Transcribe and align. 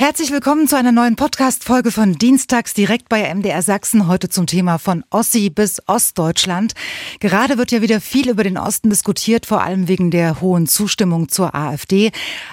Herzlich 0.00 0.32
willkommen 0.32 0.66
zu 0.66 0.78
einer 0.78 0.92
neuen 0.92 1.14
Podcast-Folge 1.14 1.90
von 1.90 2.14
Dienstags 2.14 2.72
direkt 2.72 3.10
bei 3.10 3.34
MDR 3.34 3.60
Sachsen. 3.60 4.06
Heute 4.06 4.30
zum 4.30 4.46
Thema 4.46 4.78
von 4.78 5.04
Ossi 5.10 5.50
bis 5.50 5.86
Ostdeutschland. 5.86 6.72
Gerade 7.20 7.58
wird 7.58 7.70
ja 7.70 7.82
wieder 7.82 8.00
viel 8.00 8.30
über 8.30 8.42
den 8.42 8.56
Osten 8.56 8.88
diskutiert, 8.88 9.44
vor 9.44 9.62
allem 9.62 9.88
wegen 9.88 10.10
der 10.10 10.40
hohen 10.40 10.66
Zustimmung 10.66 11.28
zur 11.28 11.54
AfD. 11.54 12.12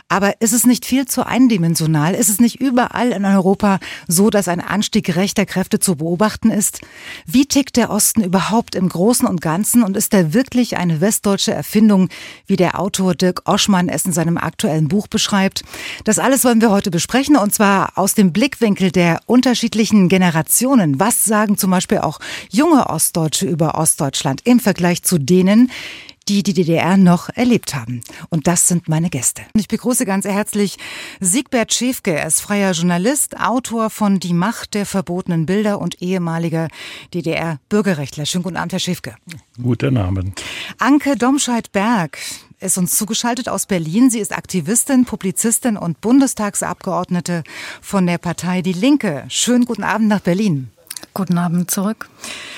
Aber 0.10 0.42
ist 0.42 0.52
es 0.52 0.66
nicht 0.66 0.86
viel 0.86 1.06
zu 1.06 1.26
eindimensional? 1.26 2.16
Ist 2.16 2.28
es 2.28 2.42
nicht 2.42 2.60
überall 2.60 3.14
in 3.14 3.24
Europa 3.24 3.80
so, 4.10 4.30
dass 4.30 4.50
ein 4.50 4.60
Anstieg 4.60 5.16
rechter 5.16 5.46
Kräfte 5.46 5.80
zu 5.80 5.96
beobachten 5.96 6.52
ist? 6.52 6.82
Wie 7.26 7.46
tickt 7.46 7.78
der 7.78 7.92
Osten 7.92 8.26
überhaupt 8.26 8.76
im 8.76 8.90
Großen 8.90 9.26
und 9.26 9.40
Ganzen? 9.40 9.84
Und 9.84 9.96
ist 9.96 10.14
er 10.14 10.34
wirklich 10.34 10.76
eine 10.76 11.00
westdeutsche 11.00 11.54
Erfindung, 11.54 12.10
wie 12.46 12.58
der 12.58 12.78
Autor 12.78 13.16
Dirk 13.16 13.44
Oschmann 13.46 13.88
es 13.88 14.04
in 14.04 14.12
seinem 14.12 14.38
aktuellen 14.38 14.90
Buch 14.90 15.08
beschreibt? 15.08 15.64
Das 16.04 16.20
alles 16.20 16.44
wollen 16.44 16.60
wir 16.60 16.72
heute 16.72 16.92
besprechen 16.92 17.37
und 17.42 17.54
zwar 17.54 17.98
aus 17.98 18.14
dem 18.14 18.34
Blickwinkel 18.34 18.92
der 18.92 19.20
unterschiedlichen 19.26 20.10
Generationen. 20.10 21.00
Was 21.00 21.26
sagen 21.26 21.58
zum 21.58 21.72
Beispiel 21.72 22.00
auch 22.00 22.20
junge 22.50 22.88
Ostdeutsche 22.88 23.46
über 23.46 23.76
Ostdeutschland 23.76 24.42
im 24.46 24.60
Vergleich 24.60 25.04
zu 25.04 25.18
denen, 25.18 25.72
die 26.28 26.44
die 26.44 26.54
DDR 26.54 26.98
noch 26.98 27.30
erlebt 27.30 27.74
haben. 27.74 28.02
Und 28.30 28.48
das 28.48 28.68
sind 28.68 28.90
meine 28.90 29.10
Gäste. 29.10 29.44
Ich 29.54 29.68
begrüße 29.68 30.06
ganz 30.06 30.26
herzlich 30.26 30.78
Siegbert 31.20 31.74
Schäfke. 31.74 32.14
Er 32.14 32.28
ist 32.28 32.42
freier 32.42 32.74
Journalist, 32.74 33.40
Autor 33.40 33.90
von 33.90 34.20
Die 34.20 34.34
Macht 34.34 34.74
der 34.74 34.86
verbotenen 34.86 35.46
Bilder 35.46 35.80
und 35.80 36.02
ehemaliger 36.02 36.68
DDR-Bürgerrechtler. 37.14 38.26
Schönen 38.26 38.44
guten 38.44 38.58
Abend, 38.58 38.74
Herr 38.74 38.80
Schäfke. 38.80 39.16
Guten 39.62 39.98
Abend. 39.98 40.42
Anke 40.80 41.16
Domscheit-Berg 41.16 42.18
ist 42.60 42.78
uns 42.78 42.98
zugeschaltet 42.98 43.50
aus 43.50 43.66
Berlin. 43.66 44.10
Sie 44.10 44.20
ist 44.20 44.36
Aktivistin, 44.36 45.06
Publizistin 45.06 45.78
und 45.78 46.02
Bundestagsabgeordnete 46.02 47.44
von 47.82 48.08
der 48.08 48.18
Partei 48.18 48.62
Die 48.62 48.74
Linke. 48.74 49.26
Schönen 49.30 49.66
guten 49.66 49.84
Abend 49.84 50.08
nach 50.08 50.22
Berlin. 50.22 50.70
Guten 51.14 51.38
Abend 51.38 51.70
zurück. 51.72 52.10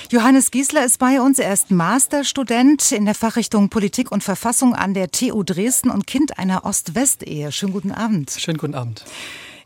Johannes 0.09 0.51
Giesler 0.51 0.85
ist 0.85 0.99
bei 0.99 1.21
uns. 1.21 1.39
Er 1.39 1.53
ist 1.53 1.71
Masterstudent 1.71 2.91
in 2.91 3.05
der 3.05 3.15
Fachrichtung 3.15 3.69
Politik 3.69 4.11
und 4.11 4.23
Verfassung 4.23 4.73
an 4.73 4.93
der 4.93 5.11
TU 5.11 5.43
Dresden 5.43 5.89
und 5.89 6.07
Kind 6.07 6.39
einer 6.39 6.65
Ost-West-Ehe. 6.65 7.51
Schönen 7.51 7.73
guten 7.73 7.91
Abend. 7.91 8.31
Schönen 8.31 8.57
guten 8.57 8.75
Abend. 8.75 9.05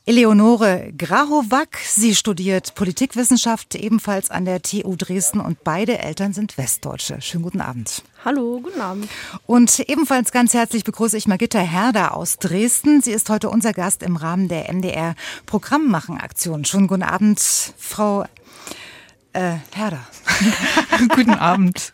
Eleonore 0.05 0.91
Grahovac, 0.97 1.77
sie 1.87 2.13
studiert 2.13 2.75
Politikwissenschaft 2.75 3.73
ebenfalls 3.75 4.29
an 4.29 4.43
der 4.43 4.61
TU 4.61 4.95
Dresden 4.97 5.39
und 5.39 5.63
beide 5.63 5.99
Eltern 5.99 6.33
sind 6.33 6.57
Westdeutsche. 6.57 7.21
Schönen 7.21 7.43
guten 7.43 7.61
Abend. 7.61 8.03
Hallo, 8.25 8.61
guten 8.63 8.79
Abend. 8.79 9.09
Und 9.45 9.79
ebenfalls 9.81 10.31
ganz 10.31 10.53
herzlich 10.53 10.85
begrüße 10.85 11.17
ich 11.17 11.27
Margitta 11.27 11.59
Herder 11.59 12.15
aus 12.15 12.37
Dresden. 12.37 13.01
Sie 13.01 13.11
ist 13.11 13.29
heute 13.29 13.49
unser 13.49 13.73
Gast 13.73 14.01
im 14.01 14.15
Rahmen 14.15 14.47
der 14.47 14.71
MDR 14.73 15.15
Programmmachen-Aktion. 15.45 16.63
Schönen 16.63 16.87
guten 16.87 17.03
Abend, 17.03 17.41
Frau 17.41 18.23
äh, 19.33 19.55
Herder. 19.73 19.99
Guten 21.15 21.31
Abend. 21.31 21.91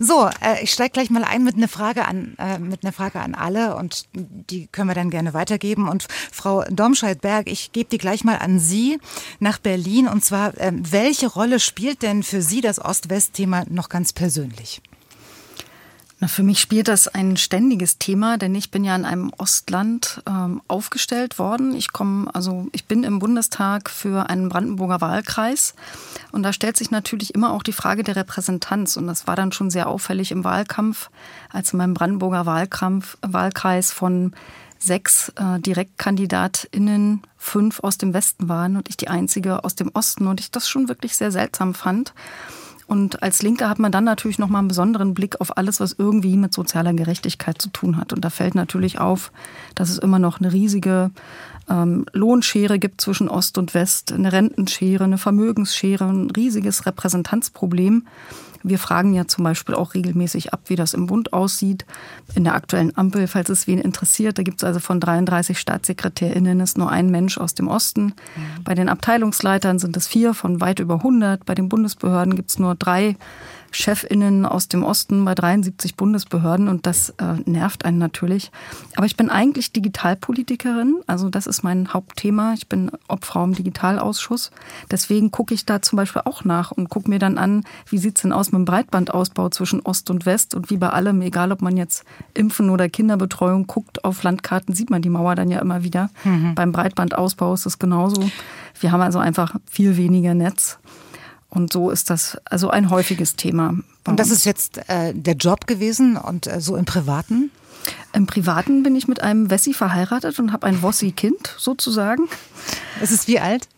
So, 0.00 0.28
äh, 0.40 0.62
ich 0.62 0.72
steige 0.72 0.90
gleich 0.90 1.10
mal 1.10 1.24
ein 1.24 1.44
mit 1.44 1.54
einer 1.54 1.68
Frage 1.68 2.06
an 2.06 2.34
äh, 2.38 2.58
mit 2.58 2.84
einer 2.84 2.92
Frage 2.92 3.20
an 3.20 3.34
alle 3.34 3.76
und 3.76 4.04
die 4.12 4.66
können 4.66 4.88
wir 4.88 4.94
dann 4.94 5.10
gerne 5.10 5.32
weitergeben. 5.32 5.88
Und 5.88 6.06
Frau 6.32 6.64
Domscheit-Berg, 6.64 7.48
ich 7.48 7.72
gebe 7.72 7.88
die 7.88 7.98
gleich 7.98 8.24
mal 8.24 8.36
an 8.36 8.58
Sie 8.58 8.98
nach 9.38 9.58
Berlin. 9.58 10.08
Und 10.08 10.24
zwar, 10.24 10.58
äh, 10.58 10.72
welche 10.74 11.28
Rolle 11.28 11.60
spielt 11.60 12.02
denn 12.02 12.22
für 12.22 12.42
Sie 12.42 12.60
das 12.60 12.84
Ost-West-Thema 12.84 13.64
noch 13.68 13.88
ganz 13.88 14.12
persönlich? 14.12 14.82
Na, 16.20 16.26
für 16.26 16.42
mich 16.42 16.60
spielt 16.60 16.88
das 16.88 17.06
ein 17.06 17.36
ständiges 17.36 17.98
Thema, 17.98 18.38
denn 18.38 18.54
ich 18.56 18.72
bin 18.72 18.82
ja 18.82 18.96
in 18.96 19.04
einem 19.04 19.32
Ostland 19.38 20.20
ähm, 20.26 20.60
aufgestellt 20.66 21.38
worden. 21.38 21.74
Ich 21.74 21.92
komme, 21.92 22.34
also 22.34 22.66
ich 22.72 22.86
bin 22.86 23.04
im 23.04 23.20
Bundestag 23.20 23.88
für 23.88 24.28
einen 24.28 24.48
Brandenburger 24.48 25.00
Wahlkreis 25.00 25.74
und 26.32 26.42
da 26.42 26.52
stellt 26.52 26.76
sich 26.76 26.90
natürlich 26.90 27.36
immer 27.36 27.52
auch 27.52 27.62
die 27.62 27.72
Frage 27.72 28.02
der 28.02 28.16
Repräsentanz 28.16 28.96
und 28.96 29.06
das 29.06 29.28
war 29.28 29.36
dann 29.36 29.52
schon 29.52 29.70
sehr 29.70 29.88
auffällig 29.88 30.32
im 30.32 30.42
Wahlkampf, 30.42 31.10
als 31.50 31.72
in 31.72 31.78
meinem 31.78 31.94
Brandenburger 31.94 32.46
Wahlkampf, 32.46 33.16
Wahlkreis 33.22 33.92
von 33.92 34.32
sechs 34.80 35.32
äh, 35.36 35.60
DirektkandidatInnen 35.60 37.22
fünf 37.36 37.80
aus 37.80 37.96
dem 37.96 38.12
Westen 38.12 38.48
waren 38.48 38.76
und 38.76 38.88
ich 38.88 38.96
die 38.96 39.08
einzige 39.08 39.62
aus 39.64 39.76
dem 39.76 39.90
Osten 39.94 40.26
und 40.26 40.40
ich 40.40 40.50
das 40.50 40.68
schon 40.68 40.88
wirklich 40.88 41.16
sehr 41.16 41.30
seltsam 41.30 41.74
fand. 41.74 42.12
Und 42.88 43.22
als 43.22 43.42
Linke 43.42 43.68
hat 43.68 43.78
man 43.78 43.92
dann 43.92 44.04
natürlich 44.04 44.38
noch 44.38 44.48
mal 44.48 44.60
einen 44.60 44.68
besonderen 44.68 45.12
Blick 45.12 45.42
auf 45.42 45.58
alles, 45.58 45.78
was 45.78 45.94
irgendwie 45.98 46.38
mit 46.38 46.54
sozialer 46.54 46.94
Gerechtigkeit 46.94 47.60
zu 47.60 47.68
tun 47.68 47.98
hat. 47.98 48.14
Und 48.14 48.24
da 48.24 48.30
fällt 48.30 48.54
natürlich 48.54 48.98
auf, 48.98 49.30
dass 49.74 49.90
es 49.90 49.98
immer 49.98 50.18
noch 50.18 50.40
eine 50.40 50.54
riesige 50.54 51.10
ähm, 51.68 52.06
Lohnschere 52.14 52.78
gibt 52.78 53.02
zwischen 53.02 53.28
Ost 53.28 53.58
und 53.58 53.74
West, 53.74 54.10
eine 54.10 54.32
Rentenschere, 54.32 55.04
eine 55.04 55.18
Vermögensschere, 55.18 56.04
ein 56.04 56.30
riesiges 56.30 56.86
Repräsentanzproblem. 56.86 58.06
Wir 58.62 58.78
fragen 58.78 59.12
ja 59.14 59.26
zum 59.26 59.44
Beispiel 59.44 59.74
auch 59.74 59.94
regelmäßig 59.94 60.52
ab, 60.52 60.62
wie 60.66 60.76
das 60.76 60.94
im 60.94 61.06
Bund 61.06 61.32
aussieht. 61.32 61.86
In 62.34 62.44
der 62.44 62.54
aktuellen 62.54 62.96
Ampel, 62.96 63.26
falls 63.26 63.48
es 63.48 63.66
wen 63.66 63.78
interessiert, 63.78 64.38
da 64.38 64.42
gibt 64.42 64.60
es 64.60 64.64
also 64.64 64.80
von 64.80 65.00
33 65.00 65.58
StaatssekretärInnen 65.58 66.60
ist 66.60 66.78
nur 66.78 66.90
ein 66.90 67.10
Mensch 67.10 67.38
aus 67.38 67.54
dem 67.54 67.68
Osten. 67.68 68.04
Mhm. 68.04 68.64
Bei 68.64 68.74
den 68.74 68.88
Abteilungsleitern 68.88 69.78
sind 69.78 69.96
es 69.96 70.06
vier 70.06 70.34
von 70.34 70.60
weit 70.60 70.80
über 70.80 70.94
100. 70.96 71.44
Bei 71.44 71.54
den 71.54 71.68
Bundesbehörden 71.68 72.34
gibt 72.36 72.50
es 72.50 72.58
nur 72.58 72.74
drei 72.74 73.16
Chefinnen 73.70 74.46
aus 74.46 74.68
dem 74.68 74.82
Osten 74.82 75.24
bei 75.24 75.34
73 75.34 75.94
Bundesbehörden 75.96 76.68
und 76.68 76.86
das 76.86 77.10
äh, 77.18 77.34
nervt 77.44 77.84
einen 77.84 77.98
natürlich. 77.98 78.50
Aber 78.96 79.06
ich 79.06 79.16
bin 79.16 79.30
eigentlich 79.30 79.72
Digitalpolitikerin, 79.72 80.96
also 81.06 81.28
das 81.28 81.46
ist 81.46 81.62
mein 81.62 81.92
Hauptthema. 81.92 82.54
Ich 82.54 82.68
bin 82.68 82.90
Obfrau 83.08 83.44
im 83.44 83.54
Digitalausschuss. 83.54 84.50
Deswegen 84.90 85.30
gucke 85.30 85.54
ich 85.54 85.66
da 85.66 85.82
zum 85.82 85.96
Beispiel 85.96 86.22
auch 86.24 86.44
nach 86.44 86.70
und 86.70 86.88
gucke 86.88 87.10
mir 87.10 87.18
dann 87.18 87.38
an, 87.38 87.64
wie 87.88 87.98
sieht's 87.98 88.22
denn 88.22 88.32
aus 88.32 88.52
mit 88.52 88.58
dem 88.58 88.64
Breitbandausbau 88.64 89.48
zwischen 89.50 89.80
Ost 89.80 90.10
und 90.10 90.26
West 90.26 90.54
und 90.54 90.70
wie 90.70 90.76
bei 90.76 90.90
allem, 90.90 91.20
egal 91.22 91.52
ob 91.52 91.62
man 91.62 91.76
jetzt 91.76 92.04
Impfen 92.34 92.70
oder 92.70 92.88
Kinderbetreuung 92.88 93.66
guckt, 93.66 94.04
auf 94.04 94.22
Landkarten 94.22 94.74
sieht 94.74 94.90
man 94.90 95.02
die 95.02 95.10
Mauer 95.10 95.34
dann 95.34 95.50
ja 95.50 95.60
immer 95.60 95.82
wieder. 95.82 96.10
Mhm. 96.24 96.54
Beim 96.54 96.72
Breitbandausbau 96.72 97.54
ist 97.54 97.66
es 97.66 97.78
genauso. 97.78 98.30
Wir 98.80 98.92
haben 98.92 99.00
also 99.00 99.18
einfach 99.18 99.56
viel 99.70 99.96
weniger 99.96 100.34
Netz. 100.34 100.78
Und 101.50 101.72
so 101.72 101.90
ist 101.90 102.10
das 102.10 102.36
also 102.44 102.70
ein 102.70 102.90
häufiges 102.90 103.36
Thema. 103.36 103.74
Und 104.06 104.20
das 104.20 104.30
ist 104.30 104.44
jetzt 104.44 104.78
äh, 104.88 105.14
der 105.14 105.34
Job 105.34 105.66
gewesen 105.66 106.16
und 106.16 106.46
äh, 106.46 106.60
so 106.60 106.76
im 106.76 106.84
Privaten? 106.84 107.50
Im 108.12 108.26
Privaten 108.26 108.82
bin 108.82 108.96
ich 108.96 109.08
mit 109.08 109.22
einem 109.22 109.50
Wessi 109.50 109.72
verheiratet 109.72 110.38
und 110.38 110.52
habe 110.52 110.66
ein 110.66 110.82
Wossi-Kind 110.82 111.54
sozusagen. 111.56 112.28
Es 113.00 113.12
ist 113.12 113.28
wie 113.28 113.40
alt? 113.40 113.68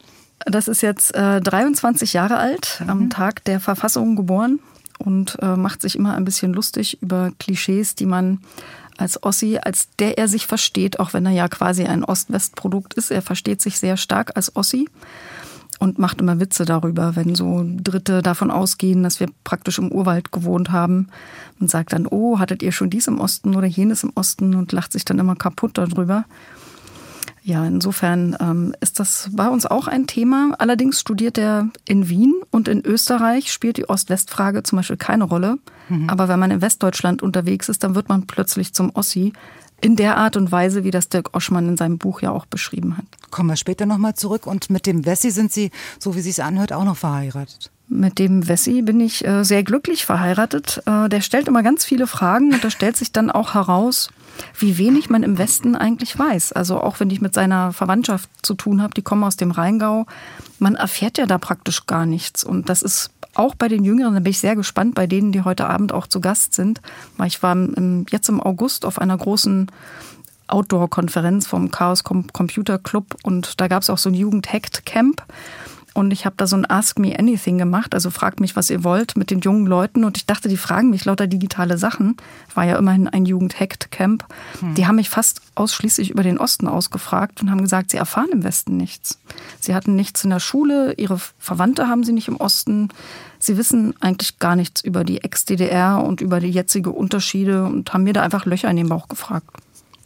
Das 0.46 0.68
ist 0.68 0.80
jetzt 0.80 1.14
äh, 1.14 1.40
23 1.40 2.12
Jahre 2.12 2.38
alt, 2.38 2.80
mhm. 2.80 2.90
am 2.90 3.10
Tag 3.10 3.44
der 3.44 3.60
Verfassung 3.60 4.16
geboren 4.16 4.58
und 4.98 5.38
äh, 5.40 5.56
macht 5.56 5.82
sich 5.82 5.96
immer 5.96 6.14
ein 6.14 6.24
bisschen 6.24 6.52
lustig 6.52 7.00
über 7.02 7.30
Klischees, 7.38 7.94
die 7.94 8.06
man 8.06 8.40
als 8.96 9.22
Ossi, 9.22 9.58
als 9.62 9.88
der 9.98 10.18
er 10.18 10.28
sich 10.28 10.46
versteht, 10.46 11.00
auch 11.00 11.12
wenn 11.14 11.24
er 11.24 11.32
ja 11.32 11.48
quasi 11.48 11.84
ein 11.84 12.04
Ost-West-Produkt 12.04 12.94
ist. 12.94 13.10
Er 13.10 13.22
versteht 13.22 13.62
sich 13.62 13.78
sehr 13.78 13.96
stark 13.96 14.36
als 14.36 14.54
Ossi 14.56 14.88
und 15.80 15.98
macht 15.98 16.20
immer 16.20 16.38
Witze 16.38 16.66
darüber, 16.66 17.16
wenn 17.16 17.34
so 17.34 17.64
Dritte 17.66 18.20
davon 18.20 18.50
ausgehen, 18.50 19.02
dass 19.02 19.18
wir 19.18 19.28
praktisch 19.44 19.78
im 19.78 19.90
Urwald 19.90 20.30
gewohnt 20.30 20.70
haben 20.70 21.08
und 21.58 21.70
sagt 21.70 21.94
dann, 21.94 22.06
oh, 22.06 22.38
hattet 22.38 22.62
ihr 22.62 22.70
schon 22.70 22.90
dies 22.90 23.08
im 23.08 23.18
Osten 23.18 23.56
oder 23.56 23.66
jenes 23.66 24.04
im 24.04 24.12
Osten 24.14 24.54
und 24.54 24.72
lacht 24.72 24.92
sich 24.92 25.06
dann 25.06 25.18
immer 25.18 25.36
kaputt 25.36 25.78
darüber. 25.78 26.26
Ja, 27.42 27.64
insofern 27.66 28.36
ähm, 28.38 28.74
ist 28.80 29.00
das 29.00 29.30
bei 29.32 29.48
uns 29.48 29.64
auch 29.64 29.88
ein 29.88 30.06
Thema. 30.06 30.52
Allerdings 30.58 31.00
studiert 31.00 31.38
er 31.38 31.70
in 31.86 32.08
Wien 32.08 32.34
und 32.50 32.68
in 32.68 32.84
Österreich 32.84 33.52
spielt 33.52 33.78
die 33.78 33.88
Ost-West-Frage 33.88 34.62
zum 34.62 34.76
Beispiel 34.76 34.98
keine 34.98 35.24
Rolle. 35.24 35.58
Mhm. 35.88 36.10
Aber 36.10 36.28
wenn 36.28 36.38
man 36.38 36.50
in 36.50 36.60
Westdeutschland 36.60 37.22
unterwegs 37.22 37.68
ist, 37.68 37.82
dann 37.82 37.94
wird 37.94 38.08
man 38.08 38.26
plötzlich 38.26 38.74
zum 38.74 38.90
Ossi 38.94 39.32
in 39.80 39.96
der 39.96 40.18
Art 40.18 40.36
und 40.36 40.52
Weise, 40.52 40.84
wie 40.84 40.90
das 40.90 41.08
Dirk 41.08 41.34
Oschmann 41.34 41.68
in 41.68 41.76
seinem 41.76 41.96
Buch 41.96 42.20
ja 42.20 42.30
auch 42.30 42.46
beschrieben 42.46 42.98
hat. 42.98 43.06
Kommen 43.30 43.48
wir 43.48 43.56
später 43.56 43.86
nochmal 43.86 44.14
zurück. 44.14 44.46
Und 44.46 44.68
mit 44.68 44.86
dem 44.86 45.06
Wessi 45.06 45.30
sind 45.30 45.52
Sie, 45.52 45.70
so 45.98 46.14
wie 46.14 46.20
Sie 46.20 46.30
es 46.30 46.40
anhört, 46.40 46.72
auch 46.72 46.84
noch 46.84 46.98
verheiratet. 46.98 47.70
Mit 47.88 48.18
dem 48.18 48.46
Wessi 48.46 48.82
bin 48.82 49.00
ich 49.00 49.26
äh, 49.26 49.44
sehr 49.44 49.64
glücklich 49.64 50.04
verheiratet. 50.04 50.82
Äh, 50.86 51.08
der 51.08 51.22
stellt 51.22 51.48
immer 51.48 51.62
ganz 51.62 51.84
viele 51.84 52.06
Fragen 52.06 52.52
und 52.52 52.62
da 52.62 52.70
stellt 52.70 52.96
sich 52.96 53.10
dann 53.10 53.30
auch 53.30 53.54
heraus, 53.54 54.10
wie 54.58 54.78
wenig 54.78 55.10
man 55.10 55.22
im 55.22 55.38
Westen 55.38 55.76
eigentlich 55.76 56.18
weiß. 56.18 56.52
Also 56.52 56.80
auch 56.80 57.00
wenn 57.00 57.10
ich 57.10 57.20
mit 57.20 57.34
seiner 57.34 57.72
Verwandtschaft 57.72 58.28
zu 58.42 58.54
tun 58.54 58.82
habe, 58.82 58.94
die 58.94 59.02
kommen 59.02 59.24
aus 59.24 59.36
dem 59.36 59.50
Rheingau, 59.50 60.06
man 60.58 60.74
erfährt 60.74 61.18
ja 61.18 61.26
da 61.26 61.38
praktisch 61.38 61.86
gar 61.86 62.06
nichts. 62.06 62.44
Und 62.44 62.68
das 62.68 62.82
ist 62.82 63.10
auch 63.34 63.54
bei 63.54 63.68
den 63.68 63.84
Jüngeren, 63.84 64.14
da 64.14 64.20
bin 64.20 64.30
ich 64.30 64.40
sehr 64.40 64.56
gespannt, 64.56 64.94
bei 64.94 65.06
denen, 65.06 65.32
die 65.32 65.42
heute 65.42 65.68
Abend 65.68 65.92
auch 65.92 66.06
zu 66.06 66.20
Gast 66.20 66.54
sind. 66.54 66.80
Ich 67.24 67.42
war 67.42 67.56
jetzt 68.10 68.28
im 68.28 68.40
August 68.40 68.84
auf 68.84 68.98
einer 69.00 69.16
großen 69.16 69.70
Outdoor-Konferenz 70.48 71.46
vom 71.46 71.70
Chaos 71.70 72.02
Computer 72.04 72.78
Club 72.78 73.16
und 73.22 73.60
da 73.60 73.68
gab 73.68 73.82
es 73.82 73.90
auch 73.90 73.98
so 73.98 74.10
ein 74.10 74.14
Jugend-Hacked-Camp. 74.14 75.22
Und 75.94 76.12
ich 76.12 76.24
habe 76.24 76.36
da 76.36 76.46
so 76.46 76.56
ein 76.56 76.68
Ask 76.68 76.98
Me 76.98 77.18
Anything 77.18 77.58
gemacht, 77.58 77.94
also 77.94 78.10
fragt 78.10 78.40
mich, 78.40 78.56
was 78.56 78.70
ihr 78.70 78.84
wollt 78.84 79.16
mit 79.16 79.30
den 79.30 79.40
jungen 79.40 79.66
Leuten. 79.66 80.04
Und 80.04 80.16
ich 80.16 80.26
dachte, 80.26 80.48
die 80.48 80.56
fragen 80.56 80.90
mich 80.90 81.04
lauter 81.04 81.26
digitale 81.26 81.78
Sachen. 81.78 82.16
War 82.54 82.64
ja 82.64 82.76
immerhin 82.76 83.08
ein 83.08 83.24
Jugend-Hackt-Camp. 83.24 84.24
Hm. 84.60 84.74
Die 84.74 84.86
haben 84.86 84.96
mich 84.96 85.10
fast 85.10 85.40
ausschließlich 85.54 86.10
über 86.10 86.22
den 86.22 86.38
Osten 86.38 86.68
ausgefragt 86.68 87.42
und 87.42 87.50
haben 87.50 87.62
gesagt, 87.62 87.90
sie 87.90 87.96
erfahren 87.96 88.30
im 88.32 88.44
Westen 88.44 88.76
nichts. 88.76 89.18
Sie 89.58 89.74
hatten 89.74 89.96
nichts 89.96 90.24
in 90.24 90.30
der 90.30 90.40
Schule, 90.40 90.94
ihre 90.94 91.18
Verwandte 91.38 91.88
haben 91.88 92.04
sie 92.04 92.12
nicht 92.12 92.28
im 92.28 92.36
Osten. 92.36 92.88
Sie 93.38 93.56
wissen 93.56 93.94
eigentlich 94.00 94.38
gar 94.38 94.54
nichts 94.54 94.82
über 94.82 95.02
die 95.02 95.22
Ex-DDR 95.24 96.04
und 96.04 96.20
über 96.20 96.40
die 96.40 96.50
jetzige 96.50 96.90
Unterschiede 96.90 97.64
und 97.64 97.92
haben 97.92 98.04
mir 98.04 98.12
da 98.12 98.22
einfach 98.22 98.44
Löcher 98.44 98.70
in 98.70 98.76
den 98.76 98.88
Bauch 98.88 99.08
gefragt. 99.08 99.48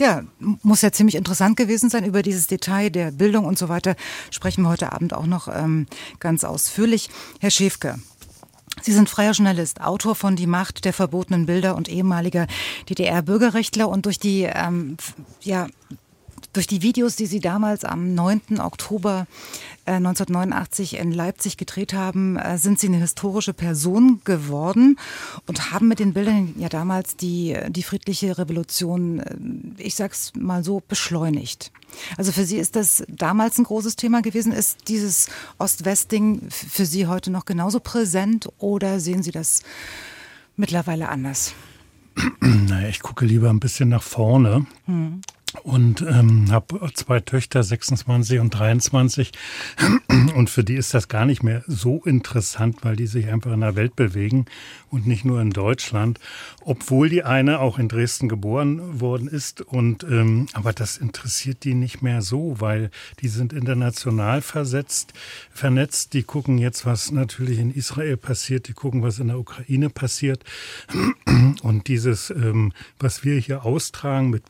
Ja, 0.00 0.22
muss 0.38 0.82
ja 0.82 0.90
ziemlich 0.90 1.14
interessant 1.14 1.56
gewesen 1.56 1.88
sein. 1.88 2.04
Über 2.04 2.22
dieses 2.22 2.48
Detail 2.48 2.90
der 2.90 3.12
Bildung 3.12 3.44
und 3.44 3.58
so 3.58 3.68
weiter 3.68 3.94
sprechen 4.30 4.62
wir 4.62 4.70
heute 4.70 4.92
Abend 4.92 5.14
auch 5.14 5.26
noch 5.26 5.46
ähm, 5.48 5.86
ganz 6.18 6.42
ausführlich. 6.42 7.10
Herr 7.38 7.50
Schäfke, 7.50 7.96
Sie 8.82 8.92
sind 8.92 9.08
freier 9.08 9.32
Journalist, 9.32 9.80
Autor 9.80 10.14
von 10.14 10.34
Die 10.34 10.48
Macht 10.48 10.84
der 10.84 10.92
verbotenen 10.92 11.46
Bilder 11.46 11.76
und 11.76 11.88
ehemaliger 11.88 12.46
DDR-Bürgerrechtler 12.88 13.88
und 13.88 14.06
durch 14.06 14.18
die 14.18 14.42
ähm, 14.42 14.96
ja, 15.40 15.68
durch 16.54 16.66
die 16.66 16.82
Videos, 16.82 17.16
die 17.16 17.26
Sie 17.26 17.40
damals 17.40 17.84
am 17.84 18.14
9. 18.14 18.60
Oktober 18.60 19.26
1989 19.86 20.94
äh, 20.94 21.02
in 21.02 21.12
Leipzig 21.12 21.56
gedreht 21.56 21.92
haben, 21.92 22.36
äh, 22.36 22.56
sind 22.56 22.78
Sie 22.78 22.86
eine 22.86 22.98
historische 22.98 23.52
Person 23.52 24.20
geworden 24.24 24.98
und 25.46 25.72
haben 25.72 25.88
mit 25.88 25.98
den 25.98 26.14
Bildern 26.14 26.54
ja 26.58 26.68
damals 26.68 27.16
die, 27.16 27.56
die 27.68 27.82
friedliche 27.82 28.38
Revolution, 28.38 29.18
äh, 29.18 29.82
ich 29.82 29.94
sag's 29.96 30.32
mal 30.36 30.64
so, 30.64 30.82
beschleunigt. 30.88 31.72
Also 32.16 32.32
für 32.32 32.44
Sie 32.44 32.56
ist 32.56 32.76
das 32.76 33.04
damals 33.08 33.58
ein 33.58 33.64
großes 33.64 33.96
Thema 33.96 34.22
gewesen. 34.22 34.52
Ist 34.52 34.88
dieses 34.88 35.28
Ost-West-Ding 35.58 36.48
für 36.50 36.86
Sie 36.86 37.06
heute 37.06 37.30
noch 37.30 37.44
genauso 37.44 37.80
präsent 37.80 38.48
oder 38.58 39.00
sehen 39.00 39.22
Sie 39.22 39.32
das 39.32 39.62
mittlerweile 40.56 41.08
anders? 41.08 41.52
Naja, 42.40 42.88
ich 42.88 43.00
gucke 43.00 43.26
lieber 43.26 43.50
ein 43.50 43.60
bisschen 43.60 43.88
nach 43.88 44.02
vorne. 44.02 44.66
Hm 44.86 45.20
und 45.62 46.02
ähm, 46.02 46.50
habe 46.50 46.80
zwei 46.94 47.20
Töchter, 47.20 47.62
26 47.62 48.40
und 48.40 48.50
23. 48.50 49.32
Und 50.34 50.50
für 50.50 50.64
die 50.64 50.74
ist 50.74 50.94
das 50.94 51.08
gar 51.08 51.26
nicht 51.26 51.42
mehr 51.42 51.62
so 51.66 52.02
interessant, 52.04 52.78
weil 52.82 52.96
die 52.96 53.06
sich 53.06 53.28
einfach 53.28 53.52
in 53.52 53.60
der 53.60 53.76
Welt 53.76 53.96
bewegen 53.96 54.46
und 54.90 55.06
nicht 55.06 55.24
nur 55.24 55.40
in 55.40 55.50
Deutschland. 55.50 56.20
Obwohl 56.60 57.08
die 57.08 57.24
eine 57.24 57.60
auch 57.60 57.78
in 57.78 57.88
Dresden 57.88 58.28
geboren 58.28 59.00
worden 59.00 59.28
ist. 59.28 59.60
Und 59.60 60.04
ähm, 60.04 60.46
aber 60.52 60.72
das 60.72 60.96
interessiert 60.96 61.64
die 61.64 61.74
nicht 61.74 62.02
mehr 62.02 62.22
so, 62.22 62.60
weil 62.60 62.90
die 63.20 63.28
sind 63.28 63.52
international 63.52 64.40
versetzt, 64.40 65.14
vernetzt. 65.50 66.14
Die 66.14 66.22
gucken 66.22 66.58
jetzt, 66.58 66.86
was 66.86 67.10
natürlich 67.10 67.58
in 67.58 67.72
Israel 67.72 68.16
passiert. 68.16 68.68
Die 68.68 68.72
gucken, 68.72 69.02
was 69.02 69.18
in 69.18 69.28
der 69.28 69.38
Ukraine 69.38 69.90
passiert. 69.90 70.44
Und 71.62 71.88
dieses, 71.88 72.30
ähm, 72.30 72.72
was 72.98 73.24
wir 73.24 73.38
hier 73.38 73.64
austragen 73.64 74.30
mit 74.30 74.42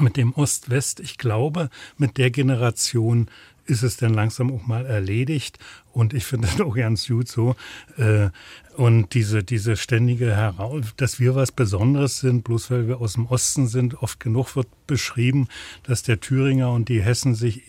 mit 0.00 0.16
dem 0.16 0.32
Ost-West, 0.32 1.00
ich 1.00 1.18
glaube, 1.18 1.68
mit 1.96 2.18
der 2.18 2.30
Generation 2.30 3.28
ist 3.64 3.82
es 3.82 3.96
dann 3.96 4.12
langsam 4.12 4.52
auch 4.52 4.66
mal 4.66 4.86
erledigt. 4.86 5.58
Und 5.92 6.14
ich 6.14 6.24
finde 6.24 6.48
das 6.52 6.60
auch 6.60 6.74
ganz 6.74 7.06
gut 7.06 7.28
so. 7.28 7.56
Äh, 7.96 8.30
und 8.76 9.14
diese, 9.14 9.44
diese 9.44 9.76
ständige 9.76 10.34
Heraus, 10.34 10.86
dass 10.96 11.20
wir 11.20 11.34
was 11.34 11.52
Besonderes 11.52 12.20
sind, 12.20 12.44
bloß 12.44 12.70
weil 12.70 12.88
wir 12.88 13.00
aus 13.00 13.14
dem 13.14 13.26
Osten 13.26 13.66
sind, 13.66 14.02
oft 14.02 14.18
genug 14.20 14.56
wird 14.56 14.68
beschrieben, 14.86 15.48
dass 15.82 16.02
der 16.02 16.20
Thüringer 16.20 16.72
und 16.72 16.88
die 16.88 17.02
Hessen 17.02 17.34
sich 17.34 17.62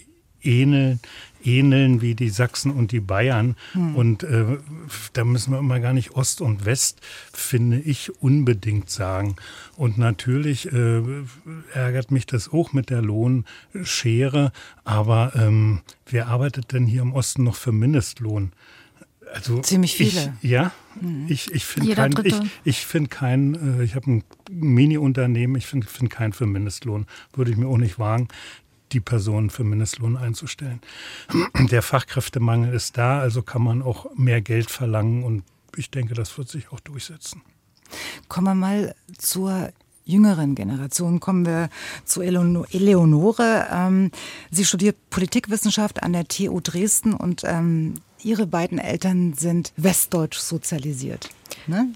ähneln, 0.46 1.00
ähneln 1.44 2.02
wie 2.02 2.16
die 2.16 2.30
Sachsen 2.30 2.72
und 2.72 2.92
die 2.92 3.00
Bayern. 3.00 3.56
Hm. 3.74 3.96
Und 3.96 4.24
äh, 4.24 4.58
da 5.14 5.24
müssen 5.24 5.52
wir 5.52 5.60
immer 5.60 5.80
gar 5.80 5.94
nicht 5.94 6.12
Ost 6.12 6.42
und 6.42 6.66
West, 6.66 7.00
finde 7.32 7.80
ich, 7.80 8.22
unbedingt 8.22 8.90
sagen. 8.90 9.36
Und 9.76 9.98
natürlich 9.98 10.72
äh, 10.72 11.02
ärgert 11.74 12.12
mich 12.12 12.26
das 12.26 12.52
auch 12.52 12.74
mit 12.74 12.90
der 12.90 13.02
Lohnschere. 13.02 14.52
Aber 14.84 15.34
ähm, 15.36 15.82
wer 16.06 16.28
arbeitet 16.28 16.72
denn 16.72 16.86
hier 16.86 17.02
im 17.02 17.14
Osten 17.14 17.44
noch 17.44 17.56
für 17.56 17.72
Mindestlohn? 17.72 18.52
Also 19.34 19.62
Ziemlich 19.62 19.96
viele. 19.96 20.36
Ich, 20.42 20.52
ja, 20.52 20.72
mhm. 21.02 21.26
ich, 21.28 21.52
ich 21.52 21.66
finde 21.66 21.96
kein, 21.96 22.14
ich, 22.24 22.36
ich 22.64 22.86
finde 22.86 23.10
kein, 23.10 23.80
äh, 23.80 23.84
ich 23.84 23.96
habe 23.96 24.12
ein 24.12 24.24
Mini-Unternehmen, 24.52 25.56
ich 25.56 25.66
finde 25.66 25.88
find 25.88 26.12
keinen 26.12 26.34
für 26.34 26.46
Mindestlohn, 26.46 27.08
würde 27.34 27.50
ich 27.50 27.58
mir 27.58 27.68
auch 27.68 27.78
nicht 27.78 27.98
wagen 27.98 28.28
die 28.94 29.00
Personen 29.00 29.50
für 29.50 29.64
Mindestlohn 29.64 30.18
einzustellen. 30.18 30.82
Der 31.72 31.82
Fachkräftemangel 31.82 32.74
ist 32.74 32.98
da, 32.98 33.20
also 33.20 33.42
kann 33.42 33.64
man 33.64 33.82
auch 33.82 34.06
mehr 34.16 34.42
Geld 34.42 34.70
verlangen 34.70 35.24
und 35.24 35.44
ich 35.76 35.90
denke, 35.90 36.14
das 36.14 36.38
wird 36.38 36.50
sich 36.50 36.72
auch 36.72 36.80
durchsetzen. 36.80 37.42
Kommen 38.28 38.48
wir 38.48 38.56
mal 38.56 38.96
zur 39.18 39.72
jüngeren 40.06 40.56
Generation 40.56 41.20
kommen 41.20 41.46
wir 41.46 41.70
zu 42.06 42.22
Eleonore. 42.22 43.68
Ähm, 43.72 44.12
sie 44.52 44.66
studiert 44.66 44.98
Politikwissenschaft 45.10 46.04
an 46.04 46.14
der 46.14 46.28
TU 46.28 46.60
Dresden 46.60 47.14
und 47.14 47.44
ähm, 47.46 47.96
ihre 48.22 48.48
beiden 48.48 48.80
Eltern 48.80 49.34
sind 49.34 49.74
westdeutsch 49.78 50.38
sozialisiert. 50.38 51.30
Ne? 51.68 51.90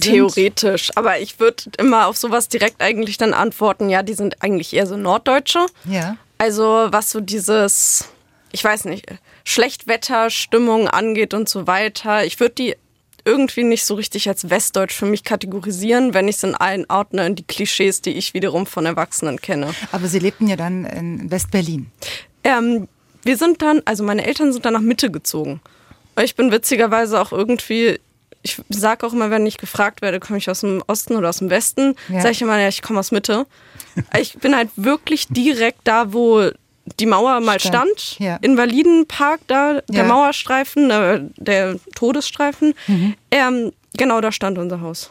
Theoretisch, 0.00 0.90
aber 0.96 1.20
ich 1.20 1.38
würde 1.38 1.64
immer 1.78 2.08
auf 2.08 2.16
sowas 2.16 2.48
direkt 2.48 2.82
eigentlich 2.82 3.18
dann 3.18 3.32
antworten, 3.32 3.88
ja, 3.88 4.02
die 4.02 4.14
sind 4.14 4.42
eigentlich 4.42 4.74
eher 4.74 4.86
so 4.86 4.96
Norddeutsche. 4.96 5.66
Ja. 5.84 6.16
Also 6.38 6.88
was 6.90 7.10
so 7.10 7.20
dieses, 7.20 8.08
ich 8.52 8.62
weiß 8.62 8.84
nicht, 8.86 9.06
Schlechtwetterstimmung 9.44 10.88
angeht 10.88 11.34
und 11.34 11.48
so 11.48 11.66
weiter. 11.66 12.24
Ich 12.24 12.40
würde 12.40 12.54
die 12.54 12.76
irgendwie 13.24 13.64
nicht 13.64 13.84
so 13.84 13.94
richtig 13.94 14.28
als 14.28 14.48
Westdeutsch 14.50 14.94
für 14.94 15.06
mich 15.06 15.24
kategorisieren, 15.24 16.14
wenn 16.14 16.28
ich 16.28 16.36
es 16.36 16.44
in 16.44 16.54
allen 16.54 16.88
einordne 16.88 17.26
in 17.26 17.34
die 17.34 17.42
Klischees, 17.42 18.00
die 18.00 18.12
ich 18.12 18.34
wiederum 18.34 18.66
von 18.66 18.86
Erwachsenen 18.86 19.40
kenne. 19.40 19.74
Aber 19.92 20.06
Sie 20.06 20.20
lebten 20.20 20.46
ja 20.46 20.56
dann 20.56 20.84
in 20.84 21.30
West-Berlin. 21.30 21.90
Ähm, 22.44 22.86
wir 23.24 23.36
sind 23.36 23.60
dann, 23.62 23.82
also 23.84 24.04
meine 24.04 24.24
Eltern 24.24 24.52
sind 24.52 24.64
dann 24.64 24.74
nach 24.74 24.80
Mitte 24.80 25.10
gezogen. 25.10 25.60
Ich 26.22 26.36
bin 26.36 26.52
witzigerweise 26.52 27.20
auch 27.20 27.32
irgendwie, 27.32 27.98
ich 28.46 28.62
sage 28.68 29.06
auch 29.06 29.12
immer, 29.12 29.30
wenn 29.30 29.44
ich 29.44 29.58
gefragt 29.58 30.02
werde, 30.02 30.20
komme 30.20 30.38
ich 30.38 30.48
aus 30.48 30.60
dem 30.60 30.82
Osten 30.86 31.16
oder 31.16 31.28
aus 31.28 31.38
dem 31.38 31.50
Westen, 31.50 31.94
ja. 32.08 32.20
sage 32.20 32.32
ich 32.32 32.42
immer, 32.42 32.58
ja, 32.58 32.68
ich 32.68 32.82
komme 32.82 33.00
aus 33.00 33.12
Mitte. 33.12 33.46
Ich 34.18 34.34
bin 34.34 34.54
halt 34.54 34.68
wirklich 34.76 35.26
direkt 35.28 35.80
da, 35.84 36.12
wo 36.12 36.50
die 37.00 37.06
Mauer 37.06 37.40
mal 37.40 37.58
stand. 37.58 37.98
stand. 37.98 38.18
Ja. 38.18 38.36
Invalidenpark, 38.36 39.40
da 39.46 39.80
der 39.88 40.02
ja. 40.02 40.04
Mauerstreifen, 40.04 40.90
äh, 40.90 41.20
der 41.38 41.76
Todesstreifen. 41.94 42.74
Mhm. 42.86 43.14
Ähm, 43.30 43.72
genau 43.96 44.20
da 44.20 44.32
stand 44.32 44.58
unser 44.58 44.82
Haus. 44.82 45.10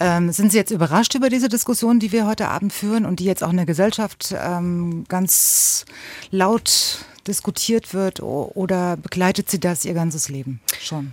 Ähm, 0.00 0.32
sind 0.32 0.50
Sie 0.50 0.58
jetzt 0.58 0.72
überrascht 0.72 1.14
über 1.14 1.28
diese 1.28 1.48
Diskussion, 1.48 2.00
die 2.00 2.10
wir 2.10 2.26
heute 2.26 2.48
Abend 2.48 2.72
führen 2.72 3.06
und 3.06 3.20
die 3.20 3.24
jetzt 3.24 3.44
auch 3.44 3.50
in 3.50 3.58
der 3.58 3.66
Gesellschaft 3.66 4.34
ähm, 4.36 5.04
ganz 5.08 5.84
laut 6.32 7.04
diskutiert 7.28 7.94
wird 7.94 8.20
oder 8.20 8.96
begleitet 8.96 9.50
Sie 9.50 9.60
das 9.60 9.84
Ihr 9.84 9.94
ganzes 9.94 10.28
Leben 10.28 10.60
schon? 10.80 11.12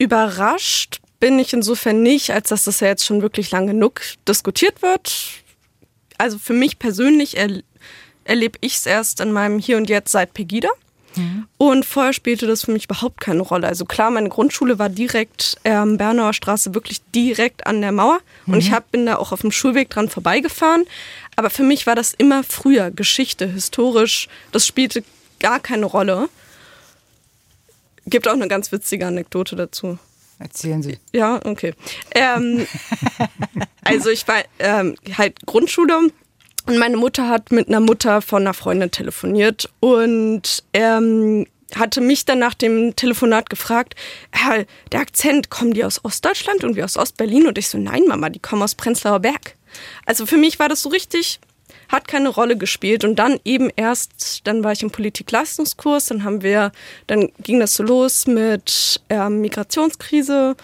Mhm, 0.00 0.04
überrascht 0.04 1.00
bin 1.20 1.38
ich 1.38 1.52
insofern 1.52 2.02
nicht, 2.02 2.30
als 2.30 2.48
dass 2.48 2.64
das 2.64 2.80
ja 2.80 2.88
jetzt 2.88 3.04
schon 3.04 3.22
wirklich 3.22 3.50
lang 3.50 3.66
genug 3.66 4.00
diskutiert 4.26 4.82
wird. 4.82 5.12
Also 6.18 6.38
für 6.38 6.54
mich 6.54 6.78
persönlich 6.78 7.36
er, 7.36 7.62
erlebe 8.24 8.58
ich 8.62 8.76
es 8.76 8.86
erst 8.86 9.20
in 9.20 9.32
meinem 9.32 9.58
Hier 9.58 9.76
und 9.76 9.88
Jetzt 9.88 10.12
seit 10.12 10.34
Pegida. 10.34 10.70
Mhm. 11.16 11.46
Und 11.58 11.84
vorher 11.84 12.12
spielte 12.12 12.46
das 12.46 12.64
für 12.64 12.72
mich 12.72 12.84
überhaupt 12.84 13.20
keine 13.20 13.42
Rolle. 13.42 13.66
Also 13.66 13.84
klar, 13.84 14.10
meine 14.10 14.28
Grundschule 14.28 14.78
war 14.78 14.88
direkt 14.88 15.56
ähm, 15.64 15.98
Bernauer 15.98 16.32
Straße, 16.32 16.74
wirklich 16.74 17.00
direkt 17.14 17.66
an 17.66 17.80
der 17.80 17.92
Mauer. 17.92 18.20
Mhm. 18.46 18.54
Und 18.54 18.60
ich 18.60 18.72
hab, 18.72 18.90
bin 18.90 19.06
da 19.06 19.16
auch 19.16 19.32
auf 19.32 19.40
dem 19.40 19.52
Schulweg 19.52 19.90
dran 19.90 20.08
vorbeigefahren. 20.08 20.84
Aber 21.36 21.50
für 21.50 21.64
mich 21.64 21.86
war 21.86 21.94
das 21.96 22.14
immer 22.14 22.44
früher 22.44 22.90
Geschichte, 22.90 23.46
historisch. 23.46 24.28
Das 24.52 24.66
spielte 24.66 25.02
gar 25.38 25.60
keine 25.60 25.86
Rolle. 25.86 26.28
Gibt 28.06 28.28
auch 28.28 28.32
eine 28.32 28.48
ganz 28.48 28.72
witzige 28.72 29.06
Anekdote 29.06 29.56
dazu. 29.56 29.98
Erzählen 30.38 30.82
Sie. 30.82 30.98
Ja, 31.12 31.40
okay. 31.44 31.74
Ähm, 32.14 32.66
also 33.84 34.08
ich 34.08 34.26
war 34.26 34.42
ähm, 34.58 34.96
halt 35.18 35.44
Grundschule 35.44 35.98
und 36.66 36.78
meine 36.78 36.96
Mutter 36.96 37.28
hat 37.28 37.52
mit 37.52 37.68
einer 37.68 37.80
Mutter 37.80 38.22
von 38.22 38.42
einer 38.42 38.54
Freundin 38.54 38.90
telefoniert 38.90 39.68
und 39.80 40.64
ähm, 40.72 41.46
hatte 41.74 42.00
mich 42.00 42.24
dann 42.24 42.38
nach 42.38 42.54
dem 42.54 42.96
Telefonat 42.96 43.50
gefragt, 43.50 43.94
äh, 44.32 44.64
der 44.92 45.00
Akzent, 45.00 45.50
kommen 45.50 45.74
die 45.74 45.84
aus 45.84 46.04
Ostdeutschland 46.04 46.64
und 46.64 46.74
wir 46.74 46.84
aus 46.84 46.96
Ostberlin? 46.96 47.46
Und 47.46 47.58
ich 47.58 47.68
so, 47.68 47.78
nein, 47.78 48.04
Mama, 48.08 48.30
die 48.30 48.40
kommen 48.40 48.62
aus 48.62 48.74
Prenzlauer 48.74 49.20
Berg. 49.20 49.56
Also 50.06 50.26
für 50.26 50.36
mich 50.36 50.58
war 50.58 50.68
das 50.68 50.82
so 50.82 50.88
richtig 50.88 51.38
hat 51.90 52.08
keine 52.08 52.28
Rolle 52.28 52.56
gespielt. 52.56 53.04
Und 53.04 53.16
dann 53.16 53.38
eben 53.44 53.70
erst, 53.76 54.46
dann 54.46 54.64
war 54.64 54.72
ich 54.72 54.82
im 54.82 54.90
Politikleistungskurs, 54.90 56.06
dann 56.06 56.24
haben 56.24 56.42
wir, 56.42 56.72
dann 57.06 57.30
ging 57.42 57.60
das 57.60 57.74
so 57.74 57.82
los 57.82 58.26
mit 58.26 59.00
ähm, 59.08 59.40
Migrationskrise. 59.40 60.56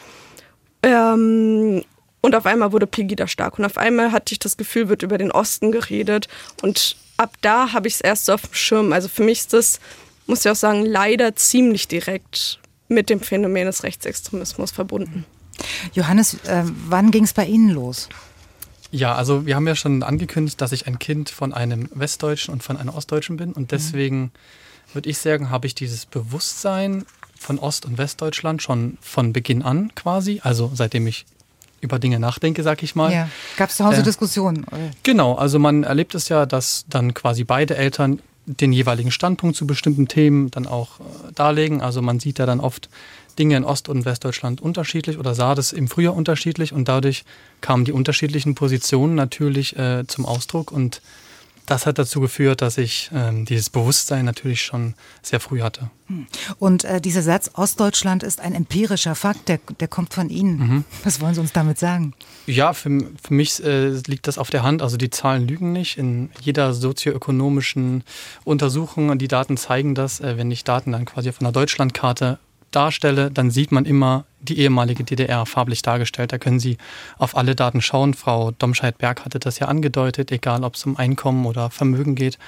Ähm, 0.83 1.85
und 2.21 2.35
auf 2.35 2.47
einmal 2.47 2.73
wurde 2.73 2.87
Pegida 2.87 3.27
stark. 3.27 3.59
Und 3.59 3.65
auf 3.65 3.79
einmal 3.79 4.13
hatte 4.13 4.33
ich 4.33 4.39
das 4.39 4.57
Gefühl, 4.57 4.89
wird 4.89 5.03
über 5.03 5.19
den 5.19 5.31
Osten 5.31 5.71
geredet. 5.73 6.29
Und 6.63 6.97
ab 7.17 7.35
da 7.41 7.73
habe 7.73 7.89
ich 7.89 7.95
es 7.95 8.01
erst 8.01 8.27
so 8.27 8.35
auf 8.35 8.43
dem 8.43 8.55
Schirm. 8.55 8.93
Also 8.93 9.09
für 9.09 9.23
mich 9.23 9.41
ist 9.41 9.53
das 9.53 9.81
muss 10.27 10.45
ich 10.45 10.51
auch 10.51 10.57
sagen, 10.57 10.85
leider 10.85 11.37
ziemlich 11.37 11.89
direkt 11.89 12.61
mit 12.89 13.11
dem 13.11 13.21
Phänomen 13.21 13.67
des 13.67 13.83
Rechtsextremismus 13.83 14.71
verbunden. 14.71 15.25
Johannes, 15.93 16.35
äh, 16.45 16.63
wann 16.65 17.11
ging 17.11 17.25
es 17.25 17.33
bei 17.33 17.47
Ihnen 17.47 17.71
los? 17.71 18.09
Ja, 18.97 19.15
also 19.15 19.45
wir 19.45 19.57
haben 19.57 19.67
ja 19.67 19.77
schon 19.77 20.03
angekündigt, 20.03 20.59
dass 20.61 20.73
ich 20.73 20.87
ein 20.87 20.99
Kind 20.99 21.29
von 21.29 21.53
einem 21.53 21.91
Westdeutschen 21.93 22.53
und 22.53 22.63
von 22.63 22.79
einer 22.79 22.97
Ostdeutschen 22.97 23.37
bin. 23.37 23.53
Und 23.53 23.65
mhm. 23.65 23.69
deswegen 23.69 24.33
würde 24.95 25.11
ich 25.11 25.19
sagen, 25.19 25.51
habe 25.51 25.67
ich 25.67 25.75
dieses 25.75 26.07
Bewusstsein 26.07 27.05
von 27.39 27.59
Ost- 27.59 27.85
und 27.85 27.99
Westdeutschland 27.99 28.63
schon 28.63 28.97
von 29.03 29.35
Beginn 29.35 29.63
an 29.63 29.95
quasi, 29.95 30.41
also 30.43 30.71
seitdem 30.75 31.07
ich 31.07 31.27
über 31.83 31.99
Dinge 31.99 32.19
nachdenke, 32.19 32.63
sag 32.63 32.83
ich 32.83 32.95
mal. 32.95 33.13
Ja. 33.13 33.29
Gab 33.59 33.69
es 33.69 33.77
zu 33.77 33.85
Hause 33.85 34.01
äh, 34.01 34.03
Diskussionen? 34.03 34.65
Oder? 34.65 34.91
Genau, 35.03 35.35
also 35.35 35.59
man 35.59 35.85
erlebt 35.85 36.15
es 36.15 36.31
ja, 36.31 36.47
dass 36.47 36.87
dann 36.89 37.13
quasi 37.13 37.45
beide 37.45 37.77
Eltern 37.77 38.21
den 38.47 38.73
jeweiligen 38.73 39.11
Standpunkt 39.11 39.57
zu 39.57 39.67
bestimmten 39.67 40.09
Themen 40.09 40.51
dann 40.51 40.67
auch 40.67 41.01
äh, 41.01 41.33
darlegen. 41.35 41.83
Also 41.83 42.01
man 42.01 42.19
sieht 42.19 42.39
ja 42.39 42.47
dann 42.47 42.61
oft 42.61 42.89
Dinge 43.39 43.57
in 43.57 43.65
Ost- 43.65 43.89
und 43.89 44.05
Westdeutschland 44.05 44.61
unterschiedlich 44.61 45.19
oder 45.19 45.35
sah 45.35 45.55
das 45.55 45.73
im 45.73 45.89
Frühjahr 45.89 46.15
unterschiedlich 46.15 46.73
und 46.73 46.89
dadurch 46.89 47.25
kamen 47.61 47.85
die 47.85 47.93
unterschiedlichen 47.93 48.55
Positionen 48.55 49.15
natürlich 49.15 49.77
äh, 49.77 50.07
zum 50.07 50.27
Ausdruck 50.27 50.73
und 50.73 51.01
das 51.67 51.85
hat 51.85 51.99
dazu 51.99 52.21
geführt, 52.21 52.63
dass 52.63 52.79
ich 52.79 53.11
ähm, 53.13 53.45
dieses 53.45 53.71
Bewusstsein 53.71 54.25
natürlich 54.25 54.63
schon 54.63 54.95
sehr 55.21 55.41
früh 55.41 55.61
hatte. 55.61 55.91
Hm. 56.07 56.27
Und 56.61 56.85
äh, 56.85 57.01
dieser 57.01 57.23
Satz, 57.23 57.51
Ostdeutschland 57.55 58.23
ist 58.23 58.41
ein 58.41 58.55
empirischer 58.55 59.17
Fakt, 59.17 59.49
der, 59.49 59.59
der 59.81 59.89
kommt 59.89 60.15
von 60.15 60.31
Ihnen. 60.31 60.59
Mhm. 60.59 60.85
Was 61.03 61.21
wollen 61.21 61.35
Sie 61.35 61.41
uns 61.41 61.53
damit 61.53 61.79
sagen? 61.79 62.15
Ja, 62.47 62.73
für, 62.73 62.91
für 63.21 63.35
mich 63.35 63.63
äh, 63.65 63.89
liegt 64.07 64.29
das 64.29 64.39
auf 64.39 64.51
der 64.51 64.63
Hand. 64.63 64.81
Also 64.81 64.97
die 64.97 65.11
Zahlen 65.11 65.49
lügen 65.49 65.73
nicht. 65.73 65.99
In 65.99 66.31
jeder 66.41 66.73
sozioökonomischen 66.73 68.05
Untersuchung, 68.45 69.19
die 69.19 69.29
Daten 69.29 69.57
zeigen 69.57 69.97
das, 69.97 70.21
äh, 70.21 70.37
wenn 70.37 70.51
ich 70.53 70.63
Daten 70.63 70.93
dann 70.93 71.05
quasi 71.05 71.29
auf 71.29 71.41
einer 71.41 71.53
Deutschlandkarte 71.53 72.39
darstelle, 72.71 73.31
dann 73.31 73.51
sieht 73.51 73.73
man 73.73 73.85
immer 73.85 74.25
die 74.41 74.59
ehemalige 74.59 75.05
DDR 75.05 75.47
farblich 75.47 75.83
dargestellt. 75.83 76.33
Da 76.33 76.39
können 76.39 76.61
Sie 76.61 76.79
auf 77.19 77.37
alle 77.37 77.55
Daten 77.55 77.81
schauen. 77.81 78.15
Frau 78.15 78.51
Domscheit-Berg 78.53 79.25
hatte 79.25 79.39
das 79.39 79.59
ja 79.59 79.69
angedeutet, 79.69 80.31
egal 80.31 80.65
ob 80.65 80.75
es 80.75 80.85
um 80.85 80.97
Einkommen 80.97 81.47
oder 81.47 81.71
Vermögen 81.71 82.15
geht. 82.15 82.39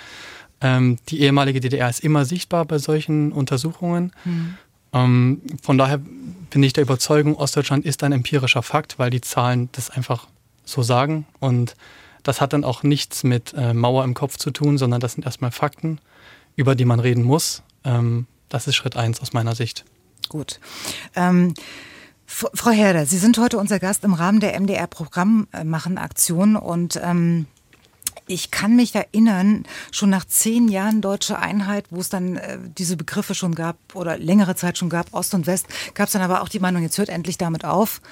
Ähm, 0.61 0.99
die 1.09 1.21
ehemalige 1.21 1.61
DDR 1.61 1.89
ist 1.89 2.01
immer 2.01 2.25
sichtbar 2.25 2.65
bei 2.65 2.79
solchen 2.79 3.33
Untersuchungen. 3.33 4.13
Mhm. 4.25 4.55
Ähm, 4.93 5.43
von 5.63 5.79
daher 5.79 6.01
bin 6.51 6.63
ich 6.63 6.73
der 6.73 6.83
Überzeugung, 6.83 7.37
Ostdeutschland 7.37 7.85
ist 7.85 8.03
ein 8.03 8.13
empirischer 8.13 8.63
Fakt, 8.63 8.99
weil 8.99 9.11
die 9.11 9.21
Zahlen 9.21 9.69
das 9.73 9.91
einfach 9.91 10.27
so 10.65 10.83
sagen. 10.83 11.27
Und 11.41 11.75
das 12.23 12.41
hat 12.41 12.53
dann 12.53 12.65
auch 12.65 12.83
nichts 12.83 13.25
mit 13.25 13.55
äh, 13.57 13.73
Mauer 13.73 14.05
im 14.05 14.15
Kopf 14.15 14.37
zu 14.37 14.51
tun, 14.51 14.79
sondern 14.79 15.01
das 15.01 15.13
sind 15.13 15.25
erstmal 15.25 15.51
Fakten, 15.51 16.01
über 16.57 16.75
die 16.75 16.85
man 16.85 17.01
reden 17.01 17.23
muss. 17.23 17.63
Ähm, 17.85 18.27
das 18.49 18.67
ist 18.67 18.77
Schritt 18.77 18.97
eins 18.97 19.21
aus 19.21 19.33
meiner 19.33 19.55
Sicht. 19.55 19.85
Gut. 20.29 20.61
Ähm, 21.15 21.55
Frau 22.27 22.71
Herder, 22.71 23.07
Sie 23.07 23.17
sind 23.17 23.39
heute 23.39 23.57
unser 23.59 23.79
Gast 23.79 24.05
im 24.05 24.13
Rahmen 24.13 24.41
der 24.41 24.61
MDR-Programmmachen-Aktion 24.61 26.57
und 26.57 27.01
ähm, 27.03 27.47
ich 28.27 28.51
kann 28.51 28.77
mich 28.77 28.95
erinnern, 28.95 29.65
schon 29.91 30.11
nach 30.11 30.27
zehn 30.27 30.69
Jahren 30.69 31.01
deutsche 31.01 31.39
Einheit, 31.39 31.87
wo 31.91 32.01
es 32.01 32.11
dann 32.11 32.37
äh, 32.37 32.59
diese 32.77 32.99
Begriffe 32.99 33.35
schon 33.35 33.55
gab 33.55 33.77
oder 33.95 34.19
längere 34.19 34.55
Zeit 34.55 34.77
schon 34.77 34.91
gab, 34.91 35.15
Ost 35.15 35.33
und 35.33 35.47
West, 35.47 35.67
gab 35.95 36.09
es 36.09 36.13
dann 36.13 36.23
aber 36.23 36.43
auch 36.43 36.51
die 36.51 36.61
Meinung, 36.61 36.83
jetzt 36.83 36.99
hört 36.99 37.09
endlich 37.09 37.39
damit 37.39 37.65
auf. 37.65 38.03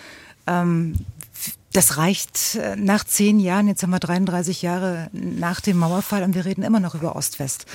Ähm, 0.46 0.94
das 1.72 1.98
reicht 1.98 2.54
äh, 2.54 2.76
nach 2.76 3.04
zehn 3.04 3.38
Jahren, 3.38 3.68
jetzt 3.68 3.82
haben 3.82 3.90
wir 3.90 3.98
33 3.98 4.62
Jahre 4.62 5.10
nach 5.12 5.60
dem 5.60 5.76
Mauerfall 5.76 6.22
und 6.22 6.34
wir 6.34 6.44
reden 6.44 6.62
immer 6.62 6.80
noch 6.80 6.94
über 6.94 7.16
Ost-West. 7.16 7.66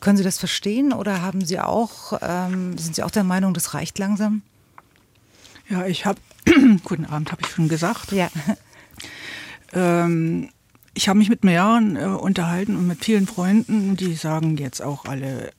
Können 0.00 0.16
Sie 0.16 0.24
das 0.24 0.38
verstehen 0.38 0.92
oder 0.92 1.22
haben 1.22 1.44
Sie 1.44 1.58
auch, 1.58 2.18
ähm, 2.22 2.78
sind 2.78 2.94
Sie 2.94 3.02
auch 3.02 3.10
der 3.10 3.24
Meinung, 3.24 3.54
das 3.54 3.74
reicht 3.74 3.98
langsam? 3.98 4.42
Ja, 5.68 5.86
ich 5.86 6.06
habe, 6.06 6.20
guten 6.84 7.06
Abend, 7.06 7.32
habe 7.32 7.42
ich 7.42 7.48
schon 7.48 7.68
gesagt. 7.68 8.12
Ja. 8.12 8.30
Ähm, 9.72 10.50
ich 10.94 11.08
habe 11.08 11.18
mich 11.18 11.28
mit 11.28 11.44
mehreren 11.44 11.96
äh, 11.96 12.04
unterhalten 12.04 12.76
und 12.76 12.86
mit 12.86 13.04
vielen 13.04 13.26
Freunden, 13.26 13.96
die 13.96 14.14
sagen 14.14 14.56
jetzt 14.56 14.82
auch 14.82 15.04
alle, 15.04 15.52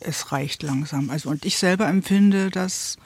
es 0.00 0.30
reicht 0.32 0.62
langsam. 0.62 1.10
Also 1.10 1.30
und 1.30 1.44
ich 1.44 1.58
selber 1.58 1.86
empfinde 1.88 2.50
das 2.50 2.96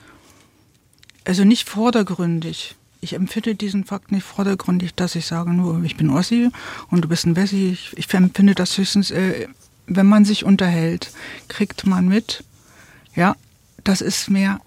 also 1.25 1.43
nicht 1.43 1.67
vordergründig 1.69 2.75
ich 3.01 3.13
empfinde 3.13 3.55
diesen 3.55 3.83
Fakt 3.85 4.11
nicht 4.11 4.23
vordergründig, 4.23 4.95
dass 4.95 5.15
ich 5.15 5.25
sage 5.25 5.51
nur, 5.51 5.83
ich 5.83 5.97
bin 5.97 6.09
Ossi 6.09 6.49
und 6.89 7.03
du 7.03 7.07
bist 7.07 7.25
ein 7.25 7.35
Wessi. 7.35 7.69
Ich, 7.71 7.97
ich 7.97 8.13
empfinde 8.13 8.55
das 8.55 8.77
höchstens, 8.77 9.11
äh, 9.11 9.47
wenn 9.87 10.07
man 10.07 10.25
sich 10.25 10.43
unterhält, 10.43 11.11
kriegt 11.47 11.85
man 11.85 12.07
mit, 12.07 12.43
ja, 13.15 13.35
das 13.83 14.01
ist 14.01 14.29
mehr 14.29 14.59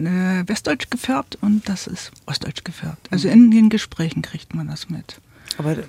äh, 0.00 0.46
westdeutsch 0.46 0.90
gefärbt 0.90 1.38
und 1.40 1.68
das 1.68 1.86
ist 1.86 2.10
ostdeutsch 2.26 2.64
gefärbt. 2.64 3.08
Also 3.10 3.28
in 3.28 3.50
den 3.50 3.68
Gesprächen 3.68 4.22
kriegt 4.22 4.54
man 4.54 4.66
das 4.68 4.88
mit. 4.88 5.20
Aber 5.58 5.72
äh, 5.72 5.84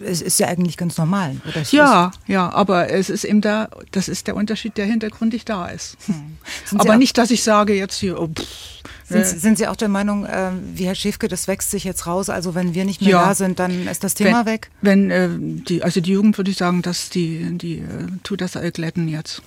es 0.00 0.20
ist 0.20 0.38
ja 0.40 0.48
eigentlich 0.48 0.76
ganz 0.76 0.98
normal, 0.98 1.40
oder? 1.48 1.62
ja, 1.70 2.10
ja, 2.26 2.50
aber 2.52 2.90
es 2.90 3.08
ist 3.08 3.24
eben 3.24 3.40
da, 3.40 3.68
das 3.92 4.08
ist 4.08 4.26
der 4.26 4.36
Unterschied, 4.36 4.76
der 4.76 4.86
hintergründig 4.86 5.44
da 5.44 5.66
ist. 5.66 5.96
Hm. 6.06 6.36
Aber 6.78 6.96
nicht, 6.96 7.16
dass 7.16 7.30
ich 7.30 7.42
sage 7.42 7.74
jetzt 7.74 7.98
hier, 7.98 8.20
oh, 8.20 8.28
pff, 8.28 8.82
sind, 9.08 9.26
Sie, 9.26 9.38
sind 9.38 9.58
Sie 9.58 9.68
auch 9.68 9.76
der 9.76 9.88
Meinung, 9.88 10.26
äh, 10.26 10.50
wie 10.74 10.86
Herr 10.86 10.94
Schäfke, 10.94 11.28
das 11.28 11.46
wächst 11.46 11.70
sich 11.70 11.84
jetzt 11.84 12.06
raus? 12.06 12.28
Also 12.28 12.54
wenn 12.54 12.74
wir 12.74 12.84
nicht 12.84 13.00
mehr 13.00 13.10
ja. 13.10 13.26
da 13.26 13.34
sind, 13.34 13.58
dann 13.58 13.86
ist 13.86 14.02
das 14.02 14.14
Thema 14.14 14.44
wenn, 14.44 14.52
weg? 14.52 14.70
Wenn 14.82 15.10
äh, 15.10 15.28
die, 15.38 15.82
also 15.82 16.00
die 16.00 16.12
Jugend 16.12 16.36
würde 16.38 16.50
ich 16.50 16.56
sagen, 16.56 16.82
dass 16.82 17.08
die, 17.10 17.56
die 17.56 17.78
äh, 17.78 17.82
tut 18.22 18.40
das 18.40 18.58
glätten 18.72 19.08
jetzt. 19.08 19.42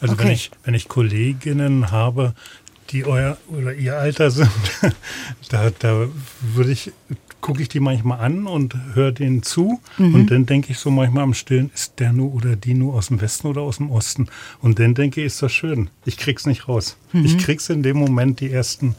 Also 0.00 0.14
okay. 0.14 0.24
wenn 0.24 0.32
ich 0.32 0.50
wenn 0.64 0.74
ich 0.74 0.88
Kolleginnen 0.88 1.90
habe, 1.90 2.34
die 2.90 3.04
euer 3.04 3.36
oder 3.48 3.74
ihr 3.74 3.96
Alter 3.96 4.30
sind, 4.30 4.50
da, 5.48 5.70
da 5.78 6.08
würde 6.40 6.70
ich 6.70 6.92
gucke 7.44 7.60
ich 7.60 7.68
die 7.68 7.78
manchmal 7.78 8.20
an 8.20 8.46
und 8.46 8.74
höre 8.94 9.12
denen 9.12 9.42
zu. 9.42 9.78
Mhm. 9.98 10.14
Und 10.14 10.30
dann 10.30 10.46
denke 10.46 10.72
ich 10.72 10.78
so 10.78 10.90
manchmal 10.90 11.24
am 11.24 11.34
Stillen, 11.34 11.70
ist 11.74 12.00
der 12.00 12.14
nur 12.14 12.32
oder 12.32 12.56
die 12.56 12.72
nur 12.72 12.94
aus 12.94 13.08
dem 13.08 13.20
Westen 13.20 13.48
oder 13.48 13.60
aus 13.60 13.76
dem 13.76 13.90
Osten? 13.90 14.28
Und 14.62 14.78
dann 14.78 14.94
denke 14.94 15.20
ich, 15.20 15.26
ist 15.26 15.42
das 15.42 15.52
schön. 15.52 15.90
Ich 16.06 16.16
krieg's 16.16 16.46
nicht 16.46 16.68
raus. 16.68 16.96
Mhm. 17.12 17.26
Ich 17.26 17.36
krieg's 17.36 17.68
in 17.68 17.82
dem 17.82 17.98
Moment 17.98 18.40
die 18.40 18.50
ersten 18.50 18.94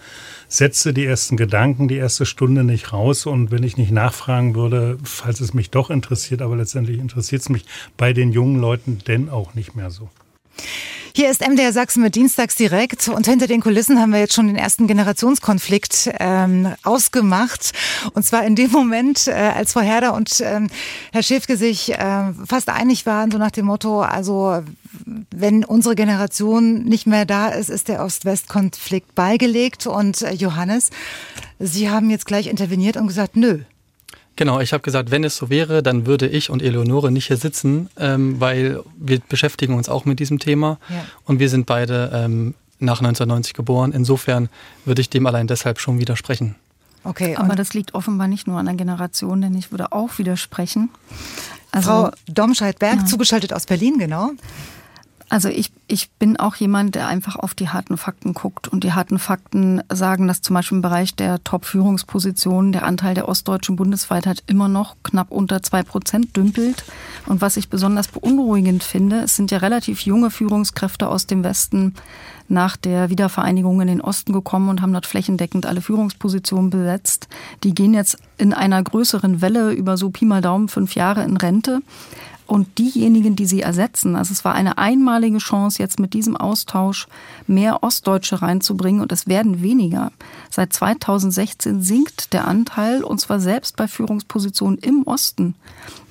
Sätze, 0.48 0.94
die 0.94 1.06
ersten 1.06 1.38
Gedanken, 1.38 1.88
die 1.88 1.96
erste 1.96 2.28
Stunde 2.28 2.64
nicht 2.64 2.94
raus. 2.94 3.26
Und 3.26 3.50
wenn 3.50 3.64
ich 3.64 3.78
nicht 3.78 3.92
nachfragen 3.92 4.54
würde, 4.54 5.00
falls 5.04 5.42
es 5.42 5.56
mich 5.56 5.72
doch 5.72 5.90
interessiert, 5.90 6.44
aber 6.44 6.56
letztendlich 6.56 7.00
interessiert 7.00 7.42
es 7.42 7.50
mich 7.50 7.66
bei 7.98 8.14
den 8.14 8.32
jungen 8.32 8.62
Leuten 8.62 9.00
denn 9.08 9.28
auch 9.28 9.56
nicht 9.56 9.76
mehr 9.76 9.90
so. 9.90 10.12
Hier 11.18 11.30
ist 11.30 11.48
MDR 11.48 11.72
Sachsen 11.72 12.04
mit 12.04 12.16
Dienstags 12.16 12.56
direkt 12.58 13.08
und 13.08 13.26
hinter 13.26 13.48
den 13.48 13.62
Kulissen 13.62 14.02
haben 14.02 14.12
wir 14.12 14.20
jetzt 14.20 14.34
schon 14.34 14.48
den 14.48 14.58
ersten 14.58 14.86
Generationskonflikt 14.86 16.12
ähm, 16.20 16.74
ausgemacht. 16.84 17.72
Und 18.14 18.26
zwar 18.26 18.44
in 18.44 18.56
dem 18.56 18.70
Moment, 18.70 19.28
äh, 19.28 19.32
als 19.32 19.72
Frau 19.72 19.80
Herder 19.80 20.14
und 20.14 20.42
ähm, 20.42 20.68
Herr 21.14 21.24
Schäfke 21.24 21.56
sich 21.56 21.94
äh, 21.94 22.34
fast 22.46 22.68
einig 22.68 23.06
waren, 23.06 23.32
so 23.32 23.38
nach 23.38 23.52
dem 23.52 23.66
Motto, 23.66 24.02
also 24.02 24.62
wenn 25.32 25.64
unsere 25.64 25.96
Generation 25.96 26.84
nicht 26.84 27.08
mehr 27.08 27.26
da 27.26 27.48
ist, 27.48 27.70
ist 27.70 27.88
der 27.88 28.04
Ost-West-Konflikt 28.04 29.16
beigelegt. 29.16 29.88
Und 29.88 30.22
äh, 30.22 30.34
Johannes, 30.34 30.90
Sie 31.60 31.90
haben 31.90 32.10
jetzt 32.10 32.26
gleich 32.26 32.48
interveniert 32.48 32.98
und 32.98 33.08
gesagt, 33.08 33.38
nö, 33.38 33.62
Genau, 34.36 34.60
ich 34.60 34.74
habe 34.74 34.82
gesagt, 34.82 35.12
wenn 35.12 35.24
es 35.24 35.38
so 35.38 35.50
wäre, 35.50 35.82
dann 35.82 36.06
würde 36.06 36.28
ich 36.28 36.50
und 36.50 36.62
Eleonore 36.62 37.12
nicht 37.12 37.28
hier 37.28 37.38
sitzen, 37.38 37.90
ähm, 37.98 38.40
weil 38.40 38.82
wir 38.98 39.20
beschäftigen 39.20 39.76
uns 39.76 39.88
auch 39.88 40.06
mit 40.06 40.20
diesem 40.20 40.40
Thema 40.40 40.78
ja. 40.90 41.06
und 41.24 41.40
wir 41.40 41.50
sind 41.50 41.66
beide 41.66 42.12
ähm, 42.14 42.54
nach 42.80 43.00
1990 43.00 43.54
geboren. 43.54 43.94
Insofern 43.94 44.50
würde 44.84 45.02
ich 45.02 45.10
dem 45.10 45.26
allein 45.26 45.48
deshalb 45.48 45.80
schon 45.80 46.00
widersprechen. 46.00 46.56
Okay, 47.06 47.36
aber 47.36 47.56
das 47.56 47.74
liegt 47.74 47.94
offenbar 47.94 48.28
nicht 48.28 48.48
nur 48.48 48.58
an 48.60 48.66
der 48.66 48.76
Generation, 48.76 49.40
denn 49.40 49.56
ich 49.56 49.72
würde 49.72 49.92
auch 49.92 50.18
widersprechen. 50.18 50.90
Also, 51.72 51.90
Frau 51.90 52.12
Domscheit-Berg, 52.28 53.00
ja. 53.00 53.06
zugeschaltet 53.06 53.54
aus 53.54 53.68
Berlin, 53.68 54.00
genau. 54.00 54.32
Also 55.28 55.50
ich, 55.50 55.72
ich 55.88 56.12
bin 56.12 56.38
auch 56.38 56.56
jemand, 56.56 56.94
der 56.94 57.08
einfach 57.08 57.36
auf 57.36 57.56
die 57.56 57.70
harten 57.70 57.98
Fakten 57.98 58.34
guckt. 58.34 58.68
Und 58.68 58.84
die 58.84 58.94
harten 58.94 59.18
Fakten 59.18 59.82
sagen, 59.92 60.28
dass 60.28 60.42
zum 60.42 60.54
Beispiel 60.54 60.78
im 60.78 60.82
Bereich 60.84 61.16
der 61.16 61.44
Top-Führungspositionen 61.44 62.72
der 62.72 62.86
Anteil 62.86 63.16
der 63.16 63.28
Ostdeutschen 63.28 63.76
bundesweit 63.76 64.28
halt 64.28 64.44
immer 64.46 64.68
noch 64.68 64.96
knapp 65.04 65.32
unter 65.32 65.64
zwei 65.64 65.82
Prozent 65.82 66.38
dümpelt. 66.38 66.84
Und 67.26 67.42
was 67.42 67.58
ich 67.58 67.70
besonders 67.70 68.08
beunruhigend 68.08 68.84
finde, 68.84 69.22
es 69.22 69.36
sind 69.36 69.50
ja 69.50 69.58
relativ 69.58 70.02
junge 70.02 70.30
Führungskräfte 70.30 71.08
aus 71.08 71.26
dem 71.26 71.44
Westen 71.44 71.96
nach 72.48 72.78
der 72.78 73.10
Wiedervereinigung 73.10 73.82
in 73.82 73.88
den 73.88 74.02
Osten 74.02 74.32
gekommen 74.32 74.70
und 74.70 74.82
haben 74.82 74.94
dort 74.94 75.08
flächendeckend 75.08 75.66
alle 75.66 75.82
Führungspositionen 75.82 76.70
besetzt. 76.70 77.28
Die 77.64 77.74
gehen 77.74 77.96
jetzt 77.96 78.20
in 78.38 78.54
einer 78.54 78.84
größeren 78.84 79.42
Welle 79.42 79.72
über 79.72 79.98
so 79.98 80.12
Pi 80.12 80.26
mal 80.26 80.42
Daumen 80.42 80.68
fünf 80.68 80.94
Jahre 80.94 81.24
in 81.24 81.38
Rente. 81.38 81.82
Und 82.48 82.78
diejenigen, 82.78 83.36
die 83.36 83.46
sie 83.46 83.62
ersetzen. 83.62 84.16
Also 84.16 84.32
es 84.32 84.46
war 84.46 84.54
eine 84.54 84.78
einmalige 84.78 85.40
Chance, 85.40 85.82
jetzt 85.82 86.00
mit 86.00 86.14
diesem 86.14 86.38
Austausch 86.38 87.08
mehr 87.48 87.84
Ostdeutsche 87.84 88.42
reinzubringen 88.42 89.02
und 89.02 89.12
es 89.12 89.28
werden 89.28 89.62
weniger. 89.62 90.12
Seit 90.50 90.74
2016 90.74 91.82
sinkt 91.82 92.34
der 92.34 92.48
Anteil 92.48 93.04
und 93.04 93.20
zwar 93.20 93.40
selbst 93.40 93.76
bei 93.76 93.88
Führungspositionen 93.88 94.78
im 94.80 95.04
Osten. 95.04 95.56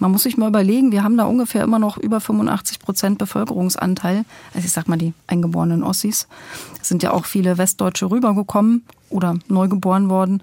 Man 0.05 0.13
muss 0.13 0.25
sich 0.25 0.37
mal 0.37 0.49
überlegen, 0.49 0.93
wir 0.93 1.03
haben 1.03 1.17
da 1.17 1.25
ungefähr 1.25 1.63
immer 1.63 1.79
noch 1.79 1.97
über 1.97 2.21
85 2.21 2.79
Prozent 2.79 3.17
Bevölkerungsanteil. 3.17 4.27
Also 4.53 4.67
ich 4.67 4.71
sag 4.71 4.87
mal 4.87 4.99
die 4.99 5.15
eingeborenen 5.29 5.83
Ossis. 5.83 6.29
Es 6.79 6.91
sind 6.91 7.03
ja 7.03 7.13
auch 7.13 7.25
viele 7.25 7.57
Westdeutsche 7.57 8.11
rübergekommen 8.11 8.85
oder 9.09 9.39
neu 9.49 9.67
geboren 9.67 10.11
worden. 10.11 10.43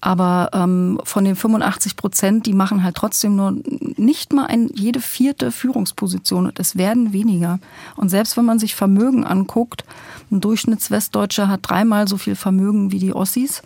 Aber 0.00 0.50
ähm, 0.52 1.00
von 1.02 1.24
den 1.24 1.34
85 1.34 1.96
Prozent, 1.96 2.46
die 2.46 2.52
machen 2.52 2.84
halt 2.84 2.94
trotzdem 2.94 3.34
nur 3.34 3.56
nicht 3.96 4.32
mal 4.32 4.46
ein, 4.46 4.70
jede 4.72 5.00
vierte 5.00 5.50
Führungsposition. 5.50 6.46
Und 6.46 6.60
es 6.60 6.76
werden 6.76 7.12
weniger. 7.12 7.58
Und 7.96 8.08
selbst 8.08 8.36
wenn 8.36 8.44
man 8.44 8.60
sich 8.60 8.76
Vermögen 8.76 9.24
anguckt, 9.26 9.84
ein 10.30 10.40
Durchschnittswestdeutscher 10.40 11.48
hat 11.48 11.68
dreimal 11.68 12.06
so 12.06 12.18
viel 12.18 12.36
Vermögen 12.36 12.92
wie 12.92 13.00
die 13.00 13.14
Ossis. 13.14 13.62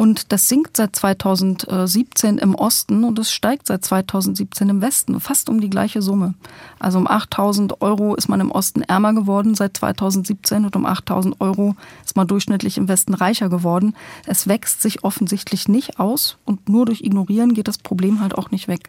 Und 0.00 0.32
das 0.32 0.48
sinkt 0.48 0.78
seit 0.78 0.96
2017 0.96 2.38
im 2.38 2.54
Osten 2.54 3.04
und 3.04 3.18
es 3.18 3.30
steigt 3.30 3.66
seit 3.66 3.84
2017 3.84 4.70
im 4.70 4.80
Westen, 4.80 5.20
fast 5.20 5.50
um 5.50 5.60
die 5.60 5.68
gleiche 5.68 6.00
Summe. 6.00 6.32
Also 6.78 6.96
um 6.96 7.06
8000 7.06 7.82
Euro 7.82 8.14
ist 8.14 8.26
man 8.26 8.40
im 8.40 8.50
Osten 8.50 8.80
ärmer 8.80 9.12
geworden 9.12 9.54
seit 9.54 9.76
2017 9.76 10.64
und 10.64 10.74
um 10.74 10.86
8000 10.86 11.38
Euro 11.42 11.76
ist 12.02 12.16
man 12.16 12.26
durchschnittlich 12.26 12.78
im 12.78 12.88
Westen 12.88 13.12
reicher 13.12 13.50
geworden. 13.50 13.94
Es 14.24 14.48
wächst 14.48 14.80
sich 14.80 15.04
offensichtlich 15.04 15.68
nicht 15.68 16.00
aus 16.00 16.38
und 16.46 16.70
nur 16.70 16.86
durch 16.86 17.02
Ignorieren 17.02 17.52
geht 17.52 17.68
das 17.68 17.76
Problem 17.76 18.22
halt 18.22 18.34
auch 18.34 18.50
nicht 18.50 18.68
weg. 18.68 18.88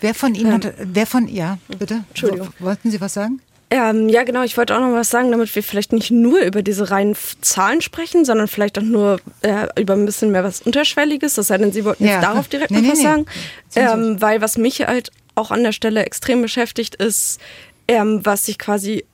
Wer 0.00 0.12
von 0.12 0.34
Ihnen 0.34 0.46
ähm, 0.46 0.54
hat, 0.54 0.74
wer 0.82 1.06
von, 1.06 1.28
ja, 1.28 1.58
bitte? 1.68 2.02
Entschuldigung. 2.08 2.48
Wollten 2.58 2.90
Sie 2.90 3.00
was 3.00 3.14
sagen? 3.14 3.40
Ähm, 3.70 4.08
ja, 4.08 4.24
genau. 4.24 4.42
Ich 4.44 4.56
wollte 4.56 4.74
auch 4.74 4.80
noch 4.80 4.94
was 4.94 5.10
sagen, 5.10 5.30
damit 5.30 5.54
wir 5.54 5.62
vielleicht 5.62 5.92
nicht 5.92 6.10
nur 6.10 6.40
über 6.40 6.62
diese 6.62 6.90
reinen 6.90 7.14
Zahlen 7.42 7.82
sprechen, 7.82 8.24
sondern 8.24 8.48
vielleicht 8.48 8.78
auch 8.78 8.82
nur 8.82 9.20
äh, 9.42 9.66
über 9.78 9.92
ein 9.92 10.06
bisschen 10.06 10.30
mehr 10.30 10.42
was 10.42 10.62
Unterschwelliges. 10.62 11.34
Das 11.34 11.48
sei 11.48 11.58
denn, 11.58 11.72
Sie 11.72 11.84
wollten 11.84 12.04
ja. 12.04 12.12
jetzt 12.12 12.22
darauf 12.22 12.48
direkt 12.48 12.70
nee, 12.70 12.78
noch 12.78 12.84
nee, 12.84 12.90
was 12.92 12.98
nee. 12.98 13.04
sagen. 13.04 13.26
Ähm, 13.74 14.20
weil 14.20 14.40
was 14.40 14.56
mich 14.56 14.80
halt 14.80 15.10
auch 15.34 15.50
an 15.50 15.62
der 15.62 15.72
Stelle 15.72 16.04
extrem 16.04 16.40
beschäftigt, 16.40 16.94
ist, 16.94 17.40
ähm, 17.86 18.20
was 18.24 18.46
sich 18.46 18.58
quasi 18.58 19.04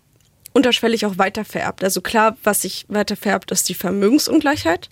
unterschwellig 0.52 1.04
auch 1.04 1.18
weiter 1.18 1.44
vererbt. 1.44 1.82
Also 1.82 2.00
klar, 2.00 2.36
was 2.44 2.62
sich 2.62 2.86
weiter 2.88 3.16
vererbt, 3.16 3.50
ist 3.50 3.68
die 3.68 3.74
Vermögensungleichheit. 3.74 4.88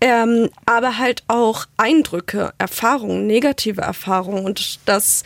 Ähm, 0.00 0.50
aber 0.66 0.98
halt 0.98 1.24
auch 1.26 1.66
Eindrücke, 1.76 2.52
Erfahrungen, 2.58 3.26
negative 3.26 3.80
Erfahrungen 3.80 4.44
und 4.44 4.78
das 4.84 5.24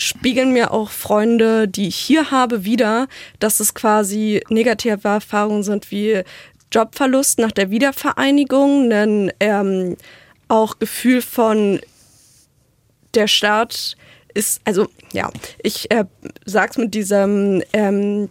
spiegeln 0.00 0.52
mir 0.52 0.72
auch 0.72 0.90
Freunde, 0.90 1.68
die 1.68 1.88
ich 1.88 1.96
hier 1.96 2.30
habe, 2.30 2.64
wieder, 2.64 3.06
dass 3.38 3.60
es 3.60 3.74
quasi 3.74 4.42
negative 4.48 5.06
Erfahrungen 5.06 5.62
sind 5.62 5.90
wie 5.90 6.22
Jobverlust 6.72 7.38
nach 7.38 7.52
der 7.52 7.70
Wiedervereinigung, 7.70 8.90
ein 8.92 9.32
ähm, 9.40 9.96
auch 10.48 10.78
Gefühl 10.78 11.20
von 11.20 11.80
der 13.14 13.26
Staat 13.26 13.96
ist, 14.34 14.60
also 14.64 14.86
ja, 15.12 15.30
ich 15.62 15.90
äh, 15.90 16.04
sag's 16.44 16.78
mit 16.78 16.94
diesem 16.94 17.62
ähm, 17.72 18.30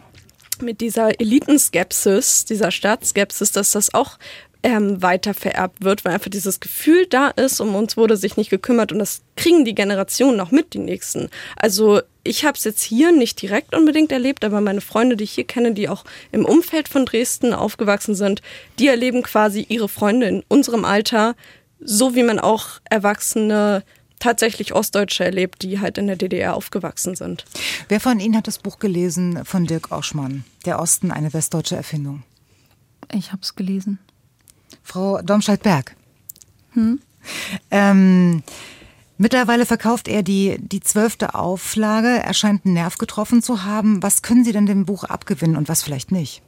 mit 0.61 0.81
dieser 0.81 1.19
Elitenskepsis, 1.19 2.45
dieser 2.45 2.71
Staatsskepsis, 2.71 3.51
dass 3.51 3.71
das 3.71 3.93
auch 3.93 4.17
ähm, 4.63 5.01
weiter 5.01 5.34
vererbt 5.34 5.84
wird, 5.84 6.04
weil 6.04 6.13
einfach 6.13 6.30
dieses 6.30 6.60
Gefühl 6.60 7.06
da 7.08 7.30
ist, 7.30 7.62
um 7.62 7.75
uns 7.75 7.96
wurde 7.96 8.18
sich 8.18 8.36
nicht 8.36 8.50
gekümmert 8.50 8.92
und 8.92 9.00
das 9.00 9.22
kriegen 9.36 9.63
die 9.63 9.75
Generationen 9.75 10.39
auch 10.42 10.51
mit, 10.51 10.74
die 10.74 10.80
nächsten. 10.80 11.30
Also 11.56 12.01
ich 12.24 12.44
habe 12.44 12.58
es 12.58 12.66
jetzt 12.66 12.84
hier 12.84 13.12
nicht 13.12 13.42
direkt 13.42 13.74
unbedingt 13.74 14.12
erlebt, 14.12 14.44
aber 14.44 14.60
meine 14.60 14.82
Freunde, 14.82 15.16
die 15.16 15.24
ich 15.24 15.32
hier 15.32 15.46
kenne, 15.46 15.74
die 15.74 15.88
auch 15.88 16.04
im 16.32 16.46
Umfeld 16.46 16.89
von 16.89 17.06
Dresden 17.06 17.54
aufgewachsen 17.54 18.16
sind, 18.16 18.42
die 18.80 18.88
erleben 18.88 19.24
quasi 19.24 19.66
ihre 19.70 19.88
Freunde 19.88 20.28
in 20.28 20.44
unserem 20.50 20.84
Alter, 20.84 21.36
so 21.80 22.16
wie 22.16 22.24
man 22.24 22.39
auch 22.39 22.82
Erwachsene 22.89 23.84
tatsächlich 24.20 24.75
Ostdeutsche 24.75 25.24
erlebt, 25.24 25.62
die 25.62 25.80
halt 25.80 25.98
in 25.98 26.08
der 26.08 26.18
DDR 26.18 26.56
aufgewachsen 26.56 27.16
sind. 27.16 27.46
Wer 27.88 28.01
von 28.01 28.20
Ihnen 28.20 28.36
hat 28.36 28.48
das 28.48 28.60
Buch 28.60 28.80
gelesen 28.80 29.46
von 29.46 29.66
Dirk 29.66 29.94
Oschmann, 29.94 30.44
Der 30.66 30.80
Osten, 30.80 31.12
eine 31.12 31.34
westdeutsche 31.34 31.78
Erfindung? 31.78 32.24
Ich 33.13 33.32
habe 33.32 33.42
es 33.42 33.56
gelesen. 33.56 33.98
Frau 34.89 35.22
Domscheit-Berg. 35.22 35.96
Hm? 36.72 37.00
Ähm, 37.69 38.43
mittlerweile 39.19 39.67
verkauft 39.67 40.08
er 40.08 40.23
die, 40.23 40.58
die 40.60 40.80
zwölfte 40.80 41.36
Auflage. 41.36 42.08
Er 42.08 42.34
scheint 42.34 42.65
einen 42.65 42.73
Nerv 42.73 42.97
getroffen 42.97 43.43
zu 43.43 43.63
haben. 43.65 44.02
Was 44.02 44.23
können 44.23 44.43
Sie 44.43 44.52
denn 44.52 44.65
dem 44.65 44.86
Buch 44.86 45.04
abgewinnen 45.04 45.58
und 45.58 45.69
was 45.69 45.84
vielleicht 45.84 46.12
nicht? 46.12 46.41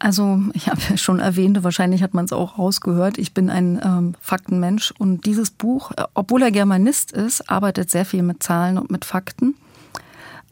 Also 0.00 0.40
ich 0.52 0.68
habe 0.68 0.80
ja 0.90 0.96
schon 0.96 1.20
erwähnt, 1.20 1.62
wahrscheinlich 1.62 2.02
hat 2.02 2.12
man 2.12 2.24
es 2.24 2.32
auch 2.32 2.58
rausgehört, 2.58 3.18
ich 3.18 3.34
bin 3.34 3.48
ein 3.48 3.80
ähm, 3.84 4.14
Faktenmensch 4.20 4.92
und 4.98 5.26
dieses 5.26 5.52
Buch, 5.52 5.92
äh, 5.92 6.02
obwohl 6.14 6.42
er 6.42 6.50
Germanist 6.50 7.12
ist, 7.12 7.48
arbeitet 7.48 7.88
sehr 7.88 8.04
viel 8.04 8.24
mit 8.24 8.42
Zahlen 8.42 8.78
und 8.78 8.90
mit 8.90 9.04
Fakten. 9.04 9.54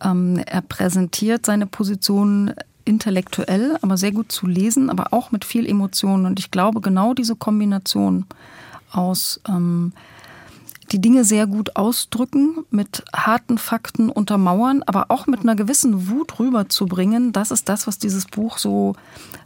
Ähm, 0.04 0.40
er 0.46 0.62
präsentiert 0.62 1.46
seine 1.46 1.66
Position 1.66 2.54
intellektuell, 2.84 3.78
aber 3.82 3.96
sehr 3.96 4.12
gut 4.12 4.32
zu 4.32 4.46
lesen, 4.46 4.90
aber 4.90 5.12
auch 5.12 5.30
mit 5.30 5.44
viel 5.44 5.68
Emotionen. 5.68 6.26
Und 6.26 6.38
ich 6.38 6.50
glaube, 6.50 6.80
genau 6.80 7.14
diese 7.14 7.36
Kombination 7.36 8.26
aus 8.92 9.40
ähm, 9.48 9.92
die 10.92 11.00
Dinge 11.00 11.24
sehr 11.24 11.46
gut 11.46 11.76
ausdrücken, 11.76 12.64
mit 12.70 13.04
harten 13.14 13.58
Fakten 13.58 14.10
untermauern, 14.10 14.82
aber 14.84 15.06
auch 15.10 15.26
mit 15.26 15.40
einer 15.40 15.54
gewissen 15.54 16.08
Wut 16.08 16.38
rüberzubringen. 16.38 17.32
Das 17.32 17.50
ist 17.50 17.68
das, 17.68 17.86
was 17.86 17.98
dieses 17.98 18.26
Buch 18.26 18.58
so, 18.58 18.96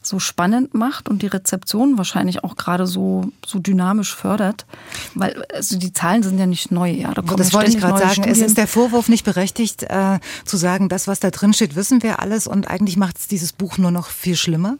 so 0.03 0.19
spannend 0.19 0.75
macht 0.75 1.09
und 1.09 1.23
die 1.23 1.27
Rezeption 1.27 1.99
wahrscheinlich 1.99 2.45
auch 2.45 2.57
gerade 2.57 2.87
so, 2.87 3.31
so 3.45 3.59
dynamisch 3.59 4.15
fördert. 4.15 4.65
Weil 5.15 5.45
also 5.53 5.79
die 5.79 5.93
Zahlen 5.93 6.23
sind 6.23 6.39
ja 6.39 6.47
nicht 6.47 6.71
neu. 6.71 6.91
Ja, 6.91 7.13
da 7.13 7.23
das 7.23 7.53
wollte 7.53 7.71
ich 7.71 7.79
gerade 7.79 7.99
sagen. 7.99 8.15
Studien. 8.15 8.33
Es 8.33 8.41
ist 8.41 8.57
der 8.57 8.67
Vorwurf 8.67 9.09
nicht 9.09 9.25
berechtigt, 9.25 9.83
äh, 9.85 10.21
zu 10.45 10.57
sagen, 10.57 10.89
das, 10.89 11.07
was 11.09 11.21
da 11.21 11.31
drin 11.31 11.53
steht, 11.53 11.77
wissen 11.77 12.03
wir 12.03 12.21
alles 12.21 12.47
und 12.47 12.69
eigentlich 12.69 12.97
macht 12.97 13.19
es 13.19 13.29
dieses 13.29 13.53
Buch 13.53 13.77
nur 13.77 13.91
noch 13.91 14.09
viel 14.09 14.37
schlimmer? 14.37 14.79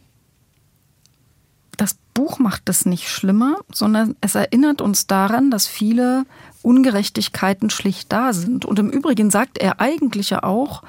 das 1.77 1.97
Buch 2.15 2.39
macht 2.39 2.63
das 2.67 2.87
nicht 2.87 3.09
schlimmer, 3.09 3.59
sondern 3.73 4.17
es 4.21 4.35
erinnert 4.35 4.81
uns 4.81 5.07
daran, 5.07 5.51
dass 5.51 5.67
viele 5.67 6.25
Ungerechtigkeiten 6.65 7.71
schlicht 7.71 8.13
da 8.13 8.33
sind. 8.33 8.65
Und 8.65 8.79
im 8.79 8.91
Übrigen 8.91 9.31
sagt 9.31 9.59
er 9.59 9.81
eigentlich 9.81 10.31
ja 10.31 10.43
auch, 10.43 10.83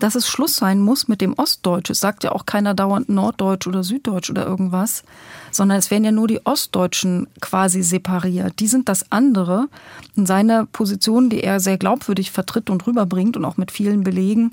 dass 0.00 0.14
es 0.14 0.26
Schluss 0.26 0.56
sein 0.56 0.80
muss 0.80 1.08
mit 1.08 1.20
dem 1.20 1.34
Ostdeutsch. 1.34 1.90
Es 1.90 2.00
sagt 2.00 2.24
ja 2.24 2.32
auch 2.32 2.46
keiner 2.46 2.74
dauernd 2.74 3.08
Norddeutsch 3.08 3.66
oder 3.66 3.84
Süddeutsch 3.84 4.30
oder 4.30 4.46
irgendwas, 4.46 5.04
sondern 5.50 5.78
es 5.78 5.90
werden 5.90 6.04
ja 6.04 6.12
nur 6.12 6.26
die 6.26 6.44
Ostdeutschen 6.44 7.28
quasi 7.40 7.82
separiert. 7.82 8.58
Die 8.58 8.66
sind 8.66 8.88
das 8.88 9.12
andere. 9.12 9.68
Und 10.16 10.26
seine 10.26 10.66
Position, 10.66 11.30
die 11.30 11.42
er 11.42 11.60
sehr 11.60 11.78
glaubwürdig 11.78 12.30
vertritt 12.30 12.70
und 12.70 12.86
rüberbringt 12.86 13.36
und 13.36 13.44
auch 13.44 13.56
mit 13.56 13.70
vielen 13.70 14.02
Belegen, 14.02 14.52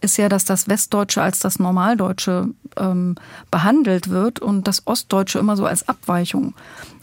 ist 0.00 0.16
ja, 0.16 0.28
dass 0.28 0.44
das 0.44 0.68
Westdeutsche 0.68 1.22
als 1.22 1.38
das 1.38 1.58
Normaldeutsche 1.58 2.48
ähm, 2.76 3.16
behandelt 3.50 4.10
wird 4.10 4.40
und 4.40 4.66
das 4.66 4.86
Ostdeutsche 4.86 5.38
immer 5.38 5.56
so 5.56 5.66
als 5.66 5.88
Abweichung. 5.88 6.54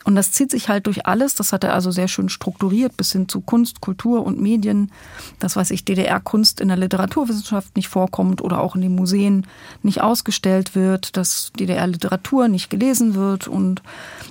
Und 0.04 0.16
das 0.16 0.32
zieht 0.32 0.52
sich 0.52 0.70
halt 0.70 0.88
durch 0.88 1.06
alles. 1.06 1.36
Das 1.36 1.54
hat 1.54 1.63
er 1.63 1.74
also 1.74 1.92
sehr 1.92 2.08
schön 2.08 2.30
strukturiert 2.30 2.98
bis 2.98 3.12
hin 3.12 3.30
zu 3.30 3.42
Kunst, 3.42 3.82
Kultur 3.82 4.26
und 4.26 4.42
Medien. 4.42 4.92
Das, 5.39 5.56
was 5.56 5.72
ich 5.72 5.86
DDR-Kunst 5.86 6.60
in 6.60 6.68
der 6.68 6.78
Literaturwissenschaft 6.78 7.76
nicht 7.76 7.88
vorkommt 7.88 8.42
oder 8.42 8.62
auch 8.62 8.76
in 8.76 8.82
den 8.82 8.96
Museen 8.96 9.48
nicht 9.82 10.02
ausgestellt 10.02 10.76
wird, 10.76 11.16
dass 11.18 11.52
DDR-Literatur 11.60 12.48
nicht 12.48 12.70
gelesen 12.70 13.16
wird 13.16 13.48
und 13.48 13.82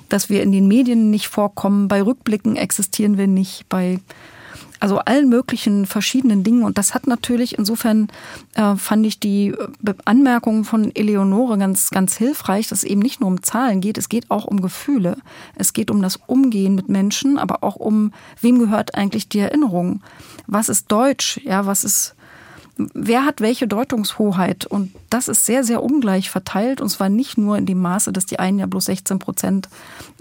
dass 0.08 0.28
wir 0.28 0.42
in 0.42 0.52
den 0.52 0.68
Medien 0.68 1.10
nicht 1.10 1.28
vorkommen. 1.28 1.88
Bei 1.88 2.02
Rückblicken 2.02 2.56
existieren 2.56 3.16
wir 3.16 3.26
nicht. 3.26 3.68
Bei 3.68 4.00
also 4.82 4.98
allen 4.98 5.28
möglichen 5.28 5.86
verschiedenen 5.86 6.42
Dingen. 6.42 6.64
Und 6.64 6.76
das 6.76 6.92
hat 6.92 7.06
natürlich, 7.06 7.56
insofern 7.56 8.08
äh, 8.54 8.74
fand 8.74 9.06
ich 9.06 9.20
die 9.20 9.50
äh, 9.50 9.94
Anmerkungen 10.04 10.64
von 10.64 10.90
Eleonore 10.96 11.56
ganz, 11.56 11.90
ganz 11.90 12.16
hilfreich, 12.16 12.66
dass 12.66 12.78
es 12.78 12.84
eben 12.84 13.00
nicht 13.00 13.20
nur 13.20 13.28
um 13.28 13.44
Zahlen 13.44 13.80
geht, 13.80 13.96
es 13.96 14.08
geht 14.08 14.28
auch 14.28 14.44
um 14.44 14.60
Gefühle. 14.60 15.18
Es 15.54 15.72
geht 15.72 15.88
um 15.88 16.02
das 16.02 16.18
Umgehen 16.26 16.74
mit 16.74 16.88
Menschen, 16.88 17.38
aber 17.38 17.62
auch 17.62 17.76
um, 17.76 18.12
wem 18.40 18.58
gehört 18.58 18.96
eigentlich 18.96 19.28
die 19.28 19.38
Erinnerung? 19.38 20.02
Was 20.48 20.68
ist 20.68 20.90
Deutsch? 20.90 21.40
Ja, 21.44 21.64
was 21.64 21.84
ist, 21.84 22.16
wer 22.76 23.24
hat 23.24 23.40
welche 23.40 23.68
Deutungshoheit? 23.68 24.66
Und 24.66 24.92
das 25.10 25.28
ist 25.28 25.46
sehr, 25.46 25.62
sehr 25.62 25.80
ungleich 25.80 26.28
verteilt. 26.28 26.80
Und 26.80 26.88
zwar 26.88 27.08
nicht 27.08 27.38
nur 27.38 27.56
in 27.56 27.66
dem 27.66 27.78
Maße, 27.78 28.12
dass 28.12 28.26
die 28.26 28.40
einen 28.40 28.58
ja 28.58 28.66
bloß 28.66 28.86
16 28.86 29.20
Prozent 29.20 29.68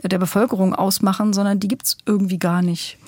der 0.04 0.20
Bevölkerung 0.20 0.76
ausmachen, 0.76 1.34
sondern 1.34 1.60
die 1.60 1.68
gibt's 1.68 1.98
irgendwie 2.06 2.38
gar 2.38 2.62
nicht. 2.62 3.00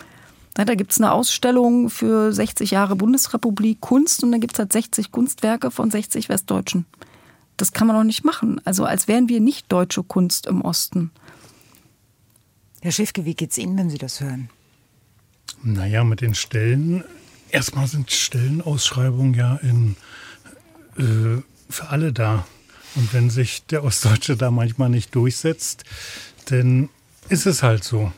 Da 0.56 0.76
gibt 0.76 0.92
es 0.92 1.00
eine 1.00 1.12
Ausstellung 1.12 1.90
für 1.90 2.32
60 2.32 2.72
Jahre 2.72 2.96
Bundesrepublik 2.96 3.82
Kunst 3.82 4.24
und 4.24 4.32
da 4.32 4.38
gibt 4.38 4.54
es 4.54 4.60
halt 4.60 4.72
60 4.72 5.12
Kunstwerke 5.12 5.72
von 5.72 5.90
60 5.90 6.30
Westdeutschen. 6.30 6.86
Das 7.58 7.72
kann 7.72 7.88
man 7.88 7.96
doch 7.96 8.04
nicht 8.04 8.24
machen. 8.24 8.62
Also 8.64 8.86
als 8.86 9.08
wären 9.08 9.30
wir 9.30 9.40
nicht 9.40 9.72
deutsche 9.72 10.04
Kunst 10.04 10.46
im 10.48 10.62
Osten. 10.62 11.12
Herr 12.82 12.92
Schäfke, 12.92 13.26
wie 13.26 13.34
geht's 13.34 13.58
Ihnen, 13.58 13.78
wenn 13.78 13.90
Sie 13.90 13.98
das 13.98 14.22
hören? 14.22 14.50
Naja, 15.64 16.04
mit 16.04 16.22
den 16.22 16.36
Stellen 16.36 17.04
erstmal 17.50 17.88
sind 17.88 18.12
Stellenausschreibungen 18.12 19.34
ja 19.34 19.56
in, 19.56 19.96
äh, 20.98 21.42
für 21.70 21.90
alle 21.90 22.12
da. 22.12 22.46
Und 22.96 23.14
wenn 23.14 23.30
sich 23.30 23.66
der 23.66 23.84
Ostdeutsche 23.84 24.36
da 24.36 24.52
manchmal 24.52 24.90
nicht 24.90 25.16
durchsetzt, 25.16 25.84
dann 26.46 26.90
ist 27.30 27.46
es 27.46 27.64
halt 27.64 27.84
so. 27.84 28.12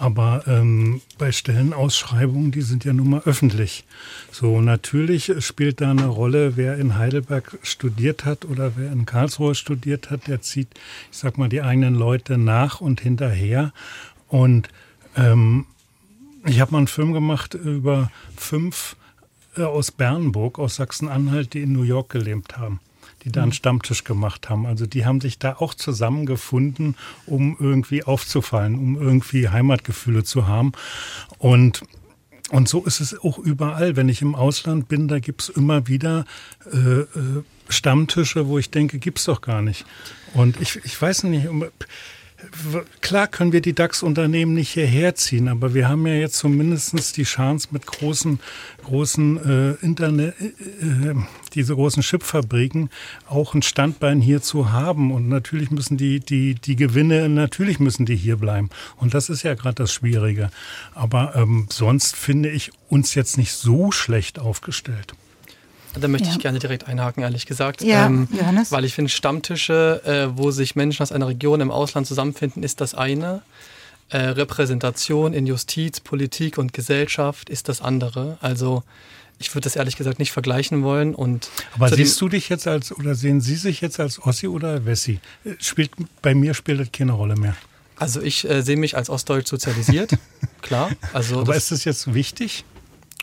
Aber 0.00 0.44
ähm, 0.46 1.02
bei 1.18 1.30
Stellenausschreibungen, 1.30 2.52
die 2.52 2.62
sind 2.62 2.86
ja 2.86 2.94
nun 2.94 3.10
mal 3.10 3.22
öffentlich. 3.26 3.84
So, 4.32 4.62
natürlich 4.62 5.30
spielt 5.40 5.82
da 5.82 5.90
eine 5.90 6.06
Rolle, 6.06 6.56
wer 6.56 6.78
in 6.78 6.96
Heidelberg 6.96 7.58
studiert 7.62 8.24
hat 8.24 8.46
oder 8.46 8.72
wer 8.76 8.90
in 8.90 9.04
Karlsruhe 9.04 9.54
studiert 9.54 10.08
hat, 10.10 10.26
der 10.26 10.40
zieht, 10.40 10.68
ich 11.12 11.18
sag 11.18 11.36
mal, 11.36 11.50
die 11.50 11.60
eigenen 11.60 11.94
Leute 11.94 12.38
nach 12.38 12.80
und 12.80 13.02
hinterher. 13.02 13.74
Und 14.28 14.70
ähm, 15.16 15.66
ich 16.46 16.62
habe 16.62 16.72
mal 16.72 16.78
einen 16.78 16.86
Film 16.86 17.12
gemacht 17.12 17.52
über 17.52 18.10
fünf 18.38 18.96
äh, 19.58 19.64
aus 19.64 19.90
Bernburg, 19.90 20.58
aus 20.58 20.76
Sachsen-Anhalt, 20.76 21.52
die 21.52 21.60
in 21.60 21.72
New 21.72 21.82
York 21.82 22.08
gelebt 22.08 22.56
haben 22.56 22.80
die 23.24 23.32
da 23.32 23.42
einen 23.42 23.52
Stammtisch 23.52 24.04
gemacht 24.04 24.48
haben. 24.48 24.66
Also 24.66 24.86
die 24.86 25.04
haben 25.04 25.20
sich 25.20 25.38
da 25.38 25.56
auch 25.58 25.74
zusammengefunden, 25.74 26.96
um 27.26 27.56
irgendwie 27.58 28.04
aufzufallen, 28.04 28.78
um 28.78 29.00
irgendwie 29.00 29.48
Heimatgefühle 29.48 30.24
zu 30.24 30.46
haben. 30.46 30.72
Und 31.38 31.82
und 32.50 32.68
so 32.68 32.84
ist 32.84 32.98
es 32.98 33.16
auch 33.16 33.38
überall. 33.38 33.94
Wenn 33.94 34.08
ich 34.08 34.22
im 34.22 34.34
Ausland 34.34 34.88
bin, 34.88 35.06
da 35.06 35.20
gibt's 35.20 35.48
immer 35.48 35.86
wieder 35.86 36.24
äh, 36.72 37.00
äh 37.02 37.06
Stammtische, 37.68 38.48
wo 38.48 38.58
ich 38.58 38.70
denke, 38.70 38.98
gibt's 38.98 39.26
doch 39.26 39.40
gar 39.40 39.62
nicht. 39.62 39.84
Und 40.34 40.60
ich, 40.60 40.80
ich 40.84 41.00
weiß 41.00 41.22
nicht, 41.24 41.46
Klar 43.00 43.26
können 43.26 43.52
wir 43.52 43.60
die 43.60 43.74
DAX-Unternehmen 43.74 44.54
nicht 44.54 44.70
hierher 44.70 45.14
ziehen, 45.14 45.48
aber 45.48 45.74
wir 45.74 45.88
haben 45.88 46.06
ja 46.06 46.14
jetzt 46.14 46.36
zumindest 46.36 47.16
die 47.16 47.24
Chance 47.24 47.68
mit 47.70 47.86
großen, 47.86 48.40
großen 48.84 49.36
äh, 49.36 49.84
Internet, 49.84 50.34
äh, 50.40 51.10
äh, 51.10 51.14
diese 51.54 51.74
großen 51.74 52.02
Chipfabriken 52.02 52.90
auch 53.26 53.54
ein 53.54 53.62
Standbein 53.62 54.20
hier 54.20 54.42
zu 54.42 54.72
haben. 54.72 55.12
Und 55.12 55.28
natürlich 55.28 55.70
müssen 55.70 55.96
die, 55.96 56.20
die, 56.20 56.54
die 56.54 56.76
Gewinne, 56.76 57.28
natürlich 57.28 57.80
müssen 57.80 58.06
die 58.06 58.16
hier 58.16 58.36
bleiben. 58.36 58.70
Und 58.96 59.14
das 59.14 59.28
ist 59.28 59.42
ja 59.42 59.54
gerade 59.54 59.76
das 59.76 59.92
Schwierige. 59.92 60.50
Aber 60.94 61.34
ähm, 61.36 61.66
sonst 61.70 62.16
finde 62.16 62.50
ich 62.50 62.70
uns 62.88 63.14
jetzt 63.14 63.38
nicht 63.38 63.52
so 63.52 63.92
schlecht 63.92 64.38
aufgestellt. 64.38 65.14
Da 65.98 66.08
möchte 66.08 66.28
ja. 66.28 66.34
ich 66.34 66.38
gerne 66.40 66.58
direkt 66.58 66.86
einhaken, 66.86 67.22
ehrlich 67.22 67.46
gesagt. 67.46 67.82
Ja, 67.82 68.06
ähm, 68.06 68.28
Johannes? 68.32 68.70
Weil 68.70 68.84
ich 68.84 68.94
finde, 68.94 69.10
Stammtische, 69.10 70.02
äh, 70.04 70.38
wo 70.38 70.50
sich 70.50 70.76
Menschen 70.76 71.02
aus 71.02 71.12
einer 71.12 71.28
Region 71.28 71.60
im 71.60 71.70
Ausland 71.70 72.06
zusammenfinden, 72.06 72.62
ist 72.62 72.80
das 72.80 72.94
eine. 72.94 73.42
Äh, 74.08 74.18
Repräsentation 74.18 75.32
in 75.32 75.46
Justiz, 75.46 76.00
Politik 76.00 76.58
und 76.58 76.72
Gesellschaft 76.72 77.48
ist 77.48 77.68
das 77.68 77.80
andere. 77.80 78.38
Also 78.40 78.82
ich 79.38 79.54
würde 79.54 79.64
das 79.64 79.76
ehrlich 79.76 79.96
gesagt 79.96 80.18
nicht 80.18 80.32
vergleichen 80.32 80.82
wollen. 80.82 81.14
Und 81.14 81.48
Aber 81.74 81.88
siehst 81.88 82.20
du 82.20 82.28
dich 82.28 82.48
jetzt 82.48 82.66
als, 82.66 82.92
oder 82.96 83.14
sehen 83.14 83.40
Sie 83.40 83.56
sich 83.56 83.80
jetzt 83.80 83.98
als 83.98 84.20
Ossi 84.22 84.48
oder 84.48 84.84
Wessi? 84.84 85.20
Spielt, 85.58 85.92
bei 86.22 86.34
mir 86.34 86.54
spielt 86.54 86.80
das 86.80 86.92
keine 86.92 87.12
Rolle 87.12 87.36
mehr. 87.36 87.56
Also 87.96 88.20
ich 88.20 88.48
äh, 88.48 88.62
sehe 88.62 88.76
mich 88.76 88.96
als 88.96 89.10
Ostdeutsch 89.10 89.48
sozialisiert, 89.48 90.12
klar. 90.62 90.90
Also 91.12 91.40
Aber 91.40 91.54
ist 91.54 91.70
das 91.70 91.84
jetzt 91.84 92.14
wichtig? 92.14 92.64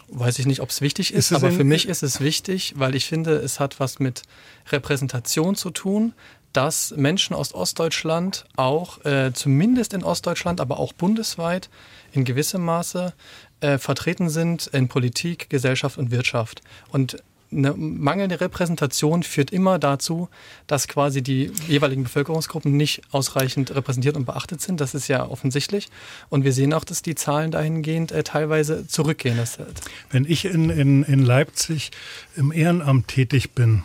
Weiß 0.09 0.39
ich 0.39 0.45
nicht, 0.45 0.61
ob 0.61 0.69
es 0.69 0.81
wichtig 0.81 1.13
ist, 1.13 1.31
ist 1.31 1.33
aber 1.33 1.51
für 1.51 1.63
mich 1.63 1.87
ist 1.87 2.03
es 2.03 2.21
wichtig, 2.21 2.73
weil 2.77 2.95
ich 2.95 3.05
finde, 3.05 3.35
es 3.37 3.59
hat 3.59 3.79
was 3.79 3.99
mit 3.99 4.23
Repräsentation 4.71 5.55
zu 5.55 5.69
tun, 5.69 6.13
dass 6.53 6.91
Menschen 6.95 7.35
aus 7.35 7.53
Ostdeutschland 7.53 8.45
auch, 8.55 9.03
äh, 9.05 9.31
zumindest 9.33 9.93
in 9.93 10.03
Ostdeutschland, 10.03 10.61
aber 10.61 10.79
auch 10.79 10.93
bundesweit 10.93 11.69
in 12.13 12.23
gewissem 12.23 12.63
Maße 12.63 13.13
äh, 13.59 13.77
vertreten 13.77 14.29
sind 14.29 14.67
in 14.67 14.87
Politik, 14.87 15.49
Gesellschaft 15.49 15.97
und 15.97 16.09
Wirtschaft. 16.09 16.61
Und 16.89 17.21
eine 17.51 17.73
mangelnde 17.73 18.41
Repräsentation 18.41 19.23
führt 19.23 19.51
immer 19.51 19.79
dazu, 19.79 20.27
dass 20.67 20.87
quasi 20.87 21.21
die 21.21 21.51
jeweiligen 21.67 22.03
Bevölkerungsgruppen 22.03 22.75
nicht 22.75 23.01
ausreichend 23.11 23.73
repräsentiert 23.73 24.17
und 24.17 24.25
beachtet 24.25 24.61
sind. 24.61 24.81
Das 24.81 24.93
ist 24.93 25.07
ja 25.07 25.27
offensichtlich. 25.27 25.89
Und 26.29 26.43
wir 26.43 26.51
sehen 26.51 26.73
auch, 26.73 26.83
dass 26.83 27.01
die 27.01 27.15
Zahlen 27.15 27.51
dahingehend 27.51 28.11
äh, 28.11 28.23
teilweise 28.23 28.87
zurückgehen. 28.87 29.39
Wenn 30.09 30.25
ich 30.25 30.45
in, 30.45 30.69
in, 30.69 31.03
in 31.03 31.23
Leipzig 31.23 31.91
im 32.35 32.51
Ehrenamt 32.51 33.07
tätig 33.07 33.51
bin, 33.51 33.83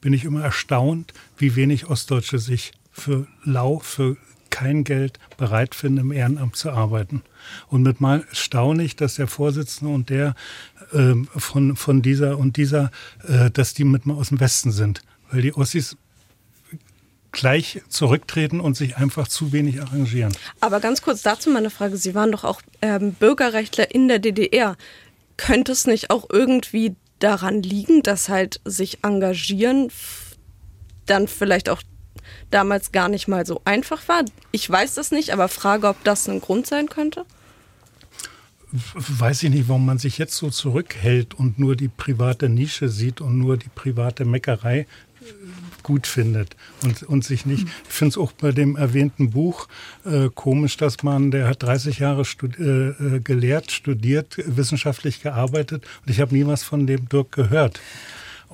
bin 0.00 0.12
ich 0.12 0.24
immer 0.24 0.42
erstaunt, 0.42 1.12
wie 1.38 1.56
wenig 1.56 1.88
Ostdeutsche 1.88 2.38
sich 2.38 2.72
für 2.92 3.26
lau, 3.44 3.78
für 3.78 4.16
kein 4.50 4.84
Geld 4.84 5.18
bereit 5.36 5.74
finden, 5.74 5.98
im 5.98 6.12
Ehrenamt 6.12 6.56
zu 6.56 6.70
arbeiten. 6.70 7.22
Und 7.68 7.82
mit 7.82 8.00
mal 8.00 8.24
staune 8.32 8.82
ich, 8.82 8.96
dass 8.96 9.16
der 9.16 9.26
Vorsitzende 9.26 9.92
und 9.92 10.08
der 10.08 10.34
von, 11.36 11.76
von 11.76 12.02
dieser 12.02 12.38
und 12.38 12.56
dieser, 12.56 12.90
äh, 13.26 13.50
dass 13.50 13.74
die 13.74 13.84
mit 13.84 14.06
mal 14.06 14.14
aus 14.14 14.28
dem 14.28 14.40
Westen 14.40 14.72
sind. 14.72 15.02
Weil 15.30 15.42
die 15.42 15.54
Ossis 15.54 15.96
gleich 17.32 17.82
zurücktreten 17.88 18.60
und 18.60 18.76
sich 18.76 18.96
einfach 18.96 19.28
zu 19.28 19.52
wenig 19.52 19.82
arrangieren. 19.82 20.32
Aber 20.60 20.80
ganz 20.80 21.02
kurz 21.02 21.22
dazu 21.22 21.50
meine 21.50 21.70
Frage. 21.70 21.96
Sie 21.96 22.14
waren 22.14 22.32
doch 22.32 22.44
auch 22.44 22.62
ähm, 22.80 23.12
Bürgerrechtler 23.12 23.94
in 23.94 24.08
der 24.08 24.18
DDR. 24.18 24.76
Könnte 25.36 25.72
es 25.72 25.86
nicht 25.86 26.10
auch 26.10 26.26
irgendwie 26.30 26.96
daran 27.18 27.62
liegen, 27.62 28.02
dass 28.02 28.28
halt 28.28 28.60
sich 28.64 29.04
engagieren 29.04 29.90
dann 31.04 31.28
vielleicht 31.28 31.68
auch 31.68 31.82
damals 32.50 32.90
gar 32.90 33.08
nicht 33.08 33.28
mal 33.28 33.44
so 33.44 33.60
einfach 33.64 34.08
war? 34.08 34.24
Ich 34.50 34.68
weiß 34.68 34.94
das 34.94 35.10
nicht, 35.10 35.32
aber 35.32 35.48
frage, 35.48 35.88
ob 35.88 36.02
das 36.04 36.28
ein 36.28 36.40
Grund 36.40 36.66
sein 36.66 36.88
könnte 36.88 37.26
weiß 38.72 39.44
ich 39.44 39.50
nicht, 39.50 39.68
warum 39.68 39.86
man 39.86 39.98
sich 39.98 40.18
jetzt 40.18 40.36
so 40.36 40.50
zurückhält 40.50 41.34
und 41.34 41.58
nur 41.58 41.76
die 41.76 41.88
private 41.88 42.48
Nische 42.48 42.88
sieht 42.88 43.20
und 43.20 43.38
nur 43.38 43.56
die 43.56 43.68
private 43.68 44.24
Meckerei 44.24 44.80
äh, 44.80 44.86
gut 45.82 46.06
findet 46.06 46.56
und, 46.82 47.04
und 47.04 47.24
sich 47.24 47.46
nicht. 47.46 47.64
Ich 47.64 47.92
finde 47.92 48.10
es 48.10 48.18
auch 48.18 48.32
bei 48.32 48.50
dem 48.50 48.76
erwähnten 48.76 49.30
Buch 49.30 49.68
äh, 50.04 50.28
komisch, 50.34 50.76
dass 50.76 51.02
man, 51.04 51.30
der 51.30 51.46
hat 51.46 51.62
30 51.62 52.00
Jahre 52.00 52.24
studi 52.24 52.60
äh, 52.60 53.16
äh, 53.16 53.20
gelehrt, 53.20 53.70
studiert, 53.70 54.36
wissenschaftlich 54.44 55.22
gearbeitet 55.22 55.84
und 56.04 56.10
ich 56.10 56.20
habe 56.20 56.34
nie 56.34 56.46
was 56.46 56.64
von 56.64 56.86
dem 56.86 57.08
Dirk 57.08 57.32
gehört. 57.32 57.80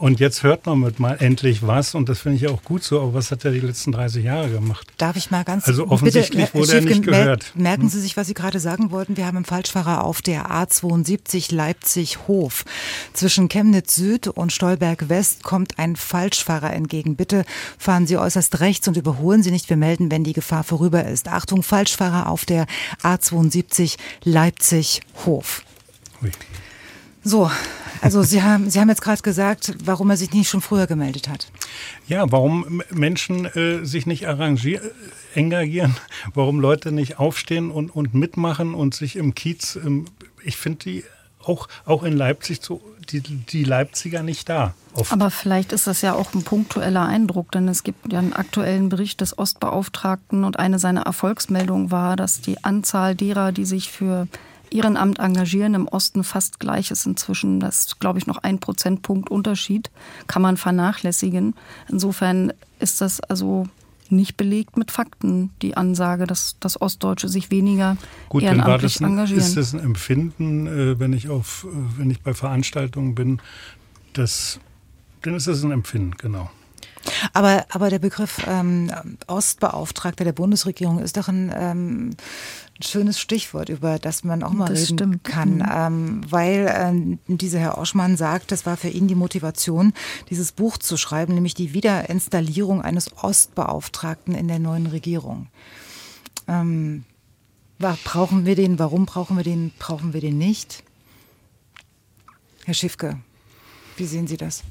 Und 0.02 0.18
jetzt 0.18 0.42
hört 0.42 0.66
man 0.66 0.80
mit 0.80 0.98
mal 0.98 1.14
endlich 1.20 1.64
was 1.64 1.94
und 1.94 2.08
das 2.08 2.18
finde 2.18 2.36
ich 2.36 2.48
auch 2.48 2.64
gut 2.64 2.82
so. 2.82 3.00
Aber 3.00 3.14
was 3.14 3.30
hat 3.30 3.44
er 3.44 3.52
die 3.52 3.60
letzten 3.60 3.92
30 3.92 4.24
Jahre 4.24 4.50
gemacht? 4.50 4.84
Darf 4.96 5.14
ich 5.14 5.30
mal 5.30 5.44
ganz 5.44 5.68
Also 5.68 5.86
offensichtlich 5.86 6.46
bitte, 6.46 6.54
wurde 6.54 6.74
er 6.74 6.80
nicht 6.80 7.02
gehört. 7.04 7.52
Merken 7.54 7.82
hm? 7.82 7.88
Sie 7.88 8.00
sich, 8.00 8.16
was 8.16 8.26
Sie 8.26 8.34
gerade 8.34 8.58
sagen 8.58 8.90
wollten. 8.90 9.16
Wir 9.16 9.26
haben 9.26 9.36
einen 9.36 9.44
Falschfahrer 9.44 10.02
auf 10.02 10.20
der 10.20 10.50
A72 10.50 11.54
Leipzig-Hof. 11.54 12.64
Zwischen 13.12 13.48
Chemnitz 13.48 13.94
Süd 13.94 14.26
und 14.26 14.52
Stolberg 14.52 15.08
West 15.08 15.44
kommt 15.44 15.78
ein 15.78 15.94
Falschfahrer 15.94 16.72
entgegen. 16.72 17.14
Bitte 17.14 17.44
fahren 17.78 18.08
Sie 18.08 18.16
äußerst 18.16 18.58
rechts 18.58 18.88
und 18.88 18.96
überholen 18.96 19.44
Sie 19.44 19.52
nicht. 19.52 19.70
Wir 19.70 19.76
melden, 19.76 20.10
wenn 20.10 20.24
die 20.24 20.32
Gefahr 20.32 20.64
vorüber 20.64 21.04
ist. 21.04 21.28
Achtung, 21.28 21.62
Falschfahrer 21.62 22.28
auf 22.28 22.44
der 22.44 22.66
A72 23.04 23.98
Leipzig-Hof. 24.24 25.62
So, 27.22 27.50
also 28.00 28.22
Sie 28.22 28.42
haben, 28.42 28.70
Sie 28.70 28.80
haben 28.80 28.88
jetzt 28.88 29.02
gerade 29.02 29.22
gesagt, 29.22 29.74
warum 29.84 30.10
er 30.10 30.16
sich 30.16 30.32
nicht 30.32 30.48
schon 30.48 30.60
früher 30.60 30.86
gemeldet 30.86 31.28
hat. 31.28 31.50
Ja, 32.08 32.30
warum 32.30 32.82
Menschen 32.90 33.46
äh, 33.46 33.84
sich 33.84 34.06
nicht 34.06 34.26
arrangieren, 34.26 34.90
engagieren, 35.34 35.96
warum 36.34 36.60
Leute 36.60 36.92
nicht 36.92 37.18
aufstehen 37.18 37.70
und, 37.70 37.90
und 37.90 38.14
mitmachen 38.14 38.74
und 38.74 38.94
sich 38.94 39.16
im 39.16 39.34
Kiez, 39.34 39.76
ähm, 39.76 40.06
ich 40.44 40.56
finde 40.56 40.78
die 40.84 41.04
auch, 41.44 41.68
auch 41.84 42.02
in 42.04 42.16
Leipzig 42.16 42.60
so, 42.62 42.80
die, 43.10 43.20
die 43.20 43.64
Leipziger 43.64 44.22
nicht 44.22 44.48
da. 44.48 44.74
Oft. 44.94 45.12
Aber 45.12 45.30
vielleicht 45.30 45.72
ist 45.72 45.86
das 45.86 46.02
ja 46.02 46.14
auch 46.14 46.34
ein 46.34 46.42
punktueller 46.42 47.06
Eindruck, 47.06 47.50
denn 47.52 47.66
es 47.68 47.82
gibt 47.82 48.12
ja 48.12 48.18
einen 48.18 48.32
aktuellen 48.32 48.88
Bericht 48.88 49.20
des 49.20 49.36
Ostbeauftragten 49.38 50.44
und 50.44 50.58
eine 50.58 50.78
seiner 50.78 51.02
Erfolgsmeldungen 51.02 51.90
war, 51.90 52.16
dass 52.16 52.40
die 52.40 52.62
Anzahl 52.62 53.14
derer, 53.14 53.52
die 53.52 53.64
sich 53.64 53.90
für 53.90 54.28
Ehrenamt 54.72 55.18
engagieren 55.18 55.74
im 55.74 55.88
Osten 55.88 56.24
fast 56.24 56.60
gleich 56.60 56.90
ist 56.90 57.06
inzwischen. 57.06 57.60
Das 57.60 57.86
ist, 57.86 58.00
glaube 58.00 58.18
ich, 58.18 58.26
noch 58.26 58.38
ein 58.38 58.58
Prozentpunkt 58.58 59.30
Unterschied. 59.30 59.90
Kann 60.26 60.42
man 60.42 60.56
vernachlässigen. 60.56 61.54
Insofern 61.88 62.52
ist 62.78 63.00
das 63.00 63.20
also 63.20 63.66
nicht 64.08 64.36
belegt 64.36 64.76
mit 64.76 64.90
Fakten, 64.90 65.50
die 65.62 65.76
Ansage, 65.76 66.26
dass, 66.26 66.56
dass 66.60 66.80
Ostdeutsche 66.80 67.28
sich 67.28 67.50
weniger 67.50 67.96
Gut, 68.28 68.42
ehrenamtlich 68.42 69.00
ein, 69.00 69.06
engagieren. 69.06 69.40
Ist 69.40 69.56
das 69.56 69.72
ein 69.72 69.80
Empfinden, 69.80 70.66
äh, 70.66 71.00
wenn 71.00 71.12
ich 71.12 71.28
auf, 71.28 71.66
äh, 71.68 71.98
wenn 71.98 72.10
ich 72.10 72.20
bei 72.20 72.34
Veranstaltungen 72.34 73.14
bin, 73.14 73.40
das, 74.12 74.60
dann 75.22 75.34
ist 75.34 75.46
es 75.46 75.64
ein 75.64 75.70
Empfinden, 75.70 76.12
genau. 76.18 76.50
Aber, 77.32 77.66
aber 77.70 77.90
der 77.90 77.98
Begriff 77.98 78.44
ähm, 78.46 78.90
Ostbeauftragter 79.26 80.24
der 80.24 80.32
Bundesregierung 80.32 80.98
ist 80.98 81.16
doch 81.16 81.28
ein 81.28 81.52
ähm, 81.54 82.10
schönes 82.80 83.18
Stichwort, 83.18 83.68
über 83.68 83.98
das 83.98 84.24
man 84.24 84.42
auch 84.42 84.52
mal 84.52 84.68
das 84.68 84.82
reden 84.82 84.98
stimmt. 84.98 85.24
kann, 85.24 85.56
mhm. 85.56 85.68
ähm, 85.72 86.20
weil 86.30 87.18
äh, 87.28 87.34
dieser 87.36 87.58
Herr 87.58 87.78
Oschmann 87.78 88.16
sagt, 88.16 88.52
das 88.52 88.66
war 88.66 88.76
für 88.76 88.88
ihn 88.88 89.08
die 89.08 89.14
Motivation, 89.14 89.92
dieses 90.30 90.52
Buch 90.52 90.78
zu 90.78 90.96
schreiben, 90.96 91.34
nämlich 91.34 91.54
die 91.54 91.74
Wiederinstallierung 91.74 92.82
eines 92.82 93.16
Ostbeauftragten 93.16 94.34
in 94.34 94.48
der 94.48 94.58
neuen 94.58 94.86
Regierung. 94.86 95.48
Ähm, 96.48 97.04
brauchen 97.78 98.46
wir 98.46 98.56
den? 98.56 98.78
Warum 98.78 99.06
brauchen 99.06 99.36
wir 99.36 99.44
den? 99.44 99.72
Brauchen 99.78 100.12
wir 100.12 100.20
den 100.20 100.38
nicht? 100.38 100.84
Herr 102.64 102.74
Schiffke, 102.74 103.18
wie 103.96 104.06
sehen 104.06 104.28
Sie 104.28 104.36
das? 104.36 104.62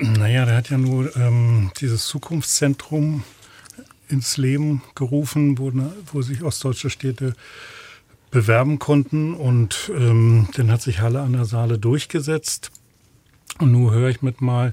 Naja, 0.00 0.46
der 0.46 0.56
hat 0.56 0.70
ja 0.70 0.78
nur 0.78 1.14
ähm, 1.16 1.70
dieses 1.80 2.06
Zukunftszentrum 2.06 3.22
ins 4.08 4.36
Leben 4.36 4.82
gerufen, 4.94 5.58
wo, 5.58 5.70
ne, 5.70 5.92
wo 6.12 6.22
sich 6.22 6.42
ostdeutsche 6.42 6.90
Städte 6.90 7.34
bewerben 8.30 8.78
konnten 8.78 9.34
und 9.34 9.90
ähm, 9.94 10.48
dann 10.56 10.70
hat 10.70 10.82
sich 10.82 11.00
Halle 11.00 11.20
an 11.20 11.32
der 11.32 11.44
Saale 11.44 11.78
durchgesetzt. 11.78 12.70
Und 13.58 13.72
nun 13.72 13.90
höre 13.92 14.08
ich 14.08 14.22
mit 14.22 14.40
mal, 14.40 14.72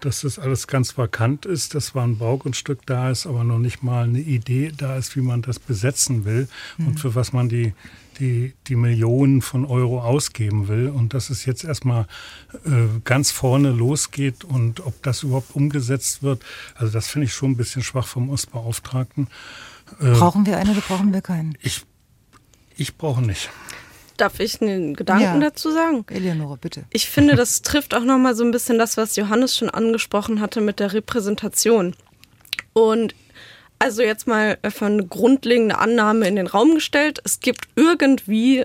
dass 0.00 0.22
das 0.22 0.40
alles 0.40 0.66
ganz 0.66 0.98
vakant 0.98 1.46
ist, 1.46 1.74
dass 1.74 1.86
zwar 1.86 2.04
ein 2.04 2.18
Baugrundstück 2.18 2.84
da 2.84 3.10
ist, 3.10 3.26
aber 3.26 3.44
noch 3.44 3.58
nicht 3.58 3.84
mal 3.84 4.04
eine 4.04 4.20
Idee 4.20 4.72
da 4.76 4.96
ist, 4.96 5.14
wie 5.14 5.20
man 5.20 5.42
das 5.42 5.60
besetzen 5.60 6.24
will 6.24 6.48
mhm. 6.78 6.88
und 6.88 7.00
für 7.00 7.14
was 7.14 7.32
man 7.32 7.48
die, 7.48 7.74
die, 8.18 8.54
die 8.66 8.76
Millionen 8.76 9.42
von 9.42 9.64
Euro 9.64 10.00
ausgeben 10.00 10.68
will. 10.68 10.88
Und 10.88 11.14
dass 11.14 11.30
es 11.30 11.44
jetzt 11.44 11.64
erstmal 11.64 12.06
äh, 12.64 13.00
ganz 13.04 13.30
vorne 13.30 13.70
losgeht 13.70 14.44
und 14.44 14.84
ob 14.86 15.02
das 15.02 15.22
überhaupt 15.22 15.54
umgesetzt 15.54 16.22
wird, 16.22 16.42
also 16.74 16.92
das 16.92 17.08
finde 17.08 17.26
ich 17.26 17.34
schon 17.34 17.52
ein 17.52 17.56
bisschen 17.56 17.82
schwach 17.82 18.06
vom 18.06 18.30
Ostbeauftragten. 18.30 19.28
Äh, 20.00 20.12
brauchen 20.12 20.46
wir 20.46 20.58
einen 20.58 20.70
oder 20.70 20.80
brauchen 20.80 21.12
wir 21.12 21.22
keinen? 21.22 21.56
Ich, 21.60 21.82
ich 22.76 22.96
brauche 22.96 23.22
nicht. 23.22 23.50
Darf 24.16 24.38
ich 24.38 24.62
einen 24.62 24.94
Gedanken 24.94 25.40
ja. 25.42 25.50
dazu 25.50 25.72
sagen? 25.72 26.04
Eleonore, 26.08 26.56
bitte. 26.56 26.84
Ich 26.90 27.08
finde, 27.08 27.34
das 27.34 27.62
trifft 27.62 27.94
auch 27.94 28.04
nochmal 28.04 28.34
so 28.36 28.44
ein 28.44 28.52
bisschen 28.52 28.78
das, 28.78 28.96
was 28.96 29.16
Johannes 29.16 29.56
schon 29.56 29.70
angesprochen 29.70 30.40
hatte 30.40 30.60
mit 30.60 30.78
der 30.78 30.92
Repräsentation. 30.92 31.96
Und 32.72 33.14
also 33.78 34.02
jetzt 34.02 34.26
mal 34.26 34.58
für 34.68 34.86
eine 34.86 35.04
grundlegende 35.04 35.78
Annahme 35.78 36.26
in 36.28 36.36
den 36.36 36.46
Raum 36.46 36.74
gestellt. 36.74 37.20
Es 37.24 37.40
gibt 37.40 37.68
irgendwie 37.76 38.64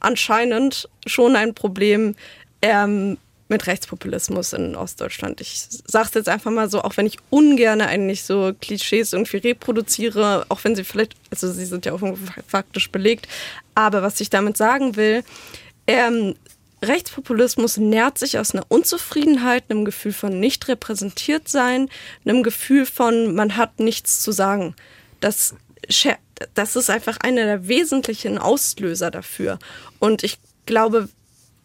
anscheinend 0.00 0.88
schon 1.06 1.36
ein 1.36 1.54
Problem 1.54 2.14
ähm, 2.62 3.18
mit 3.48 3.66
Rechtspopulismus 3.66 4.52
in 4.52 4.74
Ostdeutschland. 4.74 5.40
Ich 5.40 5.66
sage 5.86 6.08
es 6.08 6.14
jetzt 6.14 6.28
einfach 6.28 6.50
mal 6.50 6.68
so, 6.68 6.82
auch 6.82 6.96
wenn 6.96 7.06
ich 7.06 7.18
ungern 7.30 7.80
eigentlich 7.80 8.24
so 8.24 8.52
Klischees 8.60 9.12
irgendwie 9.12 9.36
reproduziere, 9.36 10.46
auch 10.48 10.64
wenn 10.64 10.74
sie 10.74 10.84
vielleicht, 10.84 11.14
also 11.30 11.52
sie 11.52 11.64
sind 11.64 11.86
ja 11.86 11.92
auch 11.92 12.00
faktisch 12.48 12.90
belegt, 12.90 13.28
aber 13.74 14.02
was 14.02 14.20
ich 14.20 14.30
damit 14.30 14.56
sagen 14.56 14.96
will, 14.96 15.22
ähm, 15.86 16.34
Rechtspopulismus 16.88 17.76
nährt 17.76 18.18
sich 18.18 18.38
aus 18.38 18.54
einer 18.54 18.64
Unzufriedenheit, 18.68 19.64
einem 19.68 19.84
Gefühl 19.84 20.12
von 20.12 20.40
nicht 20.40 20.68
repräsentiert 20.68 21.48
sein, 21.48 21.88
einem 22.24 22.42
Gefühl 22.42 22.86
von 22.86 23.34
man 23.34 23.56
hat 23.56 23.80
nichts 23.80 24.22
zu 24.22 24.32
sagen. 24.32 24.74
Das, 25.20 25.54
das 26.54 26.76
ist 26.76 26.90
einfach 26.90 27.18
einer 27.20 27.44
der 27.44 27.68
wesentlichen 27.68 28.38
Auslöser 28.38 29.10
dafür. 29.10 29.58
Und 29.98 30.22
ich 30.22 30.38
glaube, 30.66 31.08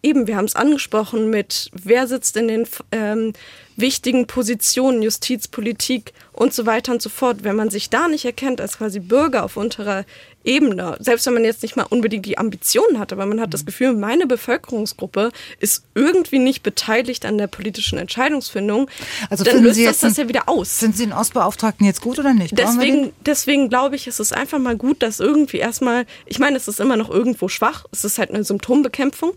eben, 0.04 0.28
wir 0.28 0.38
haben 0.38 0.46
es 0.46 0.56
angesprochen 0.56 1.30
mit, 1.30 1.70
wer 1.74 2.08
sitzt 2.08 2.36
in 2.38 2.48
den 2.48 2.68
ähm, 2.92 3.34
wichtigen 3.76 4.28
Positionen, 4.28 5.02
Justiz, 5.02 5.48
Politik 5.48 6.14
und 6.34 6.54
so 6.54 6.66
weiter 6.66 6.92
und 6.92 7.02
so 7.02 7.10
fort. 7.10 7.44
Wenn 7.44 7.56
man 7.56 7.70
sich 7.70 7.90
da 7.90 8.08
nicht 8.08 8.26
erkennt 8.26 8.62
als 8.62 8.78
quasi 8.78 9.00
Bürger 9.00 9.44
auf 9.44 9.58
unterer 9.58 10.06
Ebene, 10.44 10.98
selbst 11.00 11.28
wenn 11.28 11.36
man 11.36 11.44
jetzt 11.44 11.62
nicht 11.62 11.76
mal 11.76 11.86
unbedingt 11.90 12.26
die 12.26 12.38
Ambitionen 12.38 12.98
hat, 12.98 13.14
aber 13.14 13.28
man 13.28 13.40
hat 13.40 13.54
das 13.54 13.62
mhm. 13.62 13.66
Gefühl, 13.68 13.94
meine 13.94 14.26
Bevölkerungsgruppe 14.26 15.32
ist 15.60 15.84
irgendwie 15.94 16.40
nicht 16.40 16.64
beteiligt 16.64 17.26
an 17.26 17.38
der 17.38 17.46
politischen 17.46 18.00
Entscheidungsfindung, 18.00 18.90
also 19.30 19.44
dann 19.44 19.62
löst 19.62 19.86
das 19.86 20.00
das 20.00 20.18
ja 20.18 20.28
wieder 20.28 20.50
aus. 20.50 20.80
Sind 20.80 20.98
Sie 20.98 21.06
den 21.06 21.14
Ostbeauftragten 21.14 21.86
jetzt 21.86 22.02
gut 22.02 22.18
oder 22.18 22.34
nicht? 22.34 22.58
Deswegen, 22.58 23.14
deswegen 23.24 23.70
glaube 23.70 23.96
ich, 23.96 24.08
ist 24.08 24.20
es 24.20 24.34
einfach 24.34 24.58
mal 24.58 24.76
gut, 24.76 25.04
dass 25.04 25.20
irgendwie 25.20 25.58
erstmal, 25.58 26.08
ich 26.26 26.40
meine, 26.40 26.58
es 26.58 26.68
ist 26.68 26.80
immer 26.80 26.98
noch 26.98 27.12
irgendwo 27.12 27.48
schwach, 27.48 27.86
es 27.92 28.04
ist 28.04 28.18
halt 28.18 28.32
eine 28.32 28.44
Symptombekämpfung. 28.44 29.34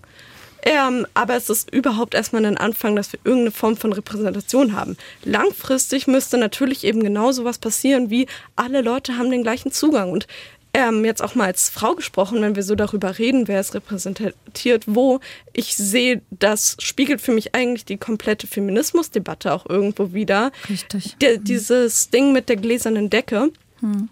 Ähm, 0.65 1.07
aber 1.13 1.37
es 1.37 1.51
ist 1.51 1.71
überhaupt 1.73 2.15
erstmal 2.15 2.45
ein 2.47 2.57
Anfang, 2.57 2.97
dass 2.97 3.13
wir 3.13 3.21
irgendeine 3.23 3.51
Form 3.51 3.77
von 3.77 3.93
Repräsentation 3.93 4.73
haben. 4.73 4.97
Langfristig 5.23 6.07
müsste 6.07 6.39
natürlich 6.39 6.85
eben 6.85 7.03
genau 7.03 7.33
so 7.33 7.45
was 7.45 7.59
passieren, 7.59 8.09
wie 8.09 8.27
alle 8.57 8.81
Leute 8.81 9.19
haben 9.19 9.31
den 9.31 9.43
gleichen 9.43 9.73
Zugang. 9.73 10.11
Und 10.11 10.27
ähm, 10.73 11.05
jetzt 11.05 11.23
auch 11.23 11.35
mal 11.35 11.47
als 11.47 11.69
Frau 11.69 11.95
gesprochen, 11.95 12.41
wenn 12.41 12.57
wir 12.57 12.63
so 12.63 12.75
darüber 12.75 13.19
reden, 13.19 13.47
wer 13.47 13.61
es 13.61 13.75
repräsentiert, 13.75 14.85
wo, 14.87 15.21
ich 15.53 15.77
sehe, 15.77 16.23
das 16.31 16.77
spiegelt 16.81 17.21
für 17.21 17.33
mich 17.33 17.55
eigentlich 17.55 17.85
die 17.85 17.99
komplette 17.99 18.47
Feminismusdebatte 18.47 19.53
auch 19.53 19.67
irgendwo 19.69 20.15
wieder. 20.15 20.51
Richtig. 20.69 21.17
Der, 21.21 21.37
dieses 21.37 22.11
Ding 22.11 22.33
mit 22.33 22.49
der 22.49 22.57
gläsernen 22.57 23.11
Decke. 23.11 23.51
Hm 23.81 24.09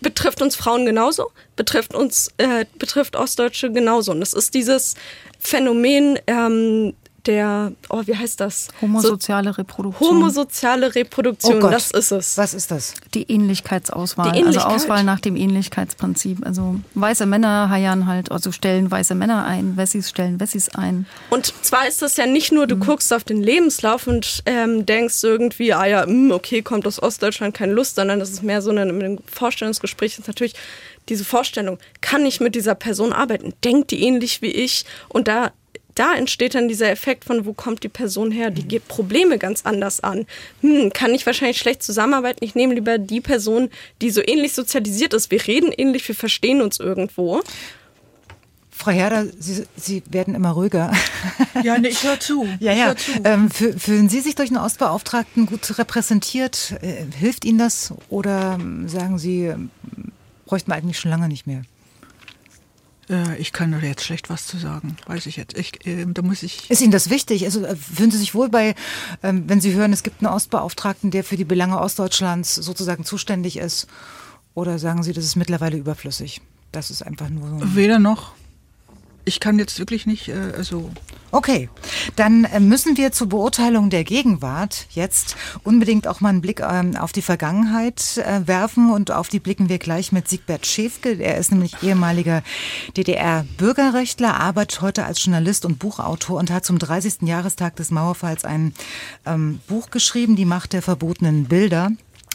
betrifft 0.00 0.42
uns 0.42 0.56
Frauen 0.56 0.84
genauso, 0.86 1.30
betrifft 1.56 1.94
uns, 1.94 2.30
äh, 2.36 2.66
betrifft 2.78 3.16
Ostdeutsche 3.16 3.72
genauso. 3.72 4.12
Und 4.12 4.22
es 4.22 4.32
ist 4.32 4.54
dieses 4.54 4.94
Phänomen 5.38 6.18
ähm, 6.26 6.94
der, 7.26 7.72
oh, 7.88 8.02
wie 8.04 8.16
heißt 8.16 8.40
das? 8.40 8.68
Homosoziale 8.80 9.50
so, 9.50 9.56
Reproduktion. 9.56 10.10
Homosoziale 10.10 10.94
Reproduktion, 10.94 11.62
oh 11.62 11.70
das 11.70 11.90
ist 11.90 12.12
es. 12.12 12.38
Was 12.38 12.54
ist 12.54 12.70
das? 12.70 12.94
Die 13.14 13.30
Ähnlichkeitsauswahl. 13.30 14.32
Die 14.32 14.40
Ähnlichkeit. 14.40 14.64
Also 14.64 14.76
Auswahl 14.76 15.04
nach 15.04 15.20
dem 15.20 15.36
Ähnlichkeitsprinzip. 15.36 16.44
Also 16.44 16.80
weiße 16.94 17.26
Männer 17.26 17.68
heiern 17.70 18.06
halt, 18.06 18.30
also 18.30 18.52
stellen 18.52 18.90
weiße 18.90 19.14
Männer 19.14 19.44
ein, 19.44 19.76
Wessis 19.76 20.10
stellen 20.10 20.40
Wessis 20.40 20.68
ein. 20.70 21.06
Und 21.30 21.52
zwar 21.62 21.86
ist 21.86 22.02
das 22.02 22.16
ja 22.16 22.26
nicht 22.26 22.52
nur, 22.52 22.66
du 22.66 22.76
mhm. 22.76 22.80
guckst 22.80 23.12
auf 23.12 23.24
den 23.24 23.42
Lebenslauf 23.42 24.06
und 24.06 24.42
ähm, 24.46 24.86
denkst 24.86 25.22
irgendwie, 25.22 25.72
ah 25.72 25.86
ja, 25.86 26.00
mh, 26.02 26.06
hm, 26.06 26.30
okay, 26.32 26.62
kommt 26.62 26.86
aus 26.86 27.02
Ostdeutschland, 27.02 27.54
keine 27.54 27.72
Lust, 27.72 27.96
sondern 27.96 28.18
das 28.18 28.30
ist 28.30 28.42
mehr 28.42 28.62
so 28.62 28.70
ein 28.70 29.20
Vorstellungsgespräch, 29.26 30.18
ist 30.18 30.26
natürlich 30.26 30.54
diese 31.08 31.24
Vorstellung, 31.24 31.78
kann 32.00 32.24
ich 32.24 32.40
mit 32.40 32.54
dieser 32.54 32.74
Person 32.74 33.12
arbeiten? 33.12 33.52
Denkt 33.62 33.90
die 33.90 34.02
ähnlich 34.02 34.42
wie 34.42 34.50
ich? 34.50 34.84
Und 35.08 35.28
da 35.28 35.52
da 35.94 36.14
entsteht 36.14 36.54
dann 36.54 36.68
dieser 36.68 36.90
Effekt 36.90 37.24
von, 37.24 37.46
wo 37.46 37.52
kommt 37.52 37.82
die 37.82 37.88
Person 37.88 38.30
her? 38.30 38.50
Die 38.50 38.66
geht 38.66 38.88
Probleme 38.88 39.38
ganz 39.38 39.64
anders 39.64 40.00
an. 40.00 40.26
Hm, 40.60 40.92
kann 40.92 41.14
ich 41.14 41.26
wahrscheinlich 41.26 41.58
schlecht 41.58 41.82
zusammenarbeiten? 41.82 42.44
Ich 42.44 42.54
nehme 42.54 42.74
lieber 42.74 42.98
die 42.98 43.20
Person, 43.20 43.70
die 44.02 44.10
so 44.10 44.20
ähnlich 44.24 44.54
sozialisiert 44.54 45.14
ist. 45.14 45.30
Wir 45.30 45.46
reden 45.46 45.72
ähnlich, 45.72 46.06
wir 46.08 46.14
verstehen 46.14 46.62
uns 46.62 46.80
irgendwo. 46.80 47.42
Frau 48.76 48.90
Herder, 48.90 49.26
Sie, 49.38 49.64
Sie 49.76 50.02
werden 50.10 50.34
immer 50.34 50.50
ruhiger. 50.50 50.92
Ja, 51.62 51.78
ne, 51.78 51.88
ich 51.88 52.02
höre 52.02 52.18
zu. 52.18 52.46
Ja, 52.58 52.72
ja. 52.72 52.86
Hör 52.86 52.96
zu. 52.96 53.12
Ähm, 53.22 53.50
fühlen 53.50 54.08
Sie 54.08 54.20
sich 54.20 54.34
durch 54.34 54.50
einen 54.50 54.58
Ostbeauftragten 54.58 55.46
gut 55.46 55.78
repräsentiert? 55.78 56.74
Äh, 56.82 57.04
hilft 57.16 57.44
Ihnen 57.44 57.58
das? 57.58 57.94
Oder 58.08 58.58
sagen 58.86 59.18
Sie, 59.18 59.44
ähm, 59.44 59.70
bräuchten 60.44 60.70
wir 60.70 60.74
eigentlich 60.74 60.98
schon 60.98 61.12
lange 61.12 61.28
nicht 61.28 61.46
mehr? 61.46 61.62
Äh, 63.08 63.36
ich 63.38 63.52
kann 63.52 63.72
da 63.72 63.78
jetzt 63.78 64.04
schlecht 64.04 64.30
was 64.30 64.46
zu 64.46 64.58
sagen, 64.58 64.96
weiß 65.06 65.26
ich 65.26 65.36
jetzt. 65.36 65.56
Ich, 65.56 65.86
äh, 65.86 66.06
da 66.06 66.22
muss 66.22 66.42
ich. 66.42 66.70
Ist 66.70 66.80
Ihnen 66.80 66.92
das 66.92 67.10
wichtig? 67.10 67.44
Also 67.44 67.64
äh, 67.64 67.76
fühlen 67.76 68.10
Sie 68.10 68.18
sich 68.18 68.34
wohl 68.34 68.48
bei, 68.48 68.74
ähm, 69.22 69.44
wenn 69.46 69.60
Sie 69.60 69.74
hören, 69.74 69.92
es 69.92 70.02
gibt 70.02 70.22
einen 70.22 70.32
Ostbeauftragten, 70.32 71.10
der 71.10 71.24
für 71.24 71.36
die 71.36 71.44
Belange 71.44 71.80
Ostdeutschlands 71.80 72.54
sozusagen 72.54 73.04
zuständig 73.04 73.58
ist? 73.58 73.86
Oder 74.54 74.78
sagen 74.78 75.02
Sie, 75.02 75.12
das 75.12 75.24
ist 75.24 75.36
mittlerweile 75.36 75.76
überflüssig? 75.76 76.40
Das 76.72 76.90
ist 76.90 77.02
einfach 77.02 77.28
nur 77.28 77.48
so. 77.48 77.76
Weder 77.76 77.98
noch 77.98 78.32
ich 79.24 79.40
kann 79.40 79.58
jetzt 79.58 79.78
wirklich 79.78 80.06
nicht, 80.06 80.28
äh, 80.28 80.52
also. 80.56 80.90
Okay, 81.30 81.68
dann 82.14 82.44
äh, 82.44 82.60
müssen 82.60 82.96
wir 82.96 83.10
zur 83.10 83.28
Beurteilung 83.28 83.90
der 83.90 84.04
Gegenwart 84.04 84.86
jetzt 84.90 85.36
unbedingt 85.64 86.06
auch 86.06 86.20
mal 86.20 86.28
einen 86.28 86.40
Blick 86.40 86.60
ähm, 86.60 86.96
auf 86.96 87.10
die 87.10 87.22
Vergangenheit 87.22 88.18
äh, 88.18 88.46
werfen 88.46 88.92
und 88.92 89.10
auf 89.10 89.28
die 89.28 89.40
blicken 89.40 89.68
wir 89.68 89.78
gleich 89.78 90.12
mit 90.12 90.28
Siegbert 90.28 90.64
Schäfke. 90.64 91.18
Er 91.20 91.38
ist 91.38 91.50
nämlich 91.50 91.82
ehemaliger 91.82 92.42
DDR-Bürgerrechtler, 92.96 94.38
arbeitet 94.38 94.80
heute 94.80 95.04
als 95.04 95.24
Journalist 95.24 95.64
und 95.64 95.80
Buchautor 95.80 96.38
und 96.38 96.52
hat 96.52 96.64
zum 96.64 96.78
30. 96.78 97.22
Jahrestag 97.22 97.74
des 97.76 97.90
Mauerfalls 97.90 98.44
ein 98.44 98.72
ähm, 99.26 99.60
Buch 99.66 99.90
geschrieben, 99.90 100.36
Die 100.36 100.44
Macht 100.44 100.72
der 100.72 100.82
verbotenen 100.82 101.46
Bilder. 101.46 101.90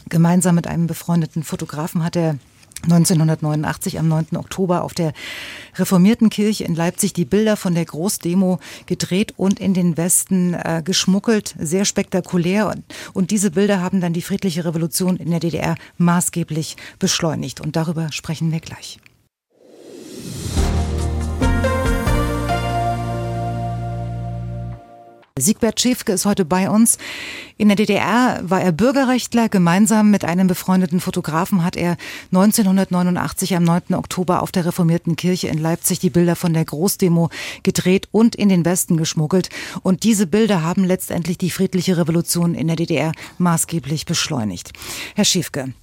Gemeinsam 0.10 0.56
mit 0.56 0.68
einem 0.68 0.88
befreundeten 0.88 1.44
Fotografen 1.44 2.04
hat 2.04 2.16
er 2.16 2.38
1989 2.84 4.00
am 4.00 4.08
9. 4.08 4.38
Oktober 4.38 4.84
auf 4.84 4.94
der 4.94 5.14
reformierten 5.76 6.30
Kirche 6.30 6.64
in 6.64 6.76
Leipzig 6.76 7.14
die 7.14 7.26
Bilder 7.26 7.58
von 7.58 7.76
der 7.76 7.86
Großdemo 7.86 8.60
gedreht 8.86 9.34
und 9.38 9.60
in 9.60 9.74
den 9.74 9.98
Westen 9.98 10.54
äh, 10.54 10.82
geschmuggelt. 10.84 11.56
Sehr 11.60 11.86
spektakulär. 11.86 12.74
Und 13.14 13.32
diese 13.32 13.52
Bilder 13.52 13.82
haben 13.82 14.02
dann 14.02 14.14
die 14.14 14.22
friedliche 14.22 14.66
Revolution 14.66 15.18
in 15.18 15.32
der 15.32 15.40
DDR 15.40 15.76
maßgeblich 15.98 16.78
beschleunigt. 17.00 17.62
Und 17.62 17.76
darüber 17.76 18.12
sprechen 18.12 18.52
wir 18.52 18.60
gleich. 18.60 19.00
Siegbert 25.40 25.80
Schäfke 25.80 26.12
ist 26.12 26.26
heute 26.26 26.46
bei 26.46 26.70
uns. 26.70 26.98
In 27.58 27.68
der 27.68 27.76
DDR 27.78 28.40
war 28.44 28.62
er 28.62 28.72
Bürgerrechtler. 28.72 29.50
Gemeinsam 29.50 30.12
mit 30.12 30.26
einem 30.26 30.48
befreundeten 30.48 31.00
Fotografen 31.00 31.64
hat 31.64 31.76
er 31.76 31.98
1989 32.32 33.56
am 33.56 33.64
9. 33.64 33.94
Oktober 33.94 34.42
auf 34.42 34.52
der 34.52 34.66
reformierten 34.66 35.16
Kirche 35.16 35.48
in 35.48 35.58
Leipzig 35.58 36.00
die 36.00 36.10
Bilder 36.10 36.36
von 36.36 36.54
der 36.54 36.66
Großdemo 36.66 37.30
gedreht 37.64 38.08
und 38.12 38.36
in 38.36 38.50
den 38.50 38.66
Westen 38.66 38.98
geschmuggelt. 38.98 39.50
Und 39.82 40.04
diese 40.04 40.28
Bilder 40.28 40.64
haben 40.64 40.84
letztendlich 40.84 41.38
die 41.38 41.52
friedliche 41.52 41.98
Revolution 41.98 42.56
in 42.56 42.68
der 42.68 42.76
DDR 42.76 43.12
maßgeblich 43.38 44.06
beschleunigt. 44.06 44.72
Herr 45.16 45.26
Schäfke, 45.26 45.74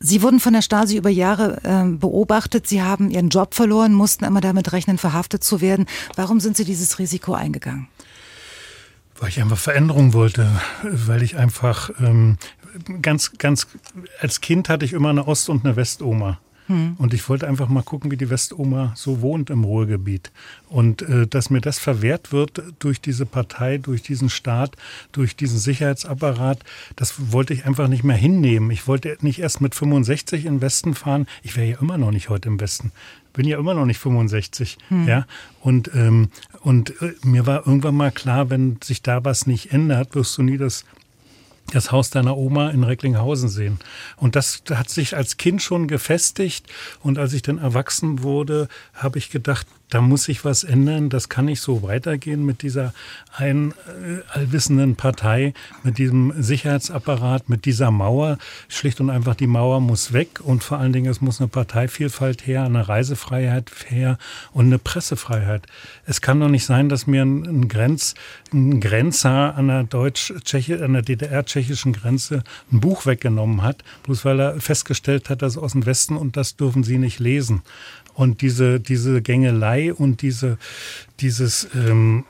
Sie 0.00 0.22
wurden 0.22 0.40
von 0.40 0.52
der 0.52 0.62
Stasi 0.62 0.96
über 0.96 1.10
Jahre 1.10 1.58
äh, 1.62 1.96
beobachtet. 1.96 2.66
Sie 2.66 2.82
haben 2.82 3.10
Ihren 3.10 3.28
Job 3.28 3.54
verloren, 3.54 3.94
mussten 3.94 4.24
immer 4.24 4.40
damit 4.40 4.72
rechnen, 4.72 4.98
verhaftet 4.98 5.42
zu 5.44 5.60
werden. 5.60 5.86
Warum 6.16 6.40
sind 6.40 6.56
Sie 6.56 6.64
dieses 6.64 6.98
Risiko 6.98 7.32
eingegangen? 7.32 7.88
Weil 9.18 9.28
ich 9.30 9.40
einfach 9.40 9.58
Veränderung 9.58 10.12
wollte, 10.12 10.48
weil 10.82 11.22
ich 11.22 11.36
einfach 11.36 11.90
ähm, 12.00 12.36
ganz, 13.02 13.32
ganz, 13.38 13.66
als 14.20 14.40
Kind 14.40 14.68
hatte 14.68 14.84
ich 14.84 14.92
immer 14.92 15.10
eine 15.10 15.26
Ost- 15.26 15.48
und 15.48 15.64
eine 15.64 15.76
Westoma. 15.76 16.38
Hm. 16.66 16.96
Und 16.98 17.14
ich 17.14 17.28
wollte 17.28 17.46
einfach 17.46 17.68
mal 17.68 17.82
gucken, 17.82 18.10
wie 18.10 18.16
die 18.16 18.28
Westoma 18.28 18.92
so 18.96 19.20
wohnt 19.20 19.50
im 19.50 19.64
Ruhrgebiet. 19.64 20.32
Und 20.68 21.02
äh, 21.02 21.26
dass 21.26 21.48
mir 21.50 21.60
das 21.60 21.78
verwehrt 21.78 22.32
wird 22.32 22.62
durch 22.80 23.00
diese 23.00 23.24
Partei, 23.24 23.78
durch 23.78 24.02
diesen 24.02 24.28
Staat, 24.28 24.76
durch 25.12 25.36
diesen 25.36 25.58
Sicherheitsapparat, 25.58 26.58
das 26.96 27.32
wollte 27.32 27.54
ich 27.54 27.66
einfach 27.66 27.88
nicht 27.88 28.04
mehr 28.04 28.16
hinnehmen. 28.16 28.70
Ich 28.70 28.88
wollte 28.88 29.16
nicht 29.20 29.38
erst 29.38 29.60
mit 29.60 29.74
65 29.74 30.44
in 30.44 30.56
den 30.56 30.60
Westen 30.60 30.94
fahren. 30.94 31.26
Ich 31.42 31.56
wäre 31.56 31.68
ja 31.68 31.78
immer 31.80 31.98
noch 31.98 32.10
nicht 32.10 32.28
heute 32.28 32.48
im 32.48 32.60
Westen 32.60 32.92
bin 33.36 33.46
ja 33.46 33.58
immer 33.58 33.74
noch 33.74 33.84
nicht 33.84 33.98
65. 33.98 34.78
Hm. 34.88 35.06
Ja? 35.06 35.26
Und, 35.60 35.90
ähm, 35.94 36.30
und 36.66 37.00
äh, 37.00 37.14
mir 37.22 37.46
war 37.46 37.64
irgendwann 37.64 37.94
mal 37.94 38.10
klar, 38.10 38.50
wenn 38.50 38.80
sich 38.82 39.00
da 39.00 39.24
was 39.24 39.46
nicht 39.46 39.72
ändert, 39.72 40.16
wirst 40.16 40.36
du 40.36 40.42
nie 40.42 40.56
das 40.56 40.84
das 41.72 41.92
Haus 41.92 42.10
deiner 42.10 42.36
Oma 42.36 42.70
in 42.70 42.82
Recklinghausen 42.82 43.48
sehen. 43.48 43.78
Und 44.16 44.34
das 44.34 44.62
hat 44.70 44.88
sich 44.88 45.16
als 45.16 45.36
Kind 45.36 45.62
schon 45.62 45.86
gefestigt. 45.86 46.66
Und 47.00 47.18
als 47.18 47.32
ich 47.32 47.42
dann 47.42 47.58
erwachsen 47.58 48.22
wurde, 48.22 48.68
habe 48.94 49.18
ich 49.18 49.30
gedacht, 49.30 49.66
da 49.90 50.00
muss 50.00 50.24
sich 50.24 50.44
was 50.44 50.64
ändern. 50.64 51.10
Das 51.10 51.28
kann 51.28 51.44
nicht 51.44 51.60
so 51.60 51.82
weitergehen 51.82 52.44
mit 52.44 52.62
dieser 52.62 52.92
ein, 53.32 53.72
äh, 53.72 54.20
allwissenden 54.32 54.96
Partei, 54.96 55.54
mit 55.84 55.98
diesem 55.98 56.32
Sicherheitsapparat, 56.36 57.48
mit 57.48 57.64
dieser 57.64 57.90
Mauer. 57.90 58.38
Schlicht 58.68 59.00
und 59.00 59.10
einfach, 59.10 59.34
die 59.36 59.46
Mauer 59.46 59.80
muss 59.80 60.12
weg 60.12 60.40
und 60.42 60.64
vor 60.64 60.78
allen 60.78 60.92
Dingen, 60.92 61.10
es 61.10 61.20
muss 61.20 61.40
eine 61.40 61.48
Parteivielfalt 61.48 62.46
her, 62.46 62.64
eine 62.64 62.88
Reisefreiheit 62.88 63.70
her 63.88 64.18
und 64.52 64.66
eine 64.66 64.78
Pressefreiheit. 64.78 65.66
Es 66.04 66.20
kann 66.20 66.40
doch 66.40 66.48
nicht 66.48 66.66
sein, 66.66 66.88
dass 66.88 67.06
mir 67.06 67.22
ein, 67.22 67.68
Grenz, 67.68 68.14
ein 68.52 68.80
Grenzer 68.80 69.54
an 69.54 69.68
der 69.68 69.84
deutsch-tschechischen, 69.84 70.82
an 70.82 70.94
der 70.94 71.02
DDR-tschechischen 71.02 71.92
Grenze 71.92 72.42
ein 72.72 72.80
Buch 72.80 73.06
weggenommen 73.06 73.62
hat, 73.62 73.84
bloß 74.02 74.24
weil 74.24 74.40
er 74.40 74.60
festgestellt 74.60 75.30
hat, 75.30 75.42
dass 75.42 75.56
aus 75.56 75.72
dem 75.72 75.86
Westen 75.86 76.16
und 76.16 76.36
das 76.36 76.56
dürfen 76.56 76.82
sie 76.82 76.98
nicht 76.98 77.20
lesen. 77.20 77.62
Und 78.16 78.40
diese, 78.40 78.80
diese 78.80 79.20
Gängelei 79.20 79.92
und 79.92 80.22
diese, 80.22 80.56
dieses 81.20 81.68
ähm, 81.74 82.24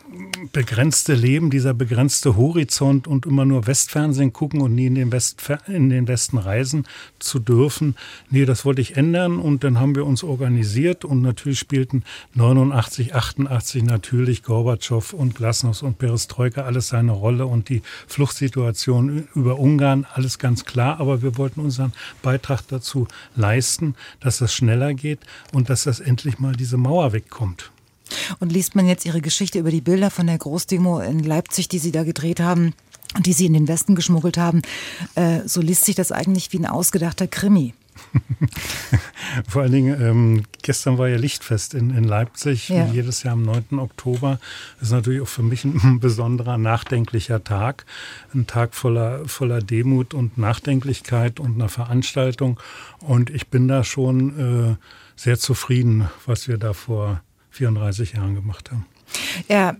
begrenzte 0.52 1.14
Leben, 1.14 1.50
dieser 1.50 1.74
begrenzte 1.74 2.36
Horizont 2.36 3.08
und 3.08 3.26
immer 3.26 3.44
nur 3.44 3.66
Westfernsehen 3.66 4.32
gucken 4.32 4.60
und 4.60 4.74
nie 4.74 4.86
in 4.86 4.94
den, 4.94 5.12
West, 5.12 5.42
in 5.66 5.90
den 5.90 6.06
Westen 6.08 6.38
reisen 6.38 6.86
zu 7.18 7.38
dürfen. 7.38 7.96
Nee, 8.30 8.44
das 8.44 8.64
wollte 8.64 8.80
ich 8.80 8.96
ändern 8.96 9.38
und 9.38 9.64
dann 9.64 9.80
haben 9.80 9.94
wir 9.94 10.06
uns 10.06 10.22
organisiert 10.22 11.04
und 11.04 11.22
natürlich 11.22 11.58
spielten 11.58 12.04
89, 12.34 13.14
88 13.14 13.82
natürlich 13.84 14.42
Gorbatschow 14.42 15.12
und 15.12 15.34
Glasnost 15.34 15.82
und 15.82 15.98
Perestroika 15.98 16.62
alles 16.62 16.88
seine 16.88 17.12
Rolle 17.12 17.46
und 17.46 17.68
die 17.68 17.82
Fluchtsituation 18.06 19.28
über 19.34 19.58
Ungarn, 19.58 20.06
alles 20.14 20.38
ganz 20.38 20.64
klar, 20.64 21.00
aber 21.00 21.22
wir 21.22 21.36
wollten 21.36 21.60
unseren 21.60 21.92
Beitrag 22.22 22.62
dazu 22.68 23.06
leisten, 23.36 23.94
dass 24.20 24.38
das 24.38 24.54
schneller 24.54 24.94
geht 24.94 25.20
und 25.52 25.70
dass 25.70 25.75
das 25.84 26.00
endlich 26.00 26.38
mal 26.38 26.54
diese 26.54 26.76
Mauer 26.76 27.12
wegkommt. 27.12 27.70
Und 28.38 28.52
liest 28.52 28.74
man 28.74 28.86
jetzt 28.86 29.04
Ihre 29.04 29.20
Geschichte 29.20 29.58
über 29.58 29.70
die 29.70 29.80
Bilder 29.80 30.10
von 30.10 30.26
der 30.26 30.38
Großdemo 30.38 31.00
in 31.00 31.20
Leipzig, 31.20 31.68
die 31.68 31.78
Sie 31.78 31.92
da 31.92 32.04
gedreht 32.04 32.40
haben 32.40 32.72
und 33.14 33.26
die 33.26 33.32
Sie 33.32 33.46
in 33.46 33.52
den 33.52 33.68
Westen 33.68 33.94
geschmuggelt 33.94 34.38
haben, 34.38 34.62
äh, 35.14 35.40
so 35.46 35.60
liest 35.60 35.84
sich 35.84 35.96
das 35.96 36.12
eigentlich 36.12 36.52
wie 36.52 36.58
ein 36.58 36.66
ausgedachter 36.66 37.26
Krimi. 37.26 37.74
Vor 39.48 39.62
allen 39.62 39.72
Dingen, 39.72 40.02
ähm, 40.02 40.42
gestern 40.62 40.98
war 40.98 41.08
ja 41.08 41.16
Lichtfest 41.16 41.74
in, 41.74 41.90
in 41.90 42.04
Leipzig, 42.04 42.68
ja. 42.68 42.86
jedes 42.86 43.22
Jahr 43.22 43.34
am 43.34 43.42
9. 43.42 43.78
Oktober. 43.78 44.38
Das 44.78 44.88
ist 44.88 44.92
natürlich 44.92 45.22
auch 45.22 45.28
für 45.28 45.42
mich 45.42 45.64
ein 45.64 46.00
besonderer, 46.00 46.58
nachdenklicher 46.58 47.42
Tag. 47.42 47.86
Ein 48.34 48.46
Tag 48.46 48.74
voller, 48.74 49.26
voller 49.26 49.60
Demut 49.60 50.14
und 50.14 50.38
Nachdenklichkeit 50.38 51.40
und 51.40 51.54
einer 51.54 51.68
Veranstaltung. 51.68 52.60
Und 53.00 53.30
ich 53.30 53.48
bin 53.48 53.68
da 53.68 53.84
schon 53.84 54.72
äh, 54.72 54.76
sehr 55.16 55.38
zufrieden, 55.38 56.08
was 56.26 56.46
wir 56.46 56.58
da 56.58 56.72
vor 56.72 57.22
34 57.50 58.12
Jahren 58.12 58.34
gemacht 58.34 58.70
haben. 58.70 58.86
Ja, 59.48 59.76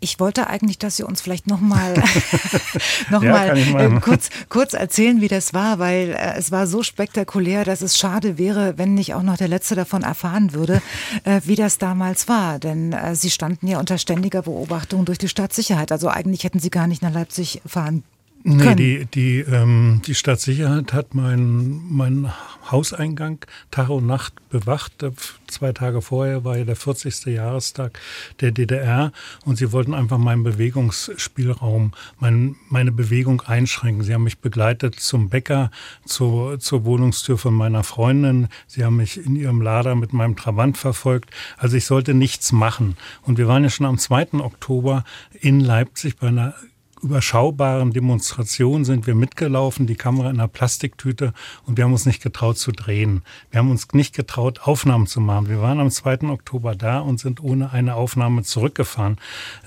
ich 0.00 0.18
wollte 0.18 0.48
eigentlich, 0.48 0.78
dass 0.78 0.96
Sie 0.96 1.04
uns 1.04 1.20
vielleicht 1.20 1.46
nochmal 1.46 1.94
noch 3.10 3.22
ja, 3.22 3.30
mal, 3.30 3.56
äh, 3.56 4.00
kurz, 4.00 4.30
kurz 4.48 4.72
erzählen, 4.72 5.20
wie 5.20 5.28
das 5.28 5.54
war, 5.54 5.78
weil 5.78 6.10
äh, 6.10 6.34
es 6.36 6.50
war 6.50 6.66
so 6.66 6.82
spektakulär, 6.82 7.64
dass 7.64 7.82
es 7.82 7.96
schade 7.96 8.36
wäre, 8.36 8.76
wenn 8.76 8.94
nicht 8.94 9.14
auch 9.14 9.22
noch 9.22 9.36
der 9.36 9.48
Letzte 9.48 9.76
davon 9.76 10.02
erfahren 10.02 10.52
würde, 10.52 10.82
äh, 11.24 11.40
wie 11.44 11.54
das 11.54 11.78
damals 11.78 12.28
war. 12.28 12.58
Denn 12.58 12.94
Sie 13.12 13.30
standen 13.30 13.68
ja 13.68 13.78
unter 13.78 13.96
ständiger 13.96 14.42
Beobachtung 14.42 15.04
durch 15.04 15.18
die 15.18 15.28
Staatssicherheit. 15.28 15.92
Also 15.92 16.08
eigentlich 16.08 16.44
hätten 16.44 16.58
Sie 16.58 16.70
gar 16.70 16.86
nicht 16.86 17.02
nach 17.02 17.12
Leipzig 17.12 17.62
fahren 17.64 18.02
Nee, 18.44 18.74
die, 18.76 19.06
die, 19.06 19.40
ähm, 19.40 20.00
die 20.06 20.14
Stadtsicherheit 20.14 20.92
hat 20.92 21.14
meinen 21.14 21.82
mein 21.90 22.32
Hauseingang 22.70 23.44
Tag 23.70 23.88
und 23.88 24.06
Nacht 24.06 24.34
bewacht. 24.48 25.04
Zwei 25.46 25.72
Tage 25.72 26.02
vorher 26.02 26.44
war 26.44 26.56
ja 26.56 26.64
der 26.64 26.76
40. 26.76 27.26
Jahrestag 27.26 27.98
der 28.40 28.52
DDR 28.52 29.12
und 29.44 29.56
sie 29.56 29.72
wollten 29.72 29.94
einfach 29.94 30.18
meinen 30.18 30.44
Bewegungsspielraum, 30.44 31.92
mein, 32.20 32.56
meine 32.68 32.92
Bewegung 32.92 33.42
einschränken. 33.42 34.04
Sie 34.04 34.14
haben 34.14 34.24
mich 34.24 34.38
begleitet 34.38 35.00
zum 35.00 35.28
Bäcker, 35.28 35.70
zur, 36.04 36.60
zur 36.60 36.84
Wohnungstür 36.84 37.38
von 37.38 37.54
meiner 37.54 37.82
Freundin. 37.82 38.48
Sie 38.66 38.84
haben 38.84 38.96
mich 38.96 39.24
in 39.24 39.34
ihrem 39.36 39.60
Lader 39.60 39.94
mit 39.94 40.12
meinem 40.12 40.36
Trabant 40.36 40.78
verfolgt. 40.78 41.30
Also 41.56 41.76
ich 41.76 41.86
sollte 41.86 42.14
nichts 42.14 42.52
machen. 42.52 42.96
Und 43.22 43.38
wir 43.38 43.48
waren 43.48 43.64
ja 43.64 43.70
schon 43.70 43.86
am 43.86 43.98
2. 43.98 44.34
Oktober 44.34 45.04
in 45.40 45.60
Leipzig 45.60 46.16
bei 46.18 46.28
einer 46.28 46.54
überschaubaren 47.02 47.92
Demonstration 47.92 48.84
sind 48.84 49.06
wir 49.06 49.14
mitgelaufen, 49.14 49.86
die 49.86 49.94
Kamera 49.94 50.30
in 50.30 50.36
einer 50.36 50.48
Plastiktüte 50.48 51.32
und 51.66 51.76
wir 51.76 51.84
haben 51.84 51.92
uns 51.92 52.06
nicht 52.06 52.22
getraut 52.22 52.58
zu 52.58 52.72
drehen. 52.72 53.22
Wir 53.50 53.58
haben 53.58 53.70
uns 53.70 53.88
nicht 53.92 54.14
getraut, 54.14 54.60
Aufnahmen 54.62 55.06
zu 55.06 55.20
machen. 55.20 55.48
Wir 55.48 55.60
waren 55.60 55.80
am 55.80 55.90
2. 55.90 56.28
Oktober 56.28 56.74
da 56.74 57.00
und 57.00 57.20
sind 57.20 57.42
ohne 57.42 57.72
eine 57.72 57.94
Aufnahme 57.94 58.42
zurückgefahren 58.42 59.16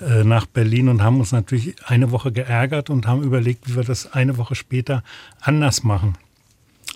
äh, 0.00 0.24
nach 0.24 0.46
Berlin 0.46 0.88
und 0.88 1.02
haben 1.02 1.20
uns 1.20 1.32
natürlich 1.32 1.74
eine 1.86 2.10
Woche 2.10 2.32
geärgert 2.32 2.90
und 2.90 3.06
haben 3.06 3.22
überlegt, 3.22 3.68
wie 3.68 3.76
wir 3.76 3.84
das 3.84 4.12
eine 4.12 4.36
Woche 4.38 4.54
später 4.54 5.02
anders 5.40 5.82
machen. 5.82 6.16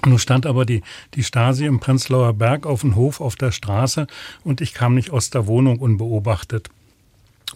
Nun 0.04 0.18
stand 0.18 0.46
aber 0.46 0.66
die, 0.66 0.82
die 1.14 1.24
Stasi 1.24 1.64
im 1.64 1.80
Prenzlauer 1.80 2.34
Berg 2.34 2.66
auf 2.66 2.82
dem 2.82 2.96
Hof 2.96 3.20
auf 3.20 3.36
der 3.36 3.50
Straße 3.50 4.06
und 4.44 4.60
ich 4.60 4.74
kam 4.74 4.94
nicht 4.94 5.10
aus 5.10 5.30
der 5.30 5.46
Wohnung 5.46 5.78
unbeobachtet. 5.78 6.70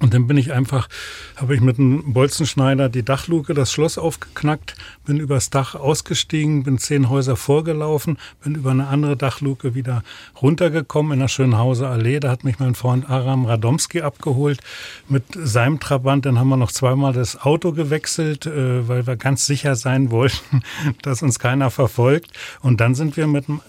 Und 0.00 0.14
dann 0.14 0.26
bin 0.26 0.38
ich 0.38 0.52
einfach, 0.52 0.88
habe 1.36 1.54
ich 1.54 1.60
mit 1.60 1.78
einem 1.78 2.14
Bolzenschneider 2.14 2.88
die 2.88 3.04
Dachluke, 3.04 3.52
das 3.52 3.70
Schloss 3.70 3.98
aufgeknackt, 3.98 4.74
bin 5.04 5.18
übers 5.18 5.50
Dach 5.50 5.74
ausgestiegen, 5.74 6.62
bin 6.62 6.78
zehn 6.78 7.10
Häuser 7.10 7.36
vorgelaufen, 7.36 8.16
bin 8.42 8.54
über 8.54 8.70
eine 8.70 8.86
andere 8.86 9.18
Dachluke 9.18 9.74
wieder 9.74 10.02
runtergekommen 10.40 11.12
in 11.12 11.18
der 11.20 11.28
Schönhauser 11.28 11.90
Allee. 11.90 12.18
Da 12.18 12.30
hat 12.30 12.44
mich 12.44 12.58
mein 12.58 12.74
Freund 12.74 13.10
Aram 13.10 13.44
Radomski 13.44 14.00
abgeholt 14.00 14.60
mit 15.06 15.24
seinem 15.34 15.80
Trabant. 15.80 16.24
Dann 16.24 16.38
haben 16.38 16.48
wir 16.48 16.56
noch 16.56 16.72
zweimal 16.72 17.12
das 17.12 17.38
Auto 17.38 17.72
gewechselt, 17.72 18.46
äh, 18.46 18.88
weil 18.88 19.06
wir 19.06 19.16
ganz 19.16 19.44
sicher 19.44 19.76
sein 19.76 20.10
wollten, 20.10 20.62
dass 21.02 21.22
uns 21.22 21.38
keiner 21.38 21.70
verfolgt. 21.70 22.30
Und 22.62 22.80
dann 22.80 22.94
sind 22.94 23.18
wir 23.18 23.26
mit 23.26 23.50
einem 23.50 23.60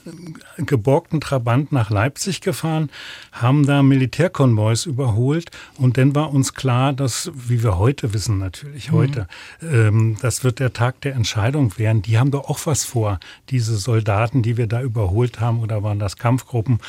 geborgten 0.66 1.20
Trabant 1.20 1.74
nach 1.74 1.90
Leipzig 1.90 2.40
gefahren, 2.40 2.90
haben 3.34 3.66
da 3.66 3.84
Militärkonvois 3.84 4.86
überholt 4.86 5.52
und 5.78 5.98
dann 5.98 6.16
war 6.16 6.21
uns 6.24 6.54
klar, 6.54 6.94
dass, 6.94 7.32
wie 7.34 7.64
wir 7.64 7.78
heute 7.78 8.14
wissen, 8.14 8.38
natürlich 8.38 8.92
mhm. 8.92 8.96
heute, 8.96 9.28
ähm, 9.62 10.18
das 10.22 10.44
wird 10.44 10.60
der 10.60 10.74
Tag 10.74 11.02
der 11.02 11.16
Entscheidung 11.16 11.78
werden. 11.78 12.02
Die 12.02 12.18
haben 12.18 12.32
doch 12.32 12.50
auch 12.50 12.60
was 12.66 12.84
vor, 12.84 13.20
diese 13.50 13.78
Soldaten, 13.78 14.42
die 14.42 14.58
wir 14.58 14.68
da 14.68 14.82
überholt 14.82 15.40
haben, 15.40 15.60
oder 15.60 15.84
waren 15.84 16.00
das 16.00 16.18
Kampfgruppen? 16.18 16.80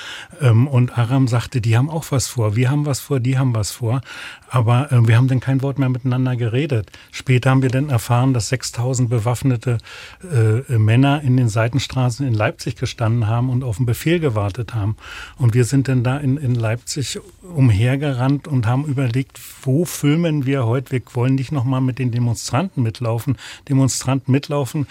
Ähm, 0.40 0.66
und 0.66 0.98
Aram 0.98 1.28
sagte, 1.28 1.60
die 1.60 1.76
haben 1.76 1.90
auch 1.90 2.06
was 2.10 2.28
vor. 2.28 2.56
Wir 2.56 2.70
haben 2.70 2.86
was 2.86 3.00
vor, 3.00 3.20
die 3.20 3.38
haben 3.38 3.54
was 3.54 3.70
vor. 3.70 4.00
Aber 4.48 4.92
äh, 4.92 5.06
wir 5.08 5.16
haben 5.16 5.28
dann 5.28 5.40
kein 5.40 5.62
Wort 5.62 5.78
mehr 5.78 5.88
miteinander 5.88 6.36
geredet. 6.36 6.90
Später 7.10 7.50
haben 7.50 7.62
wir 7.62 7.70
dann 7.70 7.88
erfahren, 7.88 8.34
dass 8.34 8.48
6000 8.48 9.08
bewaffnete 9.08 9.78
äh, 10.22 10.78
Männer 10.78 11.22
in 11.22 11.36
den 11.36 11.48
Seitenstraßen 11.48 12.26
in 12.26 12.34
Leipzig 12.34 12.76
gestanden 12.76 13.26
haben 13.26 13.48
und 13.48 13.64
auf 13.64 13.78
den 13.78 13.86
Befehl 13.86 14.20
gewartet 14.20 14.74
haben. 14.74 14.96
Und 15.38 15.54
wir 15.54 15.64
sind 15.64 15.88
dann 15.88 16.04
da 16.04 16.18
in, 16.18 16.36
in 16.36 16.54
Leipzig 16.54 17.18
umhergerannt 17.42 18.46
und 18.46 18.66
haben 18.66 18.84
überlegt, 18.84 19.21
wo 19.62 19.84
filmen 19.84 20.46
wir 20.46 20.66
heute? 20.66 20.92
Wir 20.92 21.02
wollen 21.14 21.34
nicht 21.34 21.52
nochmal 21.52 21.80
mit 21.80 21.98
den 21.98 22.10
Demonstranten 22.10 22.82
mitlaufen. 22.82 23.36
Demonstranten 23.68 24.32
mitlaufen 24.32 24.86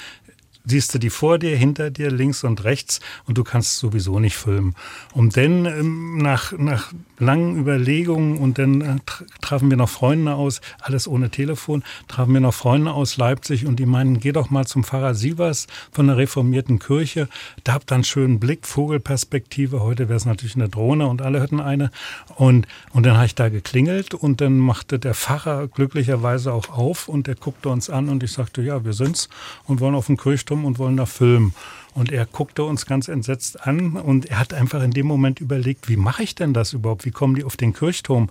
siehst 0.65 0.93
du 0.93 0.99
die 0.99 1.09
vor 1.09 1.39
dir, 1.39 1.55
hinter 1.55 1.89
dir, 1.89 2.11
links 2.11 2.43
und 2.43 2.63
rechts 2.63 2.99
und 3.25 3.37
du 3.37 3.43
kannst 3.43 3.77
sowieso 3.77 4.19
nicht 4.19 4.35
filmen. 4.35 4.75
Und 5.13 5.37
dann 5.37 5.65
ähm, 5.65 6.17
nach, 6.17 6.51
nach 6.57 6.93
langen 7.17 7.59
Überlegungen 7.59 8.37
und 8.37 8.57
dann 8.57 8.81
äh, 8.81 8.95
trafen 9.41 9.69
wir 9.69 9.77
noch 9.77 9.89
Freunde 9.89 10.33
aus, 10.33 10.61
alles 10.79 11.07
ohne 11.07 11.29
Telefon, 11.29 11.83
trafen 12.07 12.33
wir 12.33 12.41
noch 12.41 12.53
Freunde 12.53 12.91
aus 12.91 13.17
Leipzig 13.17 13.65
und 13.65 13.77
die 13.77 13.85
meinen, 13.85 14.19
geh 14.19 14.31
doch 14.31 14.49
mal 14.49 14.65
zum 14.65 14.83
Pfarrer 14.83 15.15
Sievers 15.15 15.67
von 15.91 16.07
der 16.07 16.17
reformierten 16.17 16.79
Kirche, 16.79 17.27
da 17.63 17.73
habt 17.73 17.91
ihr 17.91 17.95
einen 17.95 18.03
schönen 18.03 18.39
Blick, 18.39 18.65
Vogelperspektive, 18.65 19.81
heute 19.81 20.09
wäre 20.09 20.17
es 20.17 20.25
natürlich 20.25 20.55
eine 20.55 20.69
Drohne 20.69 21.07
und 21.07 21.21
alle 21.21 21.41
hätten 21.41 21.59
eine. 21.59 21.91
Und, 22.35 22.67
und 22.91 23.05
dann 23.05 23.15
habe 23.15 23.25
ich 23.25 23.35
da 23.35 23.49
geklingelt 23.49 24.13
und 24.13 24.41
dann 24.41 24.57
machte 24.57 24.99
der 24.99 25.13
Pfarrer 25.13 25.67
glücklicherweise 25.67 26.53
auch 26.53 26.69
auf 26.69 27.07
und 27.07 27.27
der 27.27 27.35
guckte 27.35 27.69
uns 27.69 27.89
an 27.89 28.09
und 28.09 28.23
ich 28.23 28.31
sagte, 28.31 28.61
ja, 28.61 28.83
wir 28.83 28.93
sind's 28.93 29.29
und 29.65 29.79
wollen 29.79 29.95
auf 29.95 30.07
den 30.07 30.17
Kirchturm 30.17 30.50
und 30.51 30.79
wollen 30.79 30.97
da 30.97 31.05
filmen. 31.05 31.53
Und 31.93 32.11
er 32.11 32.25
guckte 32.25 32.63
uns 32.63 32.85
ganz 32.85 33.09
entsetzt 33.09 33.67
an 33.67 33.97
und 33.97 34.27
er 34.27 34.39
hat 34.39 34.53
einfach 34.53 34.81
in 34.81 34.91
dem 34.91 35.05
Moment 35.07 35.41
überlegt, 35.41 35.89
wie 35.89 35.97
mache 35.97 36.23
ich 36.23 36.35
denn 36.35 36.53
das 36.53 36.71
überhaupt? 36.71 37.03
Wie 37.03 37.11
kommen 37.11 37.35
die 37.35 37.43
auf 37.43 37.57
den 37.57 37.73
Kirchturm? 37.73 38.29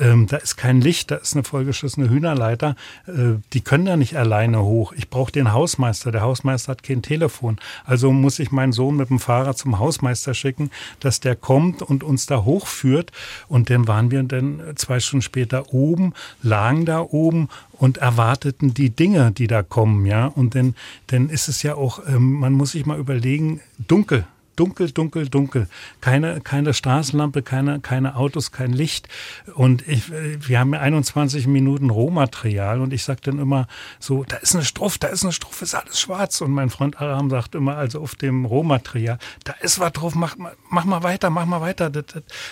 Ähm, 0.00 0.26
da 0.26 0.38
ist 0.38 0.56
kein 0.56 0.80
Licht, 0.80 1.12
da 1.12 1.16
ist 1.16 1.34
eine 1.34 1.44
vollgeschissene 1.44 2.10
Hühnerleiter. 2.10 2.74
Äh, 3.06 3.38
die 3.52 3.60
können 3.60 3.86
da 3.86 3.96
nicht 3.96 4.16
alleine 4.16 4.62
hoch. 4.62 4.92
Ich 4.92 5.08
brauche 5.08 5.30
den 5.30 5.52
Hausmeister. 5.52 6.10
Der 6.10 6.22
Hausmeister 6.22 6.72
hat 6.72 6.82
kein 6.82 7.00
Telefon. 7.00 7.58
Also 7.84 8.10
muss 8.10 8.40
ich 8.40 8.50
meinen 8.50 8.72
Sohn 8.72 8.96
mit 8.96 9.08
dem 9.08 9.20
Fahrrad 9.20 9.56
zum 9.56 9.78
Hausmeister 9.78 10.34
schicken, 10.34 10.72
dass 10.98 11.20
der 11.20 11.36
kommt 11.36 11.82
und 11.82 12.02
uns 12.02 12.26
da 12.26 12.42
hochführt. 12.42 13.12
Und 13.46 13.70
dann 13.70 13.86
waren 13.86 14.10
wir 14.10 14.24
dann 14.24 14.60
zwei 14.74 14.98
Stunden 14.98 15.22
später 15.22 15.72
oben, 15.72 16.12
lagen 16.42 16.86
da 16.86 17.02
oben 17.02 17.48
und 17.78 17.98
erwarteten 17.98 18.74
die 18.74 18.90
Dinge, 18.90 19.32
die 19.32 19.46
da 19.46 19.62
kommen, 19.62 20.06
ja. 20.06 20.26
Und 20.26 20.54
dann, 20.54 20.74
dann 21.08 21.28
ist 21.28 21.48
es 21.48 21.62
ja 21.62 21.74
auch, 21.74 22.00
ähm, 22.06 22.34
man 22.34 22.52
muss 22.52 22.72
sich 22.72 22.86
mal 22.86 22.98
überlegen, 22.98 23.60
dunkel. 23.78 24.26
Dunkel, 24.56 24.90
dunkel, 24.90 25.28
dunkel. 25.28 25.68
Keine, 26.00 26.40
keine 26.40 26.72
Straßenlampe, 26.72 27.42
keine, 27.42 27.80
keine 27.80 28.16
Autos, 28.16 28.52
kein 28.52 28.72
Licht. 28.72 29.06
Und 29.54 29.86
ich, 29.86 30.10
äh, 30.10 30.38
wir 30.48 30.58
haben 30.58 30.72
ja 30.72 30.80
21 30.80 31.46
Minuten 31.46 31.90
Rohmaterial 31.90 32.80
und 32.80 32.94
ich 32.94 33.04
sage 33.04 33.20
dann 33.22 33.38
immer 33.38 33.66
so, 34.00 34.24
da 34.24 34.36
ist 34.36 34.54
eine 34.54 34.64
Strophe, 34.64 34.98
da 34.98 35.08
ist 35.08 35.24
eine 35.24 35.32
Strophe, 35.32 35.62
ist 35.62 35.74
alles 35.74 36.00
schwarz. 36.00 36.40
Und 36.40 36.52
mein 36.52 36.70
Freund 36.70 37.02
Aram 37.02 37.28
sagt 37.28 37.54
immer, 37.54 37.76
also 37.76 38.00
auf 38.00 38.14
dem 38.14 38.46
Rohmaterial, 38.46 39.18
da 39.44 39.52
ist 39.60 39.78
was 39.78 39.92
drauf, 39.92 40.14
mach, 40.14 40.36
mach 40.70 40.84
mal 40.86 41.02
weiter, 41.02 41.28
mach 41.28 41.44
mal 41.44 41.60
weiter. 41.60 41.90
Da, 41.90 42.00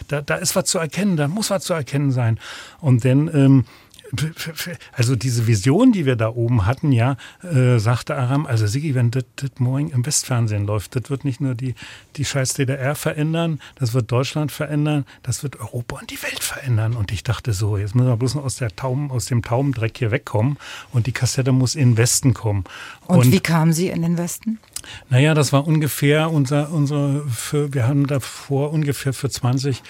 da, 0.08 0.20
da 0.20 0.34
ist 0.34 0.54
was 0.56 0.66
zu 0.66 0.78
erkennen, 0.78 1.16
da 1.16 1.26
muss 1.26 1.48
was 1.48 1.64
zu 1.64 1.72
erkennen 1.72 2.12
sein. 2.12 2.38
Und 2.80 3.06
dann, 3.06 3.28
ähm, 3.34 3.64
also 4.92 5.16
diese 5.16 5.46
Vision, 5.46 5.92
die 5.92 6.06
wir 6.06 6.16
da 6.16 6.28
oben 6.28 6.66
hatten, 6.66 6.92
ja, 6.92 7.16
äh, 7.42 7.78
sagte 7.78 8.16
Aram, 8.16 8.46
also 8.46 8.66
Sigi, 8.66 8.94
wenn 8.94 9.10
das 9.10 9.24
morgen 9.58 9.90
im 9.90 10.04
Westfernsehen 10.04 10.66
läuft, 10.66 10.96
das 10.96 11.10
wird 11.10 11.24
nicht 11.24 11.40
nur 11.40 11.54
die, 11.54 11.74
die 12.16 12.24
scheiß 12.24 12.54
DDR 12.54 12.94
verändern, 12.94 13.60
das 13.76 13.94
wird 13.94 14.10
Deutschland 14.10 14.52
verändern, 14.52 15.04
das 15.22 15.42
wird 15.42 15.60
Europa 15.60 15.98
und 16.00 16.10
die 16.10 16.22
Welt 16.22 16.42
verändern. 16.42 16.94
Und 16.94 17.12
ich 17.12 17.22
dachte 17.22 17.52
so, 17.52 17.76
jetzt 17.76 17.94
müssen 17.94 18.08
wir 18.08 18.16
bloß 18.16 18.36
noch 18.36 18.44
aus, 18.44 18.56
der 18.56 18.74
Taum, 18.74 19.10
aus 19.10 19.26
dem 19.26 19.42
Taubendreck 19.42 19.98
hier 19.98 20.10
wegkommen 20.10 20.58
und 20.92 21.06
die 21.06 21.12
Kassette 21.12 21.52
muss 21.52 21.74
in 21.74 21.92
den 21.92 21.96
Westen 21.96 22.34
kommen. 22.34 22.64
Und, 23.06 23.18
und 23.18 23.32
wie 23.32 23.40
kamen 23.40 23.72
Sie 23.72 23.88
in 23.88 24.02
den 24.02 24.18
Westen? 24.18 24.58
Naja, 25.08 25.34
das 25.34 25.52
war 25.52 25.66
ungefähr 25.66 26.30
unser, 26.30 26.70
unser 26.70 27.22
für, 27.28 27.72
wir 27.72 27.86
haben 27.86 28.06
davor 28.06 28.72
ungefähr 28.72 29.12
für 29.12 29.30
20 29.30 29.82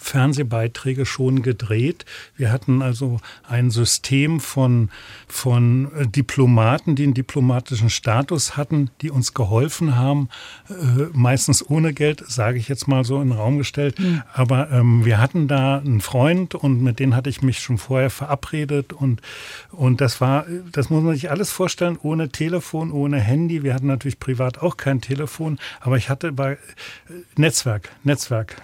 Fernsehbeiträge 0.00 1.04
schon 1.04 1.42
gedreht. 1.42 2.06
Wir 2.34 2.50
hatten 2.50 2.80
also 2.80 3.20
ein 3.46 3.70
System 3.70 4.40
von, 4.40 4.90
von 5.28 5.92
äh, 5.94 6.06
Diplomaten, 6.06 6.96
die 6.96 7.04
einen 7.04 7.14
diplomatischen 7.14 7.90
Status 7.90 8.56
hatten, 8.56 8.90
die 9.02 9.10
uns 9.10 9.34
geholfen 9.34 9.96
haben, 9.96 10.30
äh, 10.68 10.72
meistens 11.12 11.68
ohne 11.68 11.92
Geld, 11.92 12.24
sage 12.26 12.58
ich 12.58 12.68
jetzt 12.68 12.88
mal 12.88 13.04
so 13.04 13.20
in 13.20 13.28
den 13.28 13.38
Raum 13.38 13.58
gestellt. 13.58 14.00
Mhm. 14.00 14.22
Aber 14.32 14.70
ähm, 14.70 15.04
wir 15.04 15.18
hatten 15.18 15.48
da 15.48 15.78
einen 15.78 16.00
Freund 16.00 16.54
und 16.54 16.82
mit 16.82 16.98
dem 16.98 17.14
hatte 17.14 17.28
ich 17.28 17.42
mich 17.42 17.60
schon 17.60 17.76
vorher 17.76 18.10
verabredet 18.10 18.94
und, 18.94 19.20
und 19.70 20.00
das 20.00 20.20
war, 20.20 20.46
das 20.72 20.88
muss 20.88 21.02
man 21.02 21.14
sich 21.14 21.30
alles 21.30 21.52
vorstellen, 21.52 21.98
ohne 22.02 22.30
Telefon, 22.30 22.90
ohne 22.90 23.20
Handy. 23.20 23.62
Wir 23.62 23.74
hatten 23.74 23.86
natürlich 23.86 24.18
privat 24.18 24.62
auch 24.62 24.78
kein 24.78 25.02
Telefon, 25.02 25.58
aber 25.80 25.98
ich 25.98 26.08
hatte 26.08 26.32
bei 26.32 26.52
äh, 26.52 26.58
Netzwerk, 27.36 27.90
Netzwerk, 28.02 28.56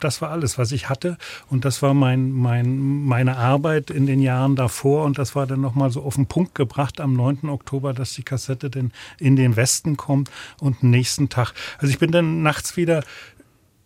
das 0.00 0.20
war 0.20 0.30
alles 0.30 0.57
was 0.58 0.72
ich 0.72 0.88
hatte. 0.88 1.16
Und 1.48 1.64
das 1.64 1.82
war 1.82 1.94
mein, 1.94 2.32
mein, 2.32 3.04
meine 3.04 3.36
Arbeit 3.36 3.90
in 3.90 4.06
den 4.06 4.20
Jahren 4.20 4.56
davor. 4.56 5.04
Und 5.04 5.18
das 5.18 5.34
war 5.34 5.46
dann 5.46 5.60
nochmal 5.60 5.90
so 5.90 6.02
auf 6.02 6.16
den 6.16 6.26
Punkt 6.26 6.54
gebracht 6.54 7.00
am 7.00 7.14
9. 7.14 7.48
Oktober, 7.48 7.94
dass 7.94 8.14
die 8.14 8.22
Kassette 8.22 8.70
dann 8.70 8.92
in 9.18 9.36
den 9.36 9.56
Westen 9.56 9.96
kommt 9.96 10.30
und 10.60 10.82
nächsten 10.82 11.28
Tag. 11.28 11.52
Also 11.78 11.92
ich 11.92 11.98
bin 11.98 12.10
dann 12.10 12.42
nachts 12.42 12.76
wieder 12.76 13.04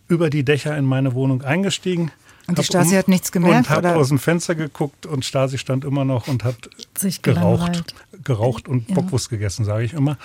über 0.09 0.31
die 0.31 0.45
Dächer 0.45 0.77
in 0.77 0.85
meine 0.85 1.15
Wohnung 1.15 1.43
eingestiegen 1.43 2.11
und 2.53 2.59
die 2.59 2.65
Stasi 2.65 2.93
um, 2.93 2.99
hat 2.99 3.09
nichts 3.09 3.33
gemerkt? 3.33 3.71
Und 3.71 3.71
hat 3.71 3.85
aus 3.87 4.09
dem 4.09 4.19
Fenster 4.19 4.55
geguckt 4.55 5.07
und 5.07 5.25
Stasi 5.25 5.59
stand 5.59 5.85
immer 5.85 6.05
noch 6.05 6.29
und 6.29 6.45
hat 6.45 6.71
Sich 6.97 7.23
geraucht, 7.23 7.95
geraucht 8.25 8.69
und 8.69 8.89
ja. 8.89 8.95
Bockwurst 8.95 9.31
gegessen, 9.31 9.65
sage 9.65 9.85
ich 9.85 9.93
immer. 9.95 10.17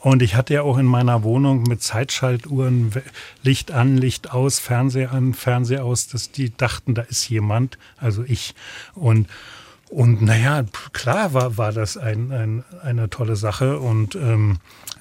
Und 0.00 0.22
ich 0.22 0.34
hatte 0.34 0.54
ja 0.54 0.62
auch 0.62 0.78
in 0.78 0.86
meiner 0.86 1.22
Wohnung 1.22 1.62
mit 1.62 1.82
Zeitschaltuhren 1.82 2.92
Licht 3.42 3.72
an, 3.72 3.96
Licht 3.96 4.32
aus, 4.32 4.58
Fernseher 4.58 5.12
an, 5.12 5.34
Fernseher 5.34 5.84
aus, 5.84 6.08
dass 6.08 6.30
die 6.30 6.56
dachten, 6.56 6.94
da 6.94 7.02
ist 7.02 7.28
jemand, 7.28 7.78
also 7.96 8.22
ich. 8.24 8.54
Und 8.94 9.28
und 9.88 10.20
naja, 10.22 10.64
klar 10.92 11.32
war, 11.32 11.56
war 11.56 11.72
das 11.72 11.96
ein, 11.96 12.32
ein, 12.32 12.64
eine 12.82 13.08
tolle 13.08 13.36
Sache. 13.36 13.78
Und 13.78 14.16
ähm, 14.16 14.58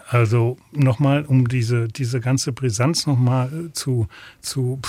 also 0.08 0.58
nochmal, 0.72 1.26
um 1.26 1.48
diese, 1.48 1.88
diese 1.88 2.20
ganze 2.20 2.52
Brisanz 2.52 3.08
nochmal 3.08 3.48
äh, 3.48 3.74
zu, 3.74 4.08
zu, 4.42 4.80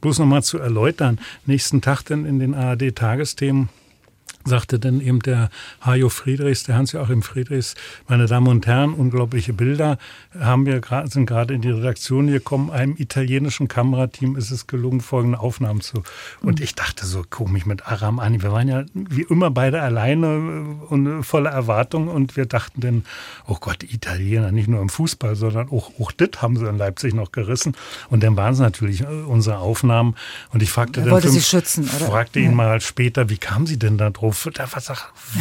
bloß 0.00 0.18
nochmal 0.18 0.42
zu 0.42 0.58
erläutern. 0.58 1.18
Nächsten 1.46 1.80
Tag 1.80 2.02
dann 2.02 2.26
in 2.26 2.38
den 2.38 2.54
ARD-Tagesthemen 2.54 3.70
sagte 4.44 4.78
dann 4.78 5.00
eben 5.00 5.20
der 5.20 5.50
Hajo 5.84 6.08
Friedrichs, 6.08 6.64
der 6.64 6.76
Hans-Joachim 6.76 7.22
Friedrichs, 7.22 7.74
meine 8.06 8.26
Damen 8.26 8.48
und 8.48 8.66
Herren, 8.66 8.94
unglaubliche 8.94 9.52
Bilder 9.52 9.98
haben 10.38 10.66
wir 10.66 10.80
sind 11.06 11.26
gerade 11.26 11.54
in 11.54 11.62
die 11.62 11.70
Redaktion 11.70 12.28
gekommen. 12.28 12.70
Einem 12.70 12.94
italienischen 12.96 13.68
Kamerateam 13.68 14.36
ist 14.36 14.50
es 14.50 14.66
gelungen, 14.66 15.00
folgende 15.00 15.40
Aufnahmen 15.40 15.80
zu. 15.80 16.02
Und 16.40 16.60
ich 16.60 16.74
dachte 16.74 17.06
so 17.06 17.24
komisch 17.28 17.66
mit 17.66 17.86
Aram 17.86 18.18
Ani. 18.18 18.42
Wir 18.42 18.52
waren 18.52 18.68
ja 18.68 18.84
wie 18.94 19.22
immer 19.22 19.50
beide 19.50 19.82
alleine 19.82 20.78
und 20.88 21.24
voller 21.24 21.50
Erwartung 21.50 22.08
und 22.08 22.36
wir 22.36 22.46
dachten 22.46 22.80
dann, 22.80 23.04
oh 23.46 23.56
Gott, 23.60 23.82
die 23.82 23.94
Italiener, 23.94 24.52
nicht 24.52 24.68
nur 24.68 24.80
im 24.80 24.88
Fußball, 24.88 25.36
sondern 25.36 25.68
auch, 25.70 25.92
auch 26.00 26.12
das 26.12 26.30
haben 26.40 26.56
sie 26.56 26.66
in 26.66 26.78
Leipzig 26.78 27.14
noch 27.14 27.32
gerissen. 27.32 27.74
Und 28.10 28.22
dann 28.22 28.36
waren 28.36 28.52
es 28.52 28.58
natürlich 28.58 29.06
unsere 29.06 29.58
Aufnahmen. 29.58 30.14
Und 30.52 30.62
ich 30.62 30.70
fragte 30.70 31.00
er 31.00 31.04
dann, 31.04 31.14
wollte 31.14 31.28
fünf, 31.28 31.40
sie 31.40 31.48
schützen, 31.48 31.90
oder? 31.96 32.06
fragte 32.06 32.40
ihn 32.40 32.54
mal 32.54 32.80
später, 32.80 33.28
wie 33.28 33.38
kamen 33.38 33.66
Sie 33.66 33.78
denn 33.78 33.98
da 33.98 34.10
drauf? 34.10 34.37
Was, 34.46 34.92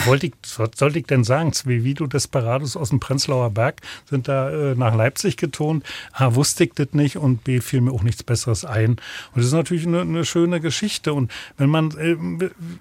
wollte 0.06 0.28
ich, 0.28 0.34
was 0.58 0.70
sollte 0.76 1.00
ich 1.00 1.06
denn 1.06 1.24
sagen? 1.24 1.54
Zwei 1.54 1.84
Video 1.84 2.08
Desperados 2.08 2.76
aus 2.76 2.90
dem 2.90 3.00
Prenzlauer 3.00 3.50
Berg 3.52 3.82
sind 4.10 4.28
da 4.28 4.50
äh, 4.50 4.76
nach 4.76 4.96
Leipzig 4.96 5.38
getont. 5.38 5.86
A, 6.14 6.36
wusste 6.36 6.66
ich 6.66 6.74
das 6.74 6.94
nicht 6.94 7.18
und 7.18 7.44
B, 7.44 7.62
fiel 7.62 7.82
mir 7.82 7.92
auch 7.92 8.04
nichts 8.04 8.24
Besseres 8.24 8.66
ein. 8.66 8.92
Und 8.92 9.38
das 9.38 9.46
ist 9.46 9.54
natürlich 9.54 9.86
eine, 9.86 10.02
eine 10.02 10.26
schöne 10.26 10.60
Geschichte. 10.60 11.14
Und 11.14 11.32
wenn 11.58 11.70
man, 11.70 11.92
äh, 11.92 12.16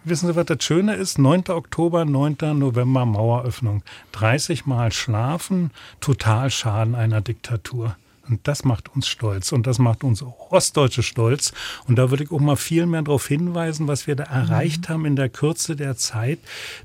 wissen 0.05 0.27
Sie, 0.27 0.37
was 0.37 0.47
das 0.47 0.65
Schöne 0.65 0.95
ist? 0.95 1.19
9. 1.19 1.45
Oktober, 1.49 2.05
9. 2.05 2.37
November, 2.59 3.05
Maueröffnung. 3.05 3.83
30 4.13 4.67
Mal 4.67 4.93
schlafen, 4.93 5.71
total 6.01 6.51
Schaden 6.51 6.95
einer 6.95 7.21
Diktatur. 7.21 7.97
Und 8.29 8.49
das 8.49 8.65
macht 8.65 8.89
uns 8.95 9.07
stolz 9.09 9.53
und 9.53 9.67
das 9.67 9.79
macht 9.79 10.05
uns 10.05 10.23
Ostdeutsche 10.51 11.03
stolz. 11.03 11.53
Und 11.87 11.97
da 11.97 12.11
würde 12.11 12.25
ich 12.25 12.33
auch 12.33 12.41
mal 12.41 12.57
viel 12.57 12.87
mehr 12.87 13.03
darauf 13.03 13.27
hinweisen, 13.27 13.87
was 13.87 14.07
wir 14.07 14.17
da 14.17 14.25
erreicht 14.25 14.89
mhm. 14.89 14.93
haben 14.93 15.05
in 15.07 15.17
der 15.17 15.29
Kürze 15.29 15.77
der 15.77 15.97
Zeit. 15.97 16.39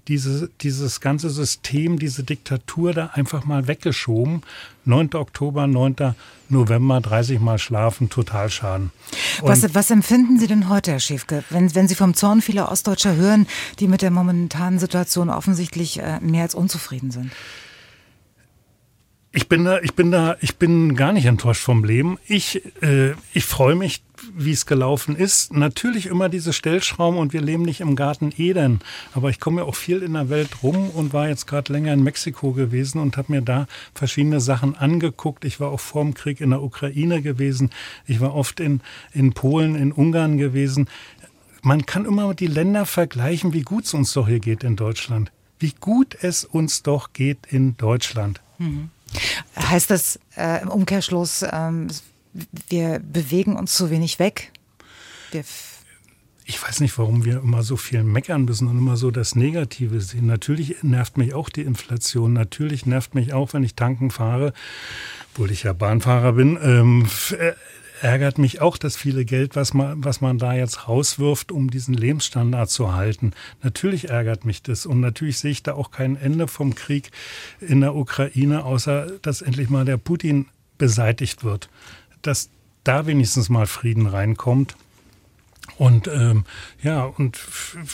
Diese, 0.07 0.49
dieses 0.61 1.01
ganze 1.01 1.29
System, 1.29 1.99
diese 1.99 2.23
Diktatur 2.23 2.93
da 2.93 3.11
einfach 3.13 3.45
mal 3.45 3.67
weggeschoben. 3.67 4.43
9. 4.85 5.13
Oktober, 5.13 5.67
9. 5.67 6.15
November, 6.49 6.99
30 6.99 7.39
Mal 7.39 7.59
schlafen, 7.59 8.09
total 8.09 8.49
schaden. 8.49 8.91
Was, 9.41 9.73
was, 9.73 9.89
empfinden 9.89 10.39
Sie 10.39 10.47
denn 10.47 10.69
heute, 10.69 10.91
Herr 10.91 10.99
Schäfke, 10.99 11.43
wenn, 11.49 11.73
wenn 11.75 11.87
Sie 11.87 11.95
vom 11.95 12.13
Zorn 12.13 12.41
vieler 12.41 12.71
Ostdeutscher 12.71 13.15
hören, 13.15 13.47
die 13.79 13.87
mit 13.87 14.01
der 14.01 14.11
momentanen 14.11 14.79
Situation 14.79 15.29
offensichtlich 15.29 15.99
äh, 15.99 16.19
mehr 16.19 16.43
als 16.43 16.55
unzufrieden 16.55 17.11
sind? 17.11 17.31
Ich 19.33 19.47
bin 19.47 19.63
da, 19.63 19.79
ich 19.79 19.93
bin 19.93 20.11
da, 20.11 20.35
ich 20.41 20.57
bin 20.57 20.93
gar 20.95 21.13
nicht 21.13 21.25
enttäuscht 21.25 21.63
vom 21.63 21.85
Leben. 21.85 22.19
Ich, 22.27 22.61
äh, 22.81 23.13
ich 23.33 23.45
freue 23.45 23.75
mich, 23.75 24.03
wie 24.35 24.51
es 24.51 24.65
gelaufen 24.65 25.15
ist. 25.15 25.53
Natürlich 25.53 26.07
immer 26.07 26.27
diese 26.27 26.51
Stellschrauben 26.51 27.17
und 27.17 27.31
wir 27.31 27.41
leben 27.41 27.63
nicht 27.63 27.79
im 27.79 27.95
Garten 27.95 28.33
Eden. 28.37 28.81
Aber 29.13 29.29
ich 29.29 29.39
komme 29.39 29.61
ja 29.61 29.67
auch 29.67 29.75
viel 29.75 30.03
in 30.03 30.13
der 30.13 30.29
Welt 30.29 30.63
rum 30.63 30.89
und 30.89 31.13
war 31.13 31.29
jetzt 31.29 31.47
gerade 31.47 31.71
länger 31.71 31.93
in 31.93 32.03
Mexiko 32.03 32.51
gewesen 32.51 32.99
und 32.99 33.15
habe 33.15 33.31
mir 33.31 33.41
da 33.41 33.67
verschiedene 33.93 34.41
Sachen 34.41 34.75
angeguckt. 34.75 35.45
Ich 35.45 35.61
war 35.61 35.71
auch 35.71 35.79
vor 35.79 36.03
dem 36.03 36.13
Krieg 36.13 36.41
in 36.41 36.49
der 36.49 36.61
Ukraine 36.61 37.21
gewesen. 37.21 37.69
Ich 38.05 38.19
war 38.19 38.35
oft 38.35 38.59
in, 38.59 38.81
in 39.13 39.31
Polen, 39.31 39.75
in 39.75 39.93
Ungarn 39.93 40.37
gewesen. 40.37 40.89
Man 41.61 41.85
kann 41.85 42.03
immer 42.03 42.33
die 42.33 42.47
Länder 42.47 42.85
vergleichen, 42.85 43.53
wie 43.53 43.61
gut 43.61 43.85
es 43.85 43.93
uns 43.93 44.11
doch 44.11 44.27
hier 44.27 44.39
geht 44.41 44.65
in 44.65 44.75
Deutschland. 44.75 45.31
Wie 45.57 45.73
gut 45.79 46.17
es 46.21 46.43
uns 46.43 46.83
doch 46.83 47.13
geht 47.13 47.45
in 47.49 47.77
Deutschland. 47.77 48.41
Mhm. 48.57 48.89
Heißt 49.57 49.89
das 49.89 50.19
äh, 50.37 50.61
im 50.61 50.69
Umkehrschluss, 50.69 51.45
ähm, 51.51 51.87
wir 52.69 52.99
bewegen 52.99 53.55
uns 53.55 53.73
zu 53.73 53.89
wenig 53.89 54.19
weg? 54.19 54.51
Wir 55.31 55.43
ich 56.45 56.61
weiß 56.61 56.81
nicht, 56.81 56.97
warum 56.97 57.23
wir 57.23 57.37
immer 57.37 57.63
so 57.63 57.77
viel 57.77 58.03
meckern 58.03 58.43
müssen 58.43 58.67
und 58.67 58.77
immer 58.77 58.97
so 58.97 59.09
das 59.09 59.35
Negative 59.35 60.01
sehen. 60.01 60.25
Natürlich 60.25 60.83
nervt 60.83 61.17
mich 61.17 61.33
auch 61.33 61.47
die 61.49 61.61
Inflation. 61.61 62.33
Natürlich 62.33 62.85
nervt 62.85 63.15
mich 63.15 63.31
auch, 63.31 63.53
wenn 63.53 63.63
ich 63.63 63.75
tanken 63.75 64.11
fahre, 64.11 64.51
obwohl 65.31 65.51
ich 65.51 65.63
ja 65.63 65.71
Bahnfahrer 65.71 66.33
bin. 66.33 66.59
Ähm, 66.61 67.07
äh, 67.37 67.53
ärgert 68.01 68.37
mich 68.37 68.61
auch 68.61 68.77
das 68.77 68.95
viele 68.95 69.25
Geld, 69.25 69.55
was 69.55 69.73
man, 69.73 70.03
was 70.03 70.21
man 70.21 70.37
da 70.37 70.53
jetzt 70.53 70.87
rauswirft, 70.87 71.51
um 71.51 71.69
diesen 71.69 71.93
Lebensstandard 71.93 72.69
zu 72.69 72.93
halten. 72.93 73.31
Natürlich 73.61 74.09
ärgert 74.09 74.43
mich 74.43 74.63
das 74.63 74.85
und 74.85 74.99
natürlich 74.99 75.37
sehe 75.37 75.51
ich 75.51 75.63
da 75.63 75.73
auch 75.73 75.91
kein 75.91 76.15
Ende 76.15 76.47
vom 76.47 76.73
Krieg 76.75 77.11
in 77.59 77.81
der 77.81 77.95
Ukraine, 77.95 78.65
außer 78.65 79.07
dass 79.21 79.41
endlich 79.41 79.69
mal 79.69 79.85
der 79.85 79.97
Putin 79.97 80.47
beseitigt 80.77 81.43
wird. 81.43 81.69
Dass 82.21 82.49
da 82.83 83.05
wenigstens 83.05 83.49
mal 83.49 83.67
Frieden 83.67 84.07
reinkommt. 84.07 84.75
Und 85.77 86.07
ähm, 86.07 86.45
ja, 86.83 87.03
und 87.03 87.39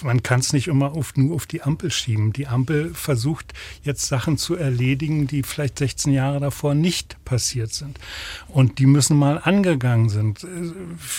man 0.03 0.23
kann 0.23 0.39
es 0.39 0.53
nicht 0.53 0.67
immer 0.67 0.93
auf, 0.93 1.15
nur 1.15 1.35
auf 1.35 1.45
die 1.45 1.61
Ampel 1.61 1.91
schieben. 1.91 2.33
Die 2.33 2.47
Ampel 2.47 2.93
versucht 2.93 3.53
jetzt 3.83 4.07
Sachen 4.07 4.37
zu 4.37 4.55
erledigen, 4.55 5.27
die 5.27 5.43
vielleicht 5.43 5.79
16 5.79 6.13
Jahre 6.13 6.39
davor 6.39 6.73
nicht 6.73 7.23
passiert 7.25 7.73
sind. 7.73 7.99
Und 8.47 8.79
die 8.79 8.85
müssen 8.85 9.17
mal 9.17 9.39
angegangen 9.43 10.09
sind. 10.09 10.43
Äh, 10.43 10.47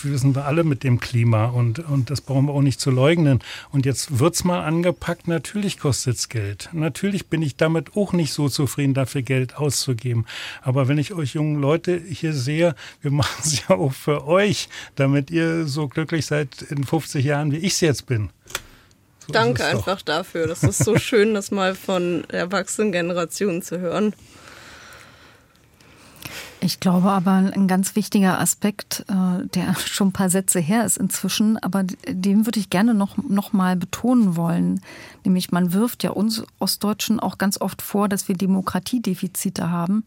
wissen 0.03 0.35
wir 0.35 0.47
alle 0.47 0.65
mit 0.65 0.85
dem 0.85 1.01
Klima 1.01 1.47
und, 1.47 1.79
und 1.79 2.11
das 2.11 2.21
brauchen 2.21 2.47
wir 2.47 2.53
auch 2.53 2.63
nicht 2.63 2.81
zu 2.81 2.91
leugnen. 2.91 3.41
Und 3.71 3.87
jetzt 3.87 4.19
wird's 4.19 4.45
mal 4.45 4.63
angepackt. 4.63 5.29
Natürlich 5.29 5.79
kostet's 5.79 6.29
Geld. 6.29 6.71
Natürlich 6.73 7.27
bin 7.27 7.43
ich 7.43 7.57
damit 7.57 7.97
auch 7.97 8.13
nicht 8.13 8.33
so 8.33 8.49
zufrieden, 8.49 8.95
dafür 8.95 9.23
Geld 9.23 9.57
auszugeben. 9.57 10.27
Aber 10.63 10.89
wenn 10.89 10.99
ich 10.99 11.13
euch 11.13 11.35
jungen 11.35 11.61
Leute 11.61 11.99
hier 11.99 12.33
sehe, 12.33 12.75
wir 13.01 13.11
machen 13.19 13.43
es 13.43 13.67
ja 13.69 13.77
auch 13.77 13.93
für 13.93 14.27
euch, 14.27 14.69
damit 14.97 15.31
ihr 15.31 15.67
so 15.67 15.89
glücklich 15.89 16.27
seid, 16.27 16.58
in 16.63 16.85
50 16.85 17.25
Jahren, 17.25 17.53
wie 17.53 17.59
ich 17.59 17.75
es 17.75 17.81
jetzt 17.81 18.07
bin. 18.07 18.31
So 19.27 19.33
Danke 19.33 19.65
einfach 19.65 20.03
dafür. 20.03 20.47
Das 20.47 20.63
ist 20.63 20.79
so 20.85 20.97
schön, 20.97 21.35
das 21.35 21.51
mal 21.51 21.75
von 21.75 22.25
erwachsenen 22.31 22.93
Generationen 22.93 23.63
zu 23.63 23.79
hören. 23.79 24.15
Ich 26.61 26.81
glaube 26.81 27.11
aber, 27.11 27.33
ein 27.33 27.69
ganz 27.69 27.95
wichtiger 27.95 28.41
Aspekt, 28.41 29.05
äh, 29.09 29.47
der 29.55 29.75
schon 29.87 30.09
ein 30.09 30.13
paar 30.13 30.31
Sätze 30.31 30.59
her 30.61 30.85
ist 30.85 30.97
inzwischen, 30.97 31.57
aber 31.59 31.85
den 31.85 32.47
würde 32.47 32.59
ich 32.59 32.71
gerne 32.71 32.95
noch, 32.95 33.17
noch 33.17 33.53
mal 33.53 33.77
betonen 33.77 34.37
wollen. 34.37 34.81
Nämlich, 35.25 35.53
man 35.53 35.73
wirft 35.73 36.03
ja 36.03 36.11
uns 36.11 36.45
Ostdeutschen 36.59 37.21
auch 37.21 37.39
ganz 37.39 37.61
oft 37.61 37.81
vor, 37.81 38.09
dass 38.09 38.29
wir 38.29 38.37
Demokratiedefizite 38.37 39.71
haben. 39.71 40.05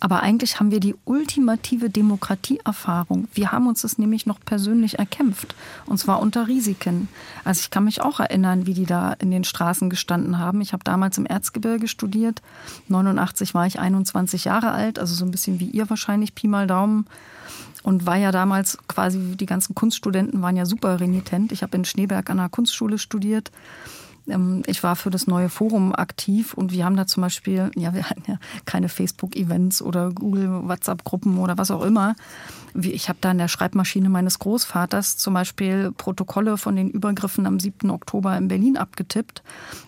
Aber 0.00 0.22
eigentlich 0.22 0.60
haben 0.60 0.70
wir 0.70 0.78
die 0.78 0.94
ultimative 1.04 1.90
Demokratieerfahrung. 1.90 3.26
Wir 3.34 3.50
haben 3.50 3.66
uns 3.66 3.82
das 3.82 3.98
nämlich 3.98 4.26
noch 4.26 4.38
persönlich 4.40 4.98
erkämpft. 4.98 5.56
Und 5.86 5.98
zwar 5.98 6.20
unter 6.20 6.46
Risiken. 6.46 7.08
Also 7.44 7.60
ich 7.60 7.70
kann 7.70 7.84
mich 7.84 8.00
auch 8.00 8.20
erinnern, 8.20 8.66
wie 8.66 8.74
die 8.74 8.86
da 8.86 9.12
in 9.14 9.30
den 9.30 9.44
Straßen 9.44 9.90
gestanden 9.90 10.38
haben. 10.38 10.60
Ich 10.60 10.72
habe 10.72 10.84
damals 10.84 11.18
im 11.18 11.26
Erzgebirge 11.26 11.88
studiert. 11.88 12.42
89 12.88 13.54
war 13.54 13.66
ich 13.66 13.80
21 13.80 14.44
Jahre 14.44 14.70
alt, 14.70 14.98
also 14.98 15.14
so 15.14 15.24
ein 15.24 15.32
bisschen 15.32 15.58
wie 15.58 15.70
ihr 15.70 15.90
wahrscheinlich, 15.90 16.34
Pi 16.34 16.46
mal 16.46 16.66
Daumen. 16.66 17.06
Und 17.82 18.06
war 18.06 18.16
ja 18.16 18.32
damals 18.32 18.78
quasi, 18.86 19.36
die 19.36 19.46
ganzen 19.46 19.74
Kunststudenten 19.74 20.42
waren 20.42 20.56
ja 20.56 20.66
super 20.66 21.00
renitent. 21.00 21.52
Ich 21.52 21.62
habe 21.62 21.76
in 21.76 21.84
Schneeberg 21.84 22.28
an 22.30 22.38
einer 22.38 22.48
Kunstschule 22.48 22.98
studiert. 22.98 23.50
Ähm, 24.28 24.62
ich 24.66 24.82
war 24.82 24.96
für 24.96 25.10
das 25.10 25.26
neue 25.26 25.48
Forum 25.48 25.94
aktiv 25.94 26.54
und 26.54 26.72
wir 26.72 26.84
haben 26.84 26.96
da 26.96 27.06
zum 27.06 27.22
Beispiel, 27.22 27.70
ja, 27.76 27.94
wir 27.94 28.08
hatten 28.08 28.24
ja 28.26 28.38
keine 28.64 28.88
Facebook-Events 28.88 29.82
oder 29.82 30.10
Google 30.10 30.68
WhatsApp-Gruppen 30.68 31.38
oder 31.38 31.58
was 31.58 31.70
auch 31.70 31.82
immer 31.82 32.14
ich 32.74 33.08
habe 33.08 33.18
da 33.20 33.30
in 33.30 33.38
der 33.38 33.48
Schreibmaschine 33.48 34.08
meines 34.08 34.38
Großvaters 34.38 35.16
zum 35.16 35.34
Beispiel 35.34 35.92
Protokolle 35.96 36.56
von 36.58 36.76
den 36.76 36.90
Übergriffen 36.90 37.46
am 37.46 37.58
7. 37.60 37.90
Oktober 37.90 38.36
in 38.36 38.48
Berlin 38.48 38.76
abgetippt. 38.76 39.42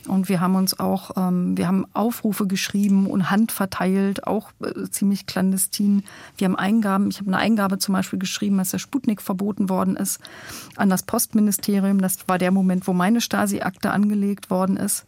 Und 0.07 0.28
wir 0.28 0.41
haben 0.41 0.55
uns 0.55 0.78
auch, 0.78 1.12
ähm, 1.16 1.57
wir 1.57 1.66
haben 1.66 1.87
Aufrufe 1.93 2.47
geschrieben 2.47 3.07
und 3.07 3.31
Hand 3.31 3.53
verteilt, 3.53 4.26
auch 4.26 4.51
äh, 4.62 4.89
ziemlich 4.91 5.26
clandestin. 5.26 6.05
Wir 6.37 6.47
haben 6.47 6.57
Eingaben, 6.57 7.11
ich 7.11 7.18
habe 7.18 7.28
eine 7.28 7.39
Eingabe 7.39 7.78
zum 7.78 7.95
Beispiel 7.95 8.18
geschrieben, 8.18 8.59
dass 8.59 8.70
der 8.70 8.78
Sputnik 8.78 9.22
verboten 9.22 9.68
worden 9.68 9.97
ist 9.97 10.20
an 10.76 10.91
das 10.91 11.03
Postministerium. 11.03 12.01
Das 12.01 12.28
war 12.28 12.39
der 12.39 12.51
Moment, 12.51 12.87
wo 12.87 12.93
meine 12.93 13.20
Stasi-Akte 13.20 13.91
angelegt 13.91 14.51
worden 14.51 14.76
ist. 14.76 15.05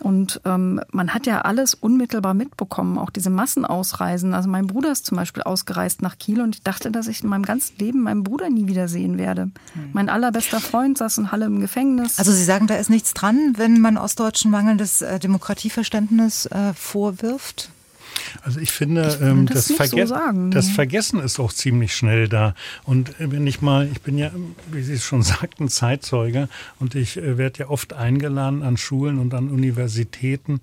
Und 0.00 0.40
ähm, 0.44 0.80
man 0.90 1.14
hat 1.14 1.26
ja 1.26 1.42
alles 1.42 1.74
unmittelbar 1.74 2.34
mitbekommen, 2.34 2.98
auch 2.98 3.10
diese 3.10 3.30
Massenausreisen. 3.30 4.34
Also 4.34 4.48
mein 4.48 4.66
Bruder 4.66 4.90
ist 4.90 5.06
zum 5.06 5.16
Beispiel 5.16 5.42
ausgereist 5.42 6.02
nach 6.02 6.18
Kiel 6.18 6.40
und 6.40 6.56
ich 6.56 6.62
dachte, 6.62 6.90
dass 6.90 7.06
ich 7.06 7.22
in 7.22 7.28
meinem 7.28 7.44
ganzen 7.44 7.78
Leben 7.78 8.02
meinen 8.02 8.24
Bruder 8.24 8.50
nie 8.50 8.66
wieder 8.66 8.88
sehen 8.88 9.18
werde. 9.18 9.42
Hm. 9.42 9.90
Mein 9.92 10.08
allerbester 10.08 10.60
Freund 10.60 10.98
saß 10.98 11.18
in 11.18 11.32
Halle 11.32 11.46
im 11.46 11.60
Gefängnis. 11.60 12.18
Also 12.18 12.32
Sie 12.32 12.44
sagen, 12.44 12.66
da 12.66 12.76
ist 12.76 12.90
nichts 12.90 13.14
dran, 13.14 13.54
wenn 13.56 13.80
man 13.80 13.96
Ostdeutschen 13.96 14.50
mangelndes 14.50 15.00
äh, 15.00 15.18
Demokratieverständnis 15.18 16.46
äh, 16.46 16.74
vorwirft? 16.74 17.70
Also 18.42 18.60
ich 18.60 18.70
finde, 18.70 19.18
ähm, 19.22 19.46
das, 19.46 19.68
das, 19.68 19.76
Verge 19.76 20.06
so 20.06 20.16
das, 20.50 20.68
Vergessen 20.68 21.20
ist 21.20 21.38
auch 21.38 21.52
ziemlich 21.52 21.94
schnell 21.94 22.28
da. 22.28 22.54
Und 22.84 23.20
äh, 23.20 23.30
wenn 23.30 23.46
ich 23.46 23.60
mal, 23.60 23.88
ich 23.90 24.00
bin 24.00 24.18
ja, 24.18 24.30
wie 24.70 24.82
Sie 24.82 24.94
es 24.94 25.04
schon 25.04 25.22
sagten, 25.34 25.68
Zeitzeuge 25.68 26.48
und 26.78 26.94
ich 26.94 27.16
äh, 27.16 27.38
werde 27.38 27.60
ja 27.60 27.68
oft 27.68 27.92
eingeladen 27.92 28.62
an 28.62 28.76
Schulen 28.76 29.18
und 29.18 29.34
an 29.34 29.48
Universitäten, 29.48 30.60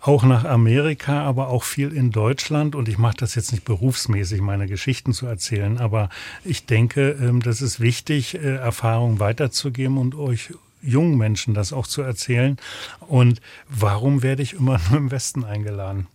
auch 0.00 0.22
nach 0.22 0.44
Amerika, 0.44 1.22
aber 1.22 1.48
auch 1.48 1.64
viel 1.64 1.92
in 1.92 2.10
Deutschland. 2.10 2.74
Und 2.74 2.88
ich 2.88 2.98
mache 2.98 3.16
das 3.18 3.34
jetzt 3.34 3.52
nicht 3.52 3.64
berufsmäßig, 3.64 4.40
meine 4.40 4.66
Geschichten 4.66 5.12
zu 5.12 5.26
erzählen, 5.26 5.78
aber 5.78 6.08
ich 6.44 6.66
denke, 6.66 7.16
ähm, 7.20 7.42
das 7.42 7.62
ist 7.62 7.80
wichtig, 7.80 8.34
äh, 8.34 8.56
Erfahrungen 8.56 9.20
weiterzugeben 9.20 9.98
und 9.98 10.14
euch 10.14 10.50
jungen 10.82 11.16
Menschen 11.16 11.54
das 11.54 11.72
auch 11.72 11.86
zu 11.86 12.02
erzählen. 12.02 12.56
Und 13.00 13.40
warum 13.68 14.22
werde 14.22 14.42
ich 14.42 14.54
immer 14.54 14.80
nur 14.90 14.98
im 14.98 15.10
Westen 15.10 15.44
eingeladen? 15.44 16.06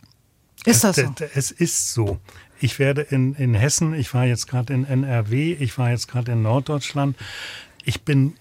Ist 0.66 0.84
das 0.84 0.96
so? 0.98 1.14
Es 1.34 1.52
ist 1.52 1.94
so. 1.94 2.20
Ich 2.60 2.80
werde 2.80 3.02
in, 3.02 3.36
in 3.36 3.54
Hessen, 3.54 3.94
ich 3.94 4.14
war 4.14 4.26
jetzt 4.26 4.48
gerade 4.48 4.74
in 4.74 4.86
NRW, 4.86 5.54
ich 5.60 5.78
war 5.78 5.90
jetzt 5.92 6.08
gerade 6.08 6.32
in 6.32 6.42
Norddeutschland. 6.44 7.18
Ich 7.84 8.04
bin 8.04 8.36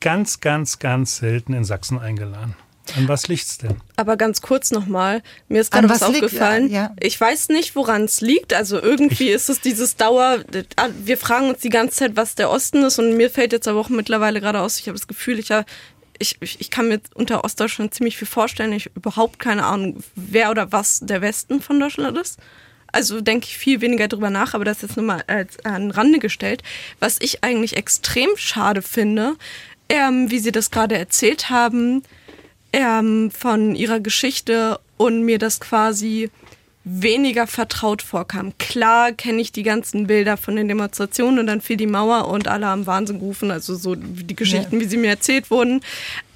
ganz, 0.00 0.40
ganz, 0.40 0.78
ganz 0.78 1.16
selten 1.16 1.52
in 1.52 1.64
Sachsen 1.64 1.98
eingeladen. 1.98 2.54
An 2.94 3.08
was 3.08 3.26
liegt's 3.26 3.58
denn? 3.58 3.76
Aber 3.96 4.16
ganz 4.16 4.40
kurz 4.40 4.70
nochmal, 4.70 5.22
mir 5.48 5.60
ist 5.60 5.72
gerade 5.72 5.88
was, 5.88 6.02
was 6.02 6.10
aufgefallen. 6.10 6.68
Ja, 6.70 6.82
ja. 6.82 6.94
Ich 7.00 7.20
weiß 7.20 7.48
nicht, 7.48 7.74
woran 7.74 8.04
es 8.04 8.20
liegt. 8.20 8.54
Also 8.54 8.80
irgendwie 8.80 9.30
ich 9.30 9.34
ist 9.34 9.50
es 9.50 9.60
dieses 9.60 9.96
Dauer, 9.96 10.44
wir 11.02 11.18
fragen 11.18 11.48
uns 11.48 11.58
die 11.58 11.68
ganze 11.68 11.96
Zeit, 11.96 12.16
was 12.16 12.36
der 12.36 12.50
Osten 12.50 12.84
ist 12.84 12.98
und 12.98 13.16
mir 13.16 13.30
fällt 13.30 13.52
jetzt 13.52 13.66
aber 13.66 13.80
auch 13.80 13.88
mittlerweile 13.88 14.40
gerade 14.40 14.60
aus, 14.60 14.78
ich 14.78 14.86
habe 14.86 14.96
das 14.96 15.08
Gefühl, 15.08 15.38
ich 15.40 15.50
ich, 16.18 16.38
ich 16.40 16.70
kann 16.70 16.88
mir 16.88 17.00
unter 17.14 17.44
Ostdeutschland 17.44 17.94
ziemlich 17.94 18.16
viel 18.16 18.28
vorstellen. 18.28 18.72
Ich 18.72 18.86
habe 18.86 18.96
überhaupt 18.96 19.38
keine 19.38 19.64
Ahnung, 19.64 20.02
wer 20.14 20.50
oder 20.50 20.72
was 20.72 21.00
der 21.00 21.20
Westen 21.20 21.60
von 21.60 21.78
Deutschland 21.80 22.16
ist. 22.18 22.38
Also 22.92 23.20
denke 23.20 23.46
ich 23.46 23.58
viel 23.58 23.80
weniger 23.80 24.08
drüber 24.08 24.30
nach, 24.30 24.54
aber 24.54 24.64
das 24.64 24.82
jetzt 24.82 24.96
nur 24.96 25.04
mal 25.04 25.22
als 25.26 25.64
an 25.64 25.90
Rande 25.90 26.18
gestellt. 26.18 26.62
Was 26.98 27.18
ich 27.20 27.44
eigentlich 27.44 27.76
extrem 27.76 28.30
schade 28.36 28.80
finde, 28.82 29.34
ähm, 29.88 30.30
wie 30.30 30.38
Sie 30.38 30.52
das 30.52 30.70
gerade 30.70 30.96
erzählt 30.96 31.50
haben, 31.50 32.02
ähm, 32.72 33.30
von 33.30 33.74
Ihrer 33.74 34.00
Geschichte 34.00 34.78
und 34.96 35.22
mir 35.22 35.38
das 35.38 35.60
quasi 35.60 36.30
weniger 36.88 37.48
vertraut 37.48 38.00
vorkam. 38.00 38.56
Klar 38.58 39.10
kenne 39.10 39.42
ich 39.42 39.50
die 39.50 39.64
ganzen 39.64 40.06
Bilder 40.06 40.36
von 40.36 40.54
den 40.54 40.68
Demonstrationen 40.68 41.40
und 41.40 41.48
dann 41.48 41.60
fiel 41.60 41.76
die 41.76 41.88
Mauer 41.88 42.28
und 42.28 42.46
alle 42.46 42.66
haben 42.66 42.86
Wahnsinn 42.86 43.18
gerufen, 43.18 43.50
also 43.50 43.74
so 43.74 43.96
die 43.96 44.36
Geschichten, 44.36 44.76
ja. 44.76 44.80
wie 44.80 44.88
sie 44.88 44.96
mir 44.96 45.10
erzählt 45.10 45.50
wurden. 45.50 45.80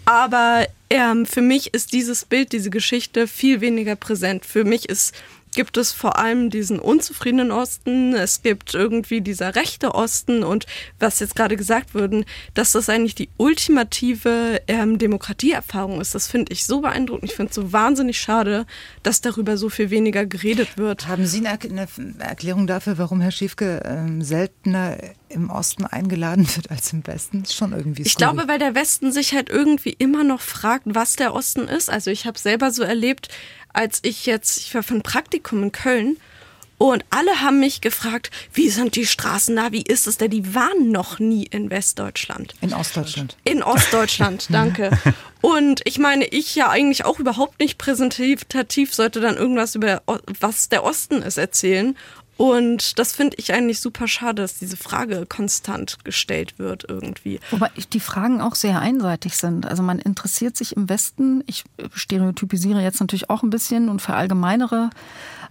Aber 0.06 0.66
ähm, 0.90 1.24
für 1.24 1.40
mich 1.40 1.72
ist 1.72 1.92
dieses 1.92 2.24
Bild, 2.24 2.50
diese 2.50 2.70
Geschichte 2.70 3.28
viel 3.28 3.60
weniger 3.60 3.94
präsent. 3.94 4.44
Für 4.44 4.64
mich 4.64 4.88
ist 4.88 5.14
gibt 5.52 5.76
es 5.76 5.92
vor 5.92 6.18
allem 6.18 6.50
diesen 6.50 6.78
unzufriedenen 6.78 7.50
Osten, 7.50 8.14
es 8.14 8.42
gibt 8.42 8.74
irgendwie 8.74 9.20
dieser 9.20 9.54
rechte 9.54 9.94
Osten 9.94 10.42
und 10.42 10.66
was 10.98 11.20
jetzt 11.20 11.36
gerade 11.36 11.56
gesagt 11.56 11.94
wurde, 11.94 12.24
dass 12.54 12.72
das 12.72 12.88
eigentlich 12.88 13.14
die 13.14 13.28
ultimative 13.36 14.60
ähm, 14.68 14.98
Demokratieerfahrung 14.98 16.00
ist, 16.00 16.14
das 16.14 16.28
finde 16.28 16.52
ich 16.52 16.66
so 16.66 16.80
beeindruckend. 16.80 17.30
Ich 17.30 17.36
finde 17.36 17.50
es 17.50 17.56
so 17.56 17.72
wahnsinnig 17.72 18.20
schade, 18.20 18.66
dass 19.02 19.20
darüber 19.20 19.56
so 19.56 19.68
viel 19.68 19.90
weniger 19.90 20.26
geredet 20.26 20.76
wird. 20.76 21.08
Haben 21.08 21.26
Sie 21.26 21.46
eine, 21.46 21.88
Erklärung 22.18 22.66
dafür, 22.66 22.98
warum 22.98 23.20
Herr 23.20 23.30
Schiefke 23.30 23.82
ähm, 23.84 24.22
seltener 24.22 24.96
im 25.28 25.50
Osten 25.50 25.84
eingeladen 25.84 26.46
wird 26.56 26.70
als 26.70 26.92
im 26.92 27.06
Westen? 27.06 27.42
Ist 27.42 27.54
schon 27.54 27.72
irgendwie 27.72 28.02
Ich 28.02 28.16
glaube, 28.16 28.44
weil 28.46 28.58
der 28.58 28.74
Westen 28.74 29.12
sich 29.12 29.34
halt 29.34 29.48
irgendwie 29.48 29.94
immer 29.98 30.24
noch 30.24 30.40
fragt, 30.40 30.84
was 30.86 31.16
der 31.16 31.34
Osten 31.34 31.68
ist. 31.68 31.90
Also 31.90 32.10
ich 32.10 32.26
habe 32.26 32.38
selber 32.38 32.70
so 32.70 32.82
erlebt, 32.82 33.28
als 33.72 34.00
ich 34.02 34.26
jetzt, 34.26 34.58
ich 34.58 34.74
war 34.74 34.82
für 34.82 34.94
ein 34.94 35.02
Praktikum 35.02 35.62
in 35.62 35.72
Köln 35.72 36.16
Und 36.78 37.04
alle 37.10 37.42
haben 37.42 37.60
mich 37.60 37.82
gefragt, 37.82 38.30
wie 38.54 38.70
sind 38.70 38.96
die 38.96 39.04
Straßen 39.04 39.54
da, 39.54 39.70
wie 39.70 39.82
ist 39.82 40.06
es 40.06 40.16
denn? 40.16 40.30
Die 40.30 40.54
waren 40.54 40.90
noch 40.90 41.18
nie 41.18 41.44
in 41.44 41.68
Westdeutschland. 41.68 42.54
In 42.62 42.72
Ostdeutschland. 42.72 43.36
In 43.44 43.62
Ostdeutschland, 43.62 44.46
danke. 44.50 44.90
Und 45.42 45.82
ich 45.84 45.98
meine, 45.98 46.26
ich 46.26 46.54
ja 46.54 46.70
eigentlich 46.70 47.04
auch 47.04 47.18
überhaupt 47.18 47.60
nicht 47.60 47.76
präsentativ 47.76 48.94
sollte 48.94 49.20
dann 49.20 49.36
irgendwas 49.36 49.74
über 49.74 50.02
was 50.40 50.70
der 50.70 50.82
Osten 50.82 51.20
ist 51.20 51.36
erzählen. 51.36 51.98
Und 52.40 52.98
das 52.98 53.12
finde 53.12 53.36
ich 53.36 53.52
eigentlich 53.52 53.80
super 53.80 54.08
schade, 54.08 54.40
dass 54.40 54.54
diese 54.54 54.78
Frage 54.78 55.26
konstant 55.28 55.98
gestellt 56.04 56.58
wird 56.58 56.86
irgendwie. 56.88 57.38
Wobei 57.50 57.68
die 57.92 58.00
Fragen 58.00 58.40
auch 58.40 58.54
sehr 58.54 58.80
einseitig 58.80 59.36
sind. 59.36 59.66
Also 59.66 59.82
man 59.82 59.98
interessiert 59.98 60.56
sich 60.56 60.74
im 60.74 60.88
Westen, 60.88 61.44
ich 61.44 61.64
stereotypisiere 61.92 62.80
jetzt 62.80 62.98
natürlich 62.98 63.28
auch 63.28 63.42
ein 63.42 63.50
bisschen 63.50 63.90
und 63.90 64.00
verallgemeinere, 64.00 64.88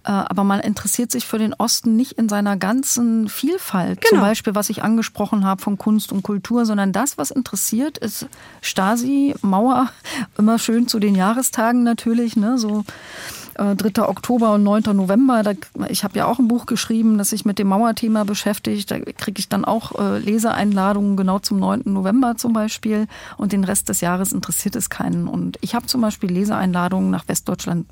äh, 0.03 0.09
aber 0.09 0.43
man 0.43 0.61
interessiert 0.61 1.11
sich 1.11 1.27
für 1.27 1.37
den 1.37 1.53
Osten 1.53 1.95
nicht 1.95 2.13
in 2.13 2.27
seiner 2.27 2.57
ganzen 2.57 3.29
Vielfalt. 3.29 4.01
Genau. 4.01 4.09
Zum 4.09 4.21
Beispiel, 4.21 4.55
was 4.55 4.71
ich 4.71 4.81
angesprochen 4.81 5.45
habe 5.45 5.61
von 5.61 5.77
Kunst 5.77 6.11
und 6.11 6.23
Kultur, 6.23 6.65
sondern 6.65 6.91
das, 6.91 7.19
was 7.19 7.29
interessiert, 7.29 7.99
ist 7.99 8.25
Stasi, 8.61 9.35
Mauer, 9.43 9.91
immer 10.39 10.57
schön 10.57 10.87
zu 10.87 10.99
den 10.99 11.13
Jahrestagen 11.13 11.83
natürlich, 11.83 12.35
ne, 12.35 12.57
so 12.57 12.83
3. 13.59 14.01
Äh, 14.01 14.05
Oktober 14.05 14.53
und 14.53 14.63
9. 14.63 14.83
November. 14.95 15.43
Da, 15.43 15.51
ich 15.89 16.03
habe 16.03 16.17
ja 16.17 16.25
auch 16.25 16.39
ein 16.39 16.47
Buch 16.47 16.65
geschrieben, 16.65 17.17
das 17.17 17.31
sich 17.31 17.45
mit 17.45 17.59
dem 17.59 17.67
Mauerthema 17.67 18.23
beschäftigt. 18.23 18.89
Da 18.89 18.99
kriege 18.99 19.39
ich 19.39 19.49
dann 19.49 19.65
auch 19.65 19.99
äh, 19.99 20.19
Leseeinladungen 20.19 21.17
genau 21.17 21.39
zum 21.39 21.59
9. 21.59 21.83
November 21.85 22.37
zum 22.37 22.53
Beispiel. 22.53 23.07
Und 23.37 23.51
den 23.51 23.63
Rest 23.63 23.89
des 23.89 24.01
Jahres 24.01 24.31
interessiert 24.31 24.75
es 24.75 24.89
keinen. 24.89 25.27
Und 25.27 25.57
ich 25.61 25.75
habe 25.75 25.85
zum 25.85 26.01
Beispiel 26.01 26.31
Leseeinladungen 26.31 27.11
nach 27.11 27.27
Westdeutschland, 27.27 27.85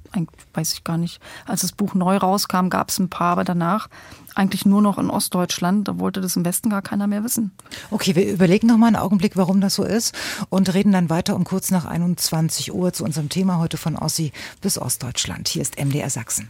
weiß 0.54 0.74
ich 0.74 0.84
gar 0.84 0.98
nicht. 0.98 1.20
Als 1.46 1.62
das 1.62 1.74
Buch 1.74 1.94
neu 1.94 2.18
rauskam, 2.18 2.70
gab 2.70 2.90
es 2.90 3.00
ein 3.00 3.10
paar, 3.10 3.34
aber 3.34 3.44
danach 3.44 3.90
eigentlich 4.38 4.66
nur 4.66 4.82
noch 4.82 4.98
in 4.98 5.10
Ostdeutschland. 5.10 5.88
Da 5.88 6.00
wollte 6.00 6.22
das 6.22 6.36
im 6.36 6.46
Westen 6.46 6.70
gar 6.70 6.82
keiner 6.82 7.08
mehr 7.08 7.24
wissen. 7.24 7.52
Okay, 7.92 8.16
wir 8.16 8.32
überlegen 8.32 8.68
noch 8.68 8.78
mal 8.78 8.88
einen 8.88 8.96
Augenblick, 8.96 9.36
warum 9.36 9.62
das 9.62 9.76
so 9.76 9.84
ist 9.84 10.14
und 10.50 10.74
reden 10.74 10.92
dann 10.92 11.10
weiter 11.10 11.36
um 11.36 11.44
kurz 11.44 11.72
nach 11.72 11.86
21 11.86 12.74
Uhr 12.74 12.94
zu 12.94 13.04
unserem 13.04 13.30
Thema 13.30 13.58
heute 13.58 13.78
von 13.78 13.96
Ossi 13.96 14.32
bis 14.62 14.78
Ostdeutschland. 14.78 15.48
Hier 15.48 15.62
ist 15.62 15.84
MDR 15.84 16.10
Sachsen. 16.10 16.50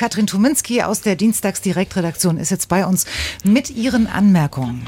Katrin 0.00 0.26
Tuminski 0.26 0.80
aus 0.80 1.02
der 1.02 1.14
Dienstagsdirektredaktion 1.14 2.38
ist 2.38 2.48
jetzt 2.48 2.70
bei 2.70 2.86
uns 2.86 3.04
mit 3.44 3.68
ihren 3.68 4.06
Anmerkungen. 4.06 4.86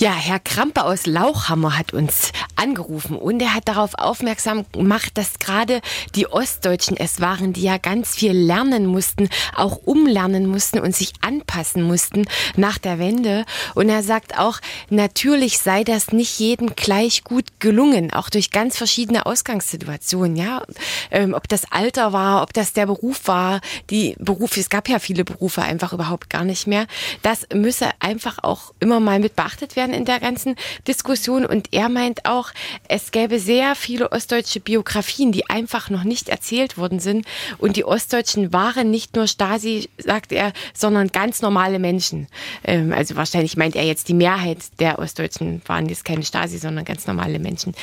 Ja, 0.00 0.12
Herr 0.12 0.40
Krampe 0.40 0.82
aus 0.82 1.06
Lauchhammer 1.06 1.78
hat 1.78 1.92
uns 1.92 2.32
angerufen 2.56 3.16
und 3.16 3.40
er 3.40 3.54
hat 3.54 3.68
darauf 3.68 3.94
aufmerksam 3.96 4.64
gemacht, 4.72 5.12
dass 5.14 5.38
gerade 5.38 5.80
die 6.14 6.26
Ostdeutschen 6.26 6.96
es 6.96 7.20
waren, 7.20 7.52
die 7.52 7.62
ja 7.62 7.78
ganz 7.78 8.14
viel 8.14 8.32
lernen 8.32 8.86
mussten, 8.86 9.28
auch 9.54 9.80
umlernen 9.84 10.46
mussten 10.46 10.78
und 10.78 10.94
sich 10.94 11.12
anpassen 11.20 11.82
mussten 11.82 12.26
nach 12.56 12.78
der 12.78 12.98
Wende. 12.98 13.44
Und 13.74 13.88
er 13.88 14.02
sagt 14.02 14.38
auch, 14.38 14.60
natürlich 14.90 15.58
sei 15.58 15.84
das 15.84 16.12
nicht 16.12 16.38
jedem 16.38 16.74
gleich 16.76 17.24
gut 17.24 17.46
gelungen, 17.58 18.12
auch 18.12 18.30
durch 18.30 18.50
ganz 18.50 18.76
verschiedene 18.76 19.26
Ausgangssituationen, 19.26 20.36
ja. 20.36 20.62
Ähm, 21.10 21.34
ob 21.34 21.48
das 21.48 21.70
Alter 21.70 22.12
war, 22.12 22.42
ob 22.42 22.52
das 22.52 22.72
der 22.72 22.86
Beruf 22.86 23.26
war, 23.26 23.60
die 23.90 24.16
Berufe, 24.18 24.60
es 24.60 24.70
gab 24.70 24.88
ja 24.88 24.98
viele 24.98 25.24
Berufe 25.24 25.62
einfach 25.62 25.92
überhaupt 25.92 26.30
gar 26.30 26.44
nicht 26.44 26.66
mehr. 26.66 26.86
Das 27.22 27.46
müsse 27.52 27.90
einfach 28.00 28.38
auch 28.42 28.72
immer 28.80 29.00
mal 29.00 29.18
mit 29.18 29.36
beachtet 29.36 29.76
werden 29.76 29.94
in 29.94 30.04
der 30.04 30.20
ganzen 30.20 30.56
Diskussion. 30.86 31.46
Und 31.46 31.72
er 31.72 31.88
meint 31.88 32.26
auch, 32.26 32.43
es 32.88 33.10
gäbe 33.10 33.38
sehr 33.38 33.74
viele 33.74 34.12
ostdeutsche 34.12 34.60
Biografien, 34.60 35.32
die 35.32 35.48
einfach 35.48 35.90
noch 35.90 36.04
nicht 36.04 36.28
erzählt 36.28 36.78
worden 36.78 37.00
sind. 37.00 37.26
Und 37.58 37.76
die 37.76 37.84
Ostdeutschen 37.84 38.52
waren 38.52 38.90
nicht 38.90 39.16
nur 39.16 39.26
Stasi, 39.26 39.88
sagt 39.98 40.32
er, 40.32 40.52
sondern 40.74 41.08
ganz 41.08 41.42
normale 41.42 41.78
Menschen. 41.78 42.28
Ähm, 42.64 42.92
also 42.92 43.16
wahrscheinlich 43.16 43.56
meint 43.56 43.76
er 43.76 43.84
jetzt 43.84 44.08
die 44.08 44.14
Mehrheit 44.14 44.58
der 44.78 44.98
Ostdeutschen 44.98 45.62
waren 45.66 45.88
jetzt 45.88 46.04
keine 46.04 46.24
Stasi, 46.24 46.58
sondern 46.58 46.84
ganz 46.84 47.06
normale 47.06 47.38
Menschen. 47.38 47.74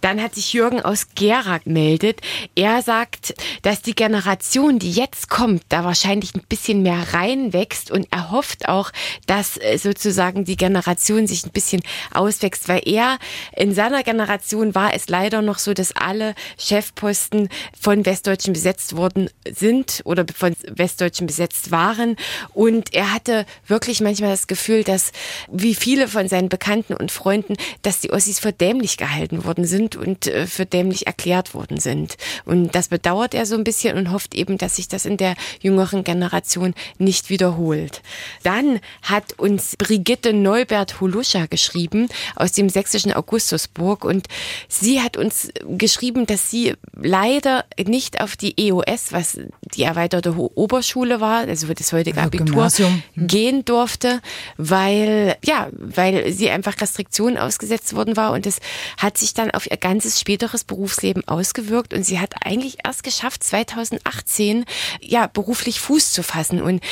Dann 0.00 0.22
hat 0.22 0.34
sich 0.34 0.52
Jürgen 0.52 0.80
aus 0.80 1.08
Gera 1.14 1.58
gemeldet. 1.58 2.20
Er 2.54 2.82
sagt, 2.82 3.34
dass 3.62 3.82
die 3.82 3.94
Generation, 3.94 4.78
die 4.78 4.92
jetzt 4.92 5.28
kommt, 5.28 5.62
da 5.68 5.84
wahrscheinlich 5.84 6.34
ein 6.34 6.44
bisschen 6.48 6.82
mehr 6.82 7.12
reinwächst 7.12 7.90
und 7.90 8.06
er 8.10 8.30
hofft 8.30 8.68
auch, 8.68 8.90
dass 9.26 9.56
äh, 9.58 9.78
sozusagen 9.78 10.44
die 10.44 10.56
Generation 10.56 11.26
sich 11.26 11.44
ein 11.44 11.50
bisschen 11.50 11.82
auswächst, 12.12 12.68
weil 12.68 12.82
er 12.84 13.18
in 13.56 13.74
seiner 13.74 14.01
Generation 14.02 14.74
war 14.74 14.94
es 14.94 15.08
leider 15.08 15.42
noch 15.42 15.58
so, 15.58 15.74
dass 15.74 15.94
alle 15.94 16.34
Chefposten 16.58 17.48
von 17.78 18.04
Westdeutschen 18.06 18.52
besetzt 18.52 18.96
worden 18.96 19.28
sind 19.50 20.02
oder 20.04 20.24
von 20.34 20.54
Westdeutschen 20.68 21.26
besetzt 21.26 21.70
waren 21.70 22.16
und 22.54 22.94
er 22.94 23.12
hatte 23.12 23.46
wirklich 23.66 24.00
manchmal 24.00 24.30
das 24.30 24.46
Gefühl, 24.46 24.84
dass 24.84 25.12
wie 25.50 25.74
viele 25.74 26.08
von 26.08 26.28
seinen 26.28 26.48
Bekannten 26.48 26.94
und 26.94 27.10
Freunden, 27.10 27.56
dass 27.82 28.00
die 28.00 28.12
Ossis 28.12 28.38
für 28.38 28.52
dämlich 28.52 28.96
gehalten 28.96 29.44
worden 29.44 29.64
sind 29.64 29.96
und 29.96 30.26
äh, 30.26 30.46
für 30.46 30.66
dämlich 30.66 31.06
erklärt 31.06 31.54
worden 31.54 31.78
sind. 31.78 32.16
Und 32.44 32.74
das 32.74 32.88
bedauert 32.88 33.34
er 33.34 33.46
so 33.46 33.54
ein 33.54 33.64
bisschen 33.64 33.96
und 33.96 34.12
hofft 34.12 34.34
eben, 34.34 34.58
dass 34.58 34.76
sich 34.76 34.88
das 34.88 35.04
in 35.04 35.16
der 35.16 35.34
jüngeren 35.60 36.04
Generation 36.04 36.74
nicht 36.98 37.30
wiederholt. 37.30 38.02
Dann 38.42 38.80
hat 39.02 39.38
uns 39.38 39.76
Brigitte 39.76 40.32
Neubert-Huluscha 40.32 41.46
geschrieben 41.46 42.08
aus 42.36 42.52
dem 42.52 42.68
sächsischen 42.68 43.12
Augustusburg 43.12 43.91
und 44.00 44.26
sie 44.68 45.00
hat 45.00 45.16
uns 45.16 45.50
geschrieben, 45.64 46.26
dass 46.26 46.50
sie 46.50 46.74
leider 46.94 47.64
nicht 47.84 48.20
auf 48.20 48.36
die 48.36 48.54
EOS, 48.58 49.12
was 49.12 49.38
die 49.74 49.82
erweiterte 49.82 50.36
Oberschule 50.36 51.20
war, 51.20 51.48
also 51.48 51.72
das 51.72 51.92
heutige 51.92 52.18
also 52.18 52.26
Abitur, 52.26 52.46
Gymnasium. 52.46 53.02
Hm. 53.14 53.26
gehen 53.26 53.64
durfte, 53.64 54.20
weil, 54.56 55.36
ja, 55.44 55.68
weil 55.72 56.32
sie 56.32 56.50
einfach 56.50 56.80
Restriktionen 56.80 57.38
ausgesetzt 57.38 57.94
worden 57.94 58.16
war 58.16 58.32
und 58.32 58.46
es 58.46 58.58
hat 58.98 59.16
sich 59.16 59.34
dann 59.34 59.50
auf 59.50 59.70
ihr 59.70 59.76
ganzes 59.76 60.20
späteres 60.20 60.64
Berufsleben 60.64 61.26
ausgewirkt 61.26 61.94
und 61.94 62.04
sie 62.04 62.18
hat 62.18 62.34
eigentlich 62.44 62.78
erst 62.84 63.04
geschafft, 63.04 63.44
2018, 63.44 64.64
ja, 65.00 65.26
beruflich 65.26 65.52
beruflich 65.52 65.80
Fuß 65.80 66.12
zu 66.12 66.22
fassen. 66.22 66.62
Und 66.62 66.82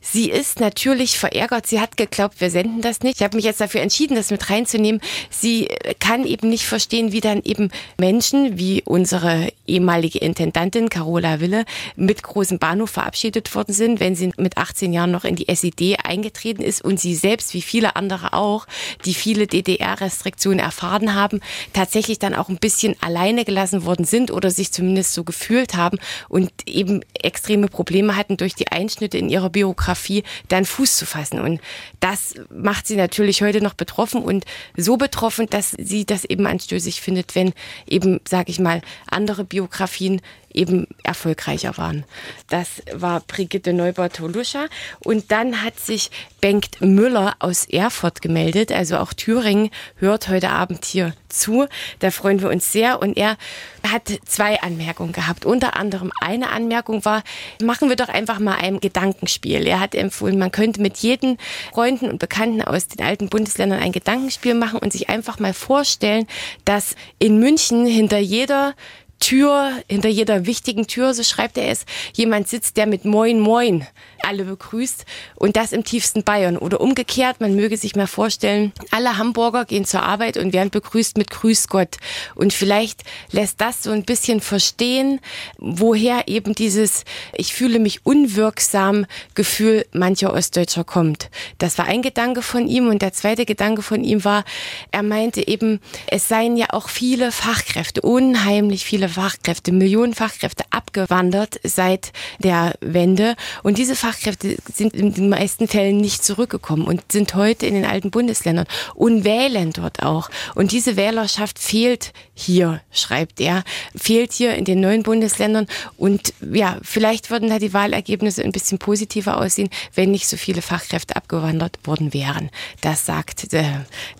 sie 0.00 0.30
ist 0.30 0.60
natürlich 0.60 1.18
verärgert. 1.18 1.66
Sie 1.66 1.80
hat 1.80 1.96
geglaubt, 1.96 2.40
wir 2.40 2.50
senden 2.50 2.80
das 2.80 3.00
nicht. 3.00 3.16
Ich 3.16 3.22
habe 3.22 3.36
mich 3.36 3.44
jetzt 3.44 3.60
dafür 3.60 3.80
entschieden, 3.80 4.16
das 4.16 4.30
mit 4.30 4.50
reinzunehmen. 4.50 5.00
Sie 5.30 5.68
kann 5.98 6.26
eben 6.26 6.47
nicht 6.48 6.66
verstehen, 6.66 7.12
wie 7.12 7.20
dann 7.20 7.42
eben 7.44 7.70
Menschen 7.98 8.58
wie 8.58 8.82
unsere 8.84 9.52
ehemalige 9.66 10.18
Intendantin 10.18 10.88
Carola 10.88 11.40
Wille 11.40 11.64
mit 11.96 12.22
großem 12.22 12.58
Bahnhof 12.58 12.90
verabschiedet 12.90 13.54
worden 13.54 13.74
sind, 13.74 14.00
wenn 14.00 14.14
sie 14.14 14.32
mit 14.36 14.56
18 14.56 14.92
Jahren 14.92 15.10
noch 15.10 15.24
in 15.24 15.36
die 15.36 15.48
SED 15.48 15.98
eingetreten 16.02 16.62
ist 16.62 16.82
und 16.82 16.98
sie 16.98 17.14
selbst, 17.14 17.54
wie 17.54 17.62
viele 17.62 17.96
andere 17.96 18.32
auch, 18.32 18.66
die 19.04 19.14
viele 19.14 19.46
DDR-Restriktionen 19.46 20.58
erfahren 20.58 21.14
haben, 21.14 21.40
tatsächlich 21.72 22.18
dann 22.18 22.34
auch 22.34 22.48
ein 22.48 22.58
bisschen 22.58 22.94
alleine 23.00 23.44
gelassen 23.44 23.84
worden 23.84 24.04
sind 24.04 24.30
oder 24.30 24.50
sich 24.50 24.72
zumindest 24.72 25.14
so 25.14 25.24
gefühlt 25.24 25.74
haben 25.74 25.98
und 26.28 26.50
eben 26.66 27.02
extreme 27.14 27.68
Probleme 27.68 28.16
hatten, 28.16 28.36
durch 28.36 28.54
die 28.54 28.68
Einschnitte 28.68 29.18
in 29.18 29.28
ihrer 29.28 29.50
Biografie 29.50 30.24
dann 30.48 30.64
Fuß 30.64 30.96
zu 30.96 31.06
fassen. 31.06 31.40
Und 31.40 31.60
das 32.00 32.34
macht 32.50 32.86
sie 32.86 32.96
natürlich 32.96 33.42
heute 33.42 33.60
noch 33.60 33.74
betroffen 33.74 34.22
und 34.22 34.44
so 34.76 34.96
betroffen, 34.96 35.46
dass 35.50 35.72
sie 35.78 36.04
das 36.04 36.24
eben 36.24 36.37
anstößig 36.46 37.00
findet, 37.00 37.34
wenn 37.34 37.52
eben, 37.86 38.20
sage 38.26 38.50
ich 38.50 38.58
mal, 38.60 38.82
andere 39.06 39.44
Biografien 39.44 40.20
eben 40.52 40.86
erfolgreicher 41.02 41.76
waren. 41.76 42.04
Das 42.48 42.82
war 42.92 43.20
Brigitte 43.20 43.72
Neubert-Holuscha. 43.72 44.66
Und 45.00 45.30
dann 45.30 45.62
hat 45.62 45.78
sich 45.78 46.10
Bengt 46.40 46.80
Müller 46.80 47.34
aus 47.40 47.64
Erfurt 47.64 48.22
gemeldet. 48.22 48.70
Also 48.70 48.98
auch 48.98 49.12
Thüringen 49.12 49.70
hört 49.96 50.28
heute 50.28 50.50
Abend 50.50 50.84
hier 50.84 51.14
zu. 51.28 51.66
Da 51.98 52.10
freuen 52.12 52.40
wir 52.40 52.48
uns 52.48 52.70
sehr. 52.70 53.02
Und 53.02 53.16
er 53.16 53.36
hat 53.82 54.12
zwei 54.24 54.60
Anmerkungen 54.60 55.12
gehabt. 55.12 55.44
Unter 55.44 55.76
anderem 55.76 56.12
eine 56.20 56.50
Anmerkung 56.50 57.04
war, 57.04 57.24
machen 57.62 57.88
wir 57.88 57.96
doch 57.96 58.08
einfach 58.08 58.38
mal 58.38 58.56
ein 58.56 58.78
Gedankenspiel. 58.78 59.66
Er 59.66 59.80
hat 59.80 59.94
empfohlen, 59.94 60.38
man 60.38 60.52
könnte 60.52 60.80
mit 60.80 60.98
jedem 60.98 61.38
Freunden 61.72 62.08
und 62.08 62.18
Bekannten 62.18 62.62
aus 62.62 62.86
den 62.86 63.04
alten 63.04 63.28
Bundesländern 63.28 63.80
ein 63.80 63.92
Gedankenspiel 63.92 64.54
machen 64.54 64.78
und 64.78 64.92
sich 64.92 65.08
einfach 65.08 65.38
mal 65.40 65.54
vorstellen, 65.54 66.26
dass 66.64 66.94
in 67.18 67.38
München 67.38 67.84
hinter 67.86 68.18
jeder 68.18 68.74
Tür, 69.20 69.72
hinter 69.88 70.08
jeder 70.08 70.46
wichtigen 70.46 70.86
Tür, 70.86 71.14
so 71.14 71.22
schreibt 71.22 71.58
er 71.58 71.70
es, 71.70 71.84
jemand 72.14 72.48
sitzt, 72.48 72.76
der 72.76 72.86
mit 72.86 73.04
Moin 73.04 73.40
Moin 73.40 73.86
alle 74.22 74.44
begrüßt 74.44 75.04
und 75.36 75.56
das 75.56 75.72
im 75.72 75.84
tiefsten 75.84 76.22
Bayern. 76.22 76.56
Oder 76.56 76.80
umgekehrt, 76.80 77.40
man 77.40 77.54
möge 77.54 77.76
sich 77.76 77.96
mal 77.96 78.06
vorstellen, 78.06 78.72
alle 78.90 79.16
Hamburger 79.16 79.64
gehen 79.64 79.84
zur 79.84 80.02
Arbeit 80.02 80.36
und 80.36 80.52
werden 80.52 80.70
begrüßt 80.70 81.16
mit 81.16 81.30
Grüß 81.30 81.68
Gott. 81.68 81.96
Und 82.34 82.52
vielleicht 82.52 83.02
lässt 83.30 83.60
das 83.60 83.82
so 83.82 83.90
ein 83.90 84.04
bisschen 84.04 84.40
verstehen, 84.40 85.20
woher 85.58 86.28
eben 86.28 86.54
dieses 86.54 87.04
Ich 87.32 87.54
fühle 87.54 87.78
mich 87.78 88.04
unwirksam 88.04 89.06
Gefühl 89.34 89.86
mancher 89.92 90.32
Ostdeutscher 90.32 90.84
kommt. 90.84 91.30
Das 91.58 91.78
war 91.78 91.86
ein 91.86 92.02
Gedanke 92.02 92.42
von 92.42 92.66
ihm 92.66 92.88
und 92.88 93.02
der 93.02 93.12
zweite 93.12 93.46
Gedanke 93.46 93.82
von 93.82 94.04
ihm 94.04 94.24
war, 94.24 94.44
er 94.90 95.02
meinte 95.02 95.46
eben, 95.46 95.80
es 96.08 96.28
seien 96.28 96.56
ja 96.56 96.66
auch 96.70 96.88
viele 96.88 97.32
Fachkräfte, 97.32 98.02
unheimlich 98.02 98.84
viele 98.84 99.07
viele 99.08 99.28
Fachkräfte, 99.28 99.72
Millionen 99.72 100.14
Fachkräfte 100.14 100.64
abgewandert 100.70 101.60
seit 101.62 102.12
der 102.38 102.74
Wende. 102.80 103.36
Und 103.62 103.78
diese 103.78 103.96
Fachkräfte 103.96 104.56
sind 104.72 104.94
in 104.94 105.14
den 105.14 105.28
meisten 105.28 105.68
Fällen 105.68 105.98
nicht 105.98 106.24
zurückgekommen 106.24 106.84
und 106.84 107.12
sind 107.12 107.34
heute 107.34 107.66
in 107.66 107.74
den 107.74 107.84
alten 107.84 108.10
Bundesländern 108.10 108.66
und 108.94 109.24
wählen 109.24 109.72
dort 109.72 110.02
auch. 110.02 110.30
Und 110.54 110.72
diese 110.72 110.96
Wählerschaft 110.96 111.58
fehlt 111.58 112.12
hier, 112.34 112.80
schreibt 112.90 113.40
er, 113.40 113.64
fehlt 113.96 114.32
hier 114.32 114.54
in 114.54 114.64
den 114.64 114.80
neuen 114.80 115.02
Bundesländern. 115.02 115.66
Und 115.96 116.34
ja, 116.40 116.78
vielleicht 116.82 117.30
würden 117.30 117.48
da 117.48 117.58
die 117.58 117.72
Wahlergebnisse 117.72 118.42
ein 118.42 118.52
bisschen 118.52 118.78
positiver 118.78 119.38
aussehen, 119.38 119.70
wenn 119.94 120.10
nicht 120.10 120.28
so 120.28 120.36
viele 120.36 120.62
Fachkräfte 120.62 121.16
abgewandert 121.16 121.78
worden 121.84 122.12
wären. 122.12 122.50
Das 122.80 123.06
sagt 123.06 123.52
äh, 123.52 123.64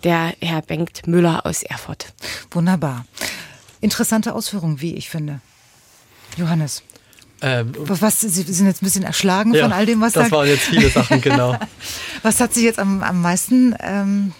der 0.05 0.35
Herr 0.41 0.63
Bengt 0.63 1.07
Müller 1.07 1.45
aus 1.45 1.63
Erfurt. 1.63 2.13
Wunderbar. 2.51 3.05
Interessante 3.81 4.35
Ausführung, 4.35 4.81
wie 4.81 4.95
ich 4.95 5.09
finde. 5.09 5.41
Johannes. 6.37 6.83
Ähm, 7.41 7.73
was, 7.77 8.21
Sie 8.21 8.29
sind 8.29 8.67
jetzt 8.67 8.83
ein 8.83 8.87
bisschen 8.87 9.05
erschlagen 9.05 9.55
ja, 9.55 9.63
von 9.63 9.73
all 9.73 9.87
dem, 9.87 10.01
was 10.01 10.15
das 10.15 10.31
da... 10.31 10.37
waren 10.37 10.49
jetzt 10.49 10.65
viele 10.65 10.91
Sachen, 10.91 11.21
genau. 11.21 11.57
was 12.23 12.41
hat 12.41 12.53
Sie 12.53 12.65
jetzt 12.65 12.79
am, 12.79 13.03
am 13.03 13.23
meisten... 13.23 13.77
Ähm, 13.81 14.33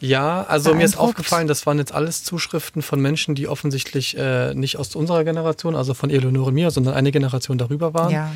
ja, 0.00 0.44
also 0.44 0.74
mir 0.74 0.84
ist 0.84 0.96
aufgefallen, 0.96 1.46
das 1.46 1.66
waren 1.66 1.78
jetzt 1.78 1.92
alles 1.92 2.24
Zuschriften 2.24 2.80
von 2.80 3.00
Menschen, 3.00 3.34
die 3.34 3.48
offensichtlich 3.48 4.16
äh, 4.16 4.54
nicht 4.54 4.78
aus 4.78 4.94
unserer 4.94 5.24
Generation, 5.24 5.76
also 5.76 5.92
von 5.92 6.08
Eleonore 6.08 6.52
mir, 6.52 6.70
sondern 6.70 6.94
eine 6.94 7.12
Generation 7.12 7.58
darüber 7.58 7.92
waren. 7.92 8.10
ja. 8.10 8.32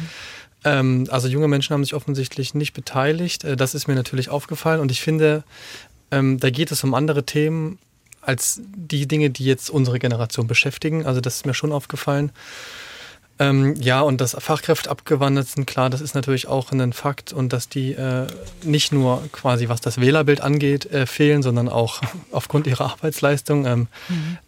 Ähm, 0.64 1.06
also 1.10 1.28
junge 1.28 1.48
Menschen 1.48 1.74
haben 1.74 1.84
sich 1.84 1.94
offensichtlich 1.94 2.54
nicht 2.54 2.72
beteiligt. 2.72 3.44
Äh, 3.44 3.56
das 3.56 3.74
ist 3.74 3.86
mir 3.86 3.94
natürlich 3.94 4.30
aufgefallen 4.30 4.80
und 4.80 4.90
ich 4.90 5.00
finde, 5.00 5.44
ähm, 6.10 6.40
da 6.40 6.50
geht 6.50 6.72
es 6.72 6.82
um 6.84 6.94
andere 6.94 7.24
Themen 7.24 7.78
als 8.26 8.60
die 8.64 9.06
Dinge, 9.06 9.30
die 9.30 9.44
jetzt 9.44 9.70
unsere 9.70 9.98
Generation 9.98 10.46
beschäftigen. 10.46 11.06
Also 11.06 11.20
das 11.20 11.36
ist 11.36 11.46
mir 11.46 11.54
schon 11.54 11.72
aufgefallen. 11.72 12.32
Ähm, 13.40 13.74
ja, 13.80 14.00
und 14.00 14.20
dass 14.20 14.36
Fachkräfte 14.38 14.88
abgewandert 14.88 15.48
sind, 15.48 15.66
klar, 15.66 15.90
das 15.90 16.00
ist 16.00 16.14
natürlich 16.14 16.46
auch 16.46 16.70
ein 16.70 16.92
Fakt 16.92 17.32
und 17.32 17.52
dass 17.52 17.68
die 17.68 17.92
äh, 17.92 18.28
nicht 18.62 18.92
nur 18.92 19.28
quasi, 19.32 19.68
was 19.68 19.80
das 19.80 20.00
Wählerbild 20.00 20.40
angeht, 20.40 20.86
äh, 20.86 21.04
fehlen, 21.06 21.42
sondern 21.42 21.68
auch 21.68 22.00
aufgrund 22.30 22.68
ihrer 22.68 22.92
Arbeitsleistung. 22.92 23.66
Ähm, 23.66 23.88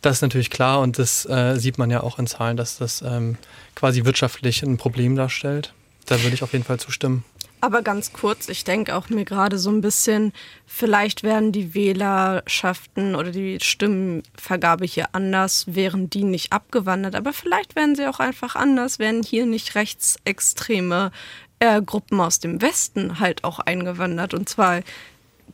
Das 0.03 0.17
ist 0.17 0.23
natürlich 0.23 0.51
klar 0.51 0.81
und 0.81 1.01
das 1.01 1.27
äh, 1.27 1.57
sieht 1.57 1.79
man 1.79 1.91
ja 1.91 2.03
auch 2.05 2.21
in 2.21 2.29
Zahlen, 2.29 2.57
dass 2.57 2.79
das 2.79 3.03
ähm, 3.03 3.39
quasi 3.75 4.05
wirtschaftlich 4.05 4.63
ein 4.63 4.77
Problem 4.77 5.17
darstellt. 5.17 5.73
Da 6.07 6.23
würde 6.23 6.35
ich 6.35 6.45
auf 6.45 6.53
jeden 6.53 6.65
Fall 6.65 6.79
zustimmen. 6.79 7.25
Aber 7.61 7.83
ganz 7.83 8.13
kurz, 8.13 8.49
ich 8.49 8.65
denke 8.65 8.95
auch 8.95 9.09
mir 9.09 9.25
gerade 9.25 9.59
so 9.59 9.71
ein 9.71 9.81
bisschen, 9.81 10.33
vielleicht 10.67 11.23
wären 11.23 11.53
die 11.53 11.75
Wählerschaften 11.75 13.15
oder 13.17 13.31
die 13.31 13.59
Stimmenvergabe 13.61 14.85
hier 14.85 15.09
anders, 15.13 15.65
wären 15.67 16.11
die 16.11 16.25
nicht 16.25 16.53
abgewandert. 16.53 17.15
Aber 17.15 17.33
vielleicht 17.33 17.75
wären 17.75 17.97
sie 17.97 18.07
auch 18.07 18.21
einfach 18.21 18.57
anders, 18.57 18.99
wären 18.99 19.23
hier 19.23 19.47
nicht 19.47 19.75
rechtsextreme 19.75 21.13
äh, 21.59 21.81
Gruppen 21.81 22.21
aus 22.21 22.41
dem 22.41 22.61
Westen 22.61 23.21
halt 23.21 23.43
auch 23.43 23.59
eingewandert. 23.59 24.35
Und 24.35 24.49
zwar 24.49 24.83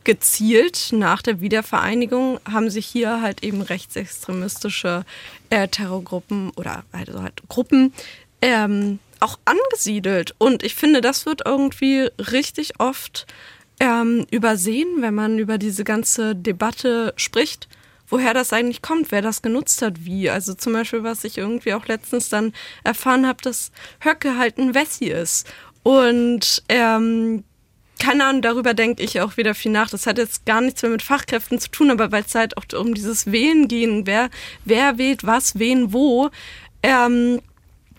gezielt 0.03 0.89
nach 0.91 1.21
der 1.21 1.39
Wiedervereinigung 1.39 2.39
haben 2.51 2.69
sich 2.69 2.85
hier 2.85 3.21
halt 3.21 3.43
eben 3.43 3.61
rechtsextremistische 3.61 5.05
äh, 5.49 5.67
Terrorgruppen 5.67 6.51
oder 6.51 6.83
also 6.91 7.21
halt 7.21 7.41
Gruppen 7.47 7.93
ähm, 8.41 8.99
auch 9.23 9.39
angesiedelt. 9.45 10.35
Und 10.37 10.63
ich 10.63 10.75
finde, 10.75 11.01
das 11.01 11.25
wird 11.25 11.41
irgendwie 11.45 12.09
richtig 12.19 12.79
oft 12.79 13.25
ähm, 13.79 14.25
übersehen, 14.31 15.01
wenn 15.01 15.15
man 15.15 15.39
über 15.39 15.57
diese 15.57 15.83
ganze 15.83 16.35
Debatte 16.35 17.13
spricht, 17.15 17.67
woher 18.07 18.33
das 18.33 18.53
eigentlich 18.53 18.81
kommt, 18.81 19.11
wer 19.11 19.21
das 19.21 19.41
genutzt 19.41 19.81
hat, 19.81 20.05
wie. 20.05 20.29
Also 20.29 20.53
zum 20.53 20.73
Beispiel, 20.73 21.03
was 21.03 21.23
ich 21.23 21.37
irgendwie 21.37 21.73
auch 21.73 21.87
letztens 21.87 22.29
dann 22.29 22.53
erfahren 22.83 23.25
habe, 23.25 23.41
dass 23.41 23.71
Höcke 24.03 24.37
halt 24.37 24.57
ein 24.57 24.75
Wessi 24.75 25.05
ist. 25.05 25.51
Und 25.83 26.63
ähm, 26.69 27.43
keine 27.99 28.25
Ahnung, 28.25 28.41
darüber 28.41 28.73
denke 28.73 29.01
ich 29.01 29.21
auch 29.21 29.37
wieder 29.37 29.55
viel 29.55 29.71
nach. 29.71 29.89
Das 29.89 30.05
hat 30.05 30.17
jetzt 30.17 30.45
gar 30.45 30.61
nichts 30.61 30.81
mehr 30.81 30.91
mit 30.91 31.01
Fachkräften 31.01 31.59
zu 31.59 31.71
tun, 31.71 31.89
aber 31.89 32.11
weil 32.11 32.23
es 32.23 32.35
halt 32.35 32.57
auch 32.57 32.65
um 32.77 32.93
dieses 32.93 33.31
Wählen 33.31 33.67
ging, 33.67 34.05
wer, 34.05 34.29
wer 34.65 34.97
wählt 34.97 35.25
was, 35.25 35.57
wen, 35.57 35.93
wo. 35.93 36.29
Ähm, 36.83 37.39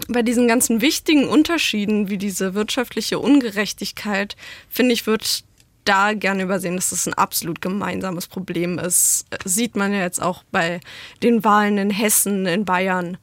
bei 0.08 0.22
diesen 0.22 0.48
ganzen 0.48 0.80
wichtigen 0.80 1.28
Unterschieden, 1.28 2.08
wie 2.08 2.18
diese 2.18 2.54
wirtschaftliche 2.54 3.18
Ungerechtigkeit, 3.18 4.36
finde 4.68 4.92
ich, 4.92 5.06
wird 5.06 5.44
da 5.84 6.14
gerne 6.14 6.42
übersehen, 6.42 6.76
dass 6.76 6.90
das 6.90 7.06
ein 7.06 7.14
absolut 7.14 7.60
gemeinsames 7.60 8.26
Problem 8.26 8.78
ist. 8.78 9.26
Sieht 9.44 9.76
man 9.76 9.92
ja 9.92 10.00
jetzt 10.00 10.22
auch 10.22 10.42
bei 10.50 10.80
den 11.22 11.44
Wahlen 11.44 11.78
in 11.78 11.90
Hessen, 11.90 12.46
in 12.46 12.64
Bayern. 12.64 13.18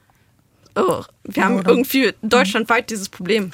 Oh, 0.76 1.04
wir 1.24 1.44
haben 1.44 1.60
oder- 1.60 1.72
irgendwie 1.72 2.14
deutschlandweit 2.22 2.90
dieses 2.90 3.10
Problem. 3.10 3.52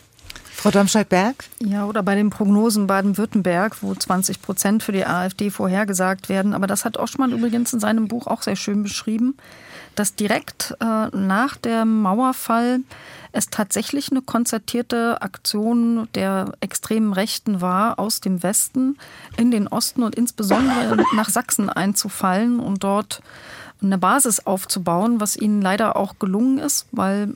Frau 0.54 0.72
Domscheit-Berg? 0.72 1.46
Ja, 1.60 1.86
oder 1.86 2.02
bei 2.02 2.16
den 2.16 2.32
Prognosen 2.32 2.88
Baden-Württemberg, 2.88 3.78
wo 3.82 3.94
20 3.94 4.42
Prozent 4.42 4.82
für 4.82 4.92
die 4.92 5.06
AfD 5.06 5.52
vorhergesagt 5.52 6.30
werden. 6.30 6.56
Aber 6.56 6.66
das 6.66 6.84
hat 6.84 6.98
Oschmann 6.98 7.32
übrigens 7.32 7.74
in 7.74 7.80
seinem 7.80 8.08
Buch 8.08 8.26
auch 8.26 8.42
sehr 8.42 8.56
schön 8.56 8.82
beschrieben, 8.82 9.38
dass 9.98 10.16
direkt 10.16 10.76
äh, 10.80 11.08
nach 11.16 11.58
dem 11.58 12.02
Mauerfall 12.02 12.82
es 13.32 13.50
tatsächlich 13.50 14.12
eine 14.12 14.22
konzertierte 14.22 15.22
Aktion 15.22 16.08
der 16.14 16.54
extremen 16.60 17.14
Rechten 17.14 17.62
war, 17.62 18.00
aus 18.00 18.22
dem 18.22 18.44
Westen 18.44 18.98
in 19.38 19.52
den 19.52 19.68
Osten 19.68 20.04
und 20.04 20.16
insbesondere 20.16 21.04
nach 21.16 21.30
Sachsen 21.30 21.70
einzufallen 21.70 22.60
und 22.60 22.84
dort 22.84 23.22
eine 23.82 23.98
Basis 23.98 24.46
aufzubauen, 24.46 25.20
was 25.20 25.36
ihnen 25.36 25.62
leider 25.62 25.96
auch 25.96 26.18
gelungen 26.20 26.58
ist, 26.58 26.88
weil 26.92 27.36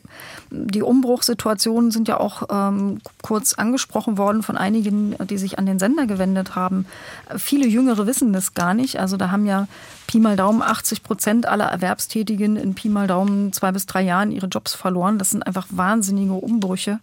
die 0.50 0.82
Umbruchssituationen 0.82 1.92
sind 1.92 2.08
ja 2.08 2.20
auch 2.20 2.44
ähm, 2.50 3.00
kurz 3.22 3.54
angesprochen 3.54 4.18
worden 4.18 4.42
von 4.42 4.58
einigen, 4.58 5.16
die 5.28 5.38
sich 5.38 5.60
an 5.60 5.68
den 5.68 5.78
Sender 5.78 6.08
gewendet 6.08 6.56
haben. 6.56 6.86
Viele 7.38 7.68
Jüngere 7.68 8.08
wissen 8.08 8.34
das 8.34 8.56
gar 8.56 8.74
nicht. 8.74 9.00
Also 9.00 9.18
da 9.18 9.30
haben 9.30 9.46
ja 9.46 9.68
Pi 10.12 10.20
mal 10.20 10.36
Daumen 10.36 10.62
80 10.62 11.04
Prozent 11.04 11.46
aller 11.46 11.68
Erwerbstätigen 11.68 12.58
in 12.58 12.76
Pi 12.76 12.90
mal 12.90 13.08
Daumen 13.08 13.54
zwei 13.54 13.72
bis 13.72 13.86
drei 13.86 14.02
Jahren 14.02 14.30
ihre 14.30 14.48
Jobs 14.48 14.74
verloren. 14.74 15.18
Das 15.18 15.30
sind 15.30 15.42
einfach 15.42 15.68
wahnsinnige 15.70 16.34
Umbrüche 16.34 17.00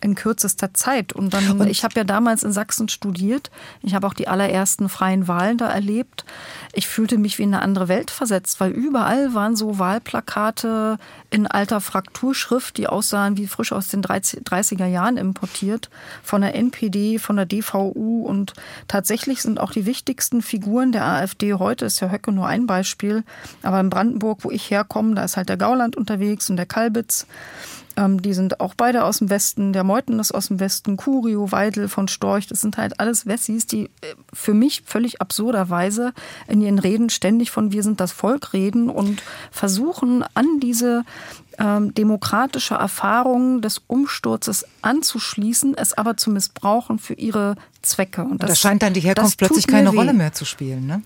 in 0.00 0.14
kürzester 0.14 0.72
Zeit. 0.72 1.12
Und 1.12 1.34
dann, 1.34 1.68
ich 1.68 1.84
habe 1.84 1.92
ja 1.96 2.04
damals 2.04 2.44
in 2.44 2.52
Sachsen 2.52 2.88
studiert. 2.88 3.50
Ich 3.82 3.94
habe 3.94 4.06
auch 4.06 4.14
die 4.14 4.26
allerersten 4.26 4.88
freien 4.88 5.28
Wahlen 5.28 5.58
da 5.58 5.68
erlebt. 5.68 6.24
Ich 6.72 6.86
fühlte 6.86 7.18
mich 7.18 7.38
wie 7.38 7.42
in 7.42 7.52
eine 7.52 7.62
andere 7.62 7.88
Welt 7.88 8.10
versetzt, 8.10 8.58
weil 8.58 8.70
überall 8.70 9.34
waren 9.34 9.54
so 9.54 9.78
Wahlplakate 9.78 10.96
in 11.28 11.46
alter 11.46 11.82
Frakturschrift, 11.82 12.78
die 12.78 12.86
aussahen 12.86 13.36
wie 13.36 13.48
frisch 13.48 13.72
aus 13.72 13.88
den 13.88 14.00
30, 14.00 14.44
30er 14.44 14.86
Jahren 14.86 15.18
importiert, 15.18 15.90
von 16.22 16.40
der 16.40 16.54
NPD, 16.54 17.18
von 17.18 17.36
der 17.36 17.44
DVU 17.44 18.24
und 18.24 18.54
tatsächlich 18.88 19.42
sind 19.42 19.60
auch 19.60 19.72
die 19.72 19.84
wichtigsten 19.84 20.40
Figuren 20.40 20.92
der 20.92 21.04
AfD 21.04 21.52
heute, 21.52 21.84
ist 21.84 22.00
ja 22.00 22.10
Höcke 22.10 22.32
nur 22.32 22.45
ein 22.46 22.66
Beispiel, 22.66 23.24
aber 23.62 23.80
in 23.80 23.90
Brandenburg, 23.90 24.40
wo 24.42 24.50
ich 24.50 24.70
herkomme, 24.70 25.14
da 25.14 25.24
ist 25.24 25.36
halt 25.36 25.48
der 25.48 25.56
Gauland 25.56 25.96
unterwegs 25.96 26.48
und 26.50 26.56
der 26.56 26.66
Kalbitz. 26.66 27.26
Ähm, 27.96 28.20
die 28.20 28.34
sind 28.34 28.60
auch 28.60 28.74
beide 28.74 29.04
aus 29.04 29.18
dem 29.18 29.30
Westen. 29.30 29.72
Der 29.72 29.82
Meuthen 29.82 30.18
ist 30.18 30.32
aus 30.32 30.48
dem 30.48 30.60
Westen, 30.60 30.96
Curio, 30.96 31.50
Weidel 31.50 31.88
von 31.88 32.08
Storch. 32.08 32.46
Das 32.46 32.60
sind 32.60 32.76
halt 32.76 33.00
alles 33.00 33.26
Wessis, 33.26 33.66
die 33.66 33.84
äh, 33.84 34.14
für 34.32 34.54
mich 34.54 34.82
völlig 34.84 35.20
absurderweise 35.20 36.12
in 36.46 36.60
ihren 36.60 36.78
Reden 36.78 37.08
ständig 37.08 37.50
von 37.50 37.72
wir 37.72 37.82
sind 37.82 38.00
das 38.00 38.12
Volk 38.12 38.52
reden 38.52 38.90
und 38.90 39.22
versuchen 39.50 40.24
an 40.34 40.60
diese 40.60 41.04
ähm, 41.58 41.94
demokratische 41.94 42.74
Erfahrung 42.74 43.62
des 43.62 43.80
Umsturzes 43.86 44.66
anzuschließen, 44.82 45.76
es 45.76 45.94
aber 45.94 46.18
zu 46.18 46.30
missbrauchen 46.30 46.98
für 46.98 47.14
ihre 47.14 47.56
Zwecke. 47.80 48.22
Und 48.22 48.42
Da 48.42 48.54
scheint 48.54 48.82
dann 48.82 48.92
die 48.92 49.00
Herkunft 49.00 49.40
das 49.40 49.48
plötzlich 49.48 49.66
keine 49.66 49.92
weh. 49.92 49.96
Rolle 49.96 50.12
mehr 50.12 50.32
zu 50.32 50.44
spielen, 50.44 50.86
ne? 50.86 51.02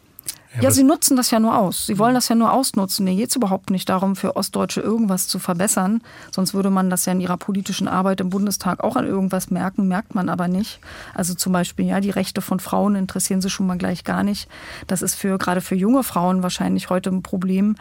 Ja, 0.58 0.72
sie 0.72 0.82
nutzen 0.82 1.16
das 1.16 1.30
ja 1.30 1.38
nur 1.38 1.56
aus. 1.56 1.86
Sie 1.86 1.98
wollen 1.98 2.14
das 2.14 2.28
ja 2.28 2.34
nur 2.34 2.52
ausnutzen. 2.52 3.04
Mir 3.04 3.14
geht 3.14 3.30
es 3.30 3.36
überhaupt 3.36 3.70
nicht 3.70 3.88
darum, 3.88 4.16
für 4.16 4.34
Ostdeutsche 4.34 4.80
irgendwas 4.80 5.28
zu 5.28 5.38
verbessern. 5.38 6.02
Sonst 6.32 6.54
würde 6.54 6.70
man 6.70 6.90
das 6.90 7.06
ja 7.06 7.12
in 7.12 7.20
ihrer 7.20 7.36
politischen 7.36 7.86
Arbeit 7.86 8.20
im 8.20 8.30
Bundestag 8.30 8.82
auch 8.82 8.96
an 8.96 9.06
irgendwas 9.06 9.50
merken, 9.50 9.86
merkt 9.86 10.16
man 10.16 10.28
aber 10.28 10.48
nicht. 10.48 10.80
Also 11.14 11.34
zum 11.34 11.52
Beispiel, 11.52 11.86
ja, 11.86 12.00
die 12.00 12.10
Rechte 12.10 12.40
von 12.40 12.58
Frauen 12.58 12.96
interessieren 12.96 13.40
sie 13.40 13.48
schon 13.48 13.68
mal 13.68 13.78
gleich 13.78 14.02
gar 14.02 14.24
nicht. 14.24 14.48
Das 14.88 15.02
ist 15.02 15.14
für 15.14 15.38
gerade 15.38 15.60
für 15.60 15.76
junge 15.76 16.02
Frauen 16.02 16.42
wahrscheinlich 16.42 16.90
heute 16.90 17.10
ein 17.10 17.22
Problem. 17.22 17.76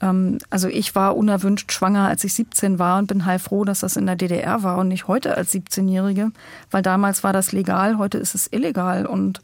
Ähm, 0.00 0.38
also 0.50 0.66
ich 0.66 0.96
war 0.96 1.16
unerwünscht 1.16 1.72
schwanger, 1.72 2.08
als 2.08 2.24
ich 2.24 2.34
17 2.34 2.80
war 2.80 2.98
und 2.98 3.06
bin 3.06 3.26
heilfroh, 3.26 3.64
dass 3.64 3.80
das 3.80 3.96
in 3.96 4.06
der 4.06 4.16
DDR 4.16 4.64
war 4.64 4.78
und 4.78 4.88
nicht 4.88 5.06
heute 5.06 5.36
als 5.36 5.52
17-Jährige, 5.52 6.32
weil 6.72 6.82
damals 6.82 7.22
war 7.22 7.32
das 7.32 7.52
legal, 7.52 7.96
heute 7.98 8.18
ist 8.18 8.34
es 8.34 8.48
illegal 8.52 9.06
und 9.06 9.40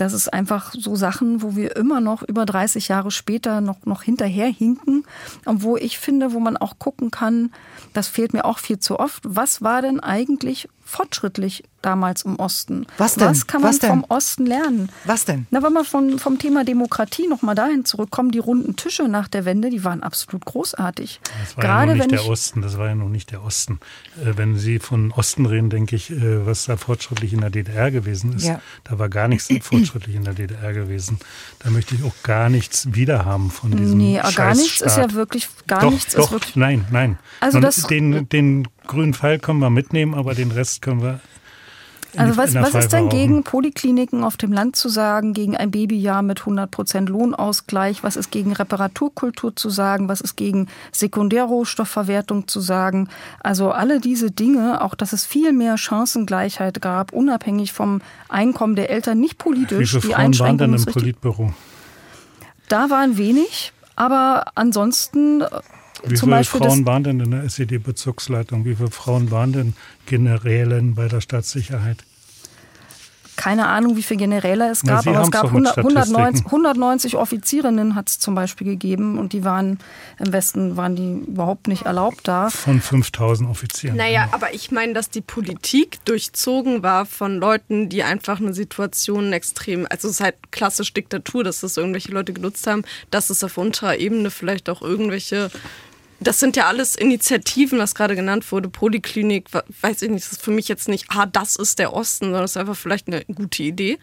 das 0.00 0.14
ist 0.14 0.32
einfach 0.32 0.72
so 0.72 0.96
Sachen, 0.96 1.42
wo 1.42 1.56
wir 1.56 1.76
immer 1.76 2.00
noch 2.00 2.22
über 2.22 2.46
30 2.46 2.88
Jahre 2.88 3.10
später 3.10 3.60
noch, 3.60 3.84
noch 3.84 4.02
hinterherhinken 4.02 5.04
und 5.44 5.62
wo 5.62 5.76
ich 5.76 5.98
finde, 5.98 6.32
wo 6.32 6.40
man 6.40 6.56
auch 6.56 6.78
gucken 6.78 7.10
kann, 7.10 7.52
das 7.92 8.08
fehlt 8.08 8.32
mir 8.32 8.44
auch 8.46 8.58
viel 8.58 8.78
zu 8.78 8.98
oft. 8.98 9.22
Was 9.26 9.62
war 9.62 9.82
denn 9.82 10.00
eigentlich 10.00 10.68
fortschrittlich 10.90 11.64
damals 11.82 12.22
im 12.22 12.36
Osten? 12.36 12.86
Was 12.98 13.14
denn? 13.14 13.28
Was 13.28 13.46
kann 13.46 13.62
man 13.62 13.70
Was 13.70 13.78
denn? 13.78 13.90
vom 13.90 14.04
Osten 14.08 14.44
lernen? 14.44 14.90
Was 15.04 15.24
denn? 15.24 15.46
Na, 15.50 15.62
wenn 15.62 15.72
wir 15.72 15.84
von, 15.84 16.18
vom 16.18 16.38
Thema 16.38 16.64
Demokratie 16.64 17.26
nochmal 17.28 17.54
dahin 17.54 17.84
zurückkommen, 17.84 18.32
die 18.32 18.38
runden 18.38 18.76
Tische 18.76 19.04
nach 19.08 19.28
der 19.28 19.44
Wende, 19.44 19.70
die 19.70 19.82
waren 19.84 20.02
absolut 20.02 20.44
großartig. 20.44 21.20
Das 21.40 21.56
war 21.56 21.64
Gerade 21.64 21.92
ja 21.92 21.98
noch 21.98 22.06
nicht 22.06 22.10
der 22.12 22.30
Osten, 22.30 22.60
das 22.60 22.76
war 22.76 22.88
ja 22.88 22.94
noch 22.94 23.08
nicht 23.08 23.30
der 23.30 23.42
Osten. 23.42 23.78
Äh, 24.22 24.36
wenn 24.36 24.58
Sie 24.58 24.78
von 24.78 25.12
Osten 25.12 25.46
reden, 25.46 25.70
denke 25.70 25.96
ich, 25.96 26.10
äh, 26.10 26.44
was 26.46 26.64
da 26.64 26.76
fortschrittlich 26.76 27.32
in 27.32 27.40
der 27.40 27.50
DDR 27.50 27.90
gewesen 27.90 28.34
ist. 28.34 28.46
Ja. 28.46 28.60
Da 28.84 28.98
war 28.98 29.08
gar 29.08 29.28
nichts 29.28 29.48
fortschrittlich 29.62 30.16
in 30.16 30.24
der 30.24 30.34
DDR 30.34 30.72
gewesen. 30.72 31.18
Da 31.60 31.70
möchte 31.70 31.94
ich 31.94 32.02
auch 32.02 32.14
gar 32.22 32.48
nichts 32.50 32.88
wiederhaben 32.92 33.50
von 33.50 33.76
diesem 33.76 33.96
nee, 33.96 34.20
gar 34.34 34.54
nichts 34.54 34.80
ist 34.80 34.96
ja 34.96 35.12
wirklich, 35.12 35.48
gar 35.66 35.80
doch, 35.80 35.90
nichts 35.90 36.14
doch, 36.14 36.24
ist 36.26 36.32
wirklich. 36.32 36.56
nein, 36.56 36.84
nein. 36.90 37.18
Also 37.40 37.56
Und 37.58 37.62
das- 37.62 37.86
den, 37.86 38.28
den 38.28 38.68
grünen 38.86 39.14
Pfeil 39.14 39.38
können 39.38 39.60
wir 39.60 39.70
mitnehmen, 39.70 40.14
aber 40.14 40.34
den 40.34 40.50
Rest 40.50 40.82
können 40.82 41.02
wir 41.02 41.20
Also 42.16 42.36
was, 42.36 42.54
was 42.54 42.74
ist 42.74 42.92
denn 42.92 43.08
gegen 43.08 43.34
rauchen. 43.34 43.44
Polikliniken 43.44 44.24
auf 44.24 44.36
dem 44.36 44.52
Land 44.52 44.76
zu 44.76 44.88
sagen, 44.88 45.32
gegen 45.32 45.56
ein 45.56 45.70
Babyjahr 45.70 46.22
mit 46.22 46.40
100% 46.40 47.06
Lohnausgleich? 47.06 48.02
Was 48.02 48.16
ist 48.16 48.30
gegen 48.30 48.52
Reparaturkultur 48.52 49.54
zu 49.54 49.70
sagen? 49.70 50.08
Was 50.08 50.20
ist 50.20 50.36
gegen 50.36 50.68
Sekundärrohstoffverwertung 50.92 52.48
zu 52.48 52.60
sagen? 52.60 53.08
Also 53.40 53.70
alle 53.70 54.00
diese 54.00 54.30
Dinge, 54.30 54.82
auch 54.82 54.94
dass 54.94 55.12
es 55.12 55.24
viel 55.24 55.52
mehr 55.52 55.76
Chancengleichheit 55.78 56.80
gab, 56.82 57.12
unabhängig 57.12 57.72
vom 57.72 58.00
Einkommen 58.28 58.74
der 58.74 58.90
Eltern, 58.90 59.20
nicht 59.20 59.34
Wie 59.34 59.44
politisch. 59.44 59.90
viele 59.90 60.00
die 60.02 60.12
Frauen 60.12 60.38
waren 60.38 60.58
denn 60.58 60.74
im. 60.74 60.84
Politbüro? 60.84 61.52
Da 62.68 62.88
waren 62.90 63.16
wenig, 63.18 63.72
aber 63.96 64.46
ansonsten 64.54 65.42
äh, 65.42 65.46
Wie 66.04 66.14
zum 66.14 66.28
viele 66.28 66.38
Beispiel 66.38 66.60
Frauen 66.60 66.86
waren 66.86 67.04
denn 67.04 67.20
in 67.20 67.30
der 67.30 67.44
SED-Bezirksleitung? 67.44 68.64
Wie 68.64 68.74
viele 68.74 68.90
Frauen 68.90 69.30
waren 69.30 69.52
denn 69.52 69.74
Generälen 70.06 70.94
bei 70.94 71.08
der 71.08 71.20
Staatssicherheit? 71.20 72.04
keine 73.40 73.68
Ahnung, 73.68 73.96
wie 73.96 74.02
viele 74.02 74.18
Generäle 74.18 74.70
es 74.70 74.82
Na, 74.84 74.96
gab, 74.96 75.02
Sie 75.02 75.08
aber 75.08 75.22
es 75.22 75.30
gab 75.30 75.44
doch 75.44 75.52
mit 75.52 75.66
100, 75.66 75.78
190, 75.78 76.10
Statistiken. 76.12 76.46
190 76.46 77.16
Offizierinnen 77.16 77.94
hat 77.94 78.10
es 78.10 78.18
zum 78.18 78.34
Beispiel 78.34 78.66
gegeben 78.66 79.18
und 79.18 79.32
die 79.32 79.44
waren 79.44 79.78
im 80.18 80.30
Westen 80.34 80.76
waren 80.76 80.94
die 80.94 81.26
überhaupt 81.26 81.66
nicht 81.66 81.86
erlaubt 81.86 82.28
da. 82.28 82.50
Von 82.50 82.82
5000 82.82 83.48
Offizieren. 83.48 83.96
Naja, 83.96 84.28
aber 84.32 84.52
ich 84.52 84.70
meine, 84.72 84.92
dass 84.92 85.08
die 85.08 85.22
Politik 85.22 86.04
durchzogen 86.04 86.82
war 86.82 87.06
von 87.06 87.38
Leuten, 87.38 87.88
die 87.88 88.02
einfach 88.02 88.40
eine 88.40 88.52
Situation 88.52 89.32
extrem, 89.32 89.86
also 89.88 90.08
es 90.08 90.16
ist 90.16 90.20
halt 90.20 90.34
klassisch 90.50 90.92
Diktatur, 90.92 91.42
dass 91.42 91.60
das 91.60 91.78
irgendwelche 91.78 92.12
Leute 92.12 92.34
genutzt 92.34 92.66
haben, 92.66 92.84
dass 93.10 93.30
es 93.30 93.42
auf 93.42 93.56
unterer 93.56 93.96
Ebene 93.96 94.30
vielleicht 94.30 94.68
auch 94.68 94.82
irgendwelche, 94.82 95.50
das 96.20 96.38
sind 96.40 96.56
ja 96.56 96.66
alles 96.66 96.94
Initiativen, 96.96 97.78
was 97.78 97.94
gerade 97.94 98.14
genannt 98.14 98.50
wurde, 98.52 98.68
Poliklinik, 98.68 99.52
wa- 99.52 99.64
weiß 99.80 100.02
ich 100.02 100.10
nicht, 100.10 100.24
das 100.26 100.32
ist 100.32 100.42
für 100.42 100.50
mich 100.50 100.68
jetzt 100.68 100.88
nicht, 100.88 101.06
ah, 101.08 101.26
das 101.26 101.56
ist 101.56 101.78
der 101.78 101.92
Osten, 101.94 102.26
sondern 102.26 102.42
das 102.42 102.52
ist 102.52 102.56
einfach 102.58 102.76
vielleicht 102.76 103.08
eine 103.08 103.24
gute 103.24 103.62
Idee. 103.62 103.98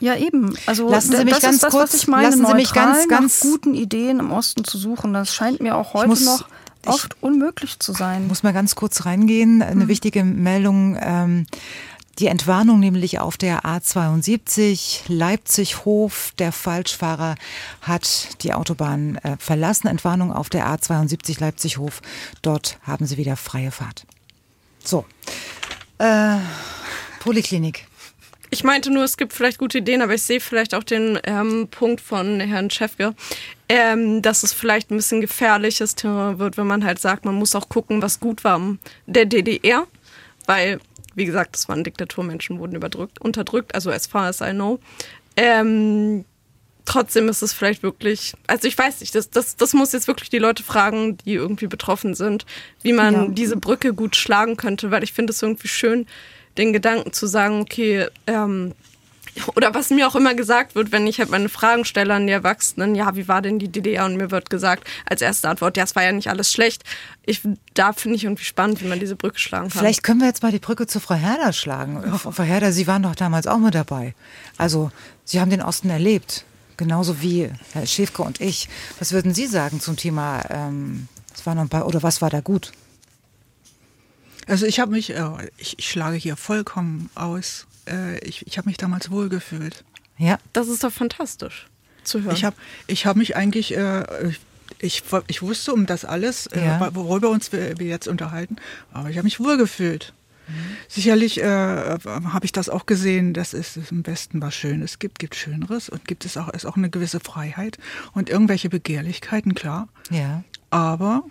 Ja, 0.00 0.16
eben. 0.16 0.54
Also 0.66 0.88
Lassen 0.90 1.14
Sie 1.16 1.24
mich 1.24 1.34
das 1.34 1.42
ganz 1.42 1.54
ist 1.56 1.62
das, 1.64 1.70
kurz- 1.72 1.92
was 1.94 2.02
ich 2.02 2.08
meine, 2.08 2.28
lassen 2.30 2.46
Sie 2.46 2.54
mich 2.54 2.72
ganz, 2.72 3.08
ganz- 3.08 3.42
nach 3.44 3.50
guten 3.50 3.74
Ideen 3.74 4.20
im 4.20 4.32
Osten 4.32 4.64
zu 4.64 4.78
suchen. 4.78 5.12
Das 5.12 5.34
scheint 5.34 5.60
mir 5.60 5.76
auch 5.76 5.92
heute 5.94 6.08
muss- 6.08 6.24
noch 6.24 6.44
ich- 6.82 6.88
oft 6.88 7.16
unmöglich 7.22 7.78
zu 7.80 7.92
sein. 7.92 8.26
muss 8.26 8.42
mal 8.42 8.52
ganz 8.54 8.74
kurz 8.74 9.04
reingehen. 9.04 9.60
Eine 9.62 9.88
wichtige 9.88 10.24
Meldung. 10.24 10.96
Ähm, 11.00 11.46
die 12.20 12.26
Entwarnung 12.26 12.80
nämlich 12.80 13.18
auf 13.18 13.38
der 13.38 13.64
A72 13.64 15.02
Leipzig-Hof. 15.08 16.32
Der 16.38 16.52
Falschfahrer 16.52 17.34
hat 17.80 18.42
die 18.42 18.52
Autobahn 18.52 19.16
äh, 19.16 19.36
verlassen. 19.38 19.88
Entwarnung 19.88 20.30
auf 20.32 20.50
der 20.50 20.66
A72 20.66 21.40
Leipzig-Hof. 21.40 22.02
Dort 22.42 22.78
haben 22.82 23.06
sie 23.06 23.16
wieder 23.16 23.36
freie 23.36 23.70
Fahrt. 23.70 24.04
So. 24.84 25.06
Äh, 25.98 26.36
Poliklinik. 27.20 27.86
Ich 28.50 28.64
meinte 28.64 28.90
nur, 28.90 29.04
es 29.04 29.16
gibt 29.16 29.32
vielleicht 29.32 29.58
gute 29.58 29.78
Ideen, 29.78 30.02
aber 30.02 30.14
ich 30.14 30.22
sehe 30.22 30.40
vielleicht 30.40 30.74
auch 30.74 30.82
den 30.82 31.18
ähm, 31.24 31.68
Punkt 31.70 32.00
von 32.00 32.40
Herrn 32.40 32.68
Schäfke, 32.68 33.14
ähm, 33.68 34.22
dass 34.22 34.42
es 34.42 34.52
vielleicht 34.52 34.90
ein 34.90 34.96
bisschen 34.96 35.20
gefährliches 35.20 35.94
Terrain 35.94 36.38
wird, 36.38 36.56
wenn 36.56 36.66
man 36.66 36.84
halt 36.84 36.98
sagt, 36.98 37.24
man 37.24 37.36
muss 37.36 37.54
auch 37.54 37.68
gucken, 37.68 38.02
was 38.02 38.18
gut 38.18 38.42
war 38.42 38.60
der 39.06 39.24
DDR, 39.24 39.86
weil, 40.46 40.80
wie 41.14 41.24
gesagt, 41.24 41.54
das 41.54 41.68
waren 41.68 41.84
Diktaturmenschen, 41.84 42.58
wurden 42.58 42.76
überdrückt, 42.76 43.20
unterdrückt, 43.20 43.74
also 43.74 43.90
as 43.90 44.06
far 44.06 44.26
as 44.26 44.40
I 44.40 44.50
know. 44.52 44.78
Ähm, 45.36 46.24
trotzdem 46.84 47.28
ist 47.28 47.42
es 47.42 47.52
vielleicht 47.52 47.82
wirklich, 47.82 48.34
also 48.46 48.66
ich 48.66 48.76
weiß 48.76 49.00
nicht, 49.00 49.14
das, 49.14 49.30
das, 49.30 49.56
das 49.56 49.72
muss 49.72 49.92
jetzt 49.92 50.08
wirklich 50.08 50.30
die 50.30 50.38
Leute 50.38 50.62
fragen, 50.62 51.16
die 51.18 51.34
irgendwie 51.34 51.66
betroffen 51.66 52.14
sind, 52.14 52.46
wie 52.82 52.92
man 52.92 53.14
Ja. 53.14 53.28
diese 53.28 53.56
Brücke 53.56 53.94
gut 53.94 54.16
schlagen 54.16 54.56
könnte, 54.56 54.90
weil 54.90 55.02
ich 55.04 55.12
finde 55.12 55.32
es 55.32 55.42
irgendwie 55.42 55.68
schön, 55.68 56.06
den 56.58 56.72
Gedanken 56.72 57.12
zu 57.12 57.26
sagen, 57.26 57.60
okay, 57.60 58.06
ähm, 58.26 58.74
oder 59.48 59.74
was 59.74 59.90
mir 59.90 60.06
auch 60.06 60.14
immer 60.14 60.34
gesagt 60.34 60.74
wird, 60.74 60.92
wenn 60.92 61.06
ich 61.06 61.18
halt 61.18 61.30
meine 61.30 61.48
Fragen 61.48 61.84
stelle 61.84 62.14
an 62.14 62.26
die 62.26 62.32
Erwachsenen, 62.32 62.94
ja, 62.94 63.14
wie 63.16 63.28
war 63.28 63.42
denn 63.42 63.58
die 63.58 63.68
DDR? 63.68 64.04
Und 64.04 64.16
mir 64.16 64.30
wird 64.30 64.50
gesagt, 64.50 64.86
als 65.08 65.22
erste 65.22 65.48
Antwort, 65.48 65.76
ja, 65.76 65.84
es 65.84 65.94
war 65.96 66.02
ja 66.02 66.12
nicht 66.12 66.28
alles 66.28 66.52
schlecht. 66.52 66.82
Ich, 67.26 67.42
da 67.74 67.92
finde 67.92 68.16
ich 68.16 68.24
irgendwie 68.24 68.44
spannend, 68.44 68.80
wie 68.82 68.86
man 68.86 69.00
diese 69.00 69.16
Brücke 69.16 69.38
schlagen 69.38 69.68
kann. 69.68 69.78
Vielleicht 69.78 70.02
können 70.02 70.20
wir 70.20 70.26
jetzt 70.26 70.42
mal 70.42 70.52
die 70.52 70.58
Brücke 70.58 70.86
zu 70.86 71.00
Frau 71.00 71.14
Herder 71.14 71.52
schlagen. 71.52 72.02
Frau 72.18 72.42
Herder, 72.42 72.72
Sie 72.72 72.86
waren 72.86 73.02
doch 73.02 73.14
damals 73.14 73.46
auch 73.46 73.58
mit 73.58 73.74
dabei. 73.74 74.14
Also, 74.56 74.90
Sie 75.24 75.40
haben 75.40 75.50
den 75.50 75.62
Osten 75.62 75.90
erlebt. 75.90 76.44
Genauso 76.76 77.20
wie 77.20 77.50
Herr 77.72 77.86
Schäfke 77.86 78.22
und 78.22 78.40
ich. 78.40 78.68
Was 78.98 79.12
würden 79.12 79.34
Sie 79.34 79.46
sagen 79.46 79.80
zum 79.80 79.96
Thema, 79.96 80.42
ähm, 80.48 81.08
es 81.34 81.44
war 81.44 81.54
noch 81.54 81.62
ein 81.62 81.68
paar, 81.68 81.86
oder 81.86 82.02
was 82.02 82.22
war 82.22 82.30
da 82.30 82.40
gut? 82.40 82.72
Also 84.46 84.66
ich 84.66 84.80
habe 84.80 84.90
mich, 84.90 85.10
äh, 85.10 85.50
ich, 85.58 85.78
ich 85.78 85.88
schlage 85.88 86.16
hier 86.16 86.36
vollkommen 86.36 87.10
aus. 87.14 87.66
Äh, 87.90 88.18
ich 88.26 88.46
ich 88.46 88.56
habe 88.58 88.68
mich 88.68 88.76
damals 88.76 89.10
wohlgefühlt. 89.10 89.84
Ja. 90.18 90.38
Das 90.52 90.68
ist 90.68 90.84
doch 90.84 90.92
fantastisch 90.92 91.66
zu 92.04 92.22
hören. 92.22 92.34
Ich 92.34 92.44
habe 92.44 92.56
ich 92.86 93.06
hab 93.06 93.16
mich 93.16 93.36
eigentlich, 93.36 93.76
äh, 93.76 94.04
ich, 94.78 95.02
ich 95.26 95.42
wusste 95.42 95.72
um 95.74 95.86
das 95.86 96.04
alles, 96.04 96.48
Ja. 96.54 96.86
äh, 96.86 96.94
worüber 96.94 97.28
uns 97.30 97.52
wir, 97.52 97.78
wir 97.78 97.86
jetzt 97.86 98.08
unterhalten, 98.08 98.56
aber 98.92 99.10
ich 99.10 99.16
habe 99.16 99.24
mich 99.24 99.40
wohlgefühlt. 99.40 100.12
Sicherlich 100.88 101.40
äh, 101.40 101.44
habe 101.46 102.44
ich 102.44 102.50
das 102.50 102.68
auch 102.68 102.84
gesehen, 102.86 103.34
dass 103.34 103.52
es 103.52 103.78
im 103.90 104.04
Westen 104.04 104.42
was 104.42 104.52
Schönes 104.54 104.98
gibt, 104.98 105.20
gibt 105.20 105.36
Schöneres 105.36 105.88
und 105.88 106.06
gibt 106.08 106.24
es 106.24 106.36
auch, 106.36 106.48
ist 106.48 106.66
auch 106.66 106.76
eine 106.76 106.90
gewisse 106.90 107.20
Freiheit 107.20 107.78
und 108.14 108.28
irgendwelche 108.28 108.68
Begehrlichkeiten, 108.68 109.54
klar. 109.54 109.88
Ja. 110.10 110.42
Aber 110.70 111.22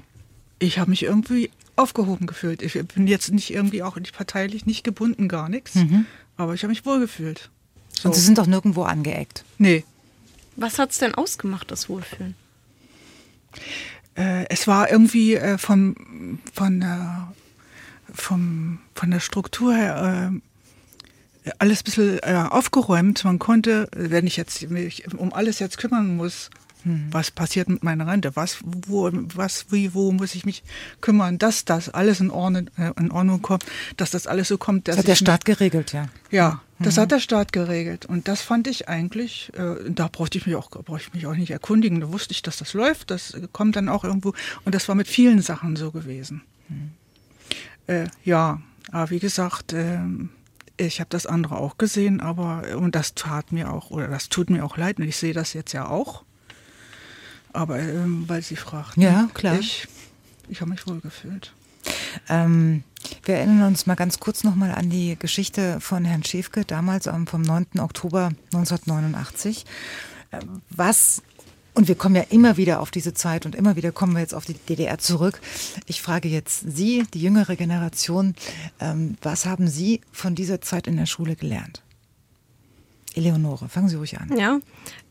ich 0.60 0.80
habe 0.80 0.90
mich 0.90 1.04
irgendwie 1.04 1.50
aufgehoben 1.76 2.28
gefühlt. 2.28 2.62
Ich 2.62 2.74
bin 2.88 3.08
jetzt 3.08 3.32
nicht 3.32 3.52
irgendwie 3.52 3.84
auch 3.84 3.98
nicht 3.98 4.16
parteilich 4.16 4.66
nicht 4.66 4.84
gebunden, 4.86 5.28
gar 5.28 5.50
nichts. 5.50 5.74
Aber 6.40 6.54
ich 6.54 6.64
habe 6.64 6.70
mich 6.70 6.86
wohlgefühlt. 6.86 7.50
So. 7.92 8.08
Und 8.08 8.16
Sie 8.16 8.22
sind 8.22 8.38
doch 8.38 8.48
nirgendwo 8.48 8.84
angeeckt. 8.84 9.44
nee, 9.58 9.84
Was 10.56 10.80
hat's 10.80 10.98
denn 10.98 11.14
ausgemacht, 11.14 11.70
das 11.70 11.90
Wohlfühlen? 11.90 12.36
äh, 14.16 14.46
es 14.50 14.66
war 14.68 14.90
irgendwie 14.90 15.36
äh, 15.36 15.58
von, 15.58 16.40
von, 16.54 16.80
der, 16.80 17.34
vom, 18.14 18.80
von 18.96 19.12
der 19.12 19.20
Struktur 19.20 19.76
her 19.76 20.32
äh, 21.46 21.52
alles 21.58 21.82
ein 21.82 21.84
bisschen 21.84 22.20
äh, 22.20 22.46
aufgeräumt. 22.50 23.24
Man 23.26 23.40
konnte, 23.40 23.90
wenn 23.94 24.28
ich 24.28 24.38
jetzt 24.38 24.70
mich 24.70 25.12
um 25.14 25.34
alles 25.34 25.60
jetzt 25.60 25.78
kümmern 25.78 26.16
muss, 26.16 26.50
was 27.12 27.32
passiert 27.32 27.68
mit 27.68 27.84
meiner 27.84 28.08
Rente, 28.08 28.36
was, 28.36 28.60
wo, 28.64 29.10
was, 29.12 29.66
wie, 29.70 29.94
wo 29.94 30.12
muss 30.12 30.34
ich 30.36 30.46
mich 30.46 30.64
kümmern, 31.02 31.38
dass 31.38 31.66
das 31.66 31.90
alles 31.90 32.22
in 32.22 32.32
Ordnung, 32.32 32.70
äh, 32.78 32.92
in 32.98 33.12
Ordnung 33.12 33.42
kommt, 33.42 33.66
dass 33.98 34.12
das 34.12 34.28
alles 34.28 34.48
so 34.48 34.58
kommt. 34.58 34.88
Das 34.88 34.98
hat 34.98 35.08
der 35.08 35.16
Staat 35.16 35.46
geregelt, 35.46 35.92
ja. 35.92 36.08
Ja, 36.32 36.62
das 36.80 36.98
hat 36.98 37.12
der 37.12 37.20
Staat 37.20 37.52
geregelt. 37.52 38.06
Und 38.06 38.30
das 38.30 38.42
fand 38.42 38.68
ich 38.68 38.88
eigentlich, 38.88 39.52
äh, 39.56 39.90
da 39.90 40.08
brauchte 40.08 40.38
ich 40.38 40.46
mich 40.46 40.56
auch, 40.56 40.70
brauchte 40.72 41.04
ich 41.08 41.14
mich 41.14 41.28
auch 41.28 41.36
nicht 41.36 41.52
erkundigen. 41.52 42.00
Da 42.00 42.12
wusste 42.12 42.32
ich, 42.32 42.42
dass 42.42 42.58
das 42.58 42.74
läuft. 42.74 43.12
Das 43.12 43.34
äh, 43.34 43.48
kommt 43.52 43.76
dann 43.76 43.90
auch 43.90 44.06
irgendwo. 44.06 44.34
Und 44.64 44.74
das 44.74 44.88
war 44.88 44.96
mit 44.96 45.08
vielen 45.08 45.42
Sachen 45.42 45.76
so 45.76 45.92
gewesen. 45.92 46.42
Äh, 47.88 48.08
ja, 48.24 48.62
aber 48.92 49.10
wie 49.10 49.20
gesagt, 49.20 49.74
ähm, 49.74 50.30
ich 50.78 51.02
habe 51.02 51.10
das 51.10 51.26
andere 51.26 51.58
auch 51.58 51.78
gesehen, 51.78 52.22
aber 52.22 52.64
und 52.78 52.96
das 52.96 53.14
tat 53.14 53.52
mir 53.52 53.74
auch, 53.74 53.92
oder 53.92 54.08
das 54.08 54.30
tut 54.30 54.50
mir 54.50 54.64
auch 54.64 54.78
leid. 54.78 55.00
Und 55.00 55.06
ich 55.06 55.18
sehe 55.18 55.34
das 55.34 55.54
jetzt 55.54 55.74
ja 55.74 55.90
auch. 55.90 56.24
Aber 57.54 57.80
ähm, 57.80 58.26
weil 58.28 58.42
sie 58.42 58.56
fragt. 58.56 58.98
Ja, 58.98 59.30
klar. 59.34 59.58
Ich, 59.60 59.88
ich 60.50 60.62
habe 60.62 60.72
mich 60.72 60.86
wohl 60.88 61.00
gefühlt. 61.00 61.54
Ähm, 62.28 62.84
wir 63.24 63.36
erinnern 63.36 63.68
uns 63.68 63.86
mal 63.86 63.96
ganz 63.96 64.20
kurz 64.20 64.44
nochmal 64.44 64.72
an 64.74 64.90
die 64.90 65.16
Geschichte 65.18 65.80
von 65.80 66.06
Herrn 66.06 66.24
Schäfke, 66.24 66.66
damals 66.66 67.08
am- 67.08 67.28
vom 67.28 67.42
9. 67.42 67.80
Oktober 67.80 68.32
1989. 68.54 69.66
Ähm, 70.32 70.62
Was, 70.70 71.22
und 71.74 71.88
wir 71.88 71.96
kommen 71.96 72.16
ja 72.16 72.24
immer 72.30 72.58
wieder 72.58 72.82
auf 72.82 72.92
diese 72.92 73.14
Zeit 73.14 73.46
und 73.46 73.56
immer 73.56 73.76
wieder 73.76 73.92
kommen 73.92 74.14
wir 74.14 74.20
jetzt 74.20 74.34
auf 74.36 74.46
die 74.46 74.54
DDR 74.54 74.98
zurück. 75.00 75.40
Ich 75.88 76.02
frage 76.02 76.28
jetzt 76.28 76.76
Sie, 76.76 77.06
die 77.14 77.22
jüngere 77.22 77.56
Generation, 77.56 78.36
ähm, 78.80 79.18
was 79.22 79.46
haben 79.46 79.68
Sie 79.68 80.02
von 80.12 80.36
dieser 80.36 80.62
Zeit 80.62 80.88
in 80.88 80.98
der 80.98 81.06
Schule 81.06 81.36
gelernt? 81.36 81.82
Eleonore, 83.16 83.70
fangen 83.70 83.90
Sie 83.90 83.96
ruhig 83.96 84.20
an. 84.20 84.36
Ja, 84.38 84.60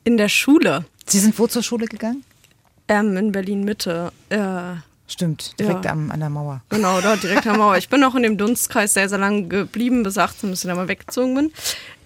in 0.04 0.16
der 0.16 0.28
Schule. 0.28 0.84
Sie 1.06 1.18
sind 1.18 1.38
wo 1.38 1.46
zur 1.46 1.62
Schule 1.62 1.86
gegangen? 1.86 2.22
Ähm, 2.88 3.16
in 3.16 3.32
Berlin 3.32 3.64
Mitte. 3.64 4.12
Äh, 4.30 4.80
Stimmt, 5.10 5.58
direkt 5.58 5.84
Ja. 5.86 5.92
am, 5.92 6.10
an 6.10 6.20
der 6.20 6.28
Mauer. 6.28 6.62
Genau, 6.68 7.00
dort 7.00 7.22
direkt 7.22 7.46
am 7.46 7.58
Mauer. 7.58 7.76
Ich 7.78 7.88
bin 7.88 8.04
auch 8.04 8.14
in 8.14 8.22
dem 8.22 8.36
Dunstkreis 8.36 8.92
sehr, 8.94 9.08
sehr 9.08 9.18
lang 9.18 9.48
geblieben, 9.48 10.02
bis 10.02 10.18
18, 10.18 10.50
bis 10.50 10.64
ich 10.64 10.68
dann 10.68 10.76
mal 10.76 10.88
weggezogen 10.88 11.34
bin. 11.34 11.52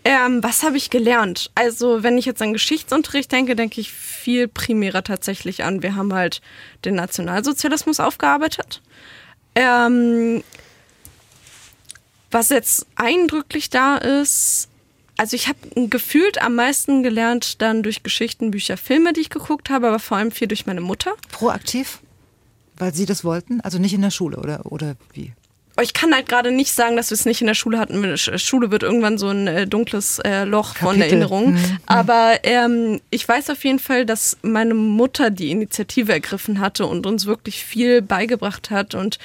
Ähm, 0.05 0.43
was 0.43 0.63
habe 0.65 0.77
ich 0.77 0.91
gelernt? 0.91 1.51
Also, 1.55 2.03
wenn 2.03 2.19
ich 2.19 2.27
jetzt 2.27 2.43
an 2.43 2.53
Geschichtsunterricht 2.53 3.31
denke, 3.31 3.55
denke 3.57 3.81
ich 3.81 3.93
viel 3.93 4.47
primärer 4.49 5.03
tatsächlich 5.05 5.63
an. 5.65 5.83
Wir 5.83 5.95
haben 5.97 6.13
halt 6.13 6.41
den 6.85 6.95
Nationalsozialismus 6.97 7.99
aufgearbeitet. 8.01 8.83
Ähm, 9.55 10.43
was 12.31 12.49
jetzt 12.49 12.87
eindrücklich 12.97 13.69
da 13.71 13.97
ist, 13.97 14.69
also 15.17 15.37
ich 15.37 15.49
habe 15.49 15.59
gefühlt 15.89 16.41
am 16.43 16.55
meisten 16.55 17.03
gelernt 17.03 17.61
dann 17.63 17.83
durch 17.83 18.03
Geschichten, 18.03 18.51
Bücher, 18.51 18.77
Filme, 18.77 19.13
die 19.13 19.21
ich 19.21 19.31
geguckt 19.31 19.71
habe, 19.71 19.89
aber 19.89 19.99
vor 19.99 20.17
allem 20.17 20.31
viel 20.33 20.49
durch 20.49 20.67
meine 20.67 20.81
Mutter. 20.81 21.13
Proaktiv? 21.31 22.01
Weil 22.77 22.95
Sie 22.95 23.07
das 23.07 23.23
wollten? 23.25 23.61
Also 23.61 23.79
nicht 23.79 23.95
in 23.95 24.03
der 24.03 24.11
Schule, 24.11 24.39
oder, 24.39 24.63
oder 24.73 24.97
wie? 25.13 25.33
Aber 25.77 25.85
Ich 25.85 25.95
kann 25.95 26.13
halt 26.15 26.29
gerade 26.29 26.51
nicht 26.51 26.73
sagen, 26.75 26.97
dass 26.97 27.11
wir 27.11 27.15
es 27.15 27.25
nicht 27.25 27.41
in 27.41 27.47
der 27.47 27.55
Schule 27.55 27.79
hatten. 27.79 28.03
Sch- 28.05 28.37
Schule 28.39 28.71
wird 28.71 28.83
irgendwann 28.83 29.17
so 29.19 29.29
ein 29.29 29.47
äh, 29.47 29.67
dunkles 29.67 30.19
äh, 30.19 30.45
Loch 30.45 30.75
von 30.77 30.89
Kapitel. 30.97 31.03
Erinnerung. 31.03 31.53
Mhm. 31.55 31.79
Aber 31.87 32.41
ähm, 32.43 33.01
ich 33.11 33.27
weiß 33.27 33.49
auf 33.51 33.65
jeden 33.65 33.79
Fall, 33.79 34.05
dass 34.05 34.37
meine 34.43 34.75
Mutter 34.75 35.31
die 35.31 35.51
Initiative 35.51 36.13
ergriffen 36.13 36.61
hatte 36.61 36.87
und 36.87 37.07
uns 37.07 37.25
wirklich 37.27 37.65
viel 37.65 38.03
beigebracht 38.03 38.71
hat. 38.71 38.95
Und 38.95 39.19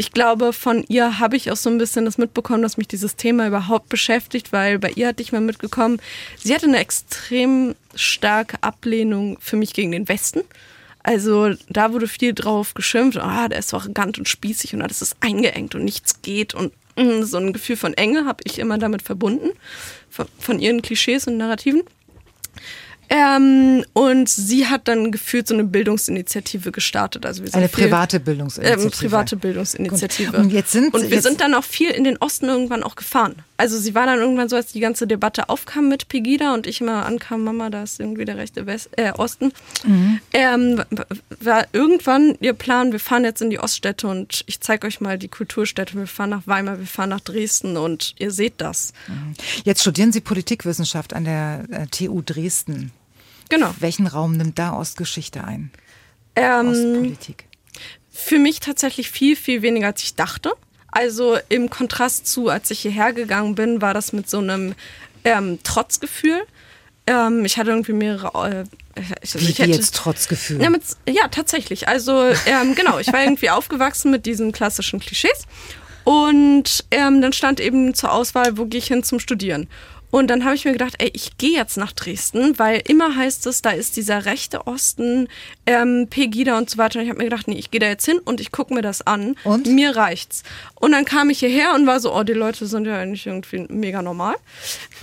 ich 0.00 0.12
glaube, 0.12 0.52
von 0.52 0.84
ihr 0.86 1.18
habe 1.18 1.36
ich 1.36 1.50
auch 1.50 1.56
so 1.56 1.68
ein 1.68 1.76
bisschen 1.76 2.04
das 2.04 2.18
mitbekommen, 2.18 2.62
dass 2.62 2.76
mich 2.76 2.86
dieses 2.86 3.16
Thema 3.16 3.48
überhaupt 3.48 3.88
beschäftigt, 3.88 4.52
weil 4.52 4.78
bei 4.78 4.92
ihr 4.92 5.08
hatte 5.08 5.22
ich 5.22 5.32
mal 5.32 5.40
mitgekommen, 5.40 6.00
sie 6.38 6.54
hatte 6.54 6.66
eine 6.66 6.78
extrem 6.78 7.74
starke 7.96 8.62
Ablehnung 8.62 9.38
für 9.40 9.56
mich 9.56 9.74
gegen 9.74 9.90
den 9.90 10.08
Westen. 10.08 10.42
Also 11.02 11.52
da 11.68 11.92
wurde 11.92 12.06
viel 12.06 12.32
drauf 12.32 12.74
geschimpft, 12.74 13.18
ah, 13.18 13.48
der 13.48 13.58
ist 13.58 13.74
arrogant 13.74 14.18
und 14.18 14.28
spießig 14.28 14.72
und 14.72 14.82
alles 14.82 15.02
ist 15.02 15.16
eingeengt 15.18 15.74
und 15.74 15.82
nichts 15.82 16.22
geht 16.22 16.54
und 16.54 16.72
mm, 16.96 17.24
so 17.24 17.38
ein 17.38 17.52
Gefühl 17.52 17.76
von 17.76 17.92
Enge 17.94 18.24
habe 18.24 18.42
ich 18.44 18.60
immer 18.60 18.78
damit 18.78 19.02
verbunden, 19.02 19.50
von, 20.10 20.28
von 20.38 20.60
ihren 20.60 20.80
Klischees 20.80 21.26
und 21.26 21.38
Narrativen. 21.38 21.82
Ähm, 23.10 23.84
und 23.94 24.28
sie 24.28 24.66
hat 24.66 24.86
dann 24.88 25.10
gefühlt 25.12 25.48
so 25.48 25.54
eine 25.54 25.64
Bildungsinitiative 25.64 26.72
gestartet. 26.72 27.24
Also 27.24 27.42
wir 27.42 27.50
sind 27.50 27.58
Eine 27.58 27.68
viel- 27.68 27.84
private 27.86 28.20
Bildungsinitiative. 28.20 28.84
ähm, 28.86 28.90
private 28.90 29.36
Bildungsinitiative. 29.36 30.30
Gut. 30.32 30.40
Und 30.40 30.50
jetzt 30.50 30.72
sind- 30.72 30.92
Und 30.94 31.02
wir 31.02 31.08
jetzt- 31.10 31.24
sind 31.24 31.40
dann 31.40 31.54
auch 31.54 31.64
viel 31.64 31.90
in 31.90 32.04
den 32.04 32.18
Osten 32.18 32.46
irgendwann 32.46 32.82
auch 32.82 32.96
gefahren. 32.96 33.36
Also 33.58 33.76
sie 33.76 33.94
war 33.96 34.06
dann 34.06 34.20
irgendwann 34.20 34.48
so, 34.48 34.54
als 34.54 34.72
die 34.72 34.78
ganze 34.78 35.08
Debatte 35.08 35.48
aufkam 35.48 35.88
mit 35.88 36.06
Pegida 36.06 36.54
und 36.54 36.68
ich 36.68 36.80
immer 36.80 37.04
ankam, 37.04 37.42
Mama, 37.42 37.70
da 37.70 37.82
ist 37.82 37.98
irgendwie 37.98 38.24
der 38.24 38.36
rechte 38.36 38.66
West 38.66 38.90
äh, 38.96 39.10
Osten. 39.10 39.52
Mhm. 39.84 40.20
Ähm, 40.32 40.84
war 41.40 41.66
irgendwann 41.72 42.36
ihr 42.40 42.52
Plan, 42.52 42.92
wir 42.92 43.00
fahren 43.00 43.24
jetzt 43.24 43.42
in 43.42 43.50
die 43.50 43.58
Oststädte 43.58 44.06
und 44.06 44.44
ich 44.46 44.60
zeige 44.60 44.86
euch 44.86 45.00
mal 45.00 45.18
die 45.18 45.26
Kulturstädte. 45.26 45.94
Wir 45.94 46.06
fahren 46.06 46.30
nach 46.30 46.46
Weimar, 46.46 46.78
wir 46.78 46.86
fahren 46.86 47.10
nach 47.10 47.20
Dresden 47.20 47.76
und 47.76 48.14
ihr 48.18 48.30
seht 48.30 48.54
das. 48.58 48.92
Jetzt 49.64 49.80
studieren 49.80 50.12
Sie 50.12 50.20
Politikwissenschaft 50.20 51.12
an 51.12 51.24
der 51.24 51.64
äh, 51.70 51.86
TU 51.88 52.22
Dresden. 52.24 52.92
Genau. 53.48 53.74
Welchen 53.80 54.06
Raum 54.06 54.36
nimmt 54.36 54.56
da 54.60 54.72
Ostgeschichte 54.72 55.42
ein? 55.42 55.72
Ähm, 56.36 56.68
Ostpolitik. 56.68 57.46
Für 58.08 58.38
mich 58.38 58.60
tatsächlich 58.60 59.10
viel, 59.10 59.34
viel 59.34 59.62
weniger, 59.62 59.88
als 59.88 60.04
ich 60.04 60.14
dachte. 60.14 60.52
Also 60.90 61.38
im 61.48 61.70
Kontrast 61.70 62.26
zu, 62.26 62.48
als 62.48 62.70
ich 62.70 62.80
hierher 62.80 63.12
gegangen 63.12 63.54
bin, 63.54 63.82
war 63.82 63.94
das 63.94 64.12
mit 64.12 64.28
so 64.28 64.38
einem 64.38 64.74
ähm, 65.24 65.58
Trotzgefühl. 65.62 66.42
Ähm, 67.06 67.44
ich 67.44 67.58
hatte 67.58 67.70
irgendwie 67.70 67.92
mehrere. 67.92 68.66
Äh, 68.94 69.02
ich, 69.22 69.34
Wie, 69.34 69.50
ich 69.50 69.58
hätte, 69.58 69.70
jetzt 69.70 69.94
trotz 69.94 70.28
Gefühl? 70.28 70.62
ja, 70.62 70.70
mit, 70.70 70.82
ja, 71.08 71.28
tatsächlich. 71.28 71.88
Also 71.88 72.24
ähm, 72.46 72.74
genau, 72.74 72.98
ich 72.98 73.12
war 73.12 73.22
irgendwie 73.22 73.50
aufgewachsen 73.50 74.10
mit 74.10 74.26
diesen 74.26 74.52
klassischen 74.52 75.00
Klischees. 75.00 75.46
Und 76.04 76.84
ähm, 76.90 77.20
dann 77.20 77.34
stand 77.34 77.60
eben 77.60 77.92
zur 77.94 78.12
Auswahl, 78.12 78.56
wo 78.56 78.64
gehe 78.64 78.78
ich 78.78 78.86
hin 78.86 79.02
zum 79.02 79.20
Studieren. 79.20 79.68
Und 80.10 80.28
dann 80.28 80.44
habe 80.44 80.54
ich 80.54 80.64
mir 80.64 80.72
gedacht, 80.72 80.94
ey, 80.98 81.10
ich 81.12 81.36
gehe 81.36 81.52
jetzt 81.52 81.76
nach 81.76 81.92
Dresden, 81.92 82.58
weil 82.58 82.82
immer 82.86 83.14
heißt 83.14 83.46
es, 83.46 83.60
da 83.62 83.70
ist 83.70 83.96
dieser 83.96 84.24
rechte 84.24 84.66
Osten, 84.66 85.28
ähm, 85.66 86.06
Pegida 86.08 86.56
und 86.56 86.70
so 86.70 86.78
weiter. 86.78 86.98
Und 86.98 87.04
ich 87.04 87.10
habe 87.10 87.18
mir 87.18 87.28
gedacht, 87.28 87.46
nee, 87.46 87.58
ich 87.58 87.70
gehe 87.70 87.80
da 87.80 87.86
jetzt 87.86 88.06
hin 88.06 88.18
und 88.24 88.40
ich 88.40 88.50
gucke 88.50 88.72
mir 88.72 88.82
das 88.82 89.06
an. 89.06 89.36
Und? 89.44 89.66
Mir 89.66 89.96
reicht's. 89.96 90.42
Und 90.76 90.92
dann 90.92 91.04
kam 91.04 91.28
ich 91.28 91.40
hierher 91.40 91.74
und 91.74 91.86
war 91.86 92.00
so, 92.00 92.14
oh, 92.14 92.22
die 92.22 92.32
Leute 92.32 92.66
sind 92.66 92.86
ja 92.86 92.98
eigentlich 92.98 93.26
irgendwie 93.26 93.66
mega 93.68 94.00
normal. 94.00 94.36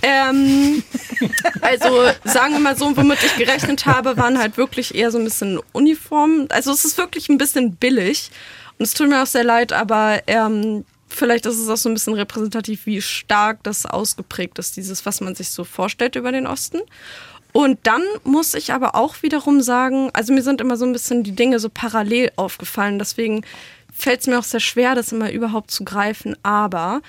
Ähm, 0.02 0.82
also 1.60 1.88
sagen 2.24 2.54
wir 2.54 2.60
mal 2.60 2.76
so, 2.76 2.96
womit 2.96 3.22
ich 3.22 3.36
gerechnet 3.36 3.86
habe, 3.86 4.16
waren 4.16 4.38
halt 4.38 4.56
wirklich 4.56 4.94
eher 4.94 5.12
so 5.12 5.18
ein 5.18 5.24
bisschen 5.24 5.60
Uniformen. 5.72 6.50
Also 6.50 6.72
es 6.72 6.84
ist 6.84 6.98
wirklich 6.98 7.28
ein 7.28 7.38
bisschen 7.38 7.76
billig. 7.76 8.30
Und 8.78 8.84
es 8.84 8.94
tut 8.94 9.08
mir 9.08 9.22
auch 9.22 9.26
sehr 9.26 9.44
leid, 9.44 9.72
aber 9.72 10.20
ähm, 10.26 10.84
vielleicht 11.16 11.46
ist 11.46 11.58
es 11.58 11.68
auch 11.68 11.76
so 11.76 11.88
ein 11.88 11.94
bisschen 11.94 12.14
repräsentativ, 12.14 12.86
wie 12.86 13.02
stark 13.02 13.62
das 13.62 13.86
ausgeprägt 13.86 14.58
ist, 14.58 14.76
dieses, 14.76 15.06
was 15.06 15.20
man 15.20 15.34
sich 15.34 15.50
so 15.50 15.64
vorstellt 15.64 16.16
über 16.16 16.32
den 16.32 16.46
Osten. 16.46 16.80
Und 17.52 17.78
dann 17.84 18.02
muss 18.22 18.54
ich 18.54 18.72
aber 18.72 18.94
auch 18.94 19.22
wiederum 19.22 19.62
sagen, 19.62 20.10
also 20.12 20.32
mir 20.32 20.42
sind 20.42 20.60
immer 20.60 20.76
so 20.76 20.84
ein 20.84 20.92
bisschen 20.92 21.22
die 21.22 21.34
Dinge 21.34 21.58
so 21.58 21.70
parallel 21.70 22.30
aufgefallen. 22.36 22.98
Deswegen 22.98 23.46
fällt 23.92 24.20
es 24.20 24.26
mir 24.26 24.38
auch 24.38 24.44
sehr 24.44 24.60
schwer, 24.60 24.94
das 24.94 25.10
immer 25.10 25.32
überhaupt 25.32 25.70
zu 25.70 25.82
greifen. 25.82 26.36
Aber 26.42 27.00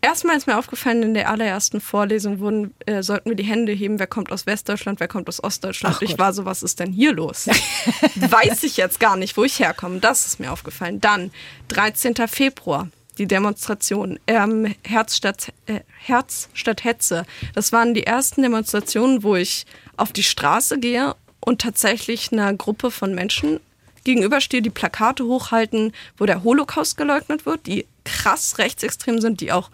erstmal 0.00 0.36
ist 0.36 0.48
mir 0.48 0.58
aufgefallen, 0.58 1.04
in 1.04 1.14
der 1.14 1.30
allerersten 1.30 1.80
Vorlesung 1.80 2.40
wurden, 2.40 2.74
äh, 2.86 3.04
sollten 3.04 3.30
wir 3.30 3.36
die 3.36 3.44
Hände 3.44 3.70
heben, 3.70 4.00
wer 4.00 4.08
kommt 4.08 4.32
aus 4.32 4.46
Westdeutschland, 4.46 4.98
wer 4.98 5.06
kommt 5.06 5.28
aus 5.28 5.42
Ostdeutschland. 5.42 5.94
Ach 5.96 6.02
ich 6.02 6.10
Gott. 6.10 6.18
war 6.18 6.32
so, 6.32 6.44
was 6.44 6.64
ist 6.64 6.80
denn 6.80 6.92
hier 6.92 7.12
los? 7.12 7.46
Weiß 8.16 8.64
ich 8.64 8.76
jetzt 8.76 8.98
gar 8.98 9.16
nicht, 9.16 9.36
wo 9.36 9.44
ich 9.44 9.60
herkomme. 9.60 10.00
Das 10.00 10.26
ist 10.26 10.40
mir 10.40 10.50
aufgefallen. 10.50 11.00
Dann 11.00 11.30
13. 11.68 12.16
Februar. 12.26 12.88
Die 13.18 13.26
Demonstration, 13.26 14.18
ähm, 14.26 14.74
Herz, 14.84 15.16
statt, 15.16 15.52
äh, 15.66 15.80
Herz 15.98 16.48
statt 16.52 16.84
Hetze. 16.84 17.24
Das 17.54 17.72
waren 17.72 17.94
die 17.94 18.06
ersten 18.06 18.42
Demonstrationen, 18.42 19.22
wo 19.22 19.36
ich 19.36 19.66
auf 19.96 20.12
die 20.12 20.22
Straße 20.22 20.78
gehe 20.78 21.14
und 21.40 21.60
tatsächlich 21.60 22.32
einer 22.32 22.52
Gruppe 22.54 22.90
von 22.90 23.14
Menschen 23.14 23.60
gegenüberstehe, 24.04 24.62
die 24.62 24.70
Plakate 24.70 25.24
hochhalten, 25.24 25.92
wo 26.16 26.26
der 26.26 26.44
Holocaust 26.44 26.96
geleugnet 26.96 27.46
wird, 27.46 27.66
die 27.66 27.86
krass 28.04 28.58
rechtsextrem 28.58 29.20
sind, 29.20 29.40
die 29.40 29.52
auch 29.52 29.70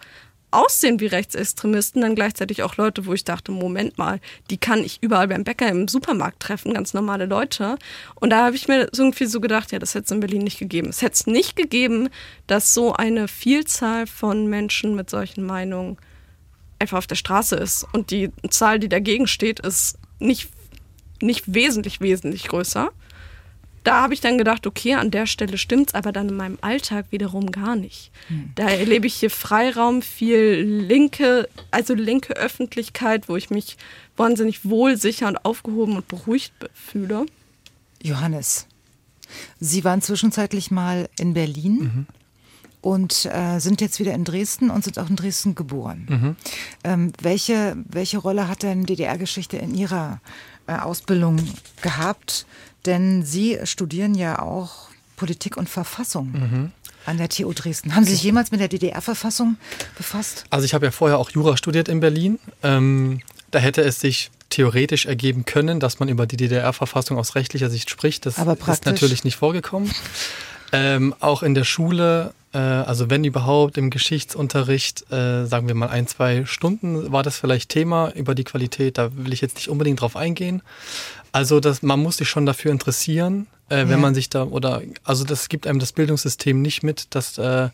aussehen 0.51 0.99
wie 0.99 1.07
Rechtsextremisten, 1.07 2.01
dann 2.01 2.15
gleichzeitig 2.15 2.63
auch 2.63 2.77
Leute, 2.77 3.05
wo 3.05 3.13
ich 3.13 3.23
dachte, 3.23 3.51
Moment 3.51 3.97
mal, 3.97 4.19
die 4.49 4.57
kann 4.57 4.83
ich 4.83 4.99
überall 5.01 5.27
beim 5.27 5.43
Bäcker 5.43 5.69
im 5.69 5.87
Supermarkt 5.87 6.41
treffen, 6.41 6.73
ganz 6.73 6.93
normale 6.93 7.25
Leute. 7.25 7.77
Und 8.15 8.31
da 8.31 8.45
habe 8.45 8.55
ich 8.55 8.67
mir 8.67 8.89
irgendwie 8.95 9.25
so 9.25 9.39
gedacht, 9.39 9.71
ja, 9.71 9.79
das 9.79 9.95
hätte 9.95 10.05
es 10.05 10.11
in 10.11 10.19
Berlin 10.19 10.43
nicht 10.43 10.59
gegeben. 10.59 10.89
Es 10.89 11.01
hätte 11.01 11.13
es 11.13 11.27
nicht 11.27 11.55
gegeben, 11.55 12.09
dass 12.47 12.73
so 12.73 12.93
eine 12.93 13.27
Vielzahl 13.27 14.07
von 14.07 14.47
Menschen 14.47 14.95
mit 14.95 15.09
solchen 15.09 15.45
Meinungen 15.45 15.97
einfach 16.79 16.97
auf 16.97 17.07
der 17.07 17.15
Straße 17.15 17.55
ist. 17.55 17.87
Und 17.93 18.11
die 18.11 18.31
Zahl, 18.49 18.79
die 18.79 18.89
dagegen 18.89 19.27
steht, 19.27 19.59
ist 19.61 19.97
nicht, 20.19 20.49
nicht 21.21 21.53
wesentlich, 21.53 22.01
wesentlich 22.01 22.47
größer. 22.47 22.91
Da 23.83 24.01
habe 24.03 24.13
ich 24.13 24.21
dann 24.21 24.37
gedacht, 24.37 24.67
okay, 24.67 24.93
an 24.93 25.09
der 25.09 25.25
Stelle 25.25 25.57
stimmt's, 25.57 25.95
aber 25.95 26.11
dann 26.11 26.29
in 26.29 26.35
meinem 26.35 26.57
Alltag 26.61 27.07
wiederum 27.09 27.51
gar 27.51 27.75
nicht. 27.75 28.11
Da 28.55 28.69
erlebe 28.69 29.07
ich 29.07 29.15
hier 29.15 29.31
Freiraum, 29.31 30.01
viel 30.03 30.61
linke, 30.61 31.49
also 31.71 31.93
linke 31.95 32.33
Öffentlichkeit, 32.33 33.27
wo 33.27 33.35
ich 33.35 33.49
mich 33.49 33.77
wahnsinnig 34.17 34.65
wohl, 34.69 34.97
sicher 34.97 35.27
und 35.27 35.43
aufgehoben 35.45 35.95
und 35.95 36.07
beruhigt 36.07 36.57
be- 36.59 36.69
fühle. 36.73 37.25
Johannes, 38.03 38.67
Sie 39.59 39.83
waren 39.83 40.01
zwischenzeitlich 40.01 40.69
mal 40.71 41.09
in 41.17 41.33
Berlin 41.33 42.05
und 42.81 43.25
äh, 43.31 43.59
sind 43.59 43.79
jetzt 43.81 43.99
wieder 43.99 44.13
in 44.13 44.25
Dresden 44.25 44.69
und 44.69 44.83
sind 44.83 44.99
auch 44.99 45.09
in 45.09 45.15
Dresden 45.15 45.55
geboren. 45.55 46.35
Ähm, 46.83 47.13
welche, 47.21 47.75
welche 47.89 48.17
Rolle 48.19 48.47
hat 48.47 48.61
denn 48.63 48.85
DDR-Geschichte 48.85 49.57
in 49.57 49.73
Ihrer 49.73 50.19
äh, 50.67 50.73
Ausbildung 50.75 51.37
gehabt? 51.81 52.45
Denn 52.85 53.23
Sie 53.23 53.59
studieren 53.63 54.15
ja 54.15 54.41
auch 54.41 54.89
Politik 55.15 55.57
und 55.57 55.69
Verfassung 55.69 56.71
an 57.05 57.17
der 57.17 57.29
TU 57.29 57.53
Dresden. 57.53 57.95
Haben 57.95 58.05
Sie 58.05 58.13
sich 58.13 58.23
jemals 58.23 58.51
mit 58.51 58.59
der 58.59 58.67
DDR-Verfassung 58.67 59.57
befasst? 59.97 60.45
Also 60.49 60.65
ich 60.65 60.73
habe 60.73 60.85
ja 60.85 60.91
vorher 60.91 61.17
auch 61.17 61.29
Jura 61.29 61.57
studiert 61.57 61.87
in 61.89 61.99
Berlin. 61.99 62.39
Ähm, 62.63 63.21
da 63.51 63.59
hätte 63.59 63.81
es 63.81 63.99
sich 63.99 64.31
theoretisch 64.49 65.05
ergeben 65.05 65.45
können, 65.45 65.79
dass 65.79 65.99
man 65.99 66.09
über 66.09 66.25
die 66.25 66.37
DDR-Verfassung 66.37 67.17
aus 67.17 67.35
rechtlicher 67.35 67.69
Sicht 67.69 67.89
spricht. 67.89 68.25
Das 68.25 68.37
Aber 68.37 68.57
ist 68.71 68.85
natürlich 68.85 69.23
nicht 69.23 69.35
vorgekommen. 69.35 69.91
Ähm, 70.73 71.13
auch 71.19 71.43
in 71.43 71.53
der 71.53 71.65
Schule, 71.65 72.33
äh, 72.53 72.57
also 72.57 73.09
wenn 73.09 73.23
überhaupt 73.25 73.77
im 73.77 73.89
Geschichtsunterricht, 73.89 75.11
äh, 75.11 75.45
sagen 75.45 75.67
wir 75.67 75.75
mal 75.75 75.89
ein, 75.89 76.07
zwei 76.07 76.45
Stunden, 76.45 77.11
war 77.11 77.23
das 77.23 77.37
vielleicht 77.37 77.69
Thema 77.69 78.11
über 78.11 78.35
die 78.35 78.45
Qualität. 78.45 78.97
Da 78.97 79.09
will 79.17 79.33
ich 79.33 79.41
jetzt 79.41 79.55
nicht 79.55 79.67
unbedingt 79.67 79.99
drauf 79.99 80.15
eingehen. 80.15 80.61
Also 81.31 81.59
das, 81.59 81.81
man 81.81 81.99
muss 81.99 82.17
sich 82.17 82.29
schon 82.29 82.45
dafür 82.45 82.71
interessieren, 82.71 83.47
äh, 83.69 83.77
wenn 83.83 83.89
Ja. 83.91 83.97
man 83.97 84.13
sich 84.15 84.29
da 84.29 84.43
oder 84.43 84.81
also 85.03 85.23
das 85.23 85.47
gibt 85.49 85.65
einem 85.67 85.79
das 85.79 85.93
Bildungssystem 85.93 86.61
nicht 86.61 86.83
mit, 86.83 87.13
dass 87.15 87.37
äh, 87.37 87.69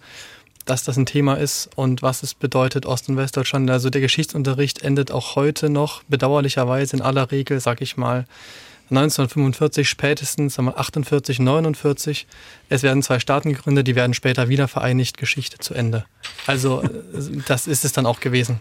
dass 0.65 0.83
das 0.83 0.97
ein 0.97 1.05
Thema 1.05 1.35
ist 1.35 1.69
und 1.77 2.01
was 2.01 2.23
es 2.23 2.33
bedeutet, 2.33 2.85
Ost- 2.85 3.07
und 3.07 3.15
Westdeutschland. 3.15 3.69
Also 3.69 3.89
der 3.89 4.01
Geschichtsunterricht 4.01 4.81
endet 4.83 5.11
auch 5.11 5.37
heute 5.37 5.69
noch 5.69 6.03
bedauerlicherweise 6.09 6.97
in 6.97 7.01
aller 7.01 7.31
Regel, 7.31 7.61
sag 7.61 7.79
ich 7.79 7.95
mal, 7.95 8.25
1945 8.89 9.87
spätestens, 9.87 10.59
48, 10.59 11.39
49. 11.39 12.27
Es 12.69 12.83
werden 12.83 13.01
zwei 13.01 13.19
Staaten 13.19 13.53
gegründet, 13.53 13.87
die 13.87 13.95
werden 13.95 14.13
später 14.13 14.49
wieder 14.49 14.67
vereinigt, 14.67 15.17
Geschichte 15.17 15.57
zu 15.57 15.73
Ende. 15.73 16.05
Also 16.47 16.81
äh, 16.81 16.89
das 17.47 17.67
ist 17.67 17.85
es 17.85 17.93
dann 17.93 18.05
auch 18.05 18.19
gewesen. 18.19 18.59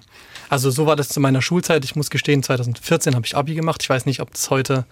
Also 0.48 0.70
so 0.70 0.86
war 0.86 0.96
das 0.96 1.08
zu 1.08 1.20
meiner 1.20 1.42
Schulzeit. 1.42 1.84
Ich 1.84 1.96
muss 1.96 2.10
gestehen, 2.10 2.42
2014 2.42 3.14
habe 3.14 3.26
ich 3.26 3.36
Abi 3.36 3.54
gemacht. 3.54 3.82
Ich 3.82 3.90
weiß 3.90 4.06
nicht, 4.06 4.20
ob 4.20 4.32
das 4.32 4.50
heute 4.50 4.84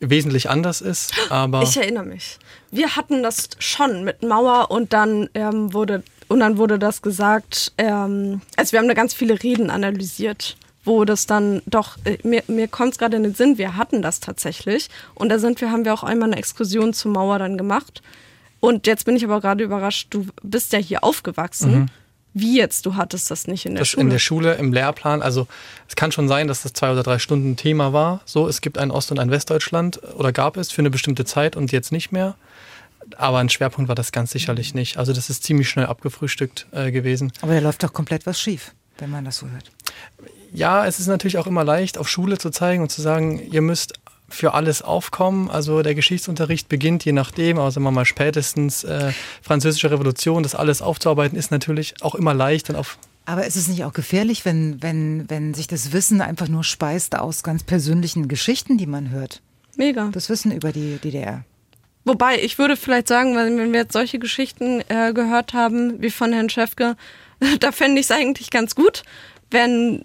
wesentlich 0.00 0.50
anders 0.50 0.80
ist, 0.80 1.12
aber 1.30 1.62
ich 1.62 1.76
erinnere 1.76 2.04
mich. 2.04 2.38
Wir 2.72 2.96
hatten 2.96 3.22
das 3.22 3.50
schon 3.58 4.02
mit 4.02 4.22
Mauer 4.22 4.70
und 4.70 4.92
dann 4.92 5.28
ähm, 5.34 5.72
wurde 5.72 6.02
und 6.28 6.40
dann 6.40 6.58
wurde 6.58 6.78
das 6.78 7.02
gesagt. 7.02 7.72
Ähm, 7.78 8.40
also 8.56 8.72
wir 8.72 8.80
haben 8.80 8.88
da 8.88 8.94
ganz 8.94 9.14
viele 9.14 9.42
Reden 9.42 9.70
analysiert 9.70 10.56
wo 10.84 11.04
das 11.04 11.26
dann 11.26 11.62
doch, 11.66 11.96
äh, 12.04 12.18
mir, 12.24 12.42
mir 12.48 12.68
kommt 12.68 12.92
es 12.92 12.98
gerade 12.98 13.16
in 13.16 13.22
den 13.22 13.34
Sinn, 13.34 13.58
wir 13.58 13.76
hatten 13.76 14.02
das 14.02 14.20
tatsächlich. 14.20 14.88
Und 15.14 15.28
da 15.28 15.38
sind 15.38 15.60
wir, 15.60 15.70
haben 15.70 15.84
wir 15.84 15.94
auch 15.94 16.02
einmal 16.02 16.28
eine 16.28 16.36
Exkursion 16.36 16.92
zur 16.92 17.12
Mauer 17.12 17.38
dann 17.38 17.56
gemacht. 17.56 18.02
Und 18.60 18.86
jetzt 18.86 19.04
bin 19.04 19.16
ich 19.16 19.24
aber 19.24 19.40
gerade 19.40 19.64
überrascht, 19.64 20.08
du 20.10 20.26
bist 20.42 20.72
ja 20.72 20.78
hier 20.78 21.04
aufgewachsen. 21.04 21.72
Mhm. 21.72 21.86
Wie 22.34 22.56
jetzt? 22.56 22.86
Du 22.86 22.96
hattest 22.96 23.30
das 23.30 23.46
nicht 23.46 23.66
in 23.66 23.74
der 23.74 23.80
das 23.80 23.88
Schule? 23.88 24.02
In 24.02 24.10
der 24.10 24.18
Schule, 24.18 24.54
im 24.54 24.72
Lehrplan. 24.72 25.22
Also 25.22 25.46
es 25.88 25.96
kann 25.96 26.12
schon 26.12 26.28
sein, 26.28 26.48
dass 26.48 26.62
das 26.62 26.72
zwei 26.72 26.92
oder 26.92 27.02
drei 27.02 27.18
Stunden 27.18 27.56
Thema 27.56 27.92
war. 27.92 28.22
So, 28.24 28.48
es 28.48 28.60
gibt 28.60 28.78
ein 28.78 28.90
Ost- 28.90 29.10
und 29.10 29.18
ein 29.18 29.30
Westdeutschland 29.30 30.00
oder 30.14 30.32
gab 30.32 30.56
es 30.56 30.70
für 30.70 30.82
eine 30.82 30.90
bestimmte 30.90 31.24
Zeit 31.24 31.56
und 31.56 31.72
jetzt 31.72 31.92
nicht 31.92 32.12
mehr. 32.12 32.34
Aber 33.16 33.38
ein 33.38 33.48
Schwerpunkt 33.48 33.88
war 33.88 33.94
das 33.94 34.12
ganz 34.12 34.30
sicherlich 34.30 34.74
nicht. 34.74 34.96
Also 34.96 35.12
das 35.12 35.28
ist 35.28 35.44
ziemlich 35.44 35.68
schnell 35.68 35.86
abgefrühstückt 35.86 36.66
äh, 36.72 36.90
gewesen. 36.90 37.32
Aber 37.42 37.54
da 37.54 37.60
läuft 37.60 37.82
doch 37.82 37.92
komplett 37.92 38.26
was 38.26 38.40
schief, 38.40 38.72
wenn 38.98 39.10
man 39.10 39.24
das 39.24 39.38
so 39.38 39.48
hört 39.48 39.70
ja, 40.52 40.86
es 40.86 41.00
ist 41.00 41.06
natürlich 41.06 41.38
auch 41.38 41.46
immer 41.46 41.64
leicht, 41.64 41.98
auf 41.98 42.08
Schule 42.08 42.38
zu 42.38 42.50
zeigen 42.50 42.82
und 42.82 42.90
zu 42.90 43.00
sagen, 43.00 43.40
ihr 43.50 43.62
müsst 43.62 43.94
für 44.32 44.54
alles 44.54 44.82
aufkommen. 44.82 45.50
Also 45.50 45.82
der 45.82 45.94
Geschichtsunterricht 45.94 46.68
beginnt 46.68 47.04
je 47.04 47.12
nachdem, 47.12 47.58
also 47.58 47.70
sagen 47.70 47.84
wir 47.84 47.90
mal 47.90 48.04
spätestens 48.04 48.84
äh, 48.84 49.12
französische 49.42 49.90
Revolution, 49.90 50.42
das 50.42 50.54
alles 50.54 50.82
aufzuarbeiten, 50.82 51.38
ist 51.38 51.50
natürlich 51.50 51.94
auch 52.02 52.14
immer 52.14 52.34
leicht 52.34 52.70
und 52.70 52.76
auf 52.76 52.98
aber 53.24 53.46
ist 53.46 53.54
es 53.54 53.68
nicht 53.68 53.84
auch 53.84 53.92
gefährlich, 53.92 54.44
wenn, 54.44 54.82
wenn, 54.82 55.30
wenn 55.30 55.54
sich 55.54 55.68
das 55.68 55.92
Wissen 55.92 56.20
einfach 56.20 56.48
nur 56.48 56.64
speist 56.64 57.16
aus 57.16 57.44
ganz 57.44 57.62
persönlichen 57.62 58.26
Geschichten, 58.26 58.78
die 58.78 58.86
man 58.86 59.10
hört? 59.10 59.40
Mega. 59.76 60.08
Das 60.12 60.28
Wissen 60.28 60.50
über 60.50 60.72
die 60.72 60.98
DDR. 60.98 61.44
Wobei, 62.04 62.42
ich 62.42 62.58
würde 62.58 62.76
vielleicht 62.76 63.06
sagen, 63.06 63.36
wenn 63.36 63.72
wir 63.72 63.80
jetzt 63.80 63.92
solche 63.92 64.18
Geschichten 64.18 64.82
äh, 64.88 65.12
gehört 65.12 65.54
haben, 65.54 66.02
wie 66.02 66.10
von 66.10 66.32
Herrn 66.32 66.50
Schäfke, 66.50 66.96
da 67.60 67.70
fände 67.70 68.00
ich 68.00 68.06
es 68.06 68.10
eigentlich 68.10 68.50
ganz 68.50 68.74
gut, 68.74 69.04
wenn 69.50 70.04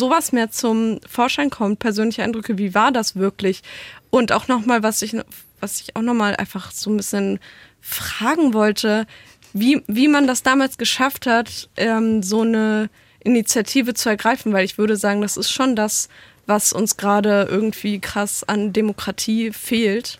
sowas 0.00 0.32
mehr 0.32 0.50
zum 0.50 0.98
Vorschein 1.06 1.50
kommt, 1.50 1.78
persönliche 1.78 2.24
Eindrücke, 2.24 2.58
wie 2.58 2.74
war 2.74 2.90
das 2.90 3.16
wirklich? 3.16 3.62
Und 4.08 4.32
auch 4.32 4.48
nochmal, 4.48 4.82
was 4.82 5.02
ich, 5.02 5.14
was 5.60 5.80
ich 5.82 5.94
auch 5.94 6.02
nochmal 6.02 6.34
einfach 6.36 6.72
so 6.72 6.90
ein 6.90 6.96
bisschen 6.96 7.38
fragen 7.80 8.54
wollte, 8.54 9.06
wie, 9.52 9.82
wie 9.86 10.08
man 10.08 10.26
das 10.26 10.42
damals 10.42 10.78
geschafft 10.78 11.26
hat, 11.26 11.68
ähm, 11.76 12.22
so 12.22 12.40
eine 12.40 12.88
Initiative 13.22 13.92
zu 13.94 14.08
ergreifen, 14.08 14.52
weil 14.54 14.64
ich 14.64 14.78
würde 14.78 14.96
sagen, 14.96 15.20
das 15.20 15.36
ist 15.36 15.50
schon 15.50 15.76
das, 15.76 16.08
was 16.46 16.72
uns 16.72 16.96
gerade 16.96 17.46
irgendwie 17.50 18.00
krass 18.00 18.42
an 18.42 18.72
Demokratie 18.72 19.52
fehlt. 19.52 20.18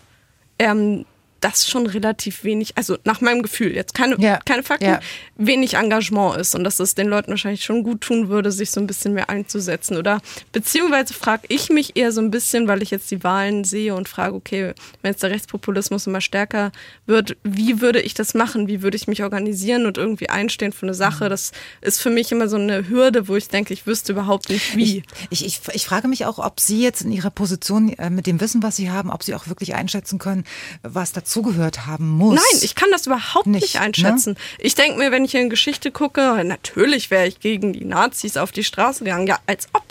Ähm, 0.59 1.05
das 1.41 1.67
schon 1.67 1.87
relativ 1.87 2.43
wenig, 2.43 2.77
also 2.77 2.97
nach 3.03 3.19
meinem 3.19 3.41
Gefühl, 3.41 3.73
jetzt 3.75 3.93
keine, 3.95 4.15
ja. 4.19 4.39
keine 4.45 4.63
Fakten, 4.63 4.85
ja. 4.85 4.99
wenig 5.35 5.73
Engagement 5.73 6.37
ist 6.37 6.53
und 6.55 6.63
dass 6.63 6.79
es 6.79 6.95
den 6.95 7.07
Leuten 7.07 7.31
wahrscheinlich 7.31 7.65
schon 7.65 7.83
gut 7.83 8.01
tun 8.01 8.29
würde, 8.29 8.51
sich 8.51 8.69
so 8.71 8.79
ein 8.79 8.87
bisschen 8.87 9.13
mehr 9.13 9.29
einzusetzen. 9.29 9.97
Oder 9.97 10.21
beziehungsweise 10.51 11.13
frage 11.13 11.43
ich 11.49 11.69
mich 11.69 11.97
eher 11.97 12.11
so 12.11 12.21
ein 12.21 12.29
bisschen, 12.29 12.67
weil 12.67 12.83
ich 12.83 12.91
jetzt 12.91 13.09
die 13.09 13.23
Wahlen 13.23 13.63
sehe 13.63 13.95
und 13.95 14.07
frage, 14.07 14.35
okay, 14.35 14.73
wenn 15.01 15.11
jetzt 15.11 15.23
der 15.23 15.31
Rechtspopulismus 15.31 16.05
immer 16.05 16.21
stärker 16.21 16.71
wird, 17.07 17.35
wie 17.43 17.81
würde 17.81 18.01
ich 18.01 18.13
das 18.13 18.35
machen? 18.35 18.67
Wie 18.67 18.83
würde 18.83 18.95
ich 18.95 19.07
mich 19.07 19.23
organisieren 19.23 19.87
und 19.87 19.97
irgendwie 19.97 20.29
einstehen 20.29 20.73
für 20.73 20.85
eine 20.85 20.93
Sache? 20.93 21.27
Das 21.27 21.51
ist 21.81 22.01
für 22.01 22.11
mich 22.11 22.31
immer 22.31 22.47
so 22.47 22.57
eine 22.57 22.87
Hürde, 22.87 23.27
wo 23.27 23.35
ich 23.35 23.47
denke, 23.47 23.73
ich 23.73 23.87
wüsste 23.87 24.11
überhaupt 24.11 24.49
nicht 24.49 24.77
wie. 24.77 25.03
Ich, 25.31 25.43
ich, 25.43 25.45
ich, 25.45 25.75
ich 25.75 25.85
frage 25.85 26.07
mich 26.07 26.25
auch, 26.25 26.37
ob 26.37 26.59
Sie 26.59 26.83
jetzt 26.83 27.01
in 27.01 27.11
Ihrer 27.11 27.31
Position 27.31 27.89
äh, 27.93 28.11
mit 28.11 28.27
dem 28.27 28.39
Wissen, 28.39 28.61
was 28.61 28.75
Sie 28.75 28.91
haben, 28.91 29.09
ob 29.09 29.23
Sie 29.23 29.33
auch 29.33 29.47
wirklich 29.47 29.73
einschätzen 29.73 30.19
können, 30.19 30.43
was 30.83 31.13
dazu 31.13 31.30
dazugehört 31.31 31.87
haben 31.87 32.09
muss. 32.09 32.35
Nein, 32.35 32.61
ich 32.61 32.75
kann 32.75 32.89
das 32.91 33.07
überhaupt 33.07 33.47
nicht, 33.47 33.61
nicht 33.61 33.75
ne? 33.75 33.81
einschätzen. 33.81 34.33
Ne? 34.33 34.39
Ich 34.59 34.75
denke 34.75 34.97
mir, 34.97 35.11
wenn 35.11 35.23
ich 35.23 35.33
in 35.35 35.49
Geschichte 35.49 35.91
gucke, 35.91 36.43
natürlich 36.43 37.09
wäre 37.09 37.27
ich 37.27 37.39
gegen 37.39 37.73
die 37.73 37.85
Nazis 37.85 38.35
auf 38.37 38.51
die 38.51 38.63
Straße 38.63 39.03
gegangen, 39.03 39.27
ja, 39.27 39.39
als 39.47 39.69
ob. 39.73 39.83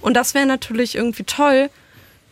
Und 0.00 0.14
das 0.14 0.34
wäre 0.34 0.46
natürlich 0.46 0.94
irgendwie 0.94 1.24
toll, 1.24 1.68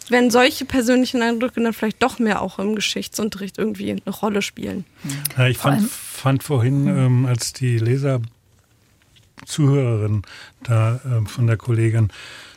wenn 0.08 0.30
solche 0.30 0.64
persönlichen 0.64 1.22
Eindrücke 1.22 1.60
dann 1.60 1.72
vielleicht 1.72 2.02
doch 2.02 2.18
mehr 2.18 2.40
auch 2.40 2.58
im 2.58 2.74
Geschichtsunterricht 2.74 3.58
irgendwie 3.58 3.90
eine 3.90 4.14
Rolle 4.14 4.42
spielen. 4.42 4.84
Ja, 5.36 5.48
ich 5.48 5.58
fand, 5.58 5.90
fand 5.90 6.42
vorhin, 6.42 6.86
ähm, 6.86 7.26
als 7.26 7.52
die 7.52 7.78
Leser 7.78 8.20
Zuhörerin 9.44 10.22
da 10.62 11.00
äh, 11.04 11.28
von 11.28 11.48
der 11.48 11.56
Kollegin 11.56 12.10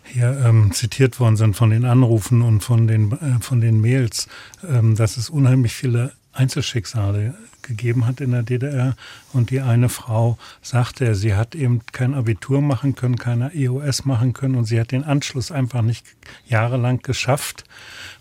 hier 0.05 0.41
ähm, 0.45 0.71
zitiert 0.71 1.19
worden 1.19 1.37
sind 1.37 1.55
von 1.55 1.69
den 1.69 1.85
Anrufen 1.85 2.41
und 2.41 2.61
von 2.61 2.87
den, 2.87 3.11
äh, 3.11 3.39
von 3.41 3.61
den 3.61 3.81
Mails, 3.81 4.27
ähm, 4.67 4.95
dass 4.95 5.17
es 5.17 5.29
unheimlich 5.29 5.73
viele 5.73 6.13
Einzelschicksale 6.33 7.33
gegeben 7.61 8.05
hat 8.05 8.21
in 8.21 8.31
der 8.31 8.43
DDR. 8.43 8.95
Und 9.33 9.49
die 9.49 9.61
eine 9.61 9.89
Frau 9.89 10.37
sagte, 10.61 11.15
sie 11.15 11.35
hat 11.35 11.55
eben 11.55 11.81
kein 11.91 12.13
Abitur 12.13 12.61
machen 12.61 12.95
können, 12.95 13.17
keine 13.17 13.53
EOS 13.53 14.05
machen 14.05 14.33
können 14.33 14.55
und 14.55 14.65
sie 14.65 14.79
hat 14.79 14.91
den 14.91 15.03
Anschluss 15.03 15.51
einfach 15.51 15.81
nicht 15.81 16.05
jahrelang 16.47 17.01
geschafft, 17.01 17.63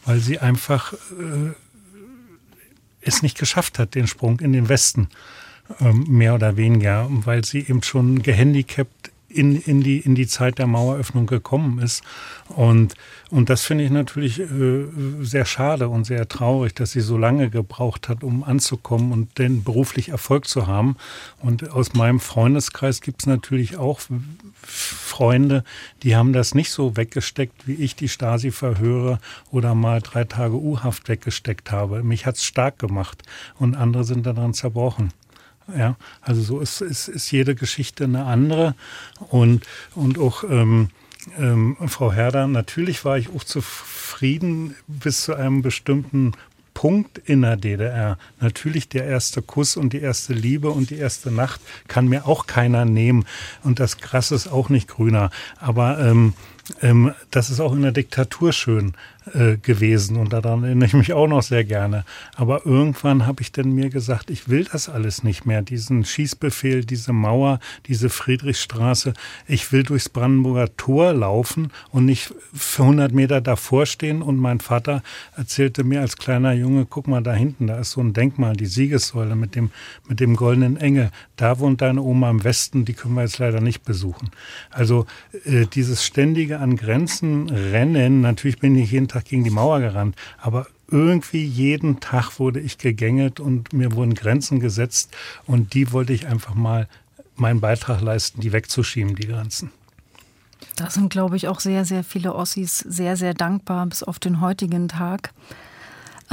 weil 0.05 0.20
sie 0.20 0.39
einfach 0.39 0.93
äh, 0.95 1.53
es 3.01 3.22
nicht 3.22 3.39
geschafft 3.39 3.78
hat, 3.78 3.95
den 3.95 4.07
Sprung 4.07 4.41
in 4.41 4.53
den 4.53 4.68
Westen 4.68 5.09
ähm, 5.80 6.05
mehr 6.09 6.35
oder 6.35 6.57
weniger, 6.57 7.09
weil 7.11 7.45
sie 7.45 7.61
eben 7.61 7.82
schon 7.82 8.22
gehandicapt 8.22 9.11
in, 9.35 9.61
in, 9.61 9.82
die, 9.82 9.99
in 9.99 10.14
die 10.14 10.26
Zeit 10.26 10.59
der 10.59 10.66
Maueröffnung 10.66 11.26
gekommen 11.26 11.78
ist. 11.80 12.03
Und, 12.49 12.95
und 13.30 13.51
das 13.51 13.62
finde 13.62 13.85
ich 13.85 13.91
natürlich 13.91 14.41
äh, 14.41 14.87
sehr 15.20 15.45
schade 15.45 15.89
und 15.89 16.05
sehr 16.05 16.28
traurig, 16.28 16.74
dass 16.74 16.93
sie 16.93 17.01
so 17.01 17.18
lange 17.18 17.51
gebraucht 17.51 18.09
hat, 18.09 18.22
um 18.22 18.45
anzukommen 18.45 19.12
und 19.12 19.39
den 19.39 19.64
beruflich 19.64 20.11
Erfolg 20.11 20.47
zu 20.47 20.66
haben. 20.66 20.97
Und 21.41 21.70
aus 21.70 21.95
meinem 21.95 22.20
Freundeskreis 22.20 23.01
gibt 23.01 23.22
es 23.22 23.26
natürlich 23.26 23.76
auch 23.76 24.01
Freunde, 24.62 25.64
die 26.03 26.16
haben 26.16 26.32
das 26.32 26.55
nicht 26.55 26.70
so 26.70 26.97
weggesteckt, 26.97 27.66
wie 27.66 27.74
ich 27.74 27.97
die 27.97 28.09
Stasi 28.09 28.51
verhöre 28.51 29.18
oder 29.51 29.74
mal 29.74 30.01
drei 30.01 30.24
Tage 30.24 30.55
U-Haft 30.55 31.09
weggesteckt 31.09 31.70
habe. 31.72 32.03
Mich 32.03 32.26
hat 32.26 32.37
es 32.37 32.45
stark 32.45 32.78
gemacht 32.78 33.22
und 33.59 33.74
andere 33.74 34.05
sind 34.05 34.26
daran 34.26 34.55
zerbrochen. 34.55 35.12
Ja, 35.77 35.97
also 36.21 36.43
so 36.43 36.61
ist, 36.61 36.81
ist, 36.81 37.09
ist 37.09 37.31
jede 37.31 37.55
Geschichte 37.55 38.05
eine 38.05 38.25
andere. 38.25 38.75
Und, 39.31 39.65
und 39.95 40.19
auch 40.19 40.45
ähm, 40.45 40.91
ähm, 41.39 41.77
Frau 41.87 42.12
Herder, 42.12 42.47
natürlich 42.47 43.05
war 43.05 43.17
ich 43.17 43.31
auch 43.31 43.45
zufrieden 43.45 44.75
bis 44.87 45.25
zu 45.25 45.35
einem 45.35 45.62
bestimmten 45.62 46.33
Punkt 46.75 47.19
in 47.19 47.43
der 47.43 47.57
DDR. 47.57 48.19
Natürlich 48.41 48.89
der 48.89 49.07
erste 49.07 49.41
Kuss 49.41 49.77
und 49.77 49.93
die 49.93 50.01
erste 50.01 50.35
Liebe 50.35 50.71
und 50.71 50.91
die 50.91 50.99
erste 50.99 51.31
Nacht 51.31 51.61
kann 51.89 52.09
mir 52.09 52.27
auch 52.27 52.47
keiner 52.47 52.85
nehmen. 52.85 53.25
Und 53.62 53.81
das 53.81 53.99
Gras 53.99 54.33
ist 54.33 54.49
auch 54.49 54.69
nicht 54.69 54.89
grüner. 54.89 55.31
Aber 55.59 55.99
ähm, 56.01 56.35
ähm, 56.83 57.15
das 57.31 57.49
ist 57.49 57.61
auch 57.61 57.73
in 57.73 57.83
der 57.83 57.93
Diktatur 57.93 58.53
schön 58.53 58.95
äh, 59.33 59.57
gewesen 59.57 60.16
und 60.16 60.33
daran 60.33 60.64
erinnere 60.64 60.87
ich 60.87 60.93
mich 60.93 61.12
auch 61.14 61.27
noch 61.27 61.43
sehr 61.43 61.64
gerne. 61.64 62.05
Aber 62.37 62.66
irgendwann 62.66 63.27
habe 63.27 63.41
ich 63.41 63.53
dann 63.53 63.72
mir 63.72 63.89
gesagt, 63.89 64.29
ich 64.29 64.49
will 64.49 64.64
das 64.70 64.89
alles 64.89 65.22
nicht 65.22 65.47
mehr. 65.47 65.62
Diesen 65.62 66.05
Schießbefehl, 66.05 66.85
diese 66.85 67.12
Mauer, 67.12 67.59
diese 67.87 68.11
Friedrichstraße. 68.11 69.14
Ich 69.47 69.72
will 69.72 69.83
durchs 69.83 70.11
Brandenburger 70.11 70.77
Tor 70.77 71.14
laufen 71.14 71.70
und 71.91 72.05
nicht 72.05 72.35
für 72.53 72.83
100 72.83 73.12
Meter 73.12 73.41
davor 73.41 73.87
stehen. 73.87 74.20
Und 74.20 74.37
mein 74.37 74.61
Vater 74.61 75.03
erzählte 75.37 75.85
mir 75.85 76.03
als 76.03 76.16
kleiner 76.18 76.53
Junge, 76.53 76.85
guck 76.85 77.09
mal 77.09 77.22
da 77.22 77.33
hinten, 77.33 77.66
da 77.66 77.79
ist 77.79 77.93
so 77.93 78.03
ein 78.03 78.12
Denkmal, 78.12 78.55
die 78.55 78.66
Siegessäule 78.66 79.37
mit 79.37 79.55
dem, 79.55 79.70
mit 80.07 80.20
dem 80.20 80.37
goldenen 80.37 80.77
Engel. 80.77 81.11
Da 81.37 81.59
wohnt 81.61 81.81
deine 81.81 82.03
Oma 82.03 82.31
im 82.31 82.45
Westen, 82.45 82.85
die 82.85 82.93
können 82.93 83.14
wir 83.14 83.22
jetzt 83.22 83.39
leider 83.39 83.62
nicht 83.62 83.85
besuchen. 83.85 84.31
Also 84.70 85.07
äh, 85.45 85.64
dieses 85.64 86.05
ständige 86.05 86.59
an 86.59 86.77
Grenzen 86.77 87.49
rennen. 87.49 88.20
Natürlich 88.20 88.59
bin 88.59 88.77
ich 88.77 88.93
jeden 88.93 89.09
Tag 89.09 89.14
gegen 89.23 89.45
die 89.45 89.51
Mauer 89.51 89.81
gerannt, 89.81 90.17
aber 90.41 90.67
irgendwie 90.91 91.45
jeden 91.45 92.01
Tag 92.01 92.39
wurde 92.39 92.61
ich 92.61 92.79
gegängelt 92.79 93.41
und 93.41 93.73
mir 93.73 93.93
wurden 93.93 94.15
Grenzen 94.15 94.61
gesetzt 94.61 95.15
und 95.47 95.75
die 95.75 95.93
wollte 95.93 96.12
ich 96.12 96.27
einfach 96.27 96.55
mal 96.55 96.89
meinen 97.36 97.61
Beitrag 97.61 98.01
leisten, 98.01 98.41
die 98.41 98.53
wegzuschieben, 98.53 99.15
die 99.15 99.27
Grenzen. 99.27 99.70
Da 100.77 100.91
sind, 100.91 101.11
glaube 101.11 101.36
ich, 101.36 101.49
auch 101.49 101.61
sehr, 101.61 101.85
sehr 101.85 102.05
viele 102.05 102.35
Ossis 102.35 102.78
sehr, 102.78 103.16
sehr 103.16 103.35
dankbar 103.35 103.86
bis 103.86 104.03
auf 104.03 104.19
den 104.19 104.41
heutigen 104.41 104.89
Tag. 104.89 105.32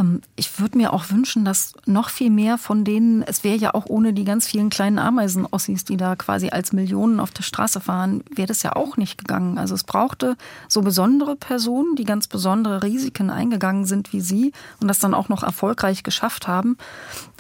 Ähm, 0.01 0.21
ich 0.35 0.59
würde 0.59 0.77
mir 0.77 0.93
auch 0.93 1.09
wünschen, 1.09 1.45
dass 1.45 1.73
noch 1.85 2.09
viel 2.09 2.29
mehr 2.29 2.57
von 2.57 2.83
denen, 2.83 3.21
es 3.23 3.43
wäre 3.43 3.57
ja 3.57 3.73
auch 3.73 3.85
ohne 3.87 4.13
die 4.13 4.25
ganz 4.25 4.47
vielen 4.47 4.69
kleinen 4.69 4.99
Ameisen-Ossis, 4.99 5.85
die 5.85 5.97
da 5.97 6.15
quasi 6.15 6.49
als 6.49 6.73
Millionen 6.73 7.19
auf 7.19 7.31
der 7.31 7.43
Straße 7.43 7.79
fahren, 7.79 8.23
wäre 8.33 8.47
das 8.47 8.63
ja 8.63 8.75
auch 8.75 8.97
nicht 8.97 9.17
gegangen. 9.17 9.57
Also 9.57 9.75
es 9.75 9.83
brauchte 9.83 10.35
so 10.67 10.81
besondere 10.81 11.35
Personen, 11.35 11.95
die 11.95 12.03
ganz 12.03 12.27
besondere 12.27 12.83
Risiken 12.83 13.29
eingegangen 13.29 13.85
sind 13.85 14.13
wie 14.13 14.21
sie 14.21 14.51
und 14.79 14.87
das 14.87 14.99
dann 14.99 15.13
auch 15.13 15.29
noch 15.29 15.43
erfolgreich 15.43 16.03
geschafft 16.03 16.47
haben. 16.47 16.77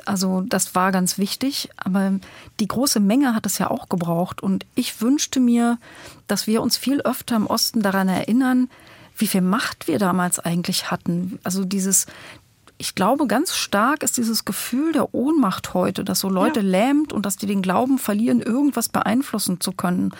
Also 0.05 0.41
das 0.41 0.73
war 0.73 0.91
ganz 0.91 1.17
wichtig, 1.17 1.69
aber 1.77 2.13
die 2.59 2.67
große 2.67 2.99
Menge 2.99 3.35
hat 3.35 3.45
es 3.45 3.57
ja 3.57 3.69
auch 3.69 3.89
gebraucht 3.89 4.41
und 4.41 4.65
ich 4.75 5.01
wünschte 5.01 5.39
mir, 5.39 5.77
dass 6.27 6.47
wir 6.47 6.61
uns 6.61 6.77
viel 6.77 7.01
öfter 7.01 7.35
im 7.35 7.47
Osten 7.47 7.81
daran 7.81 8.07
erinnern, 8.07 8.69
wie 9.17 9.27
viel 9.27 9.41
Macht 9.41 9.87
wir 9.87 9.99
damals 9.99 10.39
eigentlich 10.39 10.89
hatten. 10.89 11.39
Also 11.43 11.63
dieses, 11.63 12.07
ich 12.81 12.95
glaube, 12.95 13.27
ganz 13.27 13.55
stark 13.55 14.01
ist 14.01 14.17
dieses 14.17 14.43
Gefühl 14.43 14.91
der 14.91 15.13
Ohnmacht 15.13 15.75
heute, 15.75 16.03
dass 16.03 16.19
so 16.19 16.29
Leute 16.29 16.61
ja. 16.61 16.65
lähmt 16.65 17.13
und 17.13 17.27
dass 17.27 17.37
die 17.37 17.45
den 17.45 17.61
Glauben 17.61 17.99
verlieren, 17.99 18.41
irgendwas 18.41 18.89
beeinflussen 18.89 19.61
zu 19.61 19.71
können. 19.71 20.11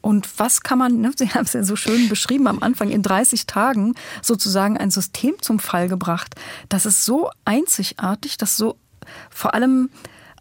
Und 0.00 0.26
was 0.38 0.62
kann 0.62 0.78
man, 0.78 1.02
ne, 1.02 1.12
Sie 1.16 1.28
haben 1.28 1.44
es 1.44 1.52
ja 1.52 1.62
so 1.62 1.76
schön 1.76 2.08
beschrieben 2.08 2.46
am 2.46 2.62
Anfang, 2.62 2.88
in 2.88 3.02
30 3.02 3.44
Tagen 3.44 3.94
sozusagen 4.22 4.78
ein 4.78 4.90
System 4.90 5.34
zum 5.42 5.58
Fall 5.58 5.88
gebracht. 5.88 6.34
Das 6.70 6.86
ist 6.86 7.04
so 7.04 7.28
einzigartig, 7.44 8.38
das 8.38 8.56
so 8.56 8.78
vor 9.28 9.52
allem 9.52 9.90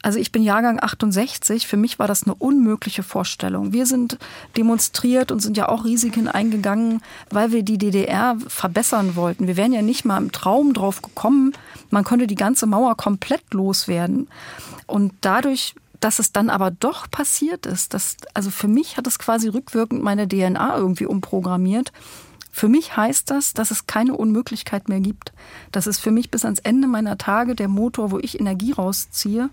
also 0.05 0.19
ich 0.19 0.31
bin 0.31 0.43
Jahrgang 0.43 0.79
68. 0.79 1.65
Für 1.65 1.77
mich 1.77 1.97
war 1.97 2.07
das 2.07 2.25
eine 2.25 2.35
unmögliche 2.35 3.01
Vorstellung. 3.01 3.73
Wir 3.73 3.87
sind 3.87 4.19
demonstriert 4.55 5.31
und 5.31 5.39
sind 5.39 5.57
ja 5.57 5.67
auch 5.67 5.83
Risiken 5.83 6.27
eingegangen, 6.27 7.01
weil 7.31 7.51
wir 7.51 7.63
die 7.63 7.79
DDR 7.79 8.37
verbessern 8.47 9.15
wollten. 9.15 9.47
Wir 9.47 9.57
wären 9.57 9.73
ja 9.73 9.81
nicht 9.81 10.05
mal 10.05 10.19
im 10.19 10.31
Traum 10.31 10.75
drauf 10.75 11.01
gekommen, 11.01 11.53
man 11.89 12.03
könnte 12.03 12.27
die 12.27 12.35
ganze 12.35 12.67
Mauer 12.67 12.95
komplett 12.95 13.51
loswerden. 13.51 14.27
Und 14.85 15.11
dadurch 15.21 15.73
dass 16.01 16.19
es 16.19 16.31
dann 16.31 16.51
aber 16.51 16.69
doch 16.69 17.09
passiert 17.09 17.65
ist, 17.65 17.95
das, 17.95 18.17
also 18.35 18.51
für 18.51 18.67
mich 18.67 18.97
hat 18.97 19.07
es 19.07 19.17
quasi 19.17 19.47
rückwirkend 19.47 20.03
meine 20.03 20.27
DNA 20.27 20.77
irgendwie 20.77 21.07
umprogrammiert. 21.07 21.91
Für 22.51 22.67
mich 22.67 22.95
heißt 22.95 23.31
das, 23.31 23.53
dass 23.53 23.71
es 23.71 23.87
keine 23.87 24.15
Unmöglichkeit 24.15 24.87
mehr 24.87 24.99
gibt. 24.99 25.33
Das 25.71 25.87
ist 25.87 25.99
für 25.99 26.11
mich 26.11 26.29
bis 26.29 26.45
ans 26.45 26.59
Ende 26.59 26.87
meiner 26.87 27.17
Tage 27.17 27.55
der 27.55 27.69
Motor, 27.69 28.11
wo 28.11 28.19
ich 28.19 28.39
Energie 28.39 28.73
rausziehe, 28.73 29.49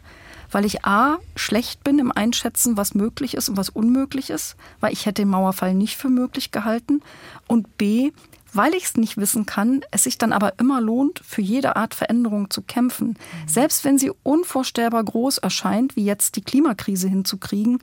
weil 0.52 0.64
ich 0.64 0.84
A, 0.84 1.18
schlecht 1.34 1.82
bin 1.82 1.98
im 1.98 2.12
Einschätzen, 2.12 2.76
was 2.76 2.94
möglich 2.94 3.34
ist 3.34 3.48
und 3.48 3.56
was 3.56 3.68
unmöglich 3.68 4.30
ist, 4.30 4.56
weil 4.80 4.92
ich 4.92 5.06
hätte 5.06 5.22
den 5.22 5.28
Mauerfall 5.28 5.74
nicht 5.74 5.96
für 5.96 6.08
möglich 6.08 6.52
gehalten 6.52 7.02
und 7.46 7.76
B, 7.78 8.12
weil 8.52 8.74
ich 8.74 8.84
es 8.84 8.96
nicht 8.96 9.16
wissen 9.16 9.46
kann, 9.46 9.80
es 9.90 10.04
sich 10.04 10.18
dann 10.18 10.32
aber 10.32 10.58
immer 10.58 10.80
lohnt, 10.80 11.20
für 11.24 11.40
jede 11.40 11.76
Art 11.76 11.94
Veränderung 11.94 12.50
zu 12.50 12.62
kämpfen. 12.62 13.08
Mhm. 13.08 13.48
Selbst 13.48 13.84
wenn 13.84 13.98
sie 13.98 14.12
unvorstellbar 14.22 15.02
groß 15.04 15.38
erscheint, 15.38 15.96
wie 15.96 16.04
jetzt 16.04 16.36
die 16.36 16.42
Klimakrise 16.42 17.08
hinzukriegen, 17.08 17.78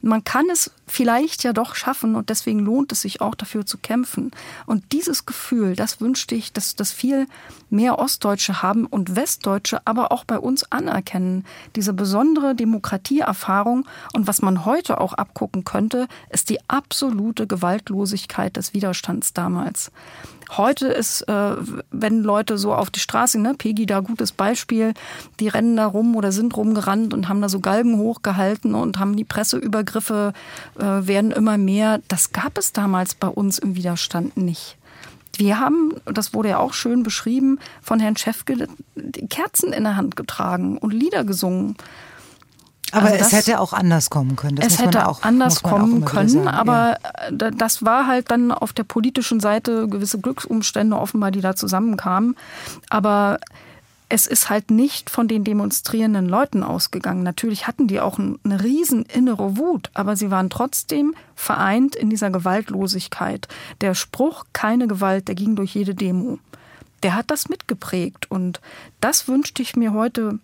man 0.00 0.24
kann 0.24 0.46
es 0.50 0.70
vielleicht 0.86 1.44
ja 1.44 1.52
doch 1.52 1.74
schaffen 1.74 2.14
und 2.14 2.28
deswegen 2.28 2.60
lohnt 2.60 2.92
es 2.92 3.02
sich 3.02 3.20
auch 3.20 3.34
dafür 3.34 3.66
zu 3.66 3.78
kämpfen. 3.78 4.30
Und 4.66 4.92
dieses 4.92 5.26
Gefühl, 5.26 5.76
das 5.76 6.00
wünschte 6.00 6.34
ich, 6.34 6.52
dass 6.52 6.76
das 6.76 6.92
viel 6.92 7.26
mehr 7.70 7.98
Ostdeutsche 7.98 8.62
haben 8.62 8.86
und 8.86 9.16
Westdeutsche 9.16 9.86
aber 9.86 10.12
auch 10.12 10.24
bei 10.24 10.38
uns 10.38 10.70
anerkennen. 10.70 11.44
Diese 11.76 11.92
besondere 11.92 12.54
Demokratieerfahrung 12.54 13.86
und 14.12 14.26
was 14.26 14.42
man 14.42 14.64
heute 14.64 15.00
auch 15.00 15.14
abgucken 15.14 15.64
könnte, 15.64 16.08
ist 16.30 16.50
die 16.50 16.58
absolute 16.68 17.46
Gewaltlosigkeit 17.46 18.56
des 18.56 18.74
Widerstands 18.74 19.32
damals. 19.32 19.90
Heute 20.56 20.88
ist, 20.88 21.22
äh, 21.22 21.56
wenn 21.90 22.22
Leute 22.22 22.58
so 22.58 22.74
auf 22.74 22.90
die 22.90 23.00
Straße, 23.00 23.40
ne, 23.40 23.54
Peggy 23.54 23.86
da 23.86 24.00
gutes 24.00 24.32
Beispiel, 24.32 24.94
die 25.40 25.48
rennen 25.48 25.76
da 25.76 25.86
rum 25.86 26.14
oder 26.16 26.32
sind 26.32 26.56
rumgerannt 26.56 27.14
und 27.14 27.28
haben 27.28 27.40
da 27.40 27.48
so 27.48 27.60
Galgen 27.60 27.98
hochgehalten 27.98 28.74
und 28.74 28.98
haben 28.98 29.16
die 29.16 29.24
Presseübergriffe 29.24 30.32
äh, 30.78 30.82
werden 30.82 31.32
immer 31.32 31.58
mehr. 31.58 32.00
Das 32.08 32.32
gab 32.32 32.58
es 32.58 32.72
damals 32.72 33.14
bei 33.14 33.28
uns 33.28 33.58
im 33.58 33.76
Widerstand 33.76 34.36
nicht. 34.36 34.76
Wir 35.36 35.58
haben, 35.58 35.94
das 36.04 36.32
wurde 36.34 36.50
ja 36.50 36.58
auch 36.58 36.74
schön 36.74 37.02
beschrieben, 37.02 37.58
von 37.82 37.98
Herrn 37.98 38.16
Schäfke 38.16 38.68
Kerzen 39.30 39.72
in 39.72 39.84
der 39.84 39.96
Hand 39.96 40.14
getragen 40.14 40.78
und 40.78 40.92
Lieder 40.92 41.24
gesungen. 41.24 41.76
Aber 42.94 43.06
also 43.08 43.24
es 43.24 43.32
hätte 43.32 43.60
auch 43.60 43.72
anders 43.72 44.08
kommen 44.08 44.36
können. 44.36 44.56
Das 44.56 44.66
es 44.66 44.78
hätte 44.78 45.08
auch 45.08 45.22
anders 45.22 45.62
kommen 45.62 46.04
können, 46.04 46.46
aber 46.46 46.98
ja. 47.30 47.50
das 47.50 47.84
war 47.84 48.06
halt 48.06 48.30
dann 48.30 48.52
auf 48.52 48.72
der 48.72 48.84
politischen 48.84 49.40
Seite 49.40 49.88
gewisse 49.88 50.20
Glücksumstände 50.20 50.96
offenbar, 50.96 51.32
die 51.32 51.40
da 51.40 51.56
zusammenkamen. 51.56 52.36
Aber 52.90 53.38
es 54.08 54.26
ist 54.28 54.48
halt 54.48 54.70
nicht 54.70 55.10
von 55.10 55.26
den 55.26 55.42
demonstrierenden 55.42 56.28
Leuten 56.28 56.62
ausgegangen. 56.62 57.24
Natürlich 57.24 57.66
hatten 57.66 57.88
die 57.88 57.98
auch 57.98 58.18
eine 58.18 58.62
riesen 58.62 59.04
innere 59.06 59.56
Wut, 59.56 59.90
aber 59.94 60.14
sie 60.14 60.30
waren 60.30 60.50
trotzdem 60.50 61.14
vereint 61.34 61.96
in 61.96 62.10
dieser 62.10 62.30
Gewaltlosigkeit. 62.30 63.48
Der 63.80 63.94
Spruch 63.94 64.44
keine 64.52 64.86
Gewalt, 64.86 65.26
der 65.26 65.34
ging 65.34 65.56
durch 65.56 65.74
jede 65.74 65.96
Demo. 65.96 66.38
Der 67.02 67.16
hat 67.16 67.30
das 67.30 67.48
mitgeprägt 67.48 68.30
und 68.30 68.60
das 69.00 69.26
wünschte 69.26 69.62
ich 69.62 69.74
mir 69.74 69.92
heute 69.92 70.38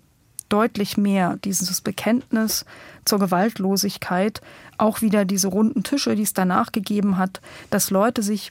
deutlich 0.53 0.97
mehr, 0.97 1.39
dieses 1.45 1.81
Bekenntnis 1.81 2.65
zur 3.05 3.19
Gewaltlosigkeit, 3.19 4.41
auch 4.79 5.01
wieder 5.01 5.25
diese 5.25 5.49
runden 5.49 5.83
Tische, 5.83 6.15
die 6.15 6.23
es 6.23 6.35
danach 6.35 6.73
gegeben 6.73 7.17
hat, 7.17 7.41
dass 7.71 7.91
Leute 7.91 8.23
sich 8.23 8.51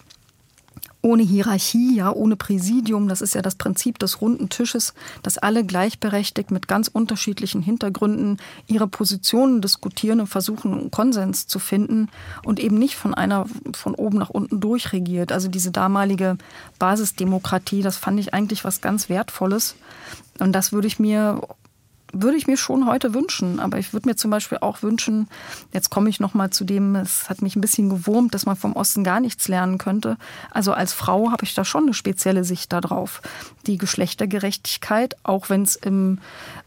ohne 1.01 1.23
Hierarchie, 1.23 1.95
ja, 1.95 2.11
ohne 2.11 2.35
Präsidium, 2.35 3.07
das 3.07 3.21
ist 3.21 3.33
ja 3.33 3.41
das 3.41 3.55
Prinzip 3.55 3.99
des 3.99 4.19
runden 4.19 4.49
Tisches, 4.49 4.93
dass 5.23 5.37
alle 5.37 5.63
gleichberechtigt 5.63 6.51
mit 6.51 6.67
ganz 6.67 6.89
unterschiedlichen 6.89 7.61
Hintergründen 7.61 8.37
ihre 8.67 8.87
Positionen 8.87 9.61
diskutieren 9.61 10.19
und 10.19 10.27
versuchen, 10.27 10.73
einen 10.73 10.91
Konsens 10.91 11.47
zu 11.47 11.57
finden 11.57 12.09
und 12.43 12.59
eben 12.59 12.77
nicht 12.77 12.95
von 12.95 13.13
einer 13.13 13.45
von 13.73 13.95
oben 13.95 14.17
nach 14.17 14.29
unten 14.29 14.59
durchregiert. 14.59 15.31
Also 15.31 15.47
diese 15.47 15.71
damalige 15.71 16.37
Basisdemokratie, 16.79 17.81
das 17.81 17.95
fand 17.95 18.19
ich 18.19 18.33
eigentlich 18.33 18.65
was 18.65 18.81
ganz 18.81 19.07
Wertvolles. 19.07 19.75
Und 20.39 20.51
das 20.51 20.73
würde 20.73 20.87
ich 20.87 20.99
mir 20.99 21.41
würde 22.13 22.37
ich 22.37 22.47
mir 22.47 22.57
schon 22.57 22.85
heute 22.87 23.13
wünschen. 23.13 23.59
Aber 23.59 23.77
ich 23.77 23.93
würde 23.93 24.09
mir 24.09 24.15
zum 24.15 24.31
Beispiel 24.31 24.59
auch 24.61 24.81
wünschen, 24.81 25.27
jetzt 25.73 25.89
komme 25.89 26.09
ich 26.09 26.19
nochmal 26.19 26.49
zu 26.49 26.63
dem, 26.63 26.95
es 26.95 27.29
hat 27.29 27.41
mich 27.41 27.55
ein 27.55 27.61
bisschen 27.61 27.89
gewurmt, 27.89 28.33
dass 28.33 28.45
man 28.45 28.55
vom 28.55 28.73
Osten 28.73 29.03
gar 29.03 29.19
nichts 29.19 29.47
lernen 29.47 29.77
könnte. 29.77 30.17
Also 30.51 30.73
als 30.73 30.93
Frau 30.93 31.31
habe 31.31 31.43
ich 31.43 31.53
da 31.53 31.65
schon 31.65 31.83
eine 31.83 31.93
spezielle 31.93 32.43
Sicht 32.43 32.73
darauf. 32.73 33.21
Die 33.67 33.77
Geschlechtergerechtigkeit, 33.77 35.15
auch 35.23 35.49
wenn 35.49 35.63
es 35.63 35.75
im, 35.75 36.19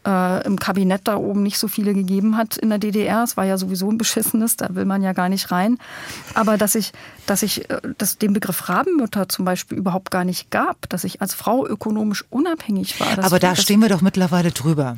äh, 0.05 0.45
im 0.45 0.59
Kabinett 0.59 1.01
da 1.05 1.17
oben 1.17 1.43
nicht 1.43 1.59
so 1.59 1.67
viele 1.67 1.93
gegeben 1.93 2.37
hat 2.37 2.57
in 2.57 2.69
der 2.69 2.79
DDR, 2.79 3.23
es 3.23 3.37
war 3.37 3.45
ja 3.45 3.57
sowieso 3.57 3.89
ein 3.89 3.97
beschissenes, 3.97 4.57
da 4.57 4.75
will 4.75 4.85
man 4.85 5.01
ja 5.01 5.13
gar 5.13 5.29
nicht 5.29 5.51
rein. 5.51 5.77
Aber 6.33 6.57
dass 6.57 6.75
ich, 6.75 6.93
dass 7.25 7.43
ich 7.43 7.69
äh, 7.69 7.81
dass 7.97 8.17
den 8.17 8.33
Begriff 8.33 8.69
Rabenmutter 8.69 9.29
zum 9.29 9.45
Beispiel 9.45 9.77
überhaupt 9.77 10.11
gar 10.11 10.25
nicht 10.25 10.51
gab, 10.51 10.89
dass 10.89 11.03
ich 11.03 11.21
als 11.21 11.33
Frau 11.33 11.65
ökonomisch 11.67 12.25
unabhängig 12.29 12.99
war. 12.99 13.23
Aber 13.23 13.39
da 13.39 13.55
stehen 13.55 13.81
wir 13.81 13.89
doch 13.89 14.01
mittlerweile 14.01 14.51
drüber. 14.51 14.97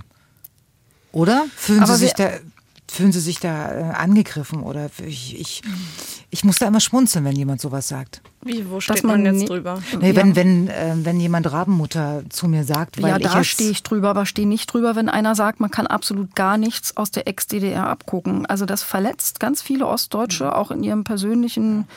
Oder? 1.15 1.45
Fühlen 1.55 1.81
Aber 1.81 1.93
Sie 1.95 2.05
sich 2.05 2.13
da 2.13 2.29
fühlen 2.91 3.11
Sie 3.11 3.21
sich 3.21 3.39
da 3.39 3.71
äh, 3.71 3.93
angegriffen 3.93 4.61
oder 4.61 4.89
ich, 5.05 5.39
ich, 5.39 5.61
ich 6.35 6.43
muss 6.43 6.57
da 6.57 6.67
immer 6.67 6.81
schmunzeln, 6.81 7.23
wenn 7.23 7.37
jemand 7.37 7.61
sowas 7.61 7.87
sagt. 7.87 8.21
Wie, 8.43 8.69
wo 8.69 8.79
steht 8.79 9.03
man, 9.03 9.23
man 9.23 9.39
jetzt 9.39 9.49
drüber? 9.49 9.81
Nee, 9.99 10.11
ja. 10.11 10.15
wenn, 10.17 10.35
wenn, 10.35 10.67
äh, 10.67 10.93
wenn 10.97 11.19
jemand 11.19 11.51
Rabenmutter 11.51 12.23
zu 12.29 12.47
mir 12.47 12.63
sagt, 12.63 13.01
weil 13.01 13.09
ja, 13.09 13.17
ich 13.17 13.23
da 13.23 13.43
stehe 13.43 13.71
ich 13.71 13.81
drüber, 13.81 14.09
aber 14.09 14.27
stehe 14.27 14.47
nicht 14.47 14.71
drüber, 14.71 14.95
wenn 14.95 15.09
einer 15.09 15.33
sagt, 15.33 15.61
man 15.61 15.71
kann 15.71 15.87
absolut 15.87 16.35
gar 16.35 16.57
nichts 16.57 16.95
aus 16.95 17.09
der 17.09 17.27
Ex-DDR 17.27 17.87
abgucken. 17.87 18.45
Also 18.45 18.65
das 18.65 18.83
verletzt 18.83 19.39
ganz 19.39 19.63
viele 19.63 19.87
Ostdeutsche 19.87 20.55
auch 20.55 20.71
in 20.71 20.83
ihren 20.83 21.05
persönlichen 21.05 21.87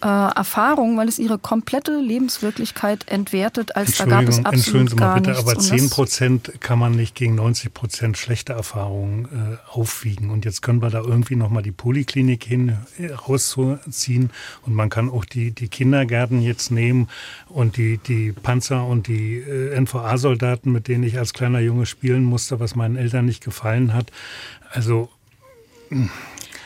äh, 0.00 0.06
Erfahrungen, 0.06 0.96
weil 0.96 1.08
es 1.08 1.18
ihre 1.18 1.38
komplette 1.38 1.98
Lebenswirklichkeit 1.98 3.08
entwertet, 3.08 3.74
als 3.74 3.96
da 3.96 4.04
gab 4.04 4.28
es 4.28 4.44
absolut 4.44 4.54
Entschuldigen 4.54 4.88
Sie 4.90 4.96
mal 4.96 5.14
bitte, 5.14 5.30
nichts. 5.30 5.42
aber 5.42 5.58
10 5.58 5.90
Prozent 5.90 6.52
kann 6.60 6.78
man 6.78 6.92
nicht 6.92 7.16
gegen 7.16 7.34
90 7.34 7.74
Prozent 7.74 8.18
schlechte 8.18 8.52
Erfahrungen 8.52 9.24
äh, 9.24 9.72
aufwiegen. 9.72 10.30
Und 10.30 10.44
jetzt 10.44 10.60
können 10.60 10.82
wir 10.82 10.90
da 10.90 11.00
irgendwie 11.00 11.34
nochmal 11.34 11.64
die 11.64 11.72
Poliklinik 11.72 12.44
hin 12.44 12.76
äh, 12.98 13.08
rausziehen 13.86 14.30
und 14.64 14.74
man 14.74 14.90
kann 14.90 15.10
auch 15.10 15.24
die, 15.24 15.52
die 15.52 15.68
Kinder 15.68 15.96
Kindergärten 15.96 16.42
jetzt 16.42 16.70
nehmen 16.70 17.08
und 17.48 17.76
die, 17.76 17.98
die 17.98 18.32
Panzer 18.32 18.84
und 18.86 19.06
die 19.06 19.38
äh, 19.38 19.78
NVA-Soldaten, 19.80 20.70
mit 20.72 20.88
denen 20.88 21.04
ich 21.04 21.18
als 21.18 21.32
kleiner 21.32 21.60
Junge 21.60 21.86
spielen 21.86 22.24
musste, 22.24 22.60
was 22.60 22.74
meinen 22.74 22.96
Eltern 22.96 23.24
nicht 23.24 23.42
gefallen 23.42 23.94
hat. 23.94 24.10
Also. 24.70 25.08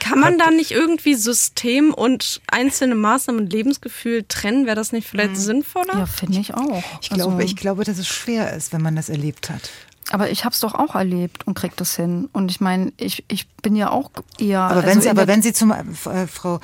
Kann 0.01 0.19
man 0.19 0.39
da 0.39 0.51
nicht 0.51 0.71
irgendwie 0.71 1.15
System 1.15 1.93
und 1.93 2.41
einzelne 2.51 2.95
Maßnahmen 2.95 3.43
und 3.43 3.53
Lebensgefühl 3.53 4.25
trennen? 4.27 4.65
Wäre 4.65 4.77
das 4.77 4.93
nicht 4.93 5.07
vielleicht 5.07 5.33
mhm. 5.33 5.37
sinnvoller? 5.37 5.99
Ja, 5.99 6.07
finde 6.07 6.41
ich 6.41 6.55
auch. 6.55 6.83
Ich 7.03 7.11
glaube, 7.11 7.35
also, 7.35 7.45
ich 7.45 7.57
glaube, 7.57 7.85
dass 7.85 7.99
es 7.99 8.09
schwer 8.09 8.55
ist, 8.55 8.73
wenn 8.73 8.81
man 8.81 8.97
das 8.97 9.11
erlebt 9.11 9.51
hat. 9.51 9.71
Aber 10.11 10.31
ich 10.31 10.45
habe 10.45 10.55
es 10.55 10.61
doch 10.61 10.75
auch 10.75 10.95
erlebt 10.97 11.47
und 11.47 11.55
krieg 11.55 11.77
das 11.77 11.95
hin. 11.95 12.29
Und 12.33 12.51
ich 12.51 12.61
meine, 12.61 12.93
ich, 12.97 13.25
ich 13.29 13.47
bin 13.49 13.77
ja 13.77 13.91
auch 13.91 14.11
eher. 14.39 14.63
Aber 14.63 14.83
wenn 14.83 14.89
also 14.89 15.03
Sie, 15.03 15.11
aber 15.11 15.29
wenn 15.29 15.43
Sie 15.43 15.53
zum 15.53 15.71
äh, 15.71 16.27
Frau 16.27 16.61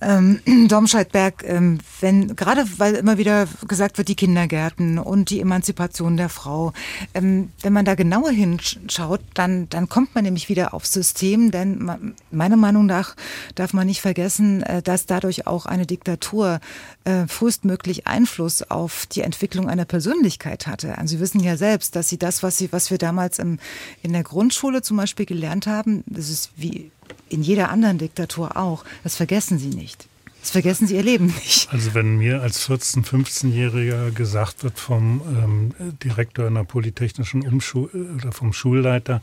Ähm, 0.00 0.40
Domscheit-Berg, 0.68 1.44
ähm, 1.46 1.78
wenn, 2.00 2.36
gerade 2.36 2.64
weil 2.78 2.94
immer 2.94 3.18
wieder 3.18 3.48
gesagt 3.66 3.98
wird, 3.98 4.08
die 4.08 4.14
Kindergärten 4.14 4.98
und 4.98 5.30
die 5.30 5.40
Emanzipation 5.40 6.16
der 6.16 6.28
Frau, 6.28 6.72
ähm, 7.14 7.50
wenn 7.62 7.72
man 7.72 7.84
da 7.84 7.94
genauer 7.94 8.30
hinschaut, 8.30 9.20
dann, 9.34 9.68
dann 9.70 9.88
kommt 9.88 10.14
man 10.14 10.24
nämlich 10.24 10.48
wieder 10.48 10.74
aufs 10.74 10.92
System, 10.92 11.50
denn 11.50 11.82
man, 11.82 12.14
meiner 12.30 12.56
Meinung 12.56 12.86
nach 12.86 13.16
darf 13.54 13.72
man 13.72 13.86
nicht 13.86 14.00
vergessen, 14.00 14.62
äh, 14.62 14.82
dass 14.82 15.06
dadurch 15.06 15.46
auch 15.46 15.66
eine 15.66 15.86
Diktatur 15.86 16.60
äh, 17.04 17.26
frühestmöglich 17.26 18.06
Einfluss 18.06 18.62
auf 18.62 19.06
die 19.06 19.22
Entwicklung 19.22 19.68
einer 19.68 19.84
Persönlichkeit 19.84 20.66
hatte. 20.66 20.98
Also 20.98 21.16
Sie 21.16 21.20
wissen 21.20 21.40
ja 21.40 21.56
selbst, 21.56 21.96
dass 21.96 22.08
Sie 22.08 22.18
das, 22.18 22.42
was 22.42 22.58
Sie, 22.58 22.72
was 22.72 22.90
wir 22.90 22.98
damals 22.98 23.38
im, 23.38 23.58
in 24.02 24.12
der 24.12 24.24
Grundschule 24.24 24.82
zum 24.82 24.96
Beispiel 24.96 25.24
gelernt 25.24 25.66
haben, 25.66 26.04
das 26.06 26.28
ist 26.28 26.50
wie 26.56 26.90
in 27.28 27.42
jeder 27.42 27.70
anderen 27.70 27.98
Diktatur 27.98 28.56
auch. 28.56 28.84
Das 29.02 29.16
vergessen 29.16 29.58
sie 29.58 29.68
nicht. 29.68 30.08
Das 30.40 30.52
vergessen 30.52 30.86
sie 30.86 30.94
ihr 30.94 31.02
Leben 31.02 31.26
nicht. 31.26 31.72
Also 31.72 31.94
wenn 31.94 32.18
mir 32.18 32.40
als 32.40 32.68
14-, 32.68 33.04
15-Jähriger 33.04 34.12
gesagt 34.12 34.62
wird 34.62 34.78
vom 34.78 35.20
ähm, 35.26 35.74
Direktor 36.04 36.46
einer 36.46 36.64
polytechnischen 36.64 37.46
Umschul 37.46 37.90
oder 38.16 38.30
vom 38.30 38.52
Schulleiter, 38.52 39.22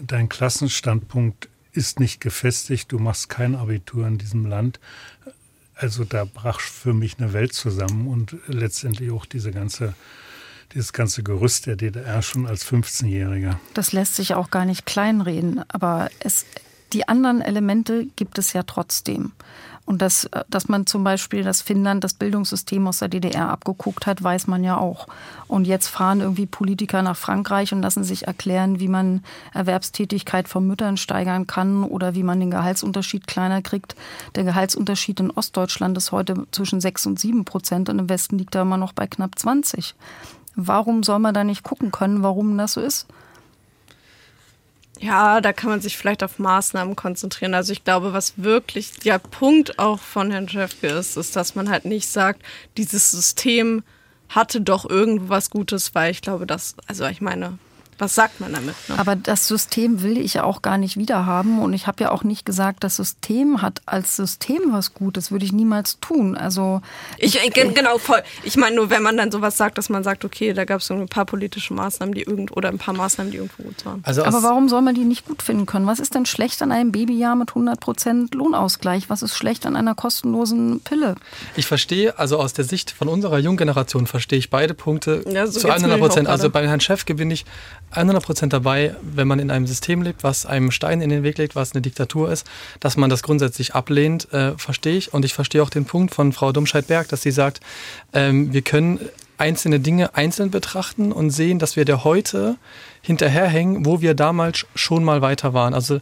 dein 0.00 0.28
Klassenstandpunkt 0.30 1.48
ist 1.72 2.00
nicht 2.00 2.22
gefestigt, 2.22 2.90
du 2.90 2.98
machst 2.98 3.28
kein 3.28 3.54
Abitur 3.54 4.06
in 4.06 4.16
diesem 4.16 4.46
Land. 4.46 4.80
Also 5.74 6.04
da 6.04 6.24
brach 6.24 6.60
für 6.60 6.94
mich 6.94 7.18
eine 7.18 7.34
Welt 7.34 7.52
zusammen 7.52 8.08
und 8.08 8.36
letztendlich 8.46 9.10
auch 9.10 9.26
diese 9.26 9.50
ganze 9.50 9.94
dieses 10.72 10.92
ganze 10.92 11.22
Gerüst 11.22 11.66
der 11.66 11.76
DDR 11.76 12.22
schon 12.22 12.46
als 12.46 12.66
15-Jähriger. 12.66 13.56
Das 13.74 13.92
lässt 13.92 14.16
sich 14.16 14.34
auch 14.34 14.50
gar 14.50 14.64
nicht 14.64 14.86
kleinreden, 14.86 15.62
aber 15.68 16.10
es, 16.20 16.44
die 16.92 17.08
anderen 17.08 17.40
Elemente 17.40 18.06
gibt 18.16 18.38
es 18.38 18.52
ja 18.52 18.62
trotzdem. 18.62 19.32
Und 19.86 20.02
dass, 20.02 20.28
dass 20.50 20.68
man 20.68 20.84
zum 20.86 21.04
Beispiel 21.04 21.44
das 21.44 21.62
Finnland, 21.62 22.02
das 22.02 22.14
Bildungssystem 22.14 22.88
aus 22.88 22.98
der 22.98 23.08
DDR 23.08 23.48
abgeguckt 23.50 24.06
hat, 24.06 24.20
weiß 24.20 24.48
man 24.48 24.64
ja 24.64 24.76
auch. 24.76 25.06
Und 25.46 25.64
jetzt 25.64 25.86
fahren 25.86 26.20
irgendwie 26.20 26.46
Politiker 26.46 27.02
nach 27.02 27.16
Frankreich 27.16 27.72
und 27.72 27.82
lassen 27.82 28.02
sich 28.02 28.26
erklären, 28.26 28.80
wie 28.80 28.88
man 28.88 29.22
Erwerbstätigkeit 29.54 30.48
von 30.48 30.66
Müttern 30.66 30.96
steigern 30.96 31.46
kann 31.46 31.84
oder 31.84 32.16
wie 32.16 32.24
man 32.24 32.40
den 32.40 32.50
Gehaltsunterschied 32.50 33.28
kleiner 33.28 33.62
kriegt. 33.62 33.94
Der 34.34 34.42
Gehaltsunterschied 34.42 35.20
in 35.20 35.30
Ostdeutschland 35.30 35.96
ist 35.96 36.10
heute 36.10 36.46
zwischen 36.50 36.80
6 36.80 37.06
und 37.06 37.20
7 37.20 37.44
Prozent 37.44 37.88
und 37.88 38.00
im 38.00 38.08
Westen 38.08 38.38
liegt 38.38 38.56
er 38.56 38.62
immer 38.62 38.78
noch 38.78 38.92
bei 38.92 39.06
knapp 39.06 39.38
20. 39.38 39.94
Warum 40.56 41.04
soll 41.04 41.20
man 41.20 41.32
da 41.32 41.44
nicht 41.44 41.62
gucken 41.62 41.92
können, 41.92 42.24
warum 42.24 42.58
das 42.58 42.72
so 42.72 42.80
ist? 42.80 43.06
Ja, 44.98 45.40
da 45.40 45.52
kann 45.52 45.70
man 45.70 45.80
sich 45.80 45.96
vielleicht 45.96 46.22
auf 46.22 46.38
Maßnahmen 46.38 46.96
konzentrieren. 46.96 47.54
Also 47.54 47.72
ich 47.72 47.84
glaube, 47.84 48.12
was 48.12 48.34
wirklich 48.36 48.92
der 48.92 49.18
Punkt 49.18 49.78
auch 49.78 50.00
von 50.00 50.30
Herrn 50.30 50.48
Schäfke 50.48 50.86
ist, 50.86 51.16
ist, 51.16 51.36
dass 51.36 51.54
man 51.54 51.68
halt 51.68 51.84
nicht 51.84 52.08
sagt, 52.08 52.42
dieses 52.76 53.10
System 53.10 53.82
hatte 54.28 54.60
doch 54.60 54.88
irgendwas 54.88 55.50
Gutes, 55.50 55.94
weil 55.94 56.10
ich 56.10 56.22
glaube, 56.22 56.46
dass, 56.46 56.74
also 56.86 57.06
ich 57.06 57.20
meine, 57.20 57.58
was 57.98 58.14
sagt 58.14 58.40
man 58.40 58.52
damit? 58.52 58.74
Ne? 58.88 58.98
Aber 58.98 59.16
das 59.16 59.46
System 59.46 60.02
will 60.02 60.18
ich 60.18 60.34
ja 60.34 60.44
auch 60.44 60.62
gar 60.62 60.78
nicht 60.78 60.96
wiederhaben. 60.96 61.58
Und 61.60 61.72
ich 61.72 61.86
habe 61.86 62.04
ja 62.04 62.10
auch 62.12 62.24
nicht 62.24 62.44
gesagt, 62.44 62.84
das 62.84 62.96
System 62.96 63.62
hat 63.62 63.82
als 63.86 64.16
System 64.16 64.72
was 64.72 64.94
Gutes. 64.94 65.30
Würde 65.30 65.44
ich 65.44 65.52
niemals 65.52 65.98
tun. 66.00 66.36
Also 66.36 66.82
ich, 67.18 67.36
ich 67.36 67.52
genau 67.52 67.98
voll. 67.98 68.22
Ich 68.42 68.56
meine 68.56 68.76
nur, 68.76 68.90
wenn 68.90 69.02
man 69.02 69.16
dann 69.16 69.30
sowas 69.30 69.56
sagt, 69.56 69.78
dass 69.78 69.88
man 69.88 70.04
sagt, 70.04 70.24
okay, 70.24 70.52
da 70.52 70.64
gab 70.64 70.80
es 70.80 70.90
ein 70.90 71.08
paar 71.08 71.24
politische 71.24 71.74
Maßnahmen, 71.74 72.14
die 72.14 72.22
irgend 72.22 72.56
oder 72.56 72.68
ein 72.68 72.78
paar 72.78 72.94
Maßnahmen, 72.94 73.30
die 73.30 73.38
irgendwo 73.38 73.62
gut 73.62 73.84
waren. 73.84 74.00
Also 74.04 74.24
Aber 74.24 74.42
warum 74.42 74.68
soll 74.68 74.82
man 74.82 74.94
die 74.94 75.04
nicht 75.04 75.26
gut 75.26 75.42
finden 75.42 75.66
können? 75.66 75.86
Was 75.86 75.98
ist 75.98 76.14
denn 76.14 76.26
schlecht 76.26 76.60
an 76.62 76.72
einem 76.72 76.92
Babyjahr 76.92 77.36
mit 77.36 77.50
100 77.50 77.80
Prozent 77.80 78.34
Lohnausgleich? 78.34 79.08
Was 79.08 79.22
ist 79.22 79.36
schlecht 79.36 79.66
an 79.66 79.76
einer 79.76 79.94
kostenlosen 79.94 80.80
Pille? 80.80 81.14
Ich 81.56 81.66
verstehe, 81.66 82.18
also 82.18 82.38
aus 82.38 82.52
der 82.52 82.64
Sicht 82.64 82.90
von 82.90 83.08
unserer 83.08 83.38
Junggeneration 83.38 84.06
verstehe 84.06 84.38
ich 84.38 84.50
beide 84.50 84.74
Punkte 84.74 85.24
ja, 85.28 85.46
so 85.46 85.60
zu 85.60 85.68
100 85.70 85.98
Prozent. 85.98 86.28
Also 86.28 86.50
bei 86.50 86.66
Herrn 86.66 86.80
Chef 86.80 87.04
gewinne 87.04 87.34
ich 87.34 87.44
100% 87.92 88.48
dabei, 88.48 88.94
wenn 89.02 89.28
man 89.28 89.38
in 89.38 89.50
einem 89.50 89.66
System 89.66 90.02
lebt, 90.02 90.22
was 90.22 90.46
einem 90.46 90.70
Stein 90.70 91.00
in 91.00 91.10
den 91.10 91.22
Weg 91.22 91.38
legt, 91.38 91.56
was 91.56 91.72
eine 91.72 91.82
Diktatur 91.82 92.30
ist, 92.30 92.46
dass 92.80 92.96
man 92.96 93.10
das 93.10 93.22
grundsätzlich 93.22 93.74
ablehnt, 93.74 94.32
äh, 94.32 94.56
verstehe 94.58 94.96
ich. 94.96 95.14
Und 95.14 95.24
ich 95.24 95.34
verstehe 95.34 95.62
auch 95.62 95.70
den 95.70 95.84
Punkt 95.84 96.14
von 96.14 96.32
Frau 96.32 96.52
Domscheit-Berg, 96.52 97.08
dass 97.08 97.22
sie 97.22 97.30
sagt, 97.30 97.60
ähm, 98.12 98.52
wir 98.52 98.62
können 98.62 99.00
einzelne 99.38 99.80
Dinge 99.80 100.14
einzeln 100.14 100.50
betrachten 100.50 101.12
und 101.12 101.30
sehen, 101.30 101.58
dass 101.58 101.76
wir 101.76 101.84
der 101.84 102.04
heute 102.04 102.56
hinterherhängen, 103.02 103.84
wo 103.84 104.00
wir 104.00 104.14
damals 104.14 104.66
schon 104.74 105.04
mal 105.04 105.20
weiter 105.20 105.52
waren. 105.52 105.74
Also 105.74 106.00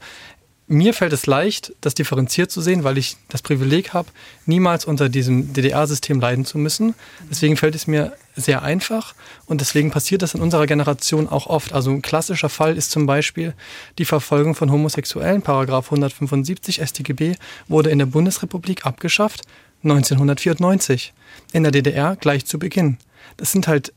mir 0.66 0.94
fällt 0.94 1.12
es 1.12 1.26
leicht, 1.26 1.74
das 1.82 1.94
differenziert 1.94 2.50
zu 2.50 2.62
sehen, 2.62 2.84
weil 2.84 2.96
ich 2.96 3.16
das 3.28 3.42
Privileg 3.42 3.92
habe, 3.92 4.08
niemals 4.46 4.86
unter 4.86 5.10
diesem 5.10 5.52
DDR-System 5.52 6.20
leiden 6.20 6.46
zu 6.46 6.56
müssen. 6.56 6.94
Deswegen 7.30 7.56
fällt 7.56 7.74
es 7.74 7.86
mir 7.86 8.16
sehr 8.34 8.62
einfach 8.62 9.14
und 9.46 9.60
deswegen 9.60 9.90
passiert 9.90 10.22
das 10.22 10.34
in 10.34 10.40
unserer 10.40 10.66
Generation 10.66 11.28
auch 11.28 11.46
oft. 11.46 11.74
Also 11.74 11.90
ein 11.90 12.02
klassischer 12.02 12.48
Fall 12.48 12.76
ist 12.76 12.90
zum 12.90 13.04
Beispiel 13.04 13.52
die 13.98 14.06
Verfolgung 14.06 14.54
von 14.54 14.72
Homosexuellen. 14.72 15.42
Paragraph 15.42 15.86
175 15.86 16.80
StGB 16.82 17.36
wurde 17.68 17.90
in 17.90 17.98
der 17.98 18.06
Bundesrepublik 18.06 18.86
abgeschafft 18.86 19.42
1994. 19.82 21.12
In 21.52 21.62
der 21.62 21.72
DDR 21.72 22.16
gleich 22.16 22.46
zu 22.46 22.58
Beginn. 22.58 22.96
Das 23.36 23.52
sind 23.52 23.68
halt 23.68 23.92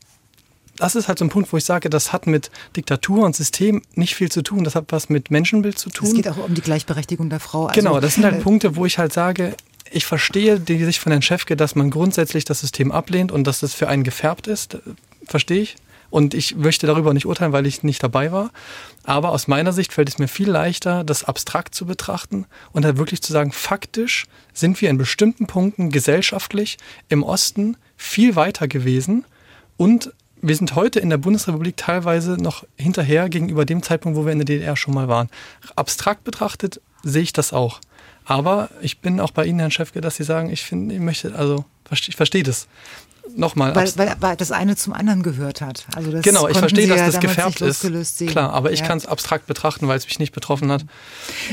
das 0.78 0.94
ist 0.94 1.08
halt 1.08 1.18
so 1.18 1.24
ein 1.24 1.28
Punkt, 1.28 1.52
wo 1.52 1.56
ich 1.56 1.64
sage, 1.64 1.90
das 1.90 2.12
hat 2.12 2.26
mit 2.26 2.50
Diktatur 2.76 3.24
und 3.24 3.36
System 3.36 3.82
nicht 3.94 4.14
viel 4.14 4.30
zu 4.30 4.42
tun. 4.42 4.64
Das 4.64 4.74
hat 4.74 4.86
was 4.88 5.08
mit 5.08 5.30
Menschenbild 5.30 5.78
zu 5.78 5.90
tun. 5.90 6.08
Es 6.08 6.14
geht 6.14 6.28
auch 6.28 6.38
um 6.38 6.54
die 6.54 6.60
Gleichberechtigung 6.60 7.30
der 7.30 7.40
Frau. 7.40 7.66
Also, 7.66 7.80
genau, 7.80 8.00
das 8.00 8.14
sind 8.14 8.24
halt 8.24 8.36
äh, 8.36 8.40
Punkte, 8.40 8.76
wo 8.76 8.86
ich 8.86 8.98
halt 8.98 9.12
sage, 9.12 9.54
ich 9.90 10.06
verstehe 10.06 10.60
die 10.60 10.84
Sicht 10.84 11.00
von 11.00 11.12
Herrn 11.12 11.22
Schäfke, 11.22 11.56
dass 11.56 11.74
man 11.74 11.90
grundsätzlich 11.90 12.44
das 12.44 12.60
System 12.60 12.92
ablehnt 12.92 13.32
und 13.32 13.44
dass 13.46 13.60
das 13.60 13.74
für 13.74 13.88
einen 13.88 14.04
gefärbt 14.04 14.46
ist. 14.46 14.78
Verstehe 15.26 15.62
ich. 15.62 15.76
Und 16.10 16.32
ich 16.32 16.56
möchte 16.56 16.86
darüber 16.86 17.12
nicht 17.12 17.26
urteilen, 17.26 17.52
weil 17.52 17.66
ich 17.66 17.82
nicht 17.82 18.02
dabei 18.02 18.32
war. 18.32 18.50
Aber 19.04 19.30
aus 19.30 19.46
meiner 19.46 19.72
Sicht 19.72 19.92
fällt 19.92 20.08
es 20.08 20.18
mir 20.18 20.28
viel 20.28 20.48
leichter, 20.50 21.04
das 21.04 21.24
abstrakt 21.24 21.74
zu 21.74 21.84
betrachten 21.84 22.46
und 22.72 22.84
halt 22.84 22.96
wirklich 22.96 23.20
zu 23.20 23.32
sagen, 23.32 23.52
faktisch 23.52 24.26
sind 24.54 24.80
wir 24.80 24.88
in 24.88 24.96
bestimmten 24.96 25.46
Punkten 25.46 25.90
gesellschaftlich 25.90 26.78
im 27.08 27.22
Osten 27.22 27.76
viel 27.96 28.36
weiter 28.36 28.68
gewesen 28.68 29.26
und 29.76 30.12
wir 30.42 30.56
sind 30.56 30.74
heute 30.74 31.00
in 31.00 31.10
der 31.10 31.16
Bundesrepublik 31.18 31.76
teilweise 31.76 32.32
noch 32.32 32.64
hinterher 32.76 33.28
gegenüber 33.28 33.64
dem 33.64 33.82
Zeitpunkt, 33.82 34.18
wo 34.18 34.24
wir 34.24 34.32
in 34.32 34.38
der 34.38 34.46
DDR 34.46 34.76
schon 34.76 34.94
mal 34.94 35.08
waren. 35.08 35.28
Abstrakt 35.76 36.24
betrachtet 36.24 36.80
sehe 37.02 37.22
ich 37.22 37.32
das 37.32 37.52
auch. 37.52 37.80
Aber 38.24 38.68
ich 38.82 39.00
bin 39.00 39.20
auch 39.20 39.30
bei 39.30 39.46
Ihnen, 39.46 39.58
Herrn 39.58 39.70
Schäfke, 39.70 40.00
dass 40.00 40.16
Sie 40.16 40.24
sagen, 40.24 40.50
ich 40.50 40.62
finde, 40.62 40.94
ich 40.94 41.00
möchte, 41.00 41.34
also 41.34 41.64
ich 41.90 42.16
verstehe 42.16 42.42
das 42.42 42.68
nochmal. 43.36 43.74
Weil, 43.74 43.90
weil, 43.96 44.16
weil, 44.20 44.36
das 44.36 44.52
eine 44.52 44.76
zum 44.76 44.92
anderen 44.92 45.22
gehört 45.22 45.60
hat. 45.60 45.86
Also 45.94 46.10
das 46.10 46.22
genau, 46.22 46.48
ich 46.48 46.58
verstehe, 46.58 46.86
dass 46.86 46.98
ja 46.98 47.06
das 47.06 47.20
gefärbt 47.20 47.60
ist. 47.60 47.80
Sehen. 48.18 48.28
Klar, 48.28 48.52
aber 48.52 48.72
ich 48.72 48.80
ja. 48.80 48.86
kann 48.86 48.98
es 48.98 49.06
abstrakt 49.06 49.46
betrachten, 49.46 49.88
weil 49.88 49.96
es 49.96 50.06
mich 50.06 50.18
nicht 50.18 50.32
betroffen 50.32 50.70
hat. 50.70 50.84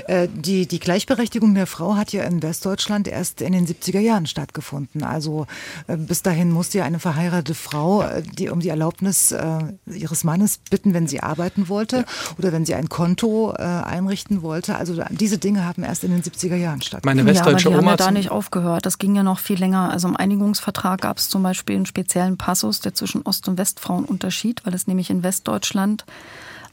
Äh, 0.08 0.28
die, 0.34 0.68
die 0.68 0.80
Gleichberechtigung 0.80 1.54
der 1.56 1.68
Frau 1.68 1.96
hat 1.96 2.12
ja 2.12 2.24
in 2.24 2.42
Westdeutschland 2.42 3.08
erst 3.08 3.42
in 3.42 3.54
den 3.54 3.68
70er 3.68 4.00
Jahren 4.00 4.26
stattgefunden. 4.26 5.04
Also 5.04 5.48
äh, 5.88 5.98
bis 5.98 6.22
dahin 6.22 6.52
musste 6.52 6.80
ja 6.80 6.86
eine 6.86 7.00
verheiratete 7.00 7.56
Frau 7.56 8.02
äh, 8.02 8.22
die 8.22 8.50
um 8.50 8.60
die 8.60 8.70
Erlaubnis 8.70 9.32
äh, 9.32 9.60
ihres 9.86 10.24
Mannes 10.24 10.60
bitten, 10.70 10.94
wenn 10.94 11.08
sie 11.08 11.22
arbeiten 11.22 11.70
wollte 11.70 11.98
ja. 11.98 12.06
oder 12.38 12.52
wenn 12.52 12.66
sie 12.66 12.76
ein 12.76 12.90
Konto 12.90 13.54
äh, 13.58 13.62
einrichten 13.64 14.42
wollte. 14.42 14.76
Also 14.76 15.02
diese 15.10 15.38
Dinge 15.38 15.66
haben 15.66 15.84
erst 15.84 16.04
in 16.04 16.12
den 16.12 16.22
70er 16.22 16.56
Jahren 16.56 16.82
stattgefunden. 16.82 17.24
Meine 17.24 17.30
westdeutsche 17.30 17.70
ja, 17.70 17.76
aber 17.76 17.80
die 17.80 17.84
Oma 17.84 17.92
haben 17.92 18.00
ja 18.00 18.06
da 18.06 18.12
nicht 18.12 18.32
aufgehört. 18.32 18.86
Das 18.86 18.98
ging 18.98 19.16
ja 19.16 19.24
noch 19.24 19.40
viel 19.40 19.60
länger. 19.60 19.92
Also 19.92 20.08
im 20.08 20.16
Einigungsvertrag 20.16 21.02
gab 21.02 21.18
es 21.18 21.30
zum 21.30 21.44
Beispiel 21.44 21.65
Beispiel 21.66 21.76
einen 21.78 21.86
speziellen 21.88 22.38
Passus, 22.38 22.80
der 22.80 22.94
zwischen 22.94 23.24
Ost- 23.24 23.48
und 23.48 23.58
Westfrauen 23.58 24.06
unterschied, 24.06 24.64
weil 24.66 24.76
es 24.76 24.86
nämlich 24.86 25.10
in 25.10 25.24
Westdeutschland 25.24 26.06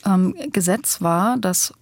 ähm, 0.04 0.36
Gesetz 0.52 1.00
war, 1.00 1.38
dass 1.38 1.72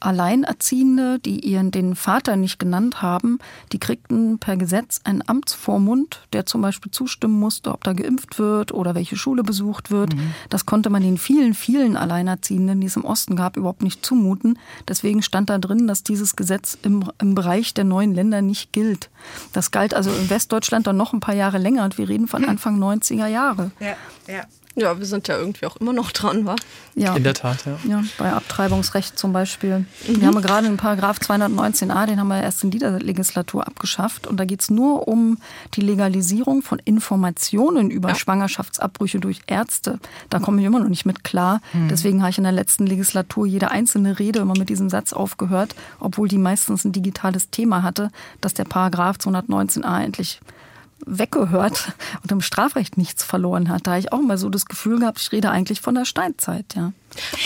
Alleinerziehende, 0.00 1.18
die 1.18 1.40
ihren 1.40 1.70
den 1.70 1.96
Vater 1.96 2.36
nicht 2.36 2.58
genannt 2.58 3.02
haben, 3.02 3.38
die 3.72 3.78
kriegten 3.78 4.38
per 4.38 4.56
Gesetz 4.56 5.00
einen 5.04 5.22
Amtsvormund, 5.26 6.26
der 6.32 6.46
zum 6.46 6.62
Beispiel 6.62 6.92
zustimmen 6.92 7.38
musste, 7.38 7.72
ob 7.72 7.82
da 7.84 7.92
geimpft 7.92 8.38
wird 8.38 8.72
oder 8.72 8.94
welche 8.94 9.16
Schule 9.16 9.42
besucht 9.42 9.90
wird. 9.90 10.14
Mhm. 10.14 10.34
Das 10.50 10.66
konnte 10.66 10.90
man 10.90 11.02
den 11.02 11.18
vielen, 11.18 11.54
vielen 11.54 11.96
Alleinerziehenden, 11.96 12.80
die 12.80 12.86
es 12.86 12.96
im 12.96 13.04
Osten 13.04 13.36
gab, 13.36 13.56
überhaupt 13.56 13.82
nicht 13.82 14.04
zumuten. 14.04 14.58
Deswegen 14.86 15.22
stand 15.22 15.50
da 15.50 15.58
drin, 15.58 15.86
dass 15.86 16.02
dieses 16.02 16.36
Gesetz 16.36 16.76
im, 16.82 17.10
im 17.20 17.34
Bereich 17.34 17.74
der 17.74 17.84
neuen 17.84 18.14
Länder 18.14 18.42
nicht 18.42 18.72
gilt. 18.72 19.10
Das 19.52 19.70
galt 19.70 19.94
also 19.94 20.10
in 20.10 20.28
Westdeutschland 20.28 20.86
dann 20.86 20.96
noch 20.96 21.12
ein 21.12 21.20
paar 21.20 21.34
Jahre 21.34 21.58
länger 21.58 21.84
und 21.84 21.98
wir 21.98 22.08
reden 22.08 22.28
von 22.28 22.44
Anfang 22.44 22.78
90er 22.82 23.26
Jahre. 23.26 23.70
Ja, 23.80 23.96
ja. 24.32 24.44
Ja, 24.78 24.98
wir 24.98 25.06
sind 25.06 25.26
ja 25.26 25.38
irgendwie 25.38 25.64
auch 25.64 25.76
immer 25.76 25.94
noch 25.94 26.12
dran, 26.12 26.44
wa? 26.44 26.54
Ja. 26.94 27.16
In 27.16 27.24
der 27.24 27.32
Tat, 27.32 27.64
ja. 27.64 27.78
Ja, 27.88 28.04
bei 28.18 28.30
Abtreibungsrecht 28.30 29.18
zum 29.18 29.32
Beispiel. 29.32 29.86
Wir 30.06 30.26
haben 30.26 30.40
gerade 30.42 30.66
in 30.66 30.76
Paragraph 30.76 31.18
219a, 31.18 32.04
den 32.04 32.20
haben 32.20 32.28
wir 32.28 32.42
erst 32.42 32.62
in 32.62 32.70
dieser 32.70 32.98
Legislatur 32.98 33.66
abgeschafft. 33.66 34.26
Und 34.26 34.38
da 34.38 34.44
geht 34.44 34.60
es 34.60 34.68
nur 34.68 35.08
um 35.08 35.38
die 35.74 35.80
Legalisierung 35.80 36.60
von 36.60 36.78
Informationen 36.84 37.90
über 37.90 38.14
Schwangerschaftsabbrüche 38.14 39.18
durch 39.18 39.40
Ärzte. 39.46 39.98
Da 40.28 40.40
komme 40.40 40.60
ich 40.60 40.66
immer 40.66 40.80
noch 40.80 40.88
nicht 40.88 41.06
mit 41.06 41.24
klar. 41.24 41.62
Deswegen 41.90 42.20
habe 42.20 42.30
ich 42.30 42.38
in 42.38 42.44
der 42.44 42.52
letzten 42.52 42.86
Legislatur 42.86 43.46
jede 43.46 43.70
einzelne 43.70 44.18
Rede 44.18 44.40
immer 44.40 44.58
mit 44.58 44.68
diesem 44.68 44.90
Satz 44.90 45.14
aufgehört, 45.14 45.74
obwohl 46.00 46.28
die 46.28 46.38
meistens 46.38 46.84
ein 46.84 46.92
digitales 46.92 47.48
Thema 47.48 47.82
hatte, 47.82 48.10
dass 48.42 48.52
der 48.52 48.64
Paragraph 48.64 49.16
219a 49.16 50.02
endlich 50.02 50.40
weggehört 51.04 51.92
und 52.22 52.32
im 52.32 52.40
Strafrecht 52.40 52.96
nichts 52.96 53.22
verloren 53.22 53.68
hat. 53.68 53.86
Da 53.86 53.92
habe 53.92 54.00
ich 54.00 54.12
auch 54.12 54.20
mal 54.20 54.38
so 54.38 54.48
das 54.48 54.66
Gefühl 54.66 55.00
gehabt, 55.00 55.20
ich 55.20 55.32
rede 55.32 55.50
eigentlich 55.50 55.80
von 55.80 55.94
der 55.94 56.04
Steinzeit, 56.04 56.74
ja. 56.74 56.92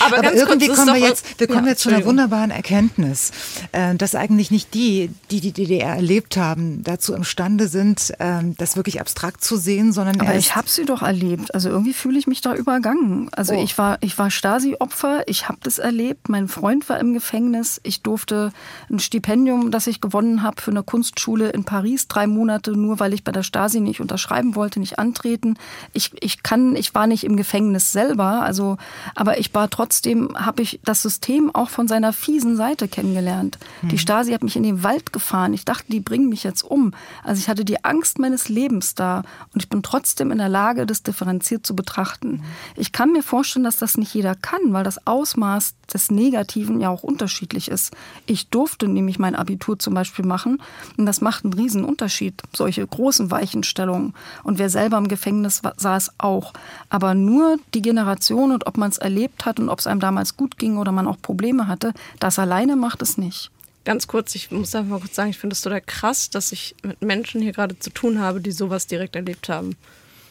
Aber, 0.05 0.19
Aber 0.19 0.35
irgendwie 0.35 0.69
kommen 0.69 0.95
wir 0.95 0.97
jetzt, 1.09 1.39
wir 1.39 1.47
kommen 1.47 1.65
Ja, 1.65 1.71
jetzt 1.71 1.83
zu 1.83 1.89
einer 1.91 2.05
wunderbaren 2.05 2.51
Erkenntnis, 2.51 3.33
äh, 3.73 3.95
dass 3.95 4.15
eigentlich 4.15 4.51
nicht 4.51 4.75
die, 4.75 5.11
die 5.31 5.41
die 5.41 5.53
DDR 5.53 5.95
erlebt 5.97 6.37
haben, 6.37 6.83
dazu 6.85 7.15
imstande 7.15 7.69
sind, 7.69 8.13
ähm, 8.21 8.55
das 8.59 8.77
wirklich 8.77 9.01
abstrakt 9.01 9.43
zu 9.45 9.57
sehen, 9.57 9.93
sondern 9.93 10.21
Aber 10.21 10.33
er 10.33 10.39
ich 10.39 10.57
habe 10.57 10.69
sie 10.69 10.85
doch 10.85 11.03
erlebt. 11.03 11.55
Also 11.55 11.69
irgendwie 11.69 11.93
fühle 11.95 12.19
ich 12.19 12.27
mich 12.27 12.41
da 12.41 12.55
übergangen. 12.55 13.29
Also 13.33 13.55
Oh. 13.55 13.63
ich 13.63 13.77
war, 13.79 13.99
ich 14.01 14.17
war 14.19 14.31
Stasi-Opfer, 14.31 15.25
ich 15.27 15.49
habe 15.49 15.59
das 15.63 15.79
erlebt. 15.79 16.29
Mein 16.29 16.49
Freund 16.49 16.89
war 16.89 16.99
im 17.01 17.13
Gefängnis. 17.15 17.81
Ich 17.83 18.03
durfte 18.03 18.53
ein 18.91 18.99
Stipendium, 19.01 19.71
das 19.71 19.87
ich 19.87 20.01
gewonnen 20.01 20.43
habe 20.43 20.61
für 20.63 20.71
eine 20.71 20.83
Kunstschule 20.83 21.51
in 21.51 21.65
Paris, 21.65 22.09
drei 22.09 22.27
Monate, 22.27 22.73
nur 22.73 23.01
weil 23.01 23.13
ich 23.13 23.25
bei 23.25 23.33
der 23.33 23.43
Stasi 23.43 23.81
nicht 23.81 24.01
unterschreiben 24.01 24.55
wollte, 24.55 24.81
nicht 24.81 24.99
antreten. 24.99 25.57
Ich, 25.93 26.13
ich 26.21 26.43
kann, 26.43 26.77
ich 26.77 26.95
war 26.95 27.07
nicht 27.07 27.25
im 27.25 27.37
Gefängnis 27.37 27.93
selber, 27.93 28.43
also, 28.43 28.77
aber 29.15 29.39
ich 29.39 29.53
war 29.55 29.60
trotzdem, 29.69 30.37
habe 30.37 30.63
ich 30.63 30.81
das 30.85 31.03
System 31.03 31.55
auch 31.55 31.71
von 31.71 31.89
seiner 31.89 32.13
fiesen 32.13 32.57
Seite 32.57 32.89
kennengelernt. 32.89 33.59
Die 33.83 33.99
Stasi 33.99 34.33
hat 34.33 34.43
mich 34.43 34.57
in 34.57 34.63
den 34.63 34.83
Wald 34.83 35.13
gefahren. 35.13 35.53
Ich 35.55 35.65
dachte, 35.65 35.87
die 35.89 36.01
bringen 36.01 36.29
mich 36.29 36.45
jetzt 36.45 36.63
um. 36.63 36.93
Also 37.25 37.41
ich 37.41 37.49
hatte 37.49 37.65
die 37.65 37.85
Angst 37.85 38.19
meines 38.19 38.49
Lebens 38.49 38.95
da 38.95 39.23
und 39.53 39.63
ich 39.63 39.69
bin 39.69 39.83
trotzdem 39.83 40.31
in 40.31 40.39
der 40.39 40.49
Lage, 40.49 40.87
das 40.87 41.03
differenziert 41.03 41.67
zu 41.67 41.75
betrachten. 41.75 42.43
Ich 42.77 42.93
kann 42.93 43.13
mir 43.13 43.23
vorstellen, 43.23 43.65
dass 43.65 43.77
das 43.77 43.97
nicht 43.97 44.15
jeder 44.15 44.35
kann, 44.35 44.73
weil 44.73 44.85
das 44.85 45.07
Ausmaß 45.07 45.75
des 45.93 46.11
Negativen 46.11 46.81
ja 46.81 46.89
auch 46.91 47.03
unterschiedlich 47.03 47.71
ist. 47.71 47.93
Ich 48.27 48.49
durfte 48.49 48.89
nämlich 48.89 49.19
mein 49.19 49.35
Abitur 49.35 49.79
zum 49.79 49.95
Beispiel 49.95 50.25
machen 50.25 50.63
und 50.97 51.07
das 51.07 51.21
macht 51.21 51.45
einen 51.45 51.55
riesen 51.55 51.85
Unterschied, 51.85 52.43
solche 52.55 52.87
großen 52.87 53.31
Weichenstellungen. 53.31 54.15
Und 54.45 54.59
wer 54.59 54.71
selber 54.71 54.99
im 54.99 55.09
Gefängnis 55.09 55.63
saß, 55.77 56.13
auch. 56.19 56.53
Aber 56.89 57.15
nur 57.15 57.57
die 57.75 57.83
Generation 57.83 58.53
und 58.53 58.67
ob 58.67 58.77
man 58.77 58.91
es 58.91 58.99
erlebt 58.99 59.40
hat 59.47 59.61
und 59.61 59.69
ob 59.69 59.79
es 59.79 59.87
einem 59.87 60.01
damals 60.01 60.37
gut 60.37 60.59
ging 60.59 60.77
oder 60.77 60.93
man 60.93 61.07
auch 61.07 61.21
Probleme 61.21 61.67
hatte, 61.67 61.93
das 62.19 62.39
alleine 62.39 62.77
macht 62.77 63.03
es 63.03 63.19
nicht. 63.19 63.51
Ganz 63.85 64.07
kurz, 64.07 64.35
ich 64.35 64.51
muss 64.51 64.75
einfach 64.75 64.91
mal 64.91 65.01
kurz 65.01 65.15
sagen, 65.15 65.31
ich 65.31 65.39
finde 65.39 65.55
es 65.55 65.63
total 65.63 65.81
krass, 65.81 66.31
dass 66.31 66.53
ich 66.53 66.75
mit 66.83 67.01
Menschen 67.01 67.41
hier 67.41 67.53
gerade 67.53 67.79
zu 67.79 67.91
tun 67.91 68.19
habe, 68.19 68.41
die 68.41 68.53
sowas 68.53 68.87
direkt 68.87 69.17
erlebt 69.17 69.49
haben. 69.49 69.77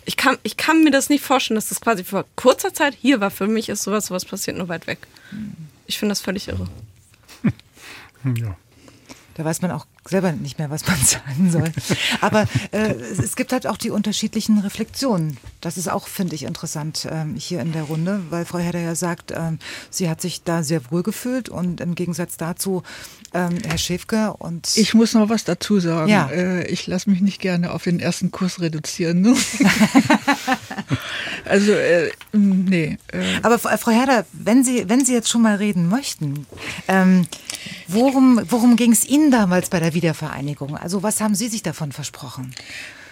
Ich 0.06 0.18
kann, 0.18 0.38
ich 0.44 0.58
kann 0.58 0.84
mir 0.84 0.92
das 0.92 1.10
nicht 1.10 1.24
vorstellen, 1.24 1.56
dass 1.56 1.70
das 1.70 1.82
quasi 1.82 2.04
vor 2.04 2.26
kurzer 2.36 2.74
Zeit 2.74 2.96
hier 3.00 3.20
war. 3.22 3.32
Für 3.32 3.48
mich 3.48 3.70
ist 3.70 3.84
sowas, 3.84 4.08
sowas 4.08 4.26
passiert 4.26 4.58
nur 4.58 4.68
weit 4.68 4.88
weg. 4.88 5.00
Ich 5.88 5.98
finde 5.98 6.12
das 6.12 6.22
völlig 6.22 6.48
irre. 6.48 6.68
Ja. 8.36 8.54
Da 9.36 9.46
weiß 9.46 9.62
man 9.62 9.72
auch 9.72 9.86
selber 10.10 10.32
nicht 10.32 10.58
mehr, 10.60 10.70
was 10.70 10.86
man 10.88 10.98
sagen 11.06 11.52
soll. 11.52 11.72
Aber 12.22 12.46
äh, 12.72 12.94
es, 12.94 13.36
gibt 13.36 13.52
halt 13.54 13.68
auch 13.68 13.78
die 13.78 13.90
unterschiedlichen 13.92 14.60
Reflexionen. 14.60 15.38
Das 15.62 15.78
ist 15.78 15.90
auch, 15.90 16.08
finde 16.08 16.36
ich, 16.36 16.44
interessant 16.44 17.08
ähm, 17.10 17.36
hier 17.36 17.62
in 17.62 17.72
der 17.72 17.84
Runde, 17.84 18.22
weil 18.30 18.46
Frau 18.46 18.58
Herder 18.60 18.80
ja 18.80 18.96
sagt, 18.96 19.32
ähm, 19.36 19.60
sie 19.90 20.10
hat 20.10 20.22
sich 20.22 20.44
da 20.44 20.64
sehr 20.64 20.82
wohl 20.92 21.04
gefühlt 21.04 21.50
und 21.50 21.82
im 21.82 21.96
Gegensatz 21.96 22.38
dazu 22.38 22.84
ähm, 23.34 23.58
Herr 23.66 23.78
Schäfke 23.78 24.34
und 24.34 24.70
Ich 24.76 24.94
muss 24.96 25.14
noch 25.14 25.30
was 25.30 25.44
dazu 25.44 25.80
sagen. 25.80 26.10
Ja. 26.10 26.30
Äh, 26.30 26.68
ich 26.68 26.88
lasse 26.88 27.10
mich 27.10 27.22
nicht 27.22 27.40
gerne 27.40 27.72
auf 27.72 27.84
den 27.84 28.00
ersten 28.00 28.32
Kurs 28.32 28.60
reduzieren. 28.60 29.22
Ne? 29.22 29.36
also, 31.46 31.72
äh, 31.72 32.12
nee. 32.34 32.98
Äh, 33.12 33.24
Aber 33.44 33.56
F- 33.56 33.80
Frau 33.80 33.92
Herder, 33.92 34.26
wenn 34.34 34.64
Sie, 34.64 34.88
wenn 34.90 35.06
Sie 35.06 35.14
jetzt 35.14 35.30
schon 35.30 35.42
mal 35.42 35.56
reden 35.56 35.88
möchten, 35.90 36.46
ähm, 36.88 37.28
worum, 37.88 38.42
worum 38.50 38.76
ging 38.76 38.92
es 38.92 39.06
Ihnen 39.06 39.32
damals 39.32 39.70
bei 39.70 39.80
der 39.80 39.94
Wiedervereinigung? 40.02 40.78
Also 40.78 41.04
was 41.04 41.20
haben 41.20 41.36
Sie 41.36 41.50
sich 41.50 41.62
davon 41.62 41.92
versprochen? 41.92 42.56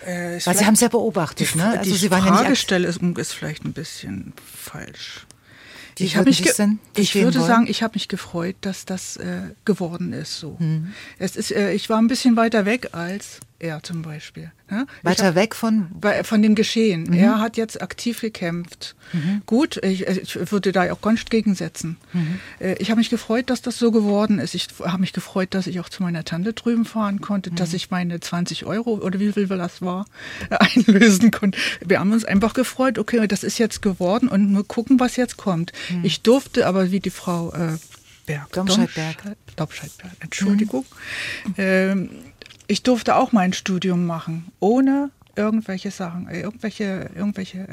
äh, 0.05 0.39
Weil 0.45 0.57
Sie 0.57 0.65
haben 0.65 0.75
es 0.75 0.79
ja 0.81 0.87
beobachtet, 0.87 1.53
die, 1.53 1.57
ne? 1.57 1.77
Also 1.79 1.91
die 1.91 1.97
Sie 1.97 2.09
waren 2.11 2.23
ja 2.25 2.31
nicht 2.31 2.39
Fragestelle 2.41 2.87
ist, 2.87 3.01
ist 3.01 3.33
vielleicht 3.33 3.65
ein 3.65 3.73
bisschen 3.73 4.33
falsch. 4.55 5.25
Wie 5.97 6.05
ich 6.05 6.15
habe 6.15 6.29
mich, 6.29 6.41
ich 6.95 7.15
würde 7.15 7.39
wollen? 7.39 7.47
sagen, 7.47 7.67
ich 7.67 7.81
habe 7.81 7.95
mich 7.95 8.07
gefreut, 8.07 8.55
dass 8.61 8.85
das 8.85 9.17
äh, 9.17 9.41
geworden 9.65 10.13
ist 10.13 10.39
so. 10.39 10.57
Hm. 10.59 10.93
Es 11.17 11.35
ist, 11.35 11.51
äh, 11.51 11.73
ich 11.73 11.89
war 11.89 11.97
ein 11.97 12.07
bisschen 12.07 12.37
weiter 12.37 12.65
weg 12.65 12.89
als 12.91 13.39
er 13.59 13.81
zum 13.83 14.01
Beispiel. 14.01 14.51
Ne? 14.69 14.85
Weiter 15.01 15.27
hab- 15.27 15.35
weg 15.35 15.55
von 15.55 15.87
bei, 15.99 16.23
von 16.23 16.41
dem 16.41 16.53
Geschehen. 16.55 17.03
Mhm. 17.03 17.13
Er 17.13 17.39
hat 17.39 17.57
jetzt 17.57 17.81
aktiv 17.81 18.21
gekämpft. 18.21 18.95
Gut, 19.45 19.77
ich, 19.83 20.05
ich 20.05 20.51
würde 20.51 20.71
da 20.73 20.91
auch 20.91 21.11
nicht 21.11 21.29
gegensetzen. 21.29 21.97
Mhm. 22.13 22.39
Äh, 22.59 22.75
Ich 22.79 22.89
habe 22.91 22.99
mich 22.99 23.09
gefreut, 23.09 23.49
dass 23.49 23.61
das 23.61 23.79
so 23.79 23.91
geworden 23.91 24.39
ist. 24.39 24.53
Ich 24.53 24.67
habe 24.83 24.99
mich 24.99 25.13
gefreut, 25.13 25.53
dass 25.53 25.65
ich 25.67 25.79
auch 25.79 25.89
zu 25.89 26.03
meiner 26.03 26.23
Tante 26.25 26.53
drüben 26.53 26.85
fahren 26.85 27.21
konnte, 27.21 27.49
dass 27.51 27.69
Mhm. 27.69 27.75
ich 27.77 27.89
meine 27.91 28.19
20 28.19 28.65
Euro 28.65 28.95
oder 28.95 29.19
wie 29.19 29.31
viel 29.31 29.47
das 29.47 29.81
war, 29.81 30.05
einlösen 30.49 31.31
konnte. 31.31 31.57
Wir 31.85 31.99
haben 31.99 32.11
uns 32.11 32.25
einfach 32.25 32.53
gefreut, 32.53 32.99
okay, 32.99 33.25
das 33.27 33.43
ist 33.43 33.57
jetzt 33.57 33.81
geworden 33.81 34.27
und 34.27 34.51
nur 34.51 34.67
gucken, 34.67 34.99
was 34.99 35.15
jetzt 35.15 35.37
kommt. 35.37 35.71
Ich 36.03 36.21
durfte 36.21 36.67
aber, 36.67 36.91
wie 36.91 36.99
die 36.99 37.09
Frau 37.09 37.51
äh, 37.53 37.77
Berg, 38.25 38.47
Mhm. 38.49 38.53
Domscheit-Berg. 38.53 39.17
Domscheit- 39.23 39.35
Domscheit-Berg, 39.55 40.11
Entschuldigung, 40.19 40.85
ähm, 41.57 42.09
ich 42.67 42.83
durfte 42.83 43.15
auch 43.15 43.31
mein 43.31 43.53
Studium 43.53 44.05
machen, 44.05 44.51
ohne 44.59 45.09
irgendwelche 45.37 45.91
Sachen, 45.91 46.27
äh, 46.27 46.41
irgendwelche, 46.41 47.09
irgendwelche, 47.15 47.67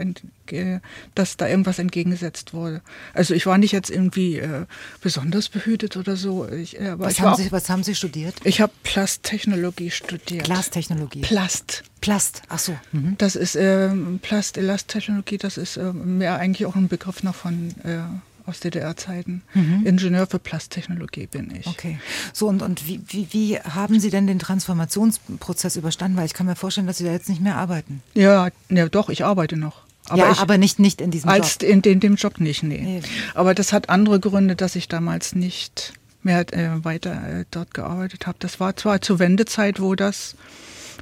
äh, 0.51 0.81
dass 1.15 1.37
da 1.37 1.49
irgendwas 1.49 1.79
entgegengesetzt 1.79 2.53
wurde. 2.53 2.83
Also 3.15 3.35
ich 3.35 3.47
war 3.47 3.59
nicht 3.59 3.73
jetzt 3.73 3.91
irgendwie 3.91 4.39
äh, 4.39 4.67
besonders 5.01 5.49
behütet 5.49 5.97
oder 5.97 6.17
so. 6.17 6.47
Ich, 6.49 6.79
äh, 6.79 6.99
was 6.99 7.21
haben, 7.21 7.43
Sie, 7.43 7.51
was 7.51 7.71
haben 7.71 7.83
Sie 7.83 7.95
studiert? 7.95 8.35
ich 8.45 8.61
habe 8.61 8.73
Plasttechnologie 8.83 9.91
studiert. 9.91 10.45
Glastechnologie. 10.45 11.23
Plast. 11.23 11.85
Plast. 12.01 12.43
Ach 12.49 12.59
so. 12.59 12.77
Mhm. 12.93 13.15
Das 13.17 13.35
ist 13.35 13.57
ähm, 13.57 14.19
Plastelasttechnologie, 14.21 15.39
das 15.39 15.57
ist 15.57 15.79
ähm, 15.79 16.19
mehr 16.19 16.37
eigentlich 16.37 16.67
auch 16.67 16.77
ein 16.77 16.89
Begriff 16.89 17.23
noch 17.23 17.35
von 17.35 17.75
äh, 17.83 18.01
aus 18.47 18.61
DDR-Zeiten. 18.61 19.43
Ingenieur 19.85 20.27
für 20.27 20.39
Plasttechnologie 20.39 21.27
bin 21.27 21.51
ich. 21.51 21.67
Mhm. 21.67 21.73
Okay. 21.73 21.99
So, 22.33 22.49
und, 22.49 22.63
und 22.63 22.87
wie, 22.87 23.01
wie, 23.09 23.29
wie 23.31 23.59
haben 23.59 24.01
Sie 24.01 24.11
denn 24.11 24.27
den 24.27 24.39
Transformationsprozess 24.39 25.77
überstanden? 25.77 26.17
Weil 26.17 26.27
ich 26.27 26.35
kann 26.35 26.47
mir 26.47 26.57
vorstellen, 26.57 26.87
dass 26.87 26.99
Sie 26.99 27.05
da 27.05 27.13
jetzt 27.13 27.29
nicht 27.29 27.41
mehr 27.41 27.57
arbeiten. 27.57 28.03
Ja, 28.15 28.49
ja 28.69 28.89
doch, 28.89 29.09
ich 29.09 29.25
arbeite 29.25 29.57
noch. 29.57 29.83
Aber 30.09 30.19
ja, 30.19 30.33
ich, 30.33 30.39
aber 30.39 30.59
nicht, 30.59 30.79
nicht 30.79 31.01
in 31.01 31.11
diesem 31.11 31.31
als 31.31 31.59
Job. 31.61 31.71
in, 31.71 31.81
in 31.81 32.01
dem 32.01 32.17
Job 32.17 32.39
nicht, 32.39 32.63
nee. 32.63 32.83
Nee. 32.83 33.03
Aber 33.35 33.55
das 33.55 33.73
hat 33.73 33.89
andere 33.89 34.21
Gründe, 34.21 34.55
dass 34.55 34.77
ich 34.77 34.89
damals 34.89 35.35
nicht 35.35 35.95
mehr 36.23 36.41
äh, 36.53 36.85
weiter 36.85 37.41
äh, 37.41 37.45
dort 37.51 37.73
gearbeitet 37.73 38.27
habe. 38.27 38.37
Das 38.41 38.61
war 38.61 38.77
zwar 38.77 39.01
zur 39.01 39.19
Wendezeit, 39.19 39.81
wo 39.81 39.95
das, 39.95 40.37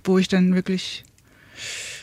wo 0.05 0.19
ich 0.19 0.29
dann 0.29 0.55
wirklich 0.55 1.05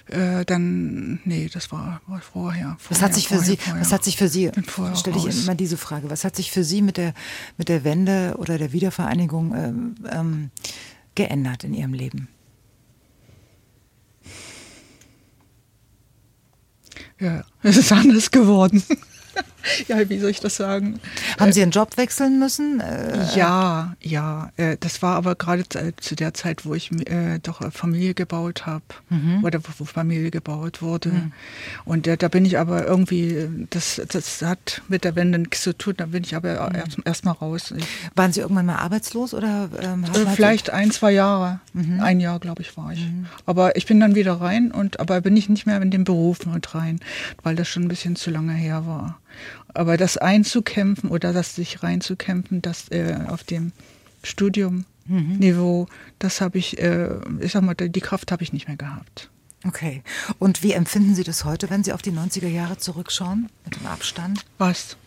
äh, 0.10 0.46
dann, 0.46 1.20
nee, 1.26 1.50
das 1.52 1.72
war, 1.72 2.02
war 2.08 2.22
vorher, 2.22 2.78
Was 2.78 2.98
vorher, 2.98 3.06
hat 3.06 3.14
sich 3.14 3.28
für 3.28 3.36
vorher, 3.36 3.52
Sie, 3.52 3.58
vorher. 3.58 3.82
was 3.82 3.92
hat 3.92 4.04
sich 4.04 4.18
für 4.18 4.28
Sie, 4.28 4.52
stelle 4.96 5.18
ich 5.18 5.26
raus. 5.26 5.44
immer 5.44 5.56
diese 5.56 5.78
Frage, 5.78 6.10
was 6.10 6.24
hat 6.24 6.36
sich 6.36 6.52
für 6.52 6.64
Sie 6.64 6.82
mit 6.82 6.98
der, 6.98 7.14
mit 7.58 7.70
der 7.70 7.84
Wende 7.84 8.36
oder 8.38 8.58
der 8.58 8.74
Wiedervereinigung 8.74 9.56
ähm, 9.56 9.96
ähm, 10.12 10.52
geändert 11.16 11.64
in 11.64 11.74
Ihrem 11.74 11.94
Leben? 11.94 12.28
Ja, 17.20 17.44
es 17.64 17.78
ist 17.78 17.92
anders 17.92 18.32
geworden. 18.32 18.84
ja, 19.88 20.10
wie 20.10 20.20
soll 20.20 20.30
ich 20.30 20.40
das 20.40 20.56
sagen? 20.56 21.00
Haben 21.40 21.52
Sie 21.52 21.62
einen 21.62 21.72
Job 21.72 21.98
wechseln 21.98 22.40
müssen? 22.40 22.80
Äh, 22.80 23.26
Ja, 23.36 23.96
ja. 24.02 24.52
Äh, 24.58 24.78
das 24.80 25.02
war 25.02 25.16
aber 25.16 25.36
gerade 25.36 25.64
zu- 25.68 26.16
der 26.16 26.34
Zeit, 26.34 26.66
wo 26.66 26.74
ich 26.74 26.92
äh, 27.10 27.40
doch 27.42 27.62
äh, 27.62 27.72
Familie 27.72 28.14
gebaut 28.14 28.66
habe 28.66 28.84
Mhm. 29.10 29.44
oder 29.44 29.60
wo, 29.78 29.86
Familie 29.86 30.32
gebaut 30.32 30.82
wurde. 30.82 31.12
Und 31.86 32.08
äh, 32.08 32.18
da 32.18 32.28
bin 32.28 32.46
ich 32.46 32.58
aber 32.58 32.86
irgendwie, 32.86 33.30
äh, 33.36 33.50
das, 33.70 34.02
das 34.08 34.42
hat 34.42 34.82
mit 34.88 35.04
der 35.04 35.16
Wende 35.16 35.40
nichts 35.40 35.62
zu 35.62 35.78
tun, 35.78 35.94
da 35.98 36.06
bin 36.08 36.24
ich 36.24 36.36
aber 36.36 36.70
Mhm. 36.70 36.76
erst 36.76 36.98
erst 37.06 37.26
raus. 37.42 37.74
Ich, 37.76 37.86
waren 38.16 38.32
Sie 38.34 38.40
irgendwann 38.42 38.66
mal 38.66 38.76
arbeitslos 38.78 39.34
oder 39.34 39.70
ähm, 39.82 40.04
äh, 40.06 40.26
vielleicht 40.36 40.70
ein, 40.70 40.92
zwei 40.92 41.12
Jahre. 41.12 41.60
Mhm. 41.74 42.00
Ein 42.00 42.20
Jahr, 42.20 42.40
glaube 42.40 42.62
ich, 42.62 42.76
war 42.78 42.92
ich. 42.94 43.06
Aber 43.46 43.76
ich 43.76 43.86
bin 43.86 44.00
dann 44.00 44.16
wieder 44.16 44.34
rein 44.42 44.72
und 44.72 45.00
aber 45.00 45.22
bin 45.22 45.36
ich 45.38 45.50
nicht 45.50 45.66
mehr 45.66 45.82
in 45.82 45.92
den 45.92 46.04
Beruf 46.04 46.46
mit 46.46 46.74
rein, 46.76 47.00
weil 47.44 47.56
das 47.56 47.68
schon 47.68 47.84
ein 47.84 47.88
bisschen 47.88 48.16
zu 48.16 48.30
lange 48.32 48.54
her 48.54 48.86
war. 48.86 49.20
Aber 49.74 49.98
das 49.98 50.18
einzukämpfen 50.18 51.10
oder 51.10 51.34
das 51.34 51.56
sich 51.56 51.84
reinzukämpfen, 51.84 52.62
das 52.62 52.90
äh, 52.90 53.18
auf 53.28 53.44
dem 53.44 53.72
Studiumniveau, 54.24 55.84
Mhm. 55.84 55.88
das 56.20 56.42
habe 56.42 56.58
ich, 56.58 56.80
äh, 56.80 57.10
ich 57.40 57.52
sag 57.54 57.64
mal, 57.64 57.74
die 57.76 58.02
Kraft 58.02 58.32
habe 58.32 58.44
ich 58.44 58.54
nicht 58.54 58.68
mehr 58.68 58.78
gehabt. 58.78 59.30
Okay. 59.66 60.04
Und 60.38 60.64
wie 60.64 60.72
empfinden 60.74 61.16
Sie 61.16 61.24
das 61.24 61.44
heute, 61.46 61.70
wenn 61.70 61.84
Sie 61.84 61.94
auf 61.94 62.02
die 62.02 62.12
90er 62.12 62.48
Jahre 62.48 62.78
zurückschauen, 62.78 63.50
mit 63.66 63.76
dem 63.76 63.88
Abstand? 63.88 64.46
Was? 64.58 64.98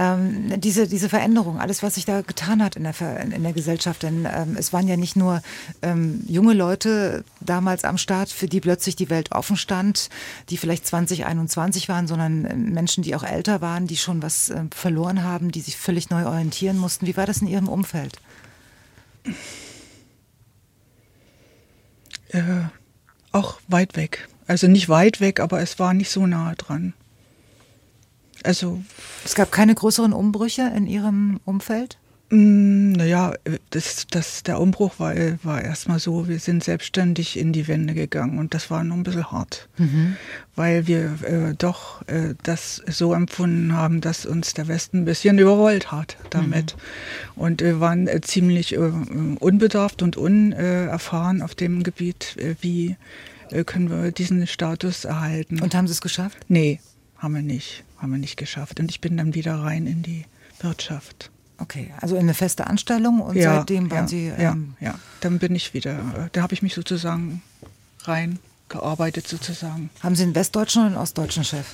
Ähm, 0.00 0.58
diese, 0.58 0.88
diese 0.88 1.10
Veränderung, 1.10 1.60
alles, 1.60 1.82
was 1.82 1.96
sich 1.96 2.06
da 2.06 2.22
getan 2.22 2.64
hat 2.64 2.74
in 2.74 2.84
der, 2.84 2.94
in 3.20 3.42
der 3.42 3.52
Gesellschaft. 3.52 4.02
Denn 4.02 4.26
ähm, 4.26 4.56
es 4.58 4.72
waren 4.72 4.88
ja 4.88 4.96
nicht 4.96 5.14
nur 5.14 5.42
ähm, 5.82 6.24
junge 6.26 6.54
Leute 6.54 7.22
damals 7.40 7.84
am 7.84 7.98
Start, 7.98 8.30
für 8.30 8.46
die 8.46 8.60
plötzlich 8.60 8.96
die 8.96 9.10
Welt 9.10 9.32
offen 9.32 9.58
stand, 9.58 10.08
die 10.48 10.56
vielleicht 10.56 10.86
20, 10.86 11.26
21 11.26 11.90
waren, 11.90 12.06
sondern 12.06 12.46
äh, 12.46 12.56
Menschen, 12.56 13.04
die 13.04 13.14
auch 13.14 13.22
älter 13.22 13.60
waren, 13.60 13.86
die 13.86 13.98
schon 13.98 14.22
was 14.22 14.48
äh, 14.48 14.62
verloren 14.74 15.22
haben, 15.22 15.52
die 15.52 15.60
sich 15.60 15.76
völlig 15.76 16.08
neu 16.08 16.24
orientieren 16.24 16.78
mussten. 16.78 17.06
Wie 17.06 17.16
war 17.18 17.26
das 17.26 17.42
in 17.42 17.48
Ihrem 17.48 17.68
Umfeld? 17.68 18.16
Äh, 22.28 22.42
auch 23.32 23.60
weit 23.68 23.96
weg. 23.96 24.30
Also 24.46 24.66
nicht 24.66 24.88
weit 24.88 25.20
weg, 25.20 25.40
aber 25.40 25.60
es 25.60 25.78
war 25.78 25.92
nicht 25.92 26.10
so 26.10 26.26
nah 26.26 26.54
dran. 26.54 26.94
Also 28.44 28.80
es 29.24 29.34
gab 29.34 29.52
keine 29.52 29.74
größeren 29.74 30.12
Umbrüche 30.12 30.72
in 30.74 30.86
Ihrem 30.86 31.40
Umfeld? 31.44 31.98
Mm, 32.32 32.92
naja, 32.92 33.34
das, 33.70 34.06
das, 34.08 34.44
der 34.44 34.60
Umbruch 34.60 34.98
war, 34.98 35.14
war 35.42 35.62
erstmal 35.62 35.98
so, 35.98 36.28
wir 36.28 36.38
sind 36.38 36.62
selbstständig 36.62 37.36
in 37.36 37.52
die 37.52 37.66
Wände 37.66 37.92
gegangen 37.92 38.38
und 38.38 38.54
das 38.54 38.70
war 38.70 38.84
noch 38.84 38.94
ein 38.94 39.02
bisschen 39.02 39.32
hart, 39.32 39.68
mhm. 39.78 40.16
weil 40.54 40.86
wir 40.86 41.18
äh, 41.24 41.54
doch 41.58 42.06
äh, 42.06 42.34
das 42.44 42.82
so 42.88 43.14
empfunden 43.14 43.72
haben, 43.72 44.00
dass 44.00 44.26
uns 44.26 44.54
der 44.54 44.68
Westen 44.68 44.98
ein 44.98 45.04
bisschen 45.06 45.38
überrollt 45.38 45.90
hat 45.90 46.18
damit. 46.30 46.76
Mhm. 47.34 47.42
Und 47.42 47.62
wir 47.62 47.80
waren 47.80 48.06
äh, 48.06 48.20
ziemlich 48.20 48.74
äh, 48.74 48.78
unbedarft 48.78 50.00
und 50.00 50.16
unerfahren 50.16 51.42
auf 51.42 51.56
dem 51.56 51.82
Gebiet, 51.82 52.36
äh, 52.36 52.54
wie 52.60 52.96
äh, 53.50 53.64
können 53.64 53.90
wir 53.90 54.12
diesen 54.12 54.46
Status 54.46 55.04
erhalten. 55.04 55.60
Und 55.60 55.74
haben 55.74 55.88
Sie 55.88 55.94
es 55.94 56.00
geschafft? 56.00 56.38
Nee, 56.46 56.78
haben 57.18 57.34
wir 57.34 57.42
nicht 57.42 57.82
haben 58.00 58.10
wir 58.10 58.18
nicht 58.18 58.36
geschafft. 58.36 58.80
Und 58.80 58.90
ich 58.90 59.00
bin 59.00 59.16
dann 59.16 59.34
wieder 59.34 59.56
rein 59.56 59.86
in 59.86 60.02
die 60.02 60.24
Wirtschaft. 60.60 61.30
Okay, 61.58 61.92
also 62.00 62.14
in 62.14 62.22
eine 62.22 62.34
feste 62.34 62.66
Anstellung 62.66 63.20
und 63.20 63.36
ja, 63.36 63.56
seitdem 63.56 63.90
waren 63.90 64.04
ja, 64.04 64.08
Sie. 64.08 64.26
Ähm 64.28 64.74
ja, 64.80 64.88
ja, 64.88 64.98
dann 65.20 65.38
bin 65.38 65.54
ich 65.54 65.74
wieder, 65.74 66.30
da 66.32 66.42
habe 66.42 66.54
ich 66.54 66.62
mich 66.62 66.74
sozusagen 66.74 67.42
reingearbeitet 68.04 69.28
sozusagen. 69.28 69.90
Haben 70.02 70.16
Sie 70.16 70.22
einen 70.22 70.34
westdeutschen 70.34 70.82
oder 70.82 70.92
einen 70.92 70.96
ostdeutschen 70.96 71.44
Chef? 71.44 71.66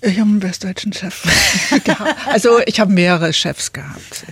Ich 0.00 0.20
habe 0.20 0.30
einen 0.30 0.42
westdeutschen 0.42 0.92
Chef 0.92 1.24
gehabt. 1.84 2.14
Also 2.28 2.60
ich 2.66 2.78
habe 2.78 2.92
mehrere 2.92 3.32
Chefs 3.32 3.72
gehabt. 3.72 4.26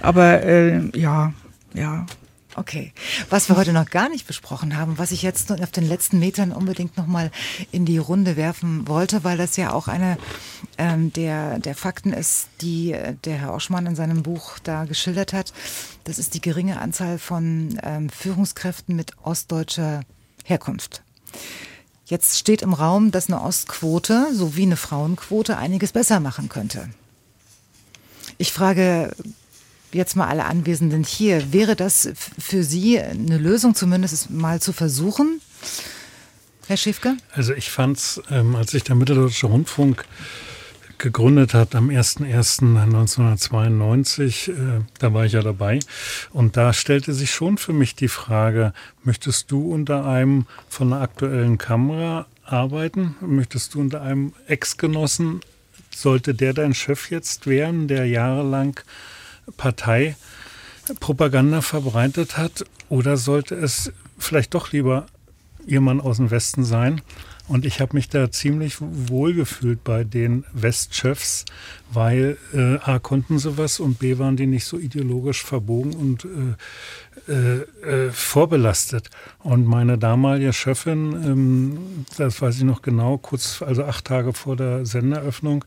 Aber 0.00 0.42
äh, 0.42 0.80
ja, 0.98 1.34
ja, 1.74 2.06
Okay. 2.54 2.92
Was 3.30 3.48
wir 3.48 3.56
heute 3.56 3.72
noch 3.72 3.88
gar 3.88 4.10
nicht 4.10 4.26
besprochen 4.26 4.76
haben, 4.76 4.98
was 4.98 5.10
ich 5.10 5.22
jetzt 5.22 5.50
auf 5.50 5.70
den 5.70 5.88
letzten 5.88 6.18
Metern 6.18 6.52
unbedingt 6.52 6.98
nochmal 6.98 7.30
in 7.70 7.86
die 7.86 7.96
Runde 7.96 8.36
werfen 8.36 8.86
wollte, 8.86 9.24
weil 9.24 9.38
das 9.38 9.56
ja 9.56 9.72
auch 9.72 9.88
eine 9.88 10.18
ähm, 10.76 11.12
der, 11.14 11.58
der 11.60 11.74
Fakten 11.74 12.12
ist, 12.12 12.48
die 12.60 12.92
äh, 12.92 13.14
der 13.24 13.38
Herr 13.38 13.54
Oschmann 13.54 13.86
in 13.86 13.96
seinem 13.96 14.22
Buch 14.22 14.58
da 14.58 14.84
geschildert 14.84 15.32
hat. 15.32 15.54
Das 16.04 16.18
ist 16.18 16.34
die 16.34 16.42
geringe 16.42 16.78
Anzahl 16.78 17.18
von 17.18 17.80
ähm, 17.82 18.10
Führungskräften 18.10 18.94
mit 18.94 19.12
ostdeutscher 19.22 20.02
Herkunft. 20.44 21.02
Jetzt 22.04 22.36
steht 22.36 22.60
im 22.60 22.74
Raum, 22.74 23.12
dass 23.12 23.28
eine 23.28 23.40
Ostquote 23.40 24.34
sowie 24.34 24.64
eine 24.64 24.76
Frauenquote 24.76 25.56
einiges 25.56 25.92
besser 25.92 26.20
machen 26.20 26.50
könnte. 26.50 26.90
Ich 28.36 28.52
frage 28.52 29.14
jetzt 29.92 30.16
mal 30.16 30.28
alle 30.28 30.44
Anwesenden 30.44 31.04
hier, 31.04 31.52
wäre 31.52 31.76
das 31.76 32.10
für 32.38 32.64
Sie 32.64 32.98
eine 32.98 33.38
Lösung, 33.38 33.74
zumindest 33.74 34.30
mal 34.30 34.60
zu 34.60 34.72
versuchen? 34.72 35.40
Herr 36.66 36.76
Schiffke? 36.76 37.16
Also 37.32 37.54
ich 37.54 37.70
fand 37.70 37.98
es, 37.98 38.22
ähm, 38.30 38.56
als 38.56 38.70
sich 38.70 38.84
der 38.84 38.94
Mitteldeutsche 38.94 39.46
Rundfunk 39.46 40.04
gegründet 41.02 41.52
hat 41.52 41.74
am 41.74 41.90
01.01.1992, 41.90 44.52
äh, 44.52 44.80
da 45.00 45.12
war 45.12 45.26
ich 45.26 45.32
ja 45.32 45.42
dabei. 45.42 45.80
Und 46.30 46.56
da 46.56 46.72
stellte 46.72 47.12
sich 47.12 47.32
schon 47.32 47.58
für 47.58 47.72
mich 47.72 47.96
die 47.96 48.06
Frage, 48.08 48.72
möchtest 49.02 49.50
du 49.50 49.72
unter 49.72 50.06
einem 50.06 50.46
von 50.68 50.92
einer 50.92 51.02
aktuellen 51.02 51.58
Kamera 51.58 52.26
arbeiten? 52.44 53.16
Möchtest 53.20 53.74
du 53.74 53.80
unter 53.80 54.02
einem 54.02 54.32
Ex-Genossen, 54.46 55.40
sollte 55.94 56.34
der 56.34 56.54
dein 56.54 56.72
Chef 56.72 57.10
jetzt 57.10 57.48
werden, 57.48 57.88
der 57.88 58.06
jahrelang 58.06 58.78
Parteipropaganda 59.56 61.62
verbreitet 61.62 62.38
hat? 62.38 62.64
Oder 62.88 63.16
sollte 63.16 63.54
es 63.54 63.92
vielleicht 64.18 64.54
doch 64.54 64.72
lieber 64.72 65.06
jemand 65.66 66.02
aus 66.02 66.18
dem 66.18 66.30
Westen 66.30 66.64
sein? 66.64 67.00
Und 67.48 67.66
ich 67.66 67.80
habe 67.80 67.96
mich 67.96 68.08
da 68.08 68.30
ziemlich 68.30 68.76
wohl 68.80 69.34
gefühlt 69.34 69.82
bei 69.82 70.04
den 70.04 70.44
Westchefs, 70.52 71.44
weil 71.92 72.38
äh, 72.54 72.76
A 72.76 72.98
konnten 72.98 73.38
sie 73.38 73.58
was 73.58 73.80
und 73.80 73.98
B 73.98 74.18
waren 74.18 74.36
die 74.36 74.46
nicht 74.46 74.64
so 74.64 74.78
ideologisch 74.78 75.42
verbogen 75.42 75.94
und 75.94 76.24
äh, 76.24 77.11
äh, 77.28 78.06
äh, 78.06 78.10
vorbelastet. 78.10 79.08
Und 79.38 79.66
meine 79.66 79.96
damalige 79.96 80.52
Chefin, 80.52 81.12
ähm, 81.12 82.04
das 82.16 82.42
weiß 82.42 82.56
ich 82.56 82.64
noch 82.64 82.82
genau, 82.82 83.16
kurz, 83.18 83.62
also 83.62 83.84
acht 83.84 84.04
Tage 84.04 84.32
vor 84.32 84.56
der 84.56 84.84
Senderöffnung, 84.84 85.64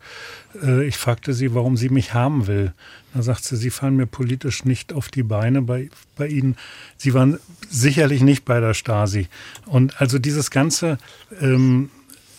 äh, 0.61 0.86
ich 0.86 0.98
fragte 0.98 1.34
sie, 1.34 1.53
warum 1.53 1.77
sie 1.77 1.90
mich 1.90 2.14
haben 2.14 2.48
will. 2.48 2.73
Da 3.14 3.22
sagt 3.22 3.45
sie, 3.45 3.56
sie 3.56 3.69
fallen 3.69 3.95
mir 3.95 4.06
politisch 4.06 4.65
nicht 4.65 4.91
auf 4.91 5.07
die 5.07 5.23
Beine 5.23 5.61
bei, 5.61 5.90
bei 6.18 6.27
Ihnen. 6.27 6.57
Sie 6.98 7.14
waren 7.14 7.40
sicherlich 7.69 8.22
nicht 8.22 8.44
bei 8.44 8.60
der 8.60 8.73
Stasi. 8.73 9.30
Und 9.65 10.02
also 10.02 10.19
dieses 10.19 10.52
ganze, 10.52 10.98
ähm, 11.40 11.90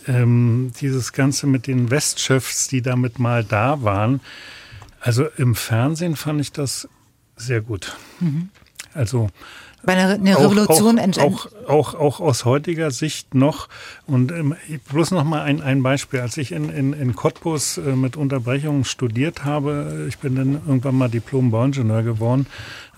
ähm, 0.07 0.73
dieses 0.81 1.15
ganze 1.15 1.47
mit 1.47 1.67
den 1.67 1.91
Westchefs, 1.91 2.69
die 2.69 2.83
damit 2.83 3.19
mal 3.19 3.45
da 3.45 3.83
waren, 3.83 4.21
also 5.01 5.27
im 5.39 5.55
Fernsehen 5.55 6.17
fand 6.17 6.41
ich 6.41 6.53
das 6.53 6.89
sehr 7.37 7.61
gut. 7.61 7.97
Mhm. 8.21 8.51
Also 8.97 9.29
bei 9.87 9.93
einer, 9.93 10.19
Revolution 10.39 10.99
auch, 10.99 11.19
auch, 11.19 11.47
auch, 11.69 11.95
auch, 11.95 12.21
aus 12.21 12.45
heutiger 12.45 12.91
Sicht 12.91 13.35
noch. 13.35 13.69
Und 14.07 14.33
ähm, 14.33 14.57
bloß 14.91 15.13
noch 15.13 15.23
mal 15.23 15.43
ein, 15.43 15.61
ein 15.61 15.83
Beispiel. 15.83 16.21
Als 16.21 16.37
ich 16.37 16.51
in, 16.51 16.71
in, 16.71 16.93
in 16.93 17.15
Cottbus 17.15 17.79
äh, 17.79 17.95
mit 17.95 18.17
Unterbrechungen 18.17 18.85
studiert 18.85 19.45
habe, 19.45 20.07
ich 20.09 20.19
bin 20.19 20.35
dann 20.35 20.61
irgendwann 20.67 20.97
mal 20.97 21.09
Diplom-Bauingenieur 21.09 22.03
geworden, 22.03 22.47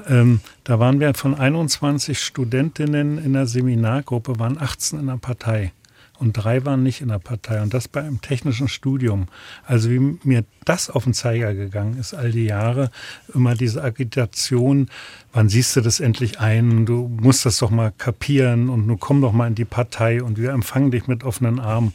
ähm, 0.09 0.41
da 0.65 0.79
waren 0.79 0.99
wir 0.99 1.13
von 1.15 1.35
21 1.35 2.19
Studentinnen 2.19 3.23
in 3.23 3.35
der 3.35 3.47
Seminargruppe, 3.47 4.39
waren 4.39 4.59
18 4.59 4.99
in 5.01 5.07
der 5.09 5.19
Partei 5.19 5.73
und 6.19 6.33
drei 6.33 6.65
waren 6.65 6.83
nicht 6.83 7.01
in 7.01 7.09
der 7.09 7.19
Partei. 7.19 7.63
Und 7.63 7.73
das 7.73 7.89
bei 7.89 8.01
einem 8.01 8.21
technischen 8.21 8.69
Studium. 8.69 9.29
Also 9.65 9.91
wie 9.91 10.19
mir 10.23 10.45
das 10.65 10.91
auf 10.91 11.05
den 11.05 11.15
Zeiger 11.15 11.55
gegangen 11.55 11.99
ist, 11.99 12.15
all 12.15 12.33
die 12.33 12.45
Jahre, 12.45 12.91
immer 13.33 13.55
diese 13.55 13.83
Agitation, 13.83 14.89
wann 15.33 15.49
siehst 15.49 15.77
du 15.77 15.81
das 15.81 16.01
endlich 16.01 16.41
ein? 16.41 16.87
Du 16.87 17.09
musst 17.21 17.47
das 17.47 17.59
doch 17.59 17.71
mal 17.71 17.93
kapieren 17.97 18.69
und 18.69 18.87
nun 18.87 18.99
komm 18.99 19.21
doch 19.21 19.33
mal 19.33 19.47
in 19.47 19.55
die 19.55 19.65
Partei 19.65 20.23
und 20.23 20.39
wir 20.39 20.51
empfangen 20.51 20.91
dich 20.91 21.07
mit 21.07 21.25
offenen 21.25 21.61
Armen. 21.61 21.95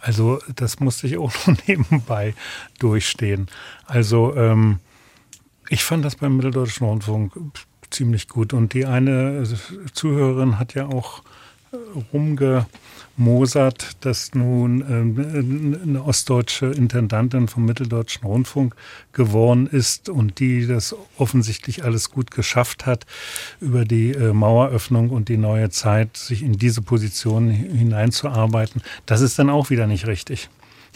Also 0.00 0.38
das 0.54 0.78
musste 0.78 1.06
ich 1.06 1.16
auch 1.16 1.32
nur 1.46 1.56
nebenbei 1.66 2.34
durchstehen. 2.78 3.48
Also 3.86 4.36
ähm, 4.36 4.80
ich 5.68 5.82
fand 5.82 6.04
das 6.04 6.16
beim 6.16 6.36
Mitteldeutschen 6.36 6.86
Rundfunk 6.86 7.32
ziemlich 7.90 8.28
gut. 8.28 8.52
Und 8.52 8.74
die 8.74 8.86
eine 8.86 9.44
Zuhörerin 9.92 10.58
hat 10.58 10.74
ja 10.74 10.86
auch 10.86 11.22
rumge 12.12 12.66
Mosert, 13.16 13.96
dass 14.04 14.34
nun 14.34 14.82
äh, 14.82 15.82
eine 15.82 16.04
ostdeutsche 16.04 16.66
Intendantin 16.66 17.48
vom 17.48 17.64
Mitteldeutschen 17.64 18.26
Rundfunk 18.26 18.76
geworden 19.12 19.66
ist 19.66 20.08
und 20.08 20.38
die 20.38 20.66
das 20.66 20.94
offensichtlich 21.16 21.84
alles 21.84 22.10
gut 22.10 22.30
geschafft 22.30 22.84
hat, 22.84 23.06
über 23.60 23.84
die 23.84 24.12
äh, 24.12 24.32
Maueröffnung 24.32 25.10
und 25.10 25.28
die 25.28 25.38
neue 25.38 25.70
Zeit 25.70 26.16
sich 26.16 26.42
in 26.42 26.58
diese 26.58 26.82
Position 26.82 27.48
hineinzuarbeiten. 27.50 28.82
Das 29.06 29.20
ist 29.22 29.38
dann 29.38 29.50
auch 29.50 29.70
wieder 29.70 29.86
nicht 29.86 30.06
richtig. 30.06 30.50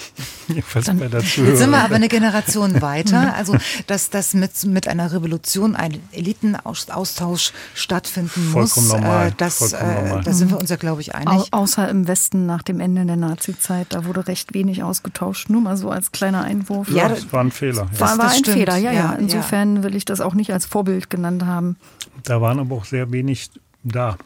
Dann, 0.85 0.99
jetzt 0.99 1.35
sind 1.35 1.71
wir 1.71 1.79
aber 1.79 1.95
eine 1.95 2.09
Generation 2.09 2.83
weiter. 2.83 3.35
Also, 3.37 3.57
dass 3.87 4.11
das 4.11 4.35
mit, 4.35 4.65
mit 4.65 4.89
einer 4.89 5.13
Revolution 5.13 5.77
ein 5.77 6.01
Elitenaustausch 6.13 7.53
stattfinden 7.75 8.51
Vollkommen 8.53 8.89
muss, 8.89 8.93
normal. 8.93 9.29
Äh, 9.29 9.33
das, 9.37 9.73
äh, 9.73 10.21
da 10.23 10.33
sind 10.33 10.51
wir 10.51 10.59
uns 10.59 10.71
ja, 10.71 10.77
glaube 10.77 11.01
ich, 11.01 11.15
einig. 11.15 11.53
Au 11.53 11.61
außer 11.61 11.89
im 11.89 12.09
Westen 12.09 12.47
nach 12.47 12.63
dem 12.63 12.81
Ende 12.81 13.05
der 13.05 13.17
Nazi-Zeit, 13.17 13.89
da 13.91 14.05
wurde 14.05 14.27
recht 14.27 14.55
wenig 14.55 14.83
ausgetauscht. 14.83 15.51
Nur 15.51 15.61
mal 15.61 15.77
so 15.77 15.91
als 15.91 16.11
kleiner 16.11 16.43
Einwurf. 16.43 16.91
Ja, 16.91 17.09
das 17.09 17.33
war 17.33 17.45
ein 17.45 17.53
Fehler. 17.53 17.89
Ja. 17.93 18.01
War, 18.01 18.19
war 18.19 18.31
ein 18.31 18.39
stimmt. 18.39 18.57
Fehler, 18.57 18.77
ja, 18.77 18.93
ja. 18.93 19.13
Insofern 19.13 19.83
will 19.83 19.95
ich 19.95 20.05
das 20.05 20.21
auch 20.21 20.35
nicht 20.35 20.53
als 20.53 20.67
Vorbild 20.67 21.11
genannt 21.11 21.45
haben. 21.45 21.77
Da 22.25 22.41
waren 22.41 22.59
aber 22.59 22.77
auch 22.77 22.85
sehr 22.85 23.13
wenig 23.13 23.51
da. 23.85 24.17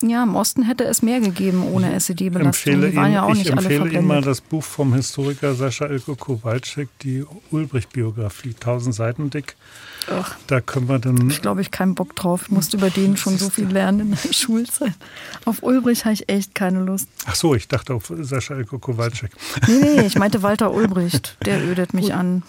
Ja, 0.00 0.22
im 0.22 0.36
Osten 0.36 0.62
hätte 0.62 0.84
es 0.84 1.02
mehr 1.02 1.20
gegeben 1.20 1.64
ohne 1.72 1.92
SED-Belastung. 1.98 2.46
Empfehle 2.72 2.90
Die 2.90 2.96
waren 2.96 3.06
Ihnen, 3.06 3.14
ja 3.14 3.22
auch 3.24 3.32
ich 3.32 3.38
nicht 3.38 3.50
alle 3.50 3.60
empfehle 3.62 3.76
Ihnen 3.90 4.06
mal 4.06 4.22
verblendet. 4.22 4.26
das 4.26 4.40
Buch 4.40 4.62
vom 4.62 4.94
Historiker 4.94 5.54
Sascha 5.54 5.86
Ilko 5.86 6.14
Kowalczyk, 6.14 6.88
die 7.00 7.24
Ulbricht-Biografie, 7.50 8.50
1000 8.54 8.94
Seiten 8.94 9.30
dick. 9.30 9.56
Ach. 10.10 10.36
Da 10.46 10.60
können 10.60 10.88
wir 10.88 10.98
dann 11.00 11.28
Ich 11.28 11.42
glaube, 11.42 11.60
ich 11.60 11.70
keinen 11.70 11.94
Bock 11.96 12.14
drauf. 12.14 12.42
Ich 12.44 12.50
musste 12.50 12.76
über 12.76 12.90
den 12.90 13.16
schon 13.16 13.36
so 13.38 13.50
viel 13.50 13.66
lernen 13.66 14.00
in 14.00 14.10
der 14.12 14.32
Schulzeit. 14.32 14.94
Auf 15.44 15.62
Ulbrich 15.62 16.04
habe 16.04 16.14
ich 16.14 16.28
echt 16.28 16.54
keine 16.54 16.80
Lust. 16.80 17.08
Ach 17.26 17.34
so, 17.34 17.54
ich 17.54 17.66
dachte 17.68 17.94
auf 17.94 18.12
Sascha 18.20 18.54
Ilko 18.54 18.78
Kowalczyk. 18.78 19.32
Nee, 19.66 19.80
nee, 19.96 20.06
ich 20.06 20.14
meinte 20.18 20.42
Walter 20.42 20.72
Ulbricht. 20.72 21.36
Der 21.44 21.60
ödet 21.62 21.92
mich 21.92 22.14
an. 22.14 22.42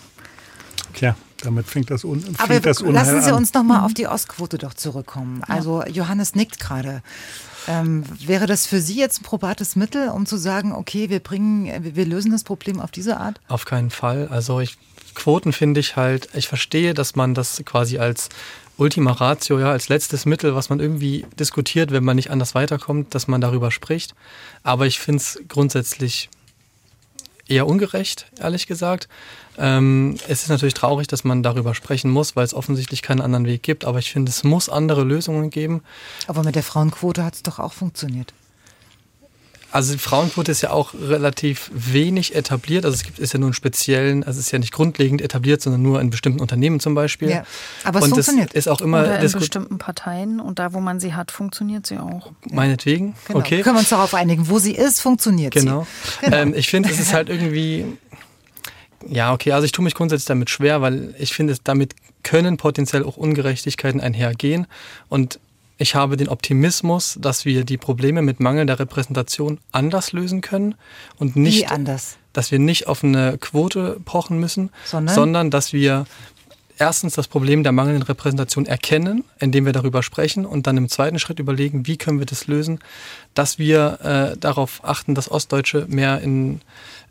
Tja, 0.93 1.15
damit 1.43 1.67
fängt 1.67 1.89
das, 1.91 2.03
un 2.03 2.23
Aber 2.37 2.47
fängt 2.47 2.65
das 2.65 2.81
Unheil 2.81 2.93
lassen 2.93 3.21
Sie 3.21 3.29
an. 3.31 3.35
uns 3.35 3.53
noch 3.53 3.63
mal 3.63 3.85
auf 3.85 3.93
die 3.93 4.07
Ostquote 4.07 4.57
doch 4.57 4.73
zurückkommen. 4.73 5.43
Also 5.47 5.83
Johannes 5.85 6.35
nickt 6.35 6.59
gerade. 6.59 7.01
Ähm, 7.67 8.03
wäre 8.25 8.45
das 8.47 8.65
für 8.65 8.81
Sie 8.81 8.95
jetzt 8.97 9.21
ein 9.21 9.23
probates 9.23 9.75
Mittel, 9.75 10.09
um 10.09 10.25
zu 10.25 10.37
sagen, 10.37 10.73
okay, 10.73 11.09
wir 11.09 11.19
bringen, 11.19 11.83
wir 11.83 11.95
wir 11.95 12.05
lösen 12.05 12.31
das 12.31 12.43
Problem 12.43 12.79
auf 12.79 12.91
diese 12.91 13.17
Art? 13.17 13.39
Auf 13.47 13.65
keinen 13.65 13.89
Fall. 13.89 14.27
Also 14.29 14.59
ich, 14.59 14.77
Quoten 15.15 15.53
finde 15.53 15.79
ich 15.79 15.95
halt, 15.95 16.29
ich 16.33 16.47
verstehe, 16.47 16.93
dass 16.93 17.15
man 17.15 17.33
das 17.33 17.61
quasi 17.65 17.99
als 17.99 18.29
Ultima 18.77 19.11
Ratio, 19.11 19.59
ja, 19.59 19.71
als 19.71 19.89
letztes 19.89 20.25
Mittel, 20.25 20.55
was 20.55 20.69
man 20.69 20.79
irgendwie 20.79 21.25
diskutiert, 21.37 21.91
wenn 21.91 22.03
man 22.03 22.15
nicht 22.15 22.31
anders 22.31 22.55
weiterkommt, 22.55 23.13
dass 23.13 23.27
man 23.27 23.41
darüber 23.41 23.71
spricht. 23.71 24.15
Aber 24.63 24.87
ich 24.87 24.99
finde 24.99 25.17
es 25.17 25.39
grundsätzlich 25.49 26.29
eher 27.49 27.67
ungerecht, 27.67 28.27
ehrlich 28.39 28.67
gesagt. 28.67 29.07
Ähm, 29.57 30.15
es 30.27 30.43
ist 30.43 30.49
natürlich 30.49 30.73
traurig, 30.73 31.07
dass 31.07 31.23
man 31.23 31.43
darüber 31.43 31.75
sprechen 31.75 32.11
muss, 32.11 32.35
weil 32.35 32.45
es 32.45 32.53
offensichtlich 32.53 33.01
keinen 33.01 33.21
anderen 33.21 33.45
Weg 33.45 33.63
gibt. 33.63 33.85
Aber 33.85 33.99
ich 33.99 34.11
finde, 34.11 34.29
es 34.29 34.43
muss 34.43 34.69
andere 34.69 35.03
Lösungen 35.03 35.49
geben. 35.49 35.81
Aber 36.27 36.43
mit 36.43 36.55
der 36.55 36.63
Frauenquote 36.63 37.23
hat 37.23 37.35
es 37.35 37.43
doch 37.43 37.59
auch 37.59 37.73
funktioniert. 37.73 38.33
Also 39.71 39.93
die 39.93 39.99
Frauenquote 39.99 40.51
ist 40.51 40.61
ja 40.61 40.71
auch 40.71 40.93
relativ 40.95 41.69
wenig 41.73 42.33
etabliert. 42.35 42.85
Also 42.85 42.95
es 42.95 43.03
gibt 43.03 43.19
ist 43.19 43.33
ja 43.33 43.39
nur 43.39 43.47
einen 43.49 43.53
speziellen, 43.53 44.23
also 44.23 44.39
es 44.39 44.47
ist 44.47 44.51
ja 44.51 44.57
nicht 44.59 44.73
grundlegend 44.73 45.21
etabliert, 45.21 45.61
sondern 45.61 45.81
nur 45.83 46.01
in 46.01 46.09
bestimmten 46.09 46.39
Unternehmen 46.41 46.79
zum 46.79 46.95
Beispiel. 46.95 47.29
Ja, 47.29 47.43
aber 47.83 47.99
es 47.99 48.05
Und 48.05 48.11
funktioniert. 48.11 48.53
ist 48.53 48.67
auch 48.67 48.81
immer 48.81 49.01
Oder 49.01 49.19
in 49.19 49.31
bestimmten 49.31 49.77
Parteien. 49.77 50.39
Und 50.39 50.57
da, 50.59 50.73
wo 50.73 50.79
man 50.79 50.99
sie 50.99 51.13
hat, 51.13 51.31
funktioniert 51.31 51.85
sie 51.85 51.99
auch. 51.99 52.31
Meinetwegen. 52.51 53.15
Genau. 53.27 53.39
Okay. 53.39 53.61
Können 53.61 53.75
wir 53.75 53.79
uns 53.81 53.89
darauf 53.89 54.13
einigen, 54.15 54.49
wo 54.49 54.57
sie 54.57 54.73
ist, 54.73 55.01
funktioniert 55.01 55.53
Genau. 55.53 55.85
sie. 56.21 56.25
Genau. 56.25 56.37
Ähm, 56.37 56.53
ich 56.55 56.67
finde, 56.69 56.89
es 56.89 56.99
ist 56.99 57.13
halt 57.13 57.29
irgendwie. 57.29 57.85
Ja, 59.07 59.31
okay, 59.33 59.53
also 59.53 59.65
ich 59.65 59.71
tue 59.71 59.83
mich 59.83 59.93
grundsätzlich 59.93 60.25
damit 60.27 60.49
schwer, 60.49 60.81
weil 60.81 61.15
ich 61.17 61.33
finde, 61.33 61.53
es- 61.53 61.63
damit 61.63 61.93
können 62.23 62.57
potenziell 62.57 63.03
auch 63.05 63.15
Ungerechtigkeiten 63.17 64.01
einhergehen. 64.01 64.67
Und 65.07 65.39
ich 65.79 65.95
habe 65.95 66.17
den 66.17 66.27
Optimismus, 66.27 67.17
dass 67.19 67.45
wir 67.45 67.63
die 67.63 67.77
Probleme 67.77 68.21
mit 68.21 68.39
mangelnder 68.39 68.77
Repräsentation 68.79 69.59
anders 69.71 70.11
lösen 70.11 70.41
können 70.41 70.75
und 71.17 71.35
Wie 71.35 71.39
nicht, 71.39 71.71
anders? 71.71 72.17
dass 72.33 72.51
wir 72.51 72.59
nicht 72.59 72.87
auf 72.87 73.03
eine 73.03 73.37
Quote 73.37 73.99
pochen 74.03 74.39
müssen, 74.39 74.71
Sondern? 74.85 75.15
sondern 75.15 75.51
dass 75.51 75.71
wir 75.71 76.05
erstens 76.77 77.13
das 77.13 77.27
Problem 77.27 77.63
der 77.63 77.71
mangelnden 77.71 78.03
Repräsentation 78.03 78.65
erkennen, 78.65 79.23
indem 79.39 79.65
wir 79.65 79.73
darüber 79.73 80.03
sprechen 80.03 80.45
und 80.45 80.67
dann 80.67 80.77
im 80.77 80.89
zweiten 80.89 81.17
Schritt 81.17 81.39
überlegen, 81.39 81.87
wie 81.87 81.97
können 81.97 82.19
wir 82.19 82.25
das 82.25 82.47
lösen, 82.47 82.79
dass 83.33 83.59
wir 83.59 84.31
äh, 84.33 84.37
darauf 84.37 84.81
achten, 84.83 85.15
dass 85.15 85.29
Ostdeutsche 85.31 85.85
mehr 85.87 86.21
in 86.21 86.61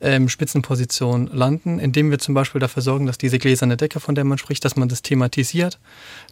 ähm, 0.01 0.28
Spitzenpositionen 0.28 1.28
landen, 1.32 1.78
indem 1.78 2.11
wir 2.11 2.19
zum 2.19 2.35
Beispiel 2.35 2.61
dafür 2.61 2.82
sorgen, 2.82 3.07
dass 3.07 3.19
diese 3.19 3.39
gläserne 3.39 3.77
Decke, 3.77 4.01
von 4.01 4.15
der 4.15 4.24
man 4.24 4.39
spricht, 4.39 4.65
dass 4.65 4.77
man 4.77 4.89
das 4.89 5.03
thematisiert, 5.03 5.78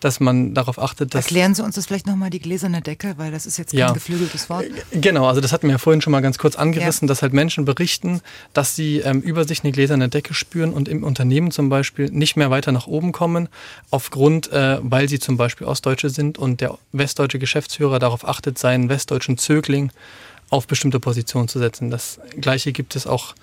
dass 0.01 0.21
man 0.21 0.55
darauf 0.55 0.79
achtet, 0.79 1.15
dass 1.15 1.25
Erklären 1.25 1.55
Sie 1.55 1.65
uns 1.65 1.75
das 1.75 1.87
vielleicht 1.87 2.07
nochmal, 2.07 2.31
die 2.31 2.39
gläserne 2.39 2.81
Decke, 2.81 3.15
weil 3.17 3.33
das 3.33 3.47
ist 3.47 3.57
jetzt 3.57 3.73
kein 3.73 3.81
Ja. 3.81 3.93
geflügeltes 3.93 4.49
Wort. 4.51 4.67
Genau, 4.93 5.27
also 5.27 5.41
das 5.41 5.53
hatten 5.53 5.67
wir 5.67 5.73
ja 5.73 5.79
vorhin 5.79 6.01
schon 6.01 6.13
mal 6.13 6.21
ganz 6.21 6.39
kurz 6.39 6.57
angerissen, 6.57 7.09
dass 7.09 7.23
halt 7.23 7.33
Menschen 7.33 7.65
berichten, 7.65 8.21
dass 8.53 8.77
sie 8.77 8.99
ähm, 8.99 9.21
über 9.21 9.45
sich 9.45 9.65
eine 9.65 9.73
gläserne 9.73 10.09
Decke 10.09 10.35
spüren 10.35 10.73
und 10.73 10.89
im 10.89 11.03
Unternehmen 11.03 11.51
zum 11.51 11.69
Beispiel 11.69 12.11
nicht 12.11 12.37
mehr 12.37 12.51
weiter 12.51 12.71
nach 12.73 12.87
oben 12.87 13.13
kommen, 13.13 13.49
aufgrund, 13.91 14.53
äh, 14.53 14.79
weil 14.83 15.09
sie 15.09 15.19
zum 15.19 15.37
Beispiel 15.37 15.67
Ostdeutsche 15.67 16.11
sind 16.11 16.39
und 16.39 16.61
der 16.61 16.79
westdeutsche 16.93 17.39
Geschäftsführer 17.39 17.99
darauf 17.99 18.27
achtet, 18.29 18.59
seinen 18.59 18.89
westdeutschen 18.89 19.39
Zögling 19.39 19.86
auf 20.51 20.67
bestimmte 20.67 21.01
Positionen 21.01 21.49
zu 21.49 21.59
setzen. 21.59 21.91
Das 21.91 22.21
Gleiche 22.41 22.73
gibt 22.73 22.97
es 22.97 23.07
auch 23.07 23.35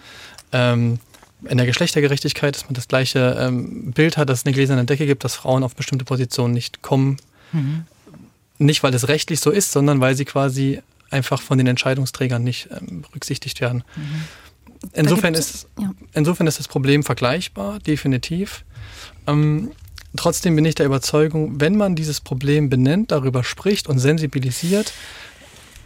ähm, 0.52 1.00
in 1.46 1.58
der 1.58 1.66
Geschlechtergerechtigkeit, 1.66 2.56
dass 2.56 2.66
man 2.66 2.74
das 2.74 2.88
gleiche 2.88 3.38
ähm, 3.40 3.92
Bild 3.92 4.18
hat, 4.18 4.30
dass 4.30 4.40
es 4.40 4.46
eine 4.46 4.54
gläserne 4.54 4.86
Decke 4.86 5.06
gibt, 5.06 5.24
dass 5.24 5.36
Frauen 5.36 5.64
auf 5.64 5.76
bestimmte 5.76 6.06
Positionen 6.06 6.54
nicht 6.54 6.82
kommen. 6.82 7.18
Nicht, 8.58 8.84
weil 8.84 8.94
es 8.94 9.08
rechtlich 9.08 9.40
so 9.40 9.52
ist, 9.52 9.72
sondern 9.72 10.00
weil 10.00 10.16
sie 10.16 10.26
quasi 10.26 10.82
einfach 11.10 11.42
von 11.42 11.58
den 11.58 11.68
Entscheidungsträgern 11.68 12.44
nicht 12.44 12.70
ähm, 12.72 13.02
berücksichtigt 13.02 13.62
werden. 13.62 13.84
Insofern 14.94 15.34
Da 15.34 15.40
ist, 15.40 15.68
ja. 15.80 15.92
insofern 16.14 16.48
ist 16.48 16.60
das 16.60 16.68
Problem 16.68 17.04
vergleichbar, 17.04 17.80
definitiv. 17.80 18.66
Ähm, 19.28 19.72
trotzdem 20.16 20.56
bin 20.56 20.66
ich 20.66 20.76
der 20.76 20.86
Überzeugung, 20.86 21.62
wenn 21.62 21.78
man 21.78 21.96
dieses 21.96 22.20
Problem 22.20 22.70
benennt, 22.70 23.12
darüber 23.12 23.44
spricht 23.44 23.88
und 23.88 24.00
sensibilisiert, 24.00 24.94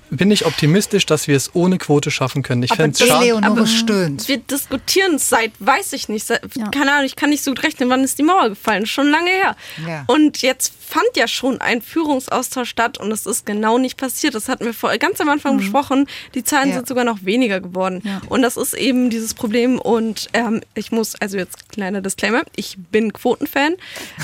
bin 0.09 0.31
ich 0.31 0.45
optimistisch, 0.45 1.05
dass 1.05 1.27
wir 1.27 1.35
es 1.35 1.53
ohne 1.53 1.77
Quote 1.77 2.11
schaffen 2.11 2.43
können. 2.43 2.63
Ich 2.63 2.73
fände 2.73 2.97
es 2.99 3.07
schade. 3.07 3.37
Aber- 3.43 3.65
stöhnt. 3.67 4.27
Wir 4.27 4.37
diskutieren 4.37 5.15
es 5.15 5.29
seit, 5.29 5.51
weiß 5.59 5.93
ich 5.93 6.09
nicht, 6.09 6.25
seit, 6.25 6.41
Ja. 6.55 6.67
keine 6.69 6.91
Ahnung, 6.93 7.05
ich 7.05 7.15
kann 7.15 7.29
nicht 7.29 7.43
so 7.43 7.51
gut 7.51 7.63
rechnen, 7.63 7.89
wann 7.89 8.03
ist 8.03 8.17
die 8.17 8.23
Mauer 8.23 8.49
gefallen, 8.49 8.85
schon 8.85 9.09
lange 9.09 9.29
her. 9.29 9.55
Ja. 9.87 10.03
Und 10.07 10.41
jetzt 10.41 10.73
fand 10.87 11.07
ja 11.15 11.27
schon 11.27 11.59
ein 11.59 11.81
Führungsaustausch 11.81 12.69
statt 12.69 12.97
und 12.97 13.11
es 13.11 13.25
ist 13.25 13.45
genau 13.45 13.77
nicht 13.77 13.97
passiert. 13.97 14.35
Das 14.35 14.47
hatten 14.47 14.63
wir 14.65 14.73
vor, 14.73 14.95
ganz 14.97 15.19
am 15.19 15.27
Anfang 15.27 15.57
besprochen. 15.57 16.07
Die 16.33 16.43
Zahlen 16.43 16.69
Ja. 16.69 16.75
sind 16.75 16.87
sogar 16.87 17.03
noch 17.03 17.25
weniger 17.25 17.59
geworden. 17.59 18.01
Ja. 18.05 18.21
Und 18.29 18.41
das 18.41 18.55
ist 18.55 18.73
eben 18.73 19.09
dieses 19.09 19.33
Problem. 19.33 19.79
Und 19.79 20.27
ähm, 20.33 20.61
ich 20.75 20.91
muss, 20.93 21.15
also 21.15 21.37
jetzt 21.37 21.69
kleiner 21.69 22.01
Disclaimer, 22.01 22.43
ich 22.55 22.77
bin 22.91 23.11
Quotenfan. 23.11 23.75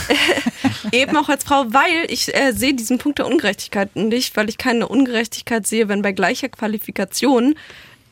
eben 0.91 1.17
auch 1.17 1.27
als 1.29 1.43
Frau, 1.43 1.65
weil 1.67 2.05
ich 2.07 2.33
äh, 2.33 2.53
sehe 2.53 2.73
diesen 2.73 2.97
Punkt 2.97 3.19
der 3.19 3.27
Ungerechtigkeit 3.27 3.95
nicht, 3.95 4.35
weil 4.37 4.47
ich 4.47 4.57
keine 4.57 4.87
Ungerechtigkeit 4.87 5.67
sehe, 5.67 5.89
wenn 5.89 6.01
bei 6.01 6.13
gleicher 6.13 6.49
Qualifikation 6.49 7.55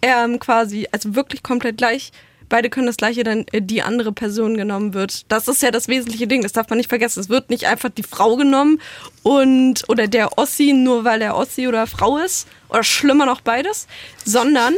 ähm, 0.01 0.39
quasi, 0.39 0.87
also 0.91 1.15
wirklich 1.15 1.43
komplett 1.43 1.77
gleich, 1.77 2.11
beide 2.51 2.69
können 2.69 2.85
das 2.85 2.97
gleiche, 2.97 3.23
dann 3.23 3.45
äh, 3.51 3.61
die 3.61 3.81
andere 3.81 4.11
Person 4.11 4.55
genommen 4.55 4.93
wird. 4.93 5.31
Das 5.31 5.47
ist 5.47 5.63
ja 5.63 5.71
das 5.71 5.87
wesentliche 5.87 6.27
Ding, 6.27 6.43
das 6.43 6.51
darf 6.51 6.69
man 6.69 6.77
nicht 6.77 6.89
vergessen. 6.89 7.19
Es 7.21 7.29
wird 7.29 7.49
nicht 7.49 7.65
einfach 7.65 7.89
die 7.89 8.03
Frau 8.03 8.35
genommen 8.35 8.79
und 9.23 9.89
oder 9.89 10.07
der 10.07 10.37
Ossi, 10.37 10.73
nur 10.73 11.03
weil 11.03 11.23
er 11.23 11.35
Ossi 11.35 11.67
oder 11.67 11.87
Frau 11.87 12.17
ist, 12.17 12.47
oder 12.69 12.83
schlimmer 12.83 13.25
noch 13.25 13.41
beides, 13.41 13.87
sondern 14.23 14.75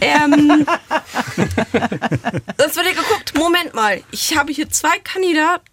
ähm, 0.00 0.66
das 2.56 2.76
wird 2.76 2.86
ja 2.86 2.92
geguckt, 2.92 3.34
Moment 3.36 3.74
mal, 3.74 4.02
ich 4.10 4.36
habe 4.36 4.52
hier 4.52 4.68
zwei 4.70 4.98
Kandidaten, 5.04 5.64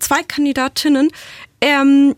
zwei 0.00 0.22
Kandidatinnen, 0.22 1.10
ähm, 1.60 2.16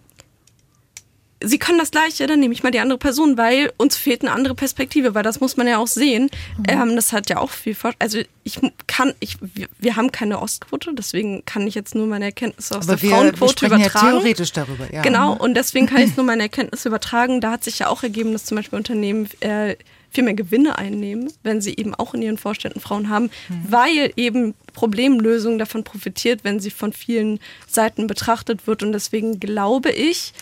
sie 1.42 1.58
können 1.58 1.78
das 1.78 1.90
Gleiche, 1.90 2.26
dann 2.26 2.40
nehme 2.40 2.54
ich 2.54 2.62
mal 2.62 2.70
die 2.70 2.80
andere 2.80 2.98
Person, 2.98 3.36
weil 3.36 3.72
uns 3.76 3.96
fehlt 3.96 4.22
eine 4.22 4.32
andere 4.32 4.54
Perspektive, 4.54 5.14
weil 5.14 5.22
das 5.22 5.40
muss 5.40 5.56
man 5.56 5.66
ja 5.66 5.78
auch 5.78 5.86
sehen. 5.86 6.30
Ähm, 6.66 6.96
das 6.96 7.12
hat 7.12 7.28
ja 7.28 7.38
auch 7.38 7.50
viel 7.50 7.74
vor. 7.74 7.92
Also 7.98 8.20
ich 8.44 8.58
kann, 8.86 9.12
ich, 9.20 9.36
wir, 9.40 9.68
wir 9.78 9.96
haben 9.96 10.12
keine 10.12 10.40
Ostquote, 10.40 10.94
deswegen 10.94 11.44
kann 11.44 11.66
ich 11.66 11.74
jetzt 11.74 11.94
nur 11.94 12.06
meine 12.06 12.26
Erkenntnisse 12.26 12.76
aus 12.76 12.88
Aber 12.88 12.96
der 12.96 13.02
wir, 13.02 13.10
wir 13.10 13.16
Frauenquote 13.16 13.66
ja 13.66 13.76
übertragen. 13.76 14.10
theoretisch 14.10 14.52
darüber. 14.52 14.92
Ja. 14.92 15.02
Genau, 15.02 15.34
und 15.34 15.54
deswegen 15.54 15.86
kann 15.86 16.02
ich 16.02 16.16
nur 16.16 16.24
meine 16.24 16.44
Erkenntnisse 16.44 16.88
übertragen. 16.88 17.40
Da 17.40 17.52
hat 17.52 17.64
sich 17.64 17.78
ja 17.80 17.88
auch 17.88 18.02
ergeben, 18.02 18.32
dass 18.32 18.44
zum 18.44 18.56
Beispiel 18.56 18.78
Unternehmen 18.78 19.28
äh, 19.40 19.76
viel 20.10 20.24
mehr 20.24 20.34
Gewinne 20.34 20.78
einnehmen, 20.78 21.30
wenn 21.42 21.60
sie 21.60 21.76
eben 21.76 21.94
auch 21.94 22.14
in 22.14 22.22
ihren 22.22 22.38
Vorständen 22.38 22.80
Frauen 22.80 23.10
haben, 23.10 23.30
weil 23.68 24.12
eben 24.16 24.54
Problemlösung 24.72 25.58
davon 25.58 25.84
profitiert, 25.84 26.40
wenn 26.42 26.58
sie 26.58 26.70
von 26.70 26.94
vielen 26.94 27.38
Seiten 27.66 28.06
betrachtet 28.06 28.66
wird. 28.66 28.82
Und 28.82 28.92
deswegen 28.92 29.40
glaube 29.40 29.90
ich, 29.90 30.32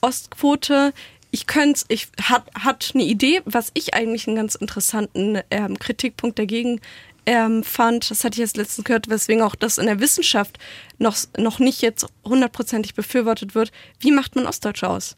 Ostquote, 0.00 0.92
ich 1.30 1.46
könnte, 1.46 1.84
ich 1.88 2.08
hat, 2.22 2.44
hat 2.54 2.90
eine 2.94 3.04
Idee, 3.04 3.42
was 3.44 3.70
ich 3.74 3.94
eigentlich 3.94 4.26
einen 4.26 4.36
ganz 4.36 4.54
interessanten 4.56 5.40
ähm, 5.50 5.78
Kritikpunkt 5.78 6.38
dagegen 6.38 6.80
ähm, 7.26 7.62
fand. 7.62 8.10
Das 8.10 8.24
hatte 8.24 8.34
ich 8.34 8.40
jetzt 8.40 8.56
letztens 8.56 8.84
gehört, 8.84 9.08
weswegen 9.08 9.42
auch 9.42 9.54
das 9.54 9.78
in 9.78 9.86
der 9.86 10.00
Wissenschaft 10.00 10.58
noch, 10.98 11.16
noch 11.36 11.58
nicht 11.58 11.82
jetzt 11.82 12.06
hundertprozentig 12.24 12.94
befürwortet 12.94 13.54
wird. 13.54 13.70
Wie 14.00 14.10
macht 14.10 14.34
man 14.34 14.46
Ostdeutsche 14.46 14.88
aus? 14.88 15.16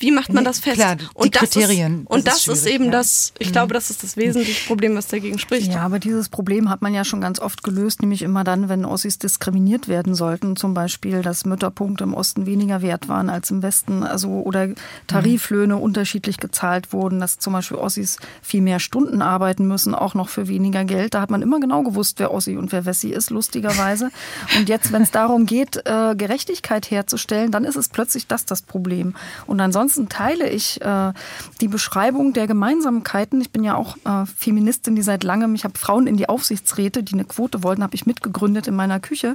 Wie 0.00 0.10
macht 0.10 0.32
man 0.32 0.42
Nee, 0.42 0.48
das 0.48 0.60
fest? 0.60 0.76
klar, 0.76 0.96
die 0.96 1.04
und 1.14 1.36
das 1.36 1.50
Kriterien, 1.50 2.00
Ist, 2.00 2.10
und 2.10 2.26
das 2.26 2.44
das, 2.44 2.58
ist 2.58 2.66
eben 2.66 2.84
ja. 2.84 2.88
Mhm. 2.88 2.92
das, 2.92 3.32
ich 3.38 3.52
glaube, 3.52 3.74
das 3.74 3.90
ist 3.90 4.02
das 4.02 4.16
wesentliche 4.16 4.66
Problem, 4.66 4.96
was 4.96 5.06
dagegen 5.08 5.38
spricht. 5.38 5.72
Ja, 5.72 5.82
aber 5.82 5.98
dieses 5.98 6.30
Problem 6.30 6.70
hat 6.70 6.80
man 6.82 6.94
ja 6.94 7.04
schon 7.04 7.20
ganz 7.20 7.38
oft 7.38 7.62
gelöst, 7.62 8.00
nämlich 8.00 8.22
immer 8.22 8.42
dann, 8.42 8.68
wenn 8.70 8.84
Ossis 8.86 9.18
diskriminiert 9.18 9.88
werden 9.88 10.14
sollten. 10.14 10.56
Zum 10.56 10.72
Beispiel, 10.72 11.20
dass 11.22 11.44
Mütterpunkte 11.44 12.04
im 12.04 12.14
Osten 12.14 12.46
weniger 12.46 12.80
wert 12.80 13.08
waren 13.08 13.28
als 13.28 13.50
im 13.50 13.62
Westen, 13.62 14.02
also 14.02 14.30
oder 14.40 14.68
Tariflöhne 15.06 15.76
unterschiedlich 15.76 16.38
gezahlt 16.38 16.92
wurden, 16.94 17.20
dass 17.20 17.38
zum 17.38 17.52
Beispiel 17.52 17.76
Ossis 17.76 18.16
viel 18.42 18.62
mehr 18.62 18.80
Stunden 18.80 19.20
arbeiten 19.20 19.68
müssen, 19.68 19.94
auch 19.94 20.14
noch 20.14 20.30
für 20.30 20.48
weniger 20.48 20.84
Geld. 20.84 21.12
Da 21.12 21.20
hat 21.20 21.30
man 21.30 21.42
immer 21.42 21.60
genau 21.60 21.82
gewusst, 21.82 22.18
wer 22.18 22.32
Ossi 22.32 22.56
und 22.56 22.72
wer 22.72 22.86
Wessi 22.86 23.10
ist, 23.10 23.30
lustigerweise. 23.30 24.10
Und 24.56 24.68
jetzt, 24.68 24.92
wenn 24.92 25.02
es 25.02 25.10
darum 25.10 25.46
geht, 25.46 25.76
äh, 25.84 26.14
Gerechtigkeit 26.16 26.90
herzustellen, 26.90 27.50
dann 27.50 27.64
ist 27.64 27.76
es 27.76 27.88
plötzlich 27.88 28.26
das 28.26 28.44
das 28.44 28.62
Problem. 28.62 29.14
Und 29.46 29.60
ansonsten 29.60 29.89
Ganzen 29.90 30.08
teile 30.08 30.48
ich 30.48 30.80
äh, 30.82 31.12
die 31.60 31.66
Beschreibung 31.66 32.32
der 32.32 32.46
Gemeinsamkeiten. 32.46 33.40
Ich 33.40 33.50
bin 33.50 33.64
ja 33.64 33.74
auch 33.74 33.96
äh, 34.04 34.24
Feministin, 34.24 34.94
die 34.94 35.02
seit 35.02 35.24
langem, 35.24 35.56
ich 35.56 35.64
habe 35.64 35.76
Frauen 35.76 36.06
in 36.06 36.16
die 36.16 36.28
Aufsichtsräte, 36.28 37.02
die 37.02 37.14
eine 37.14 37.24
Quote 37.24 37.64
wollten, 37.64 37.82
habe 37.82 37.96
ich 37.96 38.06
mitgegründet 38.06 38.68
in 38.68 38.76
meiner 38.76 39.00
Küche. 39.00 39.34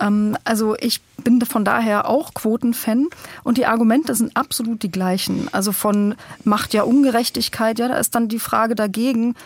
Ähm, 0.00 0.36
also 0.42 0.74
ich 0.80 1.00
bin 1.22 1.40
von 1.42 1.64
daher 1.64 2.08
auch 2.08 2.34
Quotenfan 2.34 3.06
und 3.44 3.56
die 3.56 3.66
Argumente 3.66 4.16
sind 4.16 4.36
absolut 4.36 4.82
die 4.82 4.90
gleichen. 4.90 5.46
Also 5.52 5.70
von 5.70 6.16
Macht 6.42 6.74
ja 6.74 6.82
Ungerechtigkeit, 6.82 7.78
ja, 7.78 7.86
da 7.86 7.98
ist 7.98 8.16
dann 8.16 8.26
die 8.26 8.40
Frage 8.40 8.74
dagegen, 8.74 9.36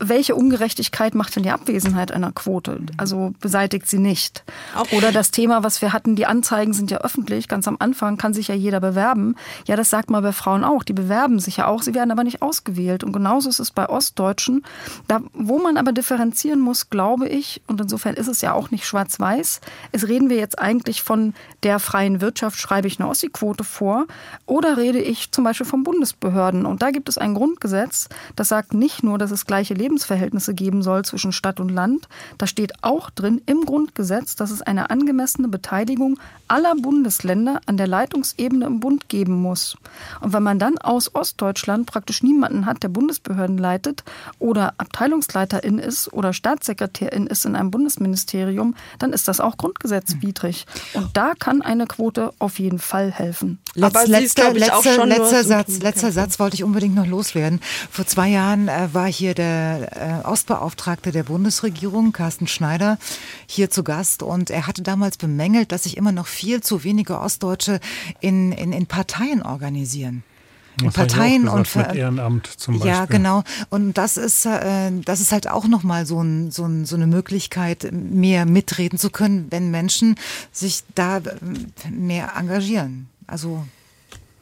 welche 0.00 0.34
Ungerechtigkeit 0.34 1.14
macht 1.14 1.36
denn 1.36 1.42
die 1.42 1.50
Abwesenheit 1.50 2.12
einer 2.12 2.32
Quote? 2.32 2.80
Also 2.96 3.32
beseitigt 3.40 3.88
sie 3.88 3.98
nicht. 3.98 4.44
Oder 4.92 5.12
das 5.12 5.30
Thema, 5.30 5.62
was 5.62 5.82
wir 5.82 5.92
hatten, 5.92 6.16
die 6.16 6.26
Anzeigen 6.26 6.72
sind 6.72 6.90
ja 6.90 6.98
öffentlich, 6.98 7.48
ganz 7.48 7.66
am 7.66 7.76
Anfang 7.78 8.16
kann 8.16 8.32
sich 8.32 8.48
ja 8.48 8.54
jeder 8.54 8.80
bewerben. 8.80 9.34
Ja, 9.66 9.76
das 9.76 9.90
sagt 9.90 10.10
man 10.10 10.22
bei 10.22 10.32
Frauen 10.32 10.64
auch. 10.64 10.82
Die 10.82 10.92
bewerben 10.92 11.40
sich 11.40 11.58
ja 11.58 11.66
auch, 11.66 11.82
sie 11.82 11.94
werden 11.94 12.10
aber 12.10 12.24
nicht 12.24 12.42
ausgewählt. 12.42 13.02
Und 13.04 13.12
genauso 13.12 13.48
ist 13.48 13.58
es 13.58 13.70
bei 13.70 13.88
Ostdeutschen. 13.88 14.64
Da, 15.08 15.20
wo 15.32 15.58
man 15.58 15.76
aber 15.76 15.92
differenzieren 15.92 16.60
muss, 16.60 16.90
glaube 16.90 17.28
ich, 17.28 17.60
und 17.66 17.80
insofern 17.80 18.14
ist 18.14 18.28
es 18.28 18.40
ja 18.40 18.52
auch 18.52 18.70
nicht 18.70 18.86
schwarz-weiß, 18.86 19.60
es 19.92 20.08
reden 20.08 20.30
wir 20.30 20.36
jetzt 20.36 20.58
eigentlich 20.58 21.02
von 21.02 21.34
der 21.62 21.78
freien 21.78 22.20
Wirtschaft, 22.20 22.58
schreibe 22.58 22.86
ich 22.86 23.00
eine 23.00 23.08
Ossi-Quote 23.08 23.64
vor, 23.64 24.06
oder 24.46 24.76
rede 24.76 25.00
ich 25.00 25.32
zum 25.32 25.44
Beispiel 25.44 25.66
von 25.66 25.82
Bundesbehörden. 25.82 26.66
Und 26.66 26.82
da 26.82 26.90
gibt 26.90 27.08
es 27.08 27.18
ein 27.18 27.34
Grundgesetz, 27.34 28.08
das 28.36 28.48
sagt 28.48 28.74
nicht 28.74 29.02
nur, 29.02 29.18
dass 29.18 29.30
es 29.30 29.46
gleiche 29.46 29.74
Leben 29.74 29.87
Lebensverhältnisse 29.88 30.52
geben 30.52 30.82
soll 30.82 31.04
zwischen 31.04 31.32
Stadt 31.32 31.60
und 31.60 31.70
Land. 31.70 32.08
Da 32.36 32.46
steht 32.46 32.84
auch 32.84 33.08
drin 33.08 33.40
im 33.46 33.64
Grundgesetz, 33.64 34.36
dass 34.36 34.50
es 34.50 34.60
eine 34.60 34.90
angemessene 34.90 35.48
Beteiligung 35.48 36.18
aller 36.46 36.74
Bundesländer 36.76 37.60
an 37.64 37.78
der 37.78 37.86
Leitungsebene 37.86 38.66
im 38.66 38.80
Bund 38.80 39.08
geben 39.08 39.40
muss. 39.40 39.76
Und 40.20 40.34
wenn 40.34 40.42
man 40.42 40.58
dann 40.58 40.76
aus 40.76 41.14
Ostdeutschland 41.14 41.86
praktisch 41.86 42.22
niemanden 42.22 42.66
hat, 42.66 42.82
der 42.82 42.88
Bundesbehörden 42.88 43.56
leitet 43.56 44.04
oder 44.38 44.74
Abteilungsleiterin 44.76 45.78
ist 45.78 46.12
oder 46.12 46.34
Staatssekretärin 46.34 47.26
ist 47.26 47.46
in 47.46 47.56
einem 47.56 47.70
Bundesministerium, 47.70 48.74
dann 48.98 49.14
ist 49.14 49.26
das 49.26 49.40
auch 49.40 49.56
grundgesetzwidrig. 49.56 50.66
Und 50.92 51.16
da 51.16 51.32
kann 51.38 51.62
eine 51.62 51.86
Quote 51.86 52.32
auf 52.38 52.58
jeden 52.58 52.78
Fall 52.78 53.10
helfen. 53.10 53.58
Letz, 53.74 53.94
Aber 53.94 54.06
letzter, 54.06 54.52
letzter, 54.52 55.06
letzter 55.06 55.44
Satz, 55.44 55.78
letzter 55.80 56.12
Satz 56.12 56.38
wollte 56.38 56.56
ich 56.56 56.64
unbedingt 56.64 56.94
noch 56.94 57.06
loswerden. 57.06 57.60
Vor 57.90 58.06
zwei 58.06 58.28
Jahren 58.28 58.68
äh, 58.68 58.88
war 58.92 59.06
hier 59.06 59.34
der 59.34 59.77
äh, 59.82 60.26
Ostbeauftragte 60.26 61.12
der 61.12 61.24
Bundesregierung, 61.24 62.12
Carsten 62.12 62.46
Schneider, 62.46 62.98
hier 63.46 63.70
zu 63.70 63.84
Gast 63.84 64.22
und 64.22 64.50
er 64.50 64.66
hatte 64.66 64.82
damals 64.82 65.16
bemängelt, 65.16 65.72
dass 65.72 65.84
sich 65.84 65.96
immer 65.96 66.12
noch 66.12 66.26
viel 66.26 66.62
zu 66.62 66.84
wenige 66.84 67.18
Ostdeutsche 67.20 67.80
in, 68.20 68.52
in, 68.52 68.72
in 68.72 68.86
Parteien 68.86 69.42
organisieren. 69.42 70.22
In 70.82 70.92
Parteien 70.92 71.42
gesagt, 71.42 71.58
und 71.58 71.68
für 71.68 71.96
Ehrenamt 71.96 72.46
zum 72.46 72.74
Beispiel. 72.74 72.90
Ja, 72.90 73.06
genau. 73.06 73.42
Und 73.68 73.94
das 73.98 74.16
ist, 74.16 74.46
äh, 74.46 74.92
das 75.04 75.20
ist 75.20 75.32
halt 75.32 75.48
auch 75.48 75.66
nochmal 75.66 76.06
so, 76.06 76.22
ein, 76.22 76.50
so, 76.50 76.64
ein, 76.66 76.84
so 76.84 76.94
eine 76.94 77.06
Möglichkeit, 77.06 77.88
mehr 77.92 78.46
mitreden 78.46 78.98
zu 78.98 79.10
können, 79.10 79.48
wenn 79.50 79.70
Menschen 79.70 80.14
sich 80.52 80.84
da 80.94 81.18
äh, 81.18 81.90
mehr 81.90 82.34
engagieren. 82.36 83.08
Also 83.26 83.64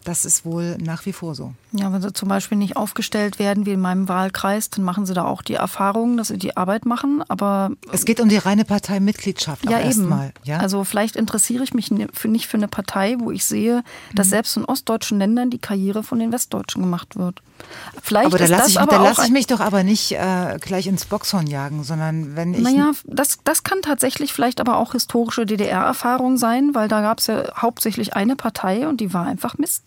das 0.05 0.25
ist 0.25 0.45
wohl 0.45 0.77
nach 0.79 1.07
wie 1.07 1.13
vor 1.13 1.35
so. 1.35 1.55
Ja, 1.79 1.93
wenn 1.93 2.03
sie 2.03 2.13
zum 2.13 2.29
Beispiel 2.29 2.59
nicht 2.59 2.77
aufgestellt 2.77 3.39
werden 3.39 3.67
wie 3.67 3.73
in 3.73 3.81
meinem 3.81 4.09
Wahlkreis, 4.09 4.71
dann 4.71 4.85
machen 4.85 5.07
sie 5.07 5.15
da 5.15 5.25
auch 5.25 5.43
die 5.43 5.55
Erfahrung, 5.55 6.17
dass 6.17 6.29
sie 6.29 6.39
die 6.39 6.57
Arbeit 6.57 6.87
machen. 6.87 7.23
Aber 7.29 7.71
es 7.93 8.05
geht 8.05 8.21
um 8.21 8.29
die 8.29 8.39
reine 8.39 8.65
Parteimitgliedschaft. 8.65 9.69
Ja, 9.69 9.81
eben. 9.81 10.09
Mal, 10.09 10.33
ja? 10.45 10.59
Also 10.59 10.85
vielleicht 10.85 11.17
interessiere 11.17 11.65
ich 11.65 11.75
mich 11.75 11.91
für, 12.13 12.29
nicht 12.29 12.47
für 12.47 12.57
eine 12.57 12.69
Partei, 12.69 13.17
wo 13.19 13.31
ich 13.31 13.45
sehe, 13.45 13.83
dass 14.15 14.29
mhm. 14.29 14.31
selbst 14.31 14.57
in 14.57 14.65
ostdeutschen 14.65 15.19
Ländern 15.19 15.51
die 15.51 15.59
Karriere 15.59 16.03
von 16.03 16.19
den 16.19 16.33
Westdeutschen 16.33 16.83
gemacht 16.83 17.17
wird. 17.17 17.43
Vielleicht 18.03 18.27
aber 18.27 18.39
da 18.39 18.47
lasse 18.47 18.71
ich, 18.71 18.77
da 18.77 19.03
lass 19.03 19.25
ich 19.25 19.31
mich 19.31 19.47
doch 19.47 19.61
aber 19.61 19.83
nicht 19.83 20.13
äh, 20.13 20.59
gleich 20.61 20.87
ins 20.87 21.07
Boxhorn 21.07 21.47
jagen, 21.47 21.85
sondern 21.85 22.37
wenn 22.37 22.55
ich. 22.55 22.61
Naja, 22.61 22.93
das, 23.05 23.39
das 23.45 23.63
kann 23.63 23.81
tatsächlich 23.83 24.33
vielleicht 24.33 24.61
aber 24.61 24.77
auch 24.77 24.93
historische 24.93 25.47
DDR-Erfahrung 25.47 26.37
sein, 26.37 26.75
weil 26.75 26.89
da 26.89 27.01
gab 27.01 27.19
es 27.19 27.27
ja 27.27 27.45
hauptsächlich 27.57 28.15
eine 28.15 28.37
Partei 28.37 28.87
und 28.89 29.01
die 29.01 29.13
war 29.13 29.27
einfach 29.27 29.59
Mist. 29.59 29.83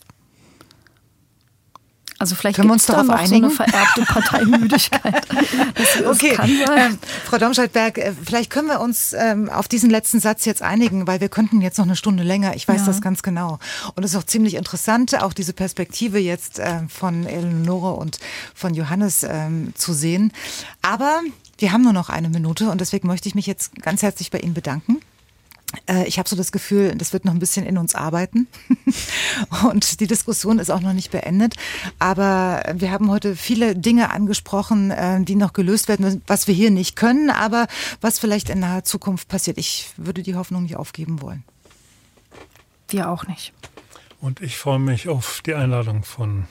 Also 2.20 2.34
vielleicht 2.34 2.56
Können 2.56 2.68
wir 2.68 2.74
uns 2.74 2.84
darauf 2.84 3.08
einigen? 3.08 3.48
so 3.50 3.62
eine 3.62 3.70
vererbte 3.70 4.02
Parteimüdigkeit. 4.02 5.26
Das, 5.74 6.06
okay, 6.06 6.36
ähm, 6.76 6.98
Frau 7.24 7.38
Domscheit-Berg, 7.38 7.96
äh, 7.96 8.12
vielleicht 8.24 8.50
können 8.50 8.68
wir 8.68 8.80
uns 8.80 9.14
ähm, 9.14 9.48
auf 9.48 9.68
diesen 9.68 9.88
letzten 9.88 10.20
Satz 10.20 10.44
jetzt 10.44 10.60
einigen, 10.60 11.06
weil 11.06 11.20
wir 11.20 11.30
könnten 11.30 11.62
jetzt 11.62 11.78
noch 11.78 11.86
eine 11.86 11.96
Stunde 11.96 12.22
länger. 12.22 12.54
Ich 12.54 12.68
weiß 12.68 12.82
ja. 12.82 12.86
das 12.86 13.00
ganz 13.00 13.22
genau. 13.22 13.58
Und 13.94 14.04
es 14.04 14.12
ist 14.12 14.16
auch 14.18 14.24
ziemlich 14.24 14.54
interessant, 14.54 15.20
auch 15.22 15.32
diese 15.32 15.54
Perspektive 15.54 16.18
jetzt 16.18 16.58
äh, 16.58 16.80
von 16.88 17.24
Eleonore 17.24 17.94
und 17.94 18.18
von 18.54 18.74
Johannes 18.74 19.22
ähm, 19.22 19.72
zu 19.74 19.94
sehen. 19.94 20.32
Aber 20.82 21.20
wir 21.58 21.72
haben 21.72 21.82
nur 21.82 21.94
noch 21.94 22.10
eine 22.10 22.28
Minute 22.28 22.68
und 22.70 22.80
deswegen 22.80 23.08
möchte 23.08 23.28
ich 23.28 23.34
mich 23.34 23.46
jetzt 23.46 23.80
ganz 23.80 24.02
herzlich 24.02 24.30
bei 24.30 24.40
Ihnen 24.40 24.54
bedanken. 24.54 25.00
Äh, 25.86 26.06
ich 26.06 26.18
habe 26.18 26.28
so 26.28 26.36
das 26.36 26.52
Gefühl, 26.52 26.94
das 26.96 27.12
wird 27.12 27.24
noch 27.24 27.32
ein 27.32 27.38
bisschen 27.38 27.66
in 27.66 27.78
uns 27.78 27.94
arbeiten. 27.94 28.48
Und 29.64 30.00
die 30.00 30.06
Diskussion 30.06 30.58
ist 30.58 30.70
auch 30.70 30.80
noch 30.80 30.92
nicht 30.92 31.10
beendet. 31.10 31.54
Aber 31.98 32.62
wir 32.74 32.90
haben 32.90 33.10
heute 33.10 33.36
viele 33.36 33.76
Dinge 33.76 34.10
angesprochen, 34.10 34.90
äh, 34.90 35.22
die 35.22 35.36
noch 35.36 35.52
gelöst 35.52 35.88
werden 35.88 36.04
müssen, 36.04 36.22
was 36.26 36.46
wir 36.46 36.54
hier 36.54 36.70
nicht 36.70 36.96
können, 36.96 37.30
aber 37.30 37.66
was 38.00 38.18
vielleicht 38.18 38.50
in 38.50 38.60
naher 38.60 38.84
Zukunft 38.84 39.28
passiert. 39.28 39.58
Ich 39.58 39.92
würde 39.96 40.22
die 40.22 40.34
Hoffnung 40.34 40.62
nicht 40.62 40.76
aufgeben 40.76 41.20
wollen. 41.20 41.44
Wir 42.88 43.10
auch 43.10 43.26
nicht. 43.26 43.52
Und 44.20 44.40
ich 44.40 44.58
freue 44.58 44.78
mich 44.78 45.08
auf 45.08 45.40
die 45.46 45.54
Einladung 45.54 46.02
von 46.02 46.46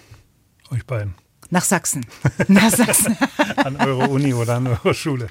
euch 0.71 0.85
beiden. 0.85 1.13
Nach 1.51 1.63
Sachsen. 1.63 2.05
Nach 2.47 2.69
Sachsen. 2.69 3.17
an 3.55 3.75
eure 3.77 4.07
Uni 4.07 4.33
oder 4.33 4.55
an 4.55 4.67
eure 4.67 4.93
Schule. 4.93 5.27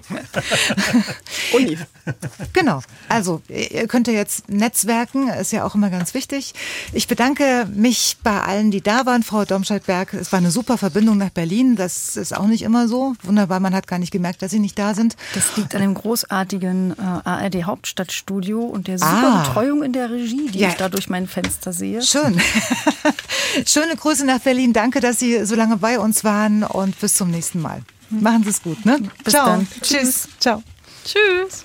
Uni. 1.55 1.79
Genau. 2.53 2.83
Also, 3.09 3.41
ihr 3.49 3.87
könnt 3.87 4.09
ja 4.09 4.15
jetzt 4.15 4.49
netzwerken, 4.49 5.29
ist 5.29 5.53
ja 5.53 5.65
auch 5.65 5.77
immer 5.77 5.91
ganz 5.91 6.15
wichtig. 6.15 6.55
Ich 6.93 7.07
bedanke 7.07 7.69
mich 7.73 8.17
bei 8.25 8.41
allen, 8.41 8.73
die 8.73 8.81
da 8.81 9.07
waren. 9.07 9.23
Frau 9.23 9.45
Domscheit-Berg, 9.45 10.15
es 10.15 10.33
war 10.33 10.39
eine 10.39 10.51
super 10.51 10.77
Verbindung 10.77 11.19
nach 11.19 11.31
Berlin. 11.31 11.77
Das 11.77 12.17
ist 12.17 12.37
auch 12.37 12.47
nicht 12.47 12.63
immer 12.63 12.89
so. 12.89 13.15
Wunderbar, 13.23 13.61
man 13.61 13.75
hat 13.75 13.87
gar 13.87 14.01
nicht 14.01 14.11
gemerkt, 14.11 14.43
dass 14.43 14.51
Sie 14.51 14.59
nicht 14.59 14.79
da 14.79 14.95
sind. 14.95 15.17
Das 15.35 15.57
liegt 15.57 15.75
an 15.77 15.83
dem 15.83 15.95
großartigen 15.95 16.97
äh, 16.99 17.03
ARD 17.03 17.65
Hauptstadtstudio 17.65 18.61
und 18.61 18.89
der 18.89 18.99
super 18.99 19.13
ah. 19.13 19.43
Betreuung 19.47 19.85
in 19.85 19.93
der 19.93 20.11
Regie, 20.11 20.51
die 20.51 20.59
ja. 20.59 20.69
ich 20.71 20.75
da 20.75 20.89
durch 20.89 21.09
mein 21.09 21.29
Fenster 21.29 21.73
sehe. 21.73 22.03
Schön. 22.03 22.41
Schöne 23.67 23.97
Grüße 23.97 24.25
nach 24.25 24.41
Berlin. 24.41 24.73
Danke, 24.73 25.01
dass 25.01 25.21
Sie 25.21 25.45
so 25.45 25.55
lange 25.55 25.77
bei 25.77 25.99
uns 25.99 26.08
waren 26.25 26.63
und 26.63 26.99
bis 27.01 27.17
zum 27.17 27.31
nächsten 27.31 27.61
Mal. 27.61 27.83
Machen 28.11 28.43
Sie 28.45 28.51
es 28.51 28.63
gut, 28.63 28.85
ne? 28.85 28.99
Bis 29.25 29.35
Ciao. 29.35 29.47
Dann. 29.47 29.69
Tschüss. 29.83 30.29
Ciao. 30.39 30.63
Tschüss. 31.05 31.65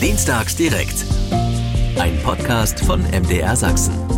Dienstags 0.00 0.56
direkt. 0.56 1.04
Ein 1.98 2.20
Podcast 2.22 2.80
von 2.80 3.02
MDR 3.10 3.56
Sachsen. 3.56 4.17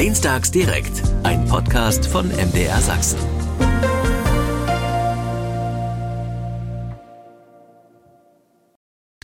Dienstags 0.00 0.50
direkt, 0.50 1.02
ein 1.24 1.44
Podcast 1.44 2.06
von 2.06 2.28
MDR 2.28 2.80
Sachsen. 2.80 3.18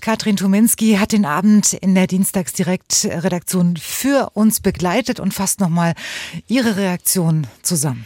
Katrin 0.03 0.36
Tuminski 0.36 0.97
hat 1.01 1.12
den 1.12 1.24
Abend 1.24 1.73
in 1.73 1.94
der 1.94 2.07
Dienstagsdirekt-Redaktion 2.07 3.78
für 3.78 4.32
uns 4.35 4.61
begleitet 4.61 5.19
und 5.19 5.32
fasst 5.32 5.61
nochmal 5.61 5.94
ihre 6.47 6.77
Reaktion 6.77 7.47
zusammen. 7.62 8.05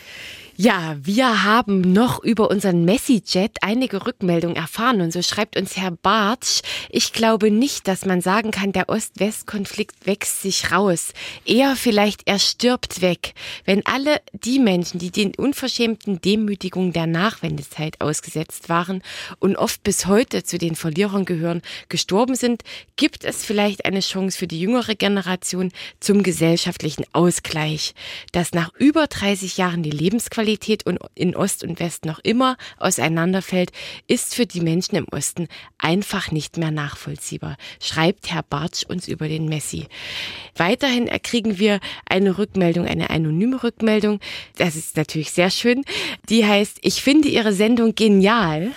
Ja, 0.63 0.95
wir 1.03 1.45
haben 1.45 1.81
noch 1.81 2.23
über 2.23 2.51
unseren 2.51 2.85
Messi-Jet 2.85 3.57
einige 3.63 4.07
Rückmeldungen 4.07 4.57
erfahren 4.59 5.01
und 5.01 5.11
so 5.11 5.23
schreibt 5.23 5.57
uns 5.57 5.79
Herr 5.79 5.91
Bartsch, 5.91 6.61
ich 6.91 7.15
glaube 7.15 7.51
nicht, 7.51 7.89
dass 7.89 8.05
man 8.05 8.21
sagen 8.21 8.51
kann, 8.51 8.73
der 8.73 8.91
Ost-West-Konflikt 8.91 10.07
wächst 10.07 10.43
sich 10.43 10.71
raus. 10.71 11.15
Eher 11.47 11.77
vielleicht 11.77 12.29
er 12.29 12.39
stirbt 12.39 13.01
weg. 13.01 13.33
Wenn 13.65 13.87
alle 13.87 14.21
die 14.35 14.59
Menschen, 14.59 14.99
die 14.99 15.11
den 15.11 15.35
unverschämten 15.35 16.21
Demütigungen 16.21 16.93
der 16.93 17.07
Nachwendezeit 17.07 17.99
ausgesetzt 18.03 18.69
waren 18.69 19.03
und 19.39 19.57
oft 19.57 19.83
bis 19.83 20.05
heute 20.05 20.43
zu 20.43 20.59
den 20.59 20.77
Verlierern 20.77 21.25
gehören, 21.25 21.63
gestorben 21.89 22.35
sind, 22.35 22.65
gibt 22.97 23.25
es 23.25 23.47
vielleicht 23.47 23.87
eine 23.87 24.01
Chance 24.01 24.37
für 24.37 24.47
die 24.47 24.61
jüngere 24.61 24.95
Generation 24.95 25.73
zum 26.01 26.23
gesellschaftlichen 26.23 27.07
Ausgleich, 27.15 27.95
dass 28.33 28.53
nach 28.53 28.75
über 28.75 29.07
30 29.07 29.57
Jahren 29.57 29.83
die 29.83 29.91
Lebensqualität 29.91 30.50
in 31.15 31.37
Ost 31.37 31.65
und 31.65 31.81
West 31.81 32.05
noch 32.05 32.19
immer 32.21 32.57
auseinanderfällt, 32.79 33.71
ist 34.07 34.35
für 34.35 34.47
die 34.47 34.61
Menschen 34.61 34.97
im 34.97 35.07
Osten 35.11 35.49
einfach 35.79 36.31
nicht 36.31 36.57
mehr 36.57 36.71
nachvollziehbar, 36.71 37.57
schreibt 37.81 38.31
Herr 38.31 38.43
Bartsch 38.43 38.85
uns 38.89 39.09
über 39.09 39.29
den 39.29 39.49
Messi. 39.49 39.87
Weiterhin 40.57 41.09
kriegen 41.23 41.59
wir 41.59 41.81
eine 42.07 42.39
Rückmeldung, 42.39 42.87
eine 42.87 43.11
anonyme 43.11 43.63
Rückmeldung. 43.63 44.21
Das 44.57 44.77
ist 44.77 44.97
natürlich 44.97 45.31
sehr 45.31 45.51
schön. 45.51 45.85
Die 46.29 46.45
heißt, 46.45 46.79
ich 46.83 47.03
finde 47.03 47.29
Ihre 47.29 47.53
Sendung 47.53 47.95
genial 47.95 48.73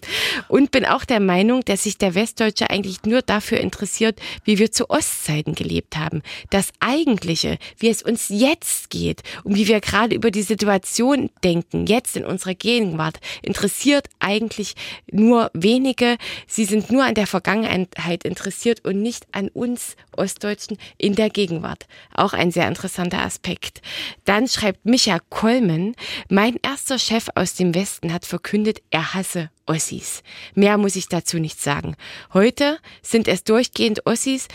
und 0.48 0.72
bin 0.72 0.86
auch 0.86 1.06
der 1.06 1.20
Meinung, 1.20 1.62
dass 1.66 1.84
sich 1.84 1.98
der 1.98 2.16
Westdeutsche 2.16 2.70
eigentlich 2.70 3.04
nur 3.04 3.22
dafür 3.22 3.60
interessiert, 3.60 4.20
wie 4.44 4.60
wir 4.60 4.72
zu 4.72 4.90
Ostzeiten 4.90 5.56
gelebt 5.56 5.98
haben. 5.98 6.22
Das 6.50 6.70
Eigentliche, 6.80 7.58
wie 7.78 7.90
es 7.90 8.02
uns 8.02 8.30
jetzt 8.30 8.90
geht 8.90 9.22
und 9.44 9.56
wie 9.56 9.68
wir 9.68 9.82
gerade 9.82 10.16
über 10.16 10.32
die 10.32 10.41
Situation 10.41 11.30
denken, 11.44 11.62
jetzt 11.72 12.15
in 12.18 12.26
unserer 12.26 12.56
Gegenwart, 12.56 13.19
interessiert 13.41 14.07
eigentlich 14.19 14.73
nur 15.11 15.52
wenige. 15.53 16.18
Sie 16.48 16.65
sind 16.65 16.91
nur 16.91 17.03
an 17.03 17.15
der 17.15 17.27
Vergangenheit 17.27 18.23
interessiert 18.23 18.85
und 18.85 19.02
nicht 19.02 19.27
an 19.31 19.49
uns 19.49 19.95
Ostdeutschen 20.15 20.77
in 20.98 21.15
der 21.15 21.30
Gegenwart. 21.30 21.88
Auch 22.14 22.34
ein 22.34 22.52
sehr 22.52 22.68
interessanter 22.68 23.19
Aspekt. 23.19 23.81
Dann 24.26 24.48
schreibt 24.48 24.85
Micha 24.85 25.19
Kolmen, 25.30 25.95
mein 26.30 26.57
erster 26.61 26.99
Chef 26.99 27.27
aus 27.35 27.56
dem 27.56 27.76
Westen 27.76 28.14
hat 28.14 28.26
verkündet, 28.26 28.81
er 28.91 29.14
hasse 29.14 29.49
Ossis. 29.65 30.23
Mehr 30.56 30.77
muss 30.77 30.95
ich 30.95 31.07
dazu 31.07 31.40
nicht 31.40 31.61
sagen. 31.61 31.95
Heute 32.34 32.80
sind 33.02 33.27
es 33.27 33.44
durchgehend 33.44 34.06
Ossis, 34.06 34.48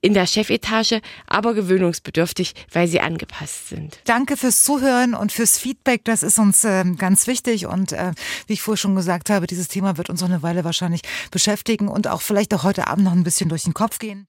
in 0.00 0.14
der 0.14 0.26
Chefetage, 0.26 1.00
aber 1.26 1.54
gewöhnungsbedürftig, 1.54 2.54
weil 2.72 2.88
sie 2.88 3.00
angepasst 3.00 3.68
sind. 3.68 3.98
Danke 4.04 4.36
fürs 4.36 4.62
Zuhören 4.62 5.14
und 5.14 5.32
fürs 5.32 5.58
Feedback. 5.58 6.04
Das 6.04 6.22
ist 6.22 6.38
uns 6.38 6.64
äh, 6.64 6.84
ganz 6.96 7.26
wichtig. 7.26 7.66
Und 7.66 7.92
äh, 7.92 8.12
wie 8.46 8.54
ich 8.54 8.62
vorher 8.62 8.78
schon 8.78 8.94
gesagt 8.94 9.30
habe, 9.30 9.46
dieses 9.46 9.68
Thema 9.68 9.96
wird 9.96 10.10
uns 10.10 10.20
noch 10.20 10.28
eine 10.28 10.42
Weile 10.42 10.64
wahrscheinlich 10.64 11.02
beschäftigen 11.30 11.88
und 11.88 12.08
auch 12.08 12.20
vielleicht 12.20 12.54
auch 12.54 12.62
heute 12.62 12.86
Abend 12.86 13.04
noch 13.04 13.12
ein 13.12 13.24
bisschen 13.24 13.48
durch 13.48 13.64
den 13.64 13.74
Kopf 13.74 13.98
gehen. 13.98 14.26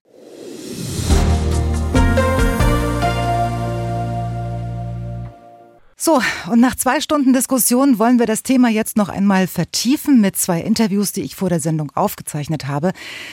So, 6.02 6.22
und 6.50 6.60
nach 6.60 6.76
zwei 6.76 7.02
Stunden 7.02 7.34
Diskussion 7.34 7.98
wollen 7.98 8.18
wir 8.18 8.24
das 8.24 8.42
Thema 8.42 8.70
jetzt 8.70 8.96
noch 8.96 9.10
einmal 9.10 9.46
vertiefen 9.46 10.22
mit 10.22 10.34
zwei 10.34 10.62
Interviews, 10.62 11.12
die 11.12 11.20
ich 11.20 11.36
vor 11.36 11.50
der 11.50 11.60
Sendung 11.60 11.92
aufgezeichnet 11.94 12.66
habe. 12.66 12.92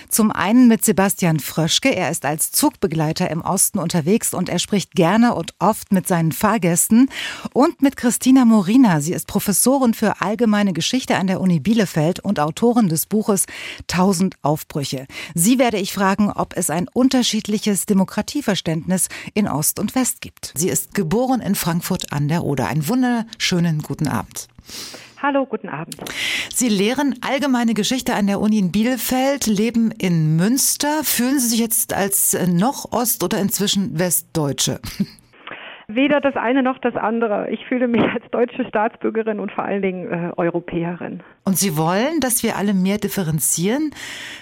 Zum 0.10 0.34
einen 0.34 0.68
mit 0.68 0.84
Sebastian 0.84 1.40
Fröschke. 1.40 1.96
Er 1.96 2.12
ist 2.12 2.26
als 2.26 2.52
Zugbegleiter 2.52 3.32
im 3.32 3.40
Osten 3.40 3.80
unterwegs 3.80 4.34
und 4.34 4.50
er 4.50 4.60
spricht 4.60 4.96
gerne 4.96 5.34
und 5.34 5.54
oft 5.60 5.94
mit 5.94 6.10
seinen 6.10 6.34
Fahrgästen. 6.34 7.10
Und 7.54 7.82
mit 7.82 7.96
Christina 7.96 8.44
Morina. 8.44 9.00
Sie 9.00 9.14
ist 9.14 9.28
Professorin 9.28 9.94
für 9.94 10.20
allgemeine 10.20 10.74
Geschichte 10.74 11.16
an 11.16 11.28
der 11.28 11.40
Uni 11.40 11.62
Bielefeld 11.62 12.20
und 12.20 12.38
Autorin 12.38 12.90
des 12.90 13.06
Buches 13.06 13.46
Tausend 13.88 14.36
Aufbrüche. 14.42 15.08
Sie 15.34 15.58
werde 15.58 15.78
ich 15.78 15.94
fragen, 15.94 16.34
ob 16.34 16.58
es 16.58 16.70
ein 16.70 16.90
unterschiedliches 16.92 17.86
Demokratieverständnis 17.86 19.08
in 19.34 19.48
Ost 19.48 19.80
und 19.80 19.96
West 19.96 20.20
gibt. 20.20 20.52
Sie 20.58 20.68
ist 20.68 20.94
geboren 20.94 21.40
in 21.40 21.56
Frankfurt 21.56 22.12
an 22.12 22.28
der 22.28 22.44
Oder 22.44 22.57
oder 22.58 22.68
einen 22.68 22.88
wunderschönen 22.88 23.84
guten 23.84 24.08
Abend. 24.08 24.48
Hallo, 25.22 25.46
guten 25.46 25.70
Abend. 25.70 25.96
Sie 26.54 26.70
lehren 26.70 27.16
allgemeine 27.22 27.74
Geschichte 27.74 28.16
an 28.16 28.28
der 28.28 28.40
Uni 28.40 28.58
in 28.58 28.72
Bielefeld, 28.72 29.46
leben 29.46 29.92
in 29.92 30.36
Münster. 30.36 31.04
Fühlen 31.04 31.40
Sie 31.40 31.50
sich 31.50 31.60
jetzt 31.60 31.94
als 31.94 32.36
noch 32.48 32.92
Ost- 32.92 33.24
oder 33.24 33.40
inzwischen 33.40 33.98
Westdeutsche? 33.98 34.80
Weder 35.90 36.20
das 36.20 36.36
eine 36.36 36.64
noch 36.64 36.80
das 36.80 36.98
andere. 36.98 37.50
Ich 37.50 37.66
fühle 37.66 37.88
mich 37.88 38.02
als 38.04 38.30
deutsche 38.32 38.66
Staatsbürgerin 38.68 39.40
und 39.40 39.54
vor 39.54 39.64
allen 39.64 39.82
Dingen 39.82 40.12
äh, 40.12 40.32
Europäerin. 40.36 41.24
Und 41.46 41.58
Sie 41.58 41.78
wollen, 41.78 42.20
dass 42.20 42.44
wir 42.44 42.58
alle 42.58 42.74
mehr 42.74 42.98
differenzieren, 42.98 43.92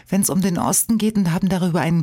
wenn 0.09 0.21
es 0.21 0.31
um 0.31 0.41
den 0.41 0.57
Osten 0.57 0.97
geht 0.97 1.17
und 1.17 1.31
haben 1.31 1.47
darüber 1.47 1.81
ein 1.81 2.01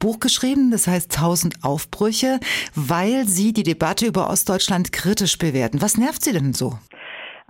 Buch 0.00 0.18
geschrieben, 0.18 0.72
das 0.72 0.88
heißt 0.88 1.14
Tausend 1.14 1.62
Aufbrüche, 1.62 2.40
weil 2.74 3.26
Sie 3.26 3.52
die 3.52 3.62
Debatte 3.62 4.06
über 4.06 4.28
Ostdeutschland 4.28 4.90
kritisch 4.90 5.38
bewerten. 5.38 5.80
Was 5.80 5.96
nervt 5.96 6.24
Sie 6.24 6.32
denn 6.32 6.52
so? 6.52 6.72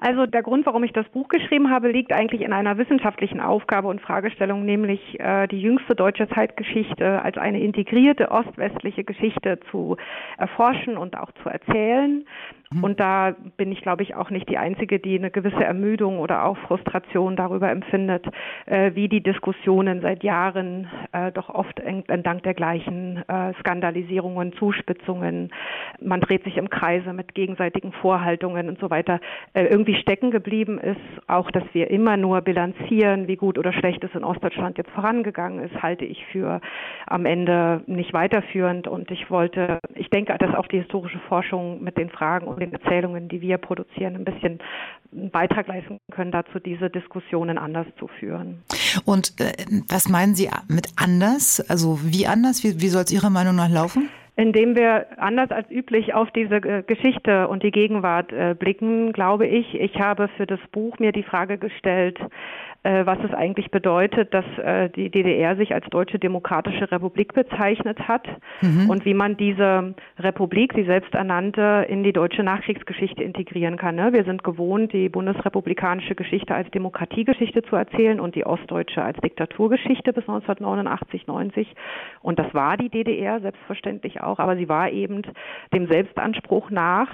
Also 0.02 0.24
der 0.24 0.42
Grund, 0.42 0.64
warum 0.64 0.82
ich 0.82 0.92
das 0.94 1.06
Buch 1.10 1.28
geschrieben 1.28 1.70
habe, 1.70 1.90
liegt 1.90 2.10
eigentlich 2.10 2.40
in 2.40 2.54
einer 2.54 2.78
wissenschaftlichen 2.78 3.38
Aufgabe 3.38 3.88
und 3.88 4.00
Fragestellung, 4.00 4.64
nämlich 4.64 5.20
äh, 5.20 5.46
die 5.46 5.60
jüngste 5.60 5.94
deutsche 5.94 6.26
Zeitgeschichte 6.30 7.20
als 7.22 7.36
eine 7.36 7.60
integrierte 7.60 8.30
ostwestliche 8.30 9.04
Geschichte 9.04 9.60
zu 9.70 9.98
erforschen 10.38 10.96
und 10.96 11.18
auch 11.18 11.30
zu 11.42 11.50
erzählen. 11.50 12.24
Mhm. 12.72 12.84
Und 12.84 13.00
da 13.00 13.34
bin 13.56 13.72
ich, 13.72 13.80
glaube 13.82 14.02
ich, 14.02 14.14
auch 14.14 14.30
nicht 14.30 14.48
die 14.48 14.58
Einzige, 14.58 15.00
die 15.00 15.18
eine 15.18 15.30
gewisse 15.30 15.64
Ermüdung 15.64 16.18
oder 16.18 16.44
auch 16.44 16.56
Frustration 16.58 17.34
darüber 17.34 17.70
empfindet, 17.70 18.26
äh, 18.66 18.92
wie 18.94 19.08
die 19.08 19.22
Diskussionen 19.22 20.00
seit 20.02 20.22
Jahren 20.22 20.88
äh, 21.12 21.32
doch 21.32 21.48
oft 21.48 21.80
entlang 21.80 22.42
der 22.42 22.54
gleichen 22.54 23.24
äh, 23.28 23.52
Skandalisierungen, 23.60 24.52
Zuspitzungen, 24.52 25.50
man 26.00 26.20
dreht 26.20 26.44
sich 26.44 26.56
im 26.56 26.70
Kreise 26.70 27.12
mit 27.12 27.34
gegenseitigen 27.34 27.92
Vorhaltungen 27.92 28.68
und 28.68 28.78
so 28.78 28.90
weiter, 28.90 29.20
äh, 29.52 29.64
irgendwie 29.64 29.96
stecken 29.96 30.30
geblieben 30.30 30.78
ist. 30.78 31.00
Auch, 31.26 31.50
dass 31.50 31.64
wir 31.72 31.90
immer 31.90 32.16
nur 32.16 32.40
bilanzieren, 32.40 33.28
wie 33.28 33.36
gut 33.36 33.58
oder 33.58 33.72
schlecht 33.72 34.02
es 34.04 34.14
in 34.14 34.24
Ostdeutschland 34.24 34.78
jetzt 34.78 34.90
vorangegangen 34.90 35.64
ist, 35.64 35.82
halte 35.82 36.04
ich 36.04 36.24
für 36.26 36.60
am 37.06 37.26
Ende 37.26 37.82
nicht 37.86 38.12
weiterführend. 38.12 38.86
Und 38.88 39.10
ich 39.10 39.30
wollte, 39.30 39.80
ich 39.94 40.10
denke, 40.10 40.36
dass 40.38 40.54
auch 40.54 40.66
die 40.66 40.78
historische 40.78 41.18
Forschung 41.28 41.82
mit 41.82 41.98
den 41.98 42.10
Fragen 42.10 42.46
den 42.60 42.72
Erzählungen, 42.72 43.28
die 43.28 43.40
wir 43.40 43.58
produzieren, 43.58 44.14
ein 44.14 44.24
bisschen 44.24 44.58
einen 45.12 45.30
Beitrag 45.30 45.66
leisten 45.66 45.98
können, 46.12 46.30
dazu 46.30 46.58
diese 46.58 46.90
Diskussionen 46.90 47.58
anders 47.58 47.86
zu 47.98 48.06
führen. 48.06 48.62
Und 49.04 49.40
äh, 49.40 49.52
was 49.88 50.08
meinen 50.08 50.34
Sie 50.34 50.48
mit 50.68 50.88
anders? 50.96 51.60
Also 51.68 51.98
wie 52.02 52.26
anders? 52.26 52.62
Wie, 52.62 52.80
wie 52.80 52.88
soll 52.88 53.02
es 53.02 53.12
Ihrer 53.12 53.30
Meinung 53.30 53.56
nach 53.56 53.70
laufen? 53.70 54.08
Indem 54.36 54.74
wir 54.74 55.06
anders 55.18 55.50
als 55.50 55.70
üblich 55.70 56.14
auf 56.14 56.30
diese 56.30 56.56
äh, 56.56 56.82
Geschichte 56.82 57.48
und 57.48 57.62
die 57.62 57.72
Gegenwart 57.72 58.32
äh, 58.32 58.54
blicken, 58.58 59.12
glaube 59.12 59.46
ich. 59.46 59.74
Ich 59.74 60.00
habe 60.00 60.28
für 60.36 60.46
das 60.46 60.60
Buch 60.72 60.98
mir 60.98 61.12
die 61.12 61.24
Frage 61.24 61.58
gestellt, 61.58 62.18
äh, 62.82 63.04
was 63.04 63.18
es 63.22 63.34
eigentlich 63.34 63.70
bedeutet, 63.70 64.32
dass 64.32 64.44
äh, 64.56 64.88
die 64.88 65.10
DDR 65.10 65.54
sich 65.56 65.74
als 65.74 65.84
Deutsche 65.90 66.18
Demokratische 66.18 66.90
Republik 66.90 67.34
bezeichnet 67.34 68.08
hat 68.08 68.26
mhm. 68.62 68.88
und 68.88 69.04
wie 69.04 69.12
man 69.12 69.36
diese 69.36 69.94
Republik, 70.18 70.72
die 70.72 70.84
selbst 70.84 71.12
ernannte, 71.14 71.86
in 71.88 72.02
die 72.02 72.12
deutsche 72.12 72.42
Nachkriegsgeschichte 72.42 73.22
integrieren 73.22 73.76
kann. 73.76 73.96
Ne? 73.96 74.12
Wir 74.14 74.24
sind 74.24 74.42
gewohnt, 74.44 74.94
die 74.94 75.10
bundesrepublikanische 75.10 76.14
Geschichte 76.14 76.54
als 76.54 76.70
Demokratiegeschichte 76.70 77.62
zu 77.62 77.76
erzählen 77.76 78.18
und 78.18 78.34
die 78.34 78.46
ostdeutsche 78.46 79.02
als 79.02 79.18
Diktaturgeschichte 79.20 80.14
bis 80.14 80.26
1989, 80.26 81.26
90. 81.26 81.74
Und 82.22 82.38
das 82.38 82.52
war 82.54 82.78
die 82.78 82.88
DDR 82.88 83.40
selbstverständlich 83.40 84.22
auch, 84.22 84.38
aber 84.38 84.56
sie 84.56 84.70
war 84.70 84.90
eben 84.90 85.22
dem 85.74 85.86
Selbstanspruch 85.86 86.70
nach 86.70 87.08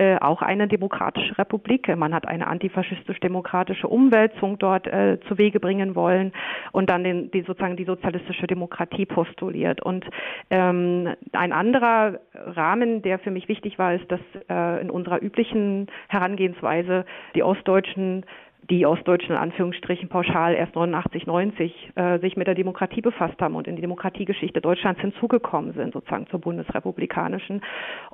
äh, 0.00 0.16
auch 0.18 0.40
eine 0.40 0.66
demokratische 0.66 1.36
Republik. 1.36 1.94
Man 1.94 2.14
hat 2.14 2.26
eine 2.26 2.46
antifaschistisch-demokratische 2.46 3.86
Umwälzung 3.86 4.58
dort 4.58 4.86
äh, 4.86 5.18
zu 5.28 5.36
Wege 5.36 5.60
bringen 5.60 5.94
wollen 5.94 6.32
und 6.72 6.88
dann 6.88 7.04
den, 7.04 7.30
die 7.32 7.42
sozusagen 7.42 7.76
die 7.76 7.84
sozialistische 7.84 8.46
Demokratie 8.46 9.04
postuliert. 9.04 9.82
Und 9.82 10.06
ähm, 10.48 11.14
ein 11.32 11.52
anderer 11.52 12.18
Rahmen, 12.32 13.02
der 13.02 13.18
für 13.18 13.30
mich 13.30 13.46
wichtig 13.48 13.78
war, 13.78 13.92
ist, 13.92 14.10
dass 14.10 14.20
äh, 14.48 14.80
in 14.80 14.88
unserer 14.88 15.22
üblichen 15.22 15.88
Herangehensweise 16.08 17.04
die 17.34 17.42
Ostdeutschen 17.42 18.24
die 18.68 18.86
Ostdeutschen 18.86 19.30
in 19.30 19.36
Anführungsstrichen 19.36 20.08
pauschal 20.08 20.54
erst 20.54 20.74
89, 20.74 21.26
90 21.26 21.92
äh, 21.94 22.18
sich 22.18 22.36
mit 22.36 22.46
der 22.46 22.54
Demokratie 22.54 23.00
befasst 23.00 23.40
haben 23.40 23.54
und 23.54 23.66
in 23.66 23.76
die 23.76 23.82
Demokratiegeschichte 23.82 24.60
Deutschlands 24.60 25.00
hinzugekommen 25.00 25.72
sind, 25.72 25.92
sozusagen 25.92 26.26
zur 26.28 26.40
bundesrepublikanischen. 26.40 27.62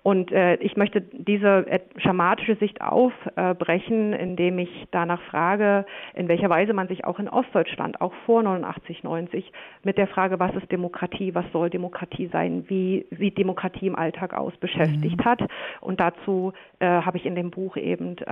Und 0.02 0.30
äh, 0.32 0.54
ich 0.56 0.76
möchte 0.76 1.00
diese 1.00 1.66
schematische 1.96 2.56
Sicht 2.56 2.80
aufbrechen, 2.80 4.12
indem 4.12 4.58
ich 4.58 4.86
danach 4.90 5.20
frage, 5.22 5.84
in 6.14 6.28
welcher 6.28 6.48
Weise 6.48 6.72
man 6.72 6.88
sich 6.88 7.04
auch 7.04 7.18
in 7.18 7.28
Ostdeutschland, 7.28 8.00
auch 8.00 8.12
vor 8.24 8.42
89, 8.42 9.02
90, 9.02 9.52
mit 9.82 9.98
der 9.98 10.06
Frage, 10.06 10.38
was 10.38 10.54
ist 10.54 10.70
Demokratie, 10.70 11.34
was 11.34 11.44
soll 11.52 11.70
Demokratie 11.70 12.28
sein, 12.32 12.64
wie 12.68 13.06
sieht 13.10 13.38
Demokratie 13.38 13.86
im 13.86 13.96
Alltag 13.96 14.34
aus, 14.34 14.56
beschäftigt 14.58 15.18
mhm. 15.18 15.24
hat. 15.24 15.40
Und 15.80 16.00
dazu 16.00 16.52
äh, 16.78 16.86
habe 16.86 17.16
ich 17.16 17.24
in 17.24 17.34
dem 17.34 17.50
Buch 17.50 17.76
eben 17.76 18.18
äh, 18.18 18.24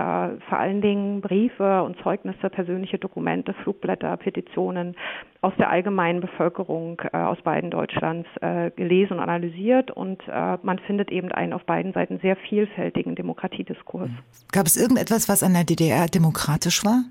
vor 0.49 0.59
allen 0.59 0.81
Dingen 0.81 1.21
Briefe 1.21 1.81
und 1.83 1.97
Zeugnisse, 2.03 2.49
persönliche 2.49 2.99
Dokumente, 2.99 3.53
Flugblätter, 3.63 4.15
Petitionen 4.17 4.95
aus 5.41 5.53
der 5.57 5.69
allgemeinen 5.69 6.21
Bevölkerung 6.21 7.01
äh, 7.11 7.17
aus 7.17 7.41
beiden 7.43 7.71
Deutschlands 7.71 8.27
äh, 8.41 8.71
gelesen 8.71 9.13
und 9.13 9.19
analysiert 9.19 9.91
und 9.91 10.21
äh, 10.27 10.57
man 10.61 10.79
findet 10.79 11.11
eben 11.11 11.31
einen 11.31 11.53
auf 11.53 11.63
beiden 11.65 11.93
Seiten 11.93 12.19
sehr 12.19 12.35
vielfältigen 12.35 13.15
Demokratiediskurs. 13.15 14.09
Gab 14.51 14.65
es 14.65 14.77
irgendetwas, 14.77 15.29
was 15.29 15.43
an 15.43 15.53
der 15.53 15.63
DDR 15.63 16.07
demokratisch 16.07 16.83
war? 16.83 17.03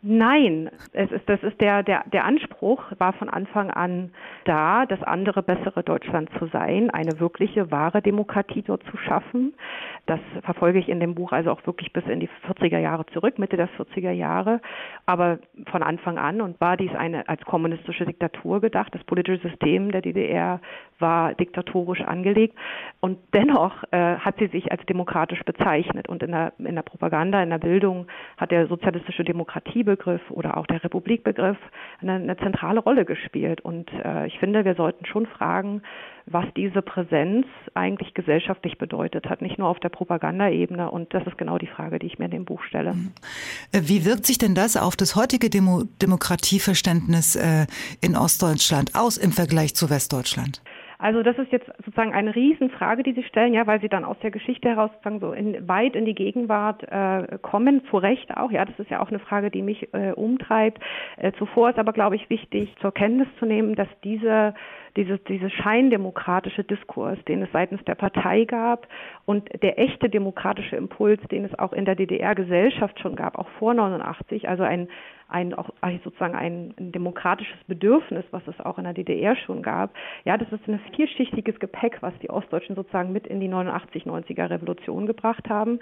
Nein, 0.00 0.70
es 0.92 1.10
ist, 1.10 1.28
das 1.28 1.42
ist 1.42 1.60
der, 1.60 1.82
der, 1.82 2.04
der 2.12 2.24
Anspruch 2.24 2.84
war 2.98 3.12
von 3.14 3.28
Anfang 3.28 3.72
an 3.72 4.12
da, 4.44 4.86
das 4.86 5.02
andere, 5.02 5.42
bessere 5.42 5.82
Deutschland 5.82 6.30
zu 6.38 6.46
sein, 6.46 6.90
eine 6.90 7.18
wirkliche, 7.18 7.72
wahre 7.72 8.00
Demokratie 8.00 8.62
dort 8.62 8.84
zu 8.84 8.96
schaffen. 8.96 9.54
Das 10.06 10.20
verfolge 10.44 10.78
ich 10.78 10.88
in 10.88 11.00
dem 11.00 11.16
Buch 11.16 11.32
also 11.32 11.50
auch 11.50 11.66
wirklich 11.66 11.92
bis 11.92 12.04
in 12.06 12.20
die 12.20 12.30
40er 12.46 12.78
Jahre 12.78 13.06
zurück, 13.06 13.40
Mitte 13.40 13.56
der 13.56 13.68
40er 13.70 14.12
Jahre. 14.12 14.60
Aber 15.04 15.40
von 15.70 15.82
Anfang 15.82 16.16
an 16.16 16.40
und 16.40 16.60
war 16.60 16.76
dies 16.76 16.94
eine 16.94 17.28
als 17.28 17.44
kommunistische 17.44 18.06
Diktatur 18.06 18.60
gedacht. 18.60 18.94
Das 18.94 19.02
politische 19.02 19.48
System 19.48 19.90
der 19.90 20.02
DDR 20.02 20.60
war 21.00 21.34
diktatorisch 21.34 22.02
angelegt. 22.02 22.56
Und 23.00 23.18
dennoch 23.34 23.82
äh, 23.90 24.16
hat 24.16 24.36
sie 24.38 24.46
sich 24.46 24.70
als 24.70 24.84
demokratisch 24.86 25.42
bezeichnet. 25.42 26.08
Und 26.08 26.22
in 26.22 26.30
der, 26.30 26.52
in 26.58 26.76
der 26.76 26.82
Propaganda, 26.82 27.42
in 27.42 27.50
der 27.50 27.58
Bildung 27.58 28.06
hat 28.36 28.50
der 28.50 28.66
sozialistische 28.68 29.24
Demokratiebegriff 29.88 30.30
oder 30.30 30.56
auch 30.56 30.66
der 30.66 30.82
Republikbegriff 30.84 31.56
eine, 32.00 32.14
eine 32.14 32.36
zentrale 32.36 32.80
Rolle 32.80 33.04
gespielt. 33.04 33.60
Und 33.60 33.90
äh, 34.04 34.26
ich 34.26 34.38
finde, 34.38 34.64
wir 34.64 34.74
sollten 34.74 35.06
schon 35.06 35.26
fragen, 35.26 35.82
was 36.26 36.44
diese 36.56 36.82
Präsenz 36.82 37.46
eigentlich 37.74 38.12
gesellschaftlich 38.12 38.76
bedeutet 38.76 39.26
hat, 39.26 39.40
nicht 39.40 39.58
nur 39.58 39.68
auf 39.68 39.80
der 39.80 39.88
Propagandaebene. 39.88 40.90
Und 40.90 41.14
das 41.14 41.26
ist 41.26 41.38
genau 41.38 41.58
die 41.58 41.66
Frage, 41.66 41.98
die 41.98 42.06
ich 42.06 42.18
mir 42.18 42.26
in 42.26 42.32
dem 42.32 42.44
Buch 42.44 42.62
stelle. 42.64 42.94
Mhm. 42.94 43.12
Äh, 43.72 43.80
wie 43.84 44.04
wirkt 44.04 44.26
sich 44.26 44.38
denn 44.38 44.54
das 44.54 44.76
auf 44.76 44.96
das 44.96 45.16
heutige 45.16 45.50
Demo 45.50 45.84
Demokratieverständnis 46.02 47.36
äh, 47.36 47.66
in 48.00 48.16
Ostdeutschland 48.16 48.94
aus 48.94 49.16
im 49.16 49.32
Vergleich 49.32 49.74
zu 49.74 49.90
Westdeutschland? 49.90 50.62
Also 51.00 51.22
das 51.22 51.38
ist 51.38 51.52
jetzt 51.52 51.66
sozusagen 51.78 52.12
eine 52.12 52.34
Riesenfrage, 52.34 53.04
die 53.04 53.12
Sie 53.12 53.22
stellen, 53.22 53.54
ja, 53.54 53.66
weil 53.68 53.80
Sie 53.80 53.88
dann 53.88 54.04
aus 54.04 54.18
der 54.20 54.32
Geschichte 54.32 54.68
heraus 54.68 54.90
sozusagen 54.94 55.20
so 55.20 55.32
in, 55.32 55.68
weit 55.68 55.94
in 55.94 56.04
die 56.04 56.14
Gegenwart 56.14 56.82
äh, 56.82 57.38
kommen, 57.40 57.82
zu 57.88 57.98
Recht 57.98 58.36
auch. 58.36 58.50
Ja, 58.50 58.64
das 58.64 58.76
ist 58.80 58.90
ja 58.90 59.00
auch 59.00 59.08
eine 59.08 59.20
Frage, 59.20 59.50
die 59.52 59.62
mich 59.62 59.94
äh, 59.94 60.10
umtreibt. 60.12 60.82
Äh, 61.16 61.30
zuvor 61.38 61.70
ist 61.70 61.78
aber, 61.78 61.92
glaube 61.92 62.16
ich, 62.16 62.28
wichtig 62.30 62.74
zur 62.80 62.92
Kenntnis 62.92 63.28
zu 63.38 63.46
nehmen, 63.46 63.76
dass 63.76 63.88
diese 64.02 64.54
dieses, 64.96 65.22
dieses 65.24 65.52
scheindemokratische 65.52 66.64
Diskurs, 66.64 67.18
den 67.26 67.42
es 67.42 67.52
seitens 67.52 67.82
der 67.84 67.94
Partei 67.94 68.44
gab 68.44 68.86
und 69.24 69.48
der 69.62 69.78
echte 69.78 70.08
demokratische 70.08 70.76
Impuls, 70.76 71.20
den 71.30 71.44
es 71.44 71.58
auch 71.58 71.72
in 71.72 71.84
der 71.84 71.94
DDR-Gesellschaft 71.94 72.98
schon 73.00 73.16
gab, 73.16 73.38
auch 73.38 73.48
vor 73.58 73.74
89, 73.74 74.48
also 74.48 74.62
ein, 74.62 74.88
ein 75.28 75.52
auch 75.54 75.68
sozusagen 76.02 76.34
ein, 76.34 76.74
demokratisches 76.78 77.58
Bedürfnis, 77.66 78.24
was 78.30 78.42
es 78.46 78.58
auch 78.60 78.78
in 78.78 78.84
der 78.84 78.94
DDR 78.94 79.36
schon 79.36 79.62
gab. 79.62 79.92
Ja, 80.24 80.38
das 80.38 80.50
ist 80.50 80.66
ein 80.66 80.80
vielschichtiges 80.96 81.60
Gepäck, 81.60 81.98
was 82.00 82.14
die 82.22 82.30
Ostdeutschen 82.30 82.74
sozusagen 82.74 83.12
mit 83.12 83.26
in 83.26 83.40
die 83.40 83.48
89, 83.48 84.04
90er 84.04 84.48
Revolution 84.50 85.06
gebracht 85.06 85.48
haben. 85.50 85.80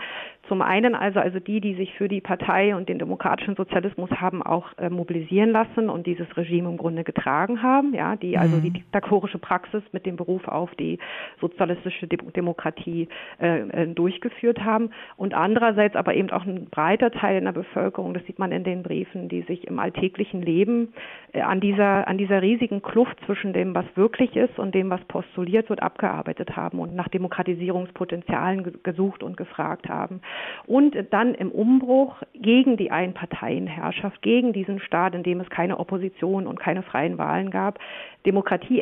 Zum 0.49 0.63
einen 0.63 0.95
also, 0.95 1.21
also 1.21 1.39
die, 1.39 1.61
die 1.61 1.75
sich 1.75 1.95
für 1.95 2.09
die 2.09 2.21
Partei 2.21 2.75
und 2.75 2.89
den 2.89 2.99
demokratischen 2.99 3.55
Sozialismus 3.55 4.11
haben 4.11 4.43
auch 4.43 4.67
äh, 4.79 4.91
mobilisieren 4.91 5.51
lassen 5.51 5.89
und 5.89 6.07
dieses 6.07 6.37
Regime 6.37 6.69
im 6.69 6.77
Grunde 6.77 7.05
getragen 7.05 7.63
haben, 7.63 7.95
ja, 7.95 8.17
die 8.17 8.37
also 8.37 8.57
mhm. 8.57 8.73
die 8.73 8.85
diktatorische 8.97 9.39
Praxis 9.39 9.83
mit 9.93 10.07
dem 10.07 10.17
Beruf 10.17 10.49
auf 10.49 10.75
die 10.77 10.99
sozialistische 11.41 12.07
De 12.07 12.19
Demokratie 12.35 13.09
äh, 13.41 13.61
äh, 13.61 13.87
durchgeführt 13.87 14.65
haben 14.65 14.91
und 15.17 15.35
andererseits 15.35 15.97
aber 15.97 16.15
eben 16.15 16.31
auch 16.31 16.45
ein 16.45 16.67
breiter 16.71 17.11
Teil 17.11 17.39
in 17.39 17.45
der 17.45 17.53
Bevölkerung, 17.53 18.15
das 18.15 18.25
sieht 18.25 18.39
man 18.39 18.53
in 18.53 18.65
den 18.65 18.83
Briefen, 18.83 19.29
die 19.29 19.43
sich 19.43 19.67
im 19.67 19.79
alltäglichen 19.79 20.43
Leben 20.43 20.95
äh, 21.33 21.43
an 21.43 21.61
dieser, 21.61 22.09
an 22.09 22.19
dieser 22.19 22.43
riesigen 22.43 22.83
Kluft 22.83 23.19
zwischen 23.27 23.53
dem, 23.53 23.75
was 23.75 23.85
wirklich 23.95 24.35
ist 24.37 24.59
und 24.59 24.75
dem, 24.75 24.91
was 24.91 25.03
postuliert 25.05 25.69
wird, 25.69 25.83
abgearbeitet 25.83 26.57
haben 26.57 26.79
und 26.81 26.95
nach 26.95 27.09
Demokratisierungspotenzialen 27.09 28.83
gesucht 28.83 29.23
und 29.23 29.37
gefragt 29.37 29.89
haben. 29.89 30.21
Und 30.67 30.97
dann 31.11 31.35
im 31.35 31.51
Umbruch 31.51 32.23
gegen 32.35 32.77
die 32.77 32.91
Einparteienherrschaft, 32.91 34.23
gegen 34.23 34.53
diesen 34.53 34.81
Staat, 34.81 35.15
in 35.15 35.23
dem 35.23 35.41
es 35.41 35.51
keine 35.51 35.79
Opposition 35.79 36.47
und 36.47 36.59
keine 36.59 36.83
freien 36.83 37.19
Wahlen 37.19 37.51
gab, 37.51 37.79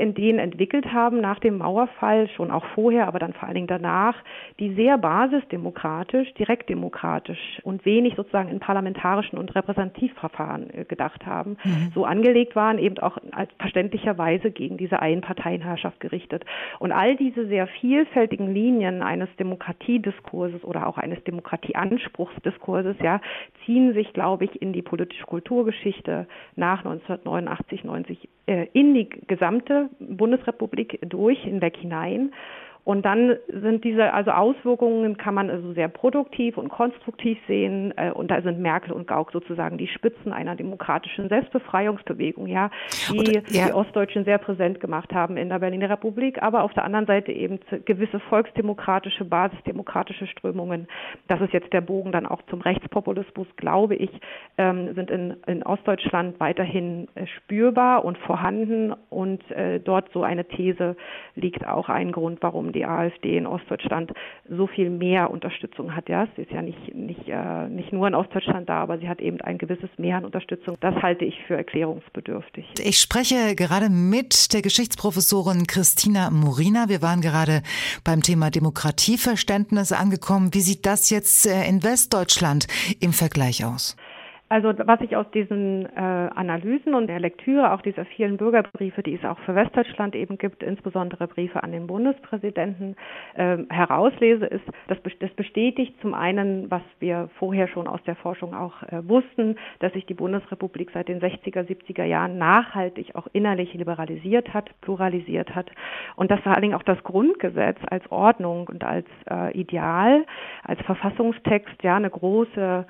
Demokratieideen 0.05 0.39
entwickelt 0.39 0.93
haben 0.93 1.21
nach 1.21 1.39
dem 1.39 1.59
Mauerfall, 1.59 2.29
schon 2.29 2.51
auch 2.51 2.65
vorher, 2.75 3.07
aber 3.07 3.19
dann 3.19 3.33
vor 3.33 3.45
allen 3.45 3.55
Dingen 3.55 3.67
danach, 3.67 4.17
die 4.59 4.75
sehr 4.75 4.99
basisdemokratisch, 4.99 6.33
direktdemokratisch 6.35 7.61
und 7.63 7.85
wenig 7.85 8.15
sozusagen 8.17 8.49
in 8.49 8.61
parlamentarischen 8.61 9.39
und 9.39 9.55
Repräsentativverfahren 9.55 10.71
äh, 10.71 10.85
gedacht 10.85 11.27
haben, 11.27 11.57
mhm. 11.65 11.93
so 11.95 12.05
angelegt 12.05 12.57
waren, 12.57 12.79
eben 12.79 12.99
auch 12.99 13.19
als 13.33 13.51
verständlicherweise 13.59 14.51
gegen 14.51 14.77
diese 14.77 15.01
Einparteienherrschaft 15.01 16.01
gerichtet. 16.01 16.45
Und 16.79 16.93
all 16.93 17.17
diese 17.17 17.47
sehr 17.47 17.67
vielfältigen 17.67 18.53
Linien 18.53 19.03
eines 19.03 19.29
Demokratiediskurses 19.39 20.65
oder 20.65 20.87
auch 20.87 20.99
eines 20.99 21.23
Demokratieanspruchsdiskurses, 21.25 22.97
ja, 23.03 23.21
ziehen 23.65 23.95
sich, 23.95 24.13
glaube 24.13 24.45
ich, 24.45 24.61
in 24.61 24.73
die 24.73 24.83
politische 24.83 25.25
Kulturgeschichte 25.25 26.27
nach 26.57 26.85
1989, 26.85 27.85
90 27.85 28.29
äh, 28.47 28.67
in 28.75 28.93
die 28.93 29.09
gesamte 29.09 29.89
Bundesrepublik 29.99 30.99
durch, 31.03 31.41
hinweg 31.41 31.77
hinein. 31.77 32.33
Und 32.85 33.07
dann 33.07 33.37
sind 33.49 33.83
diese, 33.83 34.13
also 34.13 34.31
Auswirkungen 34.31 35.17
kann 35.17 35.35
man 35.35 35.49
also 35.49 35.73
sehr 35.73 35.89
produktiv 35.89 36.59
und 36.59 36.69
konstruktiv 36.69 37.39
sehen. 37.49 37.95
Äh, 37.97 38.11
und 38.13 38.31
da 38.31 38.43
sind 38.43 38.61
Merkel 38.61 38.93
und 38.93 39.07
Gauck 39.07 39.33
sozusagen 39.33 39.79
die 39.79 39.89
Spitzen 39.89 40.33
einer 40.33 40.55
demokratischen 40.55 41.29
Selbstbefreiungsbewegung, 41.31 42.47
ja, 42.47 42.71
die 43.11 43.19
und, 43.19 43.51
ja. 43.51 43.67
die 43.67 43.73
Ostdeutschen 43.73 44.25
sehr 44.25 44.39
präsent 44.39 44.81
gemacht 44.81 45.15
haben 45.15 45.39
in 45.39 45.49
der 45.49 45.61
Berliner 45.61 45.89
Republik, 45.89 46.43
aber 46.43 46.63
auf 46.63 46.75
der 46.75 46.85
anderen 46.85 47.07
Seite 47.07 47.33
eben 47.33 47.59
gewisse 47.87 48.21
volksdemokratische, 48.21 49.25
basisdemokratische 49.25 50.27
Strömungen. 50.27 50.87
Das 51.27 51.41
ist 51.41 51.55
jetzt 51.55 51.73
der 51.73 51.81
Bogen 51.81 52.13
dann 52.13 52.27
auch 52.27 52.43
zum 52.51 52.61
Rechtspopulismus, 52.61 53.47
glaube 53.57 53.95
ich, 53.95 54.11
ähm, 54.59 54.95
sind 54.95 55.11
in, 55.11 55.37
in 55.47 55.63
Ostdeutschland 55.63 56.39
weiterhin 56.39 57.09
äh, 57.15 57.27
spürbar 57.27 58.05
und 58.05 58.19
vorhanden. 58.19 58.93
Und 59.09 59.51
äh, 59.51 59.81
dort 59.81 60.11
so 60.13 60.23
eine 60.23 60.45
These 60.45 60.97
liegt 61.35 61.67
auch 61.67 61.89
ein 61.89 62.13
Grund, 62.13 62.43
warum 62.43 62.74
die 62.75 62.85
AfD 62.85 63.37
in 63.37 63.47
Ostdeutschland 63.47 64.13
so 64.49 64.67
viel 64.67 64.91
mehr 64.91 65.31
Unterstützung 65.31 65.95
hat. 65.95 66.09
Ja, 66.09 66.27
sie 66.37 66.43
ist 66.43 66.51
ja 66.51 66.63
nicht, 66.63 66.95
nicht, 66.95 67.29
äh, 67.29 67.69
nicht 67.69 67.93
nur 67.93 68.07
in 68.07 68.15
Ostdeutschland 68.15 68.69
da, 68.69 68.83
aber 68.83 68.99
sie 68.99 69.09
hat 69.09 69.21
eben 69.21 69.41
ein 69.41 69.59
gewisses 69.59 69.91
Mehr 69.97 70.19
an 70.19 70.25
Unterstützung. 70.25 70.77
Das 70.81 70.95
halte 70.97 71.25
ich 71.25 71.41
für 71.47 71.57
erklärungsbedürftig. 71.57 72.67
Ich 72.83 72.99
spreche 72.99 73.55
gerade 73.55 73.89
mit 73.89 74.53
der 74.53 74.63
Geschichtsprofessorin 74.63 75.67
Christina 75.67 76.31
Morina. 76.31 76.89
Wir 76.89 77.03
waren 77.03 77.21
gerade 77.21 77.63
beim 78.05 78.23
Thema 78.23 78.51
Demokratieverständnis 78.51 79.93
angekommen. 79.93 80.53
Wie 80.53 80.61
sieht 80.61 80.85
das 80.87 81.11
jetzt 81.11 81.47
äh, 81.47 81.69
in 81.69 81.83
Westdeutschland 81.83 82.67
im 83.01 83.13
Vergleich 83.13 83.65
aus? 83.65 83.97
Also 84.55 84.73
was 84.87 85.01
ich 85.01 85.17
aus 85.17 85.29
diesen 85.33 85.85
äh, 85.85 85.99
Analysen 85.99 86.95
und 86.95 87.09
der 87.09 87.19
Lektüre 87.19 87.73
auch 87.73 87.81
dieser 87.81 88.05
vielen 88.05 88.37
Bürgerbriefe, 88.37 89.03
die 89.03 89.15
es 89.15 89.25
auch 89.25 89.41
für 89.41 89.57
Westdeutschland 89.57 90.15
eben 90.15 90.39
gibt, 90.39 90.63
insbesondere 90.63 91.27
Briefe 91.27 91.65
an 91.65 91.73
den 91.73 91.89
Bundespräsidenten, 91.89 92.95
äh, 93.35 93.57
herauslese, 93.69 94.47
ist, 94.47 94.63
dass 94.87 94.99
das 95.19 95.31
bestätigt 95.33 96.01
zum 96.01 96.15
einen, 96.15 96.71
was 96.71 96.83
wir 97.01 97.31
vorher 97.41 97.67
schon 97.67 97.89
aus 97.89 98.01
der 98.05 98.15
Forschung 98.15 98.55
auch 98.55 98.81
äh, 98.85 99.09
wussten, 99.09 99.57
dass 99.81 99.93
sich 99.93 100.07
die 100.07 100.15
Bundesrepublik 100.15 100.93
seit 100.95 101.09
den 101.09 101.21
60er, 101.21 101.67
70er 101.67 102.05
Jahren 102.05 102.39
nachhaltig 102.39 103.17
auch 103.17 103.27
innerlich 103.33 103.75
liberalisiert 103.75 104.55
hat, 104.55 104.71
pluralisiert 104.83 105.53
hat. 105.57 105.69
Und 106.15 106.31
dass 106.31 106.39
vor 106.43 106.53
allen 106.53 106.63
Dingen 106.63 106.75
auch 106.75 106.85
das 106.85 107.03
Grundgesetz 107.03 107.79
als 107.91 108.09
Ordnung 108.13 108.69
und 108.69 108.85
als 108.85 109.07
äh, 109.29 109.51
Ideal, 109.59 110.25
als 110.63 110.81
Verfassungstext 110.83 111.83
ja 111.83 111.97
eine 111.97 112.11
große 112.11 112.87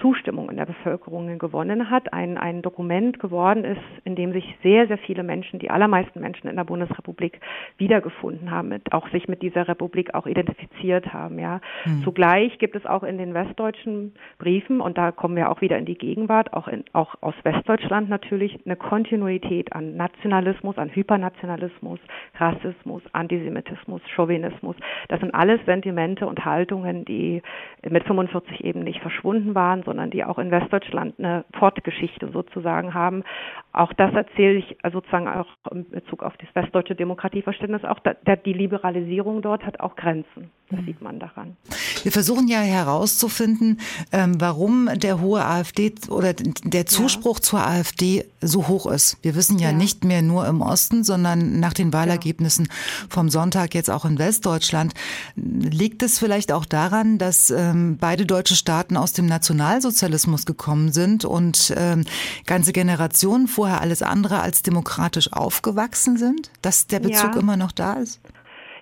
Zustimmung 0.00 0.50
in 0.50 0.56
der 0.56 0.66
Bevölkerung 0.66 1.38
gewonnen 1.38 1.90
hat, 1.90 2.12
ein, 2.12 2.36
ein 2.36 2.60
Dokument 2.60 3.18
geworden 3.18 3.64
ist, 3.64 3.80
in 4.04 4.14
dem 4.14 4.32
sich 4.32 4.44
sehr, 4.62 4.86
sehr 4.88 4.98
viele 4.98 5.22
Menschen, 5.22 5.58
die 5.58 5.70
allermeisten 5.70 6.20
Menschen 6.20 6.48
in 6.48 6.56
der 6.56 6.64
Bundesrepublik 6.64 7.40
wiedergefunden 7.78 8.50
haben, 8.50 8.68
mit, 8.68 8.92
auch 8.92 9.08
sich 9.08 9.26
mit 9.28 9.40
dieser 9.40 9.68
Republik 9.68 10.14
auch 10.14 10.26
identifiziert 10.26 11.14
haben. 11.14 11.38
Ja. 11.38 11.60
Mhm. 11.86 12.02
Zugleich 12.02 12.58
gibt 12.58 12.76
es 12.76 12.84
auch 12.84 13.02
in 13.02 13.16
den 13.16 13.32
westdeutschen 13.32 14.14
Briefen, 14.38 14.80
und 14.80 14.98
da 14.98 15.12
kommen 15.12 15.36
wir 15.36 15.50
auch 15.50 15.62
wieder 15.62 15.78
in 15.78 15.86
die 15.86 15.96
Gegenwart, 15.96 16.52
auch, 16.52 16.68
in, 16.68 16.84
auch 16.92 17.14
aus 17.22 17.34
Westdeutschland 17.42 18.08
natürlich, 18.10 18.58
eine 18.66 18.76
Kontinuität 18.76 19.72
an 19.72 19.96
Nationalismus, 19.96 20.76
an 20.76 20.94
Hypernationalismus, 20.94 22.00
Rassismus, 22.38 23.02
Antisemitismus, 23.12 24.02
Chauvinismus. 24.14 24.76
Das 25.08 25.20
sind 25.20 25.34
alles 25.34 25.60
Sentimente 25.64 26.26
und 26.26 26.44
Haltungen, 26.44 27.04
die 27.04 27.42
mit 27.88 28.04
45 28.04 28.64
eben 28.64 28.80
nicht 28.80 29.00
verschwunden 29.00 29.54
waren, 29.54 29.69
sondern 29.84 30.10
die 30.10 30.24
auch 30.24 30.38
in 30.38 30.50
Westdeutschland 30.50 31.14
eine 31.18 31.44
Fortgeschichte 31.58 32.30
sozusagen 32.32 32.94
haben. 32.94 33.24
Auch 33.72 33.92
das 33.92 34.12
erzähle 34.12 34.58
ich 34.58 34.76
sozusagen 34.92 35.28
auch 35.28 35.46
in 35.70 35.88
Bezug 35.88 36.22
auf 36.22 36.36
das 36.38 36.48
westdeutsche 36.54 36.94
Demokratieverständnis. 36.96 37.84
Auch 37.84 38.00
da, 38.00 38.36
die 38.36 38.52
Liberalisierung 38.52 39.42
dort 39.42 39.64
hat 39.64 39.80
auch 39.80 39.94
Grenzen. 39.94 40.50
Das 40.70 40.80
mhm. 40.80 40.86
sieht 40.86 41.00
man 41.00 41.18
daran. 41.18 41.56
Wir 42.02 42.12
versuchen 42.12 42.48
ja 42.48 42.60
herauszufinden, 42.60 43.80
ähm, 44.12 44.40
warum 44.40 44.88
der 44.96 45.20
hohe 45.20 45.44
AfD 45.44 45.94
oder 46.08 46.32
der 46.34 46.86
Zuspruch 46.86 47.36
ja. 47.36 47.42
zur 47.42 47.66
AfD 47.66 48.24
so 48.40 48.68
hoch 48.68 48.86
ist. 48.86 49.18
Wir 49.22 49.34
wissen 49.34 49.58
ja, 49.58 49.70
ja, 49.70 49.76
nicht 49.76 50.04
mehr 50.04 50.22
nur 50.22 50.46
im 50.46 50.62
Osten, 50.62 51.04
sondern 51.04 51.60
nach 51.60 51.74
den 51.74 51.92
Wahlergebnissen 51.92 52.68
vom 53.08 53.28
Sonntag 53.28 53.74
jetzt 53.74 53.90
auch 53.90 54.04
in 54.04 54.18
Westdeutschland. 54.18 54.94
Liegt 55.36 56.02
es 56.02 56.18
vielleicht 56.18 56.52
auch 56.52 56.64
daran, 56.64 57.18
dass 57.18 57.50
ähm, 57.50 57.98
beide 58.00 58.26
deutsche 58.26 58.56
Staaten 58.56 58.96
aus 58.96 59.12
dem 59.12 59.26
Nationalsozialismus 59.60 60.46
gekommen 60.46 60.88
sind 60.90 61.24
und 61.24 61.74
ähm, 61.76 62.04
ganze 62.46 62.72
Generationen 62.72 63.46
vorher 63.46 63.80
alles 63.80 64.02
andere 64.02 64.40
als 64.40 64.62
demokratisch 64.62 65.32
aufgewachsen 65.32 66.16
sind, 66.16 66.50
dass 66.62 66.86
der 66.86 67.00
Bezug 67.00 67.34
ja. 67.34 67.40
immer 67.40 67.56
noch 67.56 67.72
da 67.72 67.94
ist? 67.94 68.20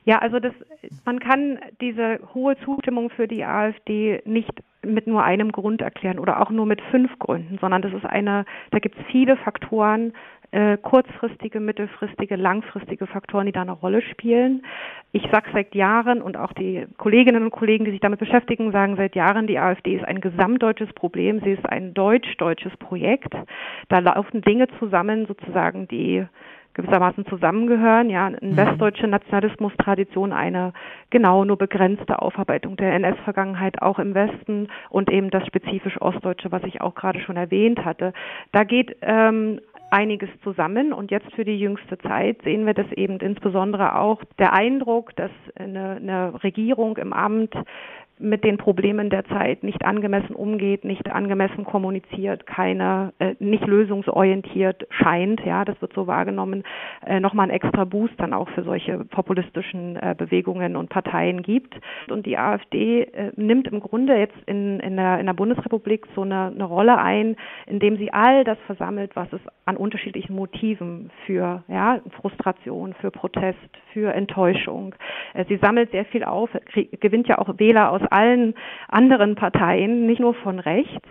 Ja, 0.04 0.20
also 0.20 0.38
das, 0.38 0.54
man 1.04 1.18
kann 1.18 1.58
diese 1.80 2.20
hohe 2.32 2.56
Zustimmung 2.64 3.10
für 3.10 3.26
die 3.26 3.44
AfD 3.44 4.22
nicht 4.24 4.52
mit 4.82 5.06
nur 5.08 5.24
einem 5.24 5.50
Grund 5.50 5.82
erklären 5.82 6.18
oder 6.18 6.40
auch 6.40 6.50
nur 6.50 6.64
mit 6.64 6.80
fünf 6.92 7.18
Gründen, 7.18 7.58
sondern 7.60 7.82
das 7.82 7.92
ist 7.92 8.06
eine, 8.06 8.44
da 8.70 8.78
gibt 8.78 8.96
es 8.96 9.04
viele 9.10 9.36
Faktoren, 9.36 10.12
äh, 10.50 10.76
kurzfristige, 10.78 11.60
mittelfristige, 11.60 12.36
langfristige 12.36 13.06
Faktoren, 13.06 13.46
die 13.46 13.52
da 13.52 13.62
eine 13.62 13.72
Rolle 13.72 14.00
spielen. 14.02 14.64
Ich 15.12 15.22
sage 15.30 15.50
seit 15.52 15.74
Jahren 15.74 16.22
und 16.22 16.36
auch 16.36 16.52
die 16.52 16.86
Kolleginnen 16.96 17.44
und 17.44 17.50
Kollegen, 17.50 17.84
die 17.84 17.90
sich 17.90 18.00
damit 18.00 18.18
beschäftigen, 18.18 18.72
sagen 18.72 18.96
seit 18.96 19.14
Jahren, 19.14 19.46
die 19.46 19.58
AfD 19.58 19.96
ist 19.96 20.04
ein 20.04 20.20
gesamtdeutsches 20.20 20.92
Problem. 20.94 21.40
Sie 21.40 21.52
ist 21.52 21.66
ein 21.68 21.94
deutsch-deutsches 21.94 22.76
Projekt. 22.78 23.34
Da 23.88 23.98
laufen 23.98 24.42
Dinge 24.42 24.68
zusammen, 24.78 25.26
sozusagen, 25.26 25.86
die 25.88 26.26
gewissermaßen 26.78 27.26
zusammengehören. 27.26 28.08
Ja, 28.08 28.28
in 28.28 28.52
mhm. 28.52 28.56
westdeutsche 28.56 29.08
Nationalismus-Tradition 29.08 30.32
eine 30.32 30.72
genau 31.10 31.44
nur 31.44 31.58
begrenzte 31.58 32.22
Aufarbeitung 32.22 32.76
der 32.76 32.94
NS-Vergangenheit 32.94 33.82
auch 33.82 33.98
im 33.98 34.14
Westen 34.14 34.68
und 34.88 35.10
eben 35.10 35.30
das 35.30 35.46
spezifisch 35.46 36.00
Ostdeutsche, 36.00 36.52
was 36.52 36.62
ich 36.64 36.80
auch 36.80 36.94
gerade 36.94 37.20
schon 37.20 37.36
erwähnt 37.36 37.84
hatte. 37.84 38.12
Da 38.52 38.64
geht 38.64 38.96
ähm, 39.02 39.60
einiges 39.90 40.28
zusammen. 40.42 40.92
Und 40.92 41.10
jetzt 41.10 41.32
für 41.34 41.44
die 41.44 41.58
jüngste 41.58 41.98
Zeit 41.98 42.42
sehen 42.42 42.66
wir 42.66 42.74
das 42.74 42.90
eben 42.92 43.18
insbesondere 43.20 43.96
auch 43.96 44.22
der 44.38 44.52
Eindruck, 44.52 45.14
dass 45.16 45.30
eine, 45.54 45.96
eine 45.96 46.42
Regierung 46.42 46.96
im 46.96 47.12
Amt 47.12 47.54
mit 48.20 48.44
den 48.44 48.56
Problemen 48.56 49.10
der 49.10 49.24
Zeit 49.24 49.62
nicht 49.62 49.84
angemessen 49.84 50.34
umgeht, 50.34 50.84
nicht 50.84 51.10
angemessen 51.10 51.64
kommuniziert, 51.64 52.46
keine, 52.46 53.12
äh, 53.18 53.34
nicht 53.38 53.66
lösungsorientiert 53.66 54.86
scheint, 54.90 55.40
ja, 55.44 55.64
das 55.64 55.80
wird 55.80 55.92
so 55.92 56.06
wahrgenommen, 56.06 56.64
äh, 57.06 57.20
nochmal 57.20 57.48
ein 57.48 57.54
extra 57.54 57.84
Boost 57.84 58.14
dann 58.18 58.32
auch 58.32 58.48
für 58.50 58.62
solche 58.62 59.04
populistischen 59.04 59.96
äh, 59.96 60.14
Bewegungen 60.16 60.76
und 60.76 60.88
Parteien 60.88 61.42
gibt. 61.42 61.74
Und 62.10 62.26
die 62.26 62.38
AfD 62.38 63.02
äh, 63.02 63.32
nimmt 63.36 63.68
im 63.68 63.80
Grunde 63.80 64.16
jetzt 64.16 64.36
in, 64.46 64.80
in, 64.80 64.96
der, 64.96 65.20
in 65.20 65.26
der 65.26 65.34
Bundesrepublik 65.34 66.06
so 66.14 66.22
eine, 66.22 66.52
eine 66.54 66.64
Rolle 66.64 66.98
ein, 66.98 67.36
indem 67.66 67.96
sie 67.96 68.12
all 68.12 68.44
das 68.44 68.58
versammelt, 68.66 69.14
was 69.16 69.32
es 69.32 69.40
an 69.64 69.76
unterschiedlichen 69.76 70.34
Motiven 70.34 71.10
für 71.26 71.62
ja, 71.68 72.00
Frustration, 72.20 72.94
für 72.94 73.10
Protest, 73.10 73.58
für 73.92 74.12
Enttäuschung. 74.14 74.94
Äh, 75.34 75.44
sie 75.48 75.56
sammelt 75.58 75.90
sehr 75.90 76.04
viel 76.06 76.24
auf, 76.24 76.50
gewinnt 77.00 77.28
ja 77.28 77.38
auch 77.38 77.58
Wähler 77.58 77.90
aus 77.92 78.02
allen 78.10 78.54
anderen 78.88 79.34
Parteien, 79.34 80.06
nicht 80.06 80.20
nur 80.20 80.34
von 80.34 80.58
rechts. 80.58 81.08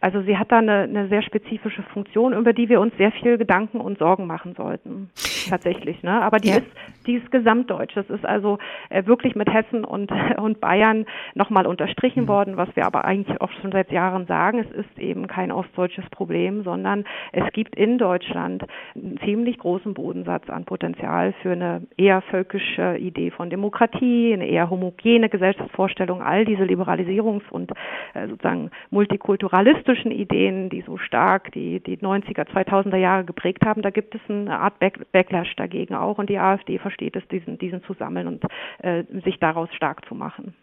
Also 0.00 0.22
sie 0.22 0.36
hat 0.36 0.52
da 0.52 0.58
eine, 0.58 0.82
eine 0.82 1.08
sehr 1.08 1.22
spezifische 1.22 1.82
Funktion, 1.82 2.32
über 2.32 2.52
die 2.52 2.68
wir 2.68 2.80
uns 2.80 2.96
sehr 2.96 3.12
viel 3.12 3.38
Gedanken 3.38 3.80
und 3.80 3.98
Sorgen 3.98 4.26
machen 4.26 4.54
sollten. 4.56 5.10
Tatsächlich, 5.48 6.02
ne? 6.02 6.22
Aber 6.22 6.38
die 6.38 6.50
ja. 6.50 6.56
ist, 6.58 6.66
die 7.06 7.14
ist 7.14 7.30
gesamtdeutsch. 7.30 7.96
Das 7.96 8.08
ist 8.10 8.24
also 8.24 8.58
äh, 8.90 9.06
wirklich 9.06 9.34
mit 9.34 9.52
Hessen 9.52 9.84
und, 9.84 10.12
und 10.36 10.60
Bayern 10.60 11.06
nochmal 11.34 11.66
unterstrichen 11.66 12.24
mhm. 12.24 12.28
worden, 12.28 12.56
was 12.56 12.68
wir 12.76 12.86
aber 12.86 13.04
eigentlich 13.04 13.40
auch 13.40 13.50
schon 13.60 13.72
seit 13.72 13.90
Jahren 13.90 14.26
sagen. 14.26 14.58
Es 14.58 14.70
ist 14.70 14.98
eben 14.98 15.26
kein 15.26 15.50
ostdeutsches 15.50 16.08
Problem, 16.10 16.62
sondern 16.62 17.04
es 17.32 17.50
gibt 17.52 17.76
in 17.76 17.98
Deutschland 17.98 18.64
einen 18.94 19.18
ziemlich 19.24 19.58
großen 19.58 19.94
Bodensatz 19.94 20.48
an 20.48 20.64
Potenzial 20.64 21.32
für 21.42 21.52
eine 21.52 21.82
eher 21.96 22.22
völkische 22.22 22.96
Idee 22.98 23.30
von 23.30 23.50
Demokratie, 23.50 24.32
eine 24.32 24.46
eher 24.46 24.70
homogene 24.70 25.28
Gesellschaftsvorstellung, 25.28 26.22
all 26.38 26.44
diese 26.44 26.62
Liberalisierungs- 26.62 27.50
und 27.50 27.72
äh, 28.14 28.28
sozusagen 28.28 28.70
multikulturalistischen 28.90 30.12
Ideen, 30.12 30.70
die 30.70 30.82
so 30.82 30.96
stark 30.98 31.52
die, 31.52 31.80
die 31.80 31.98
90er, 31.98 32.46
2000er 32.46 32.96
Jahre 32.96 33.24
geprägt 33.24 33.64
haben, 33.64 33.82
da 33.82 33.90
gibt 33.90 34.14
es 34.14 34.20
eine 34.28 34.58
Art 34.58 34.78
Back 34.78 35.10
Backlash 35.12 35.54
dagegen 35.56 35.94
auch 35.94 36.18
und 36.18 36.30
die 36.30 36.38
AfD 36.38 36.78
versteht 36.78 37.16
es, 37.16 37.26
diesen, 37.28 37.58
diesen 37.58 37.82
zu 37.84 37.94
sammeln 37.94 38.28
und 38.28 38.44
äh, 38.82 39.04
sich 39.24 39.38
daraus 39.40 39.68
stark 39.74 40.06
zu 40.06 40.14
machen. 40.14 40.54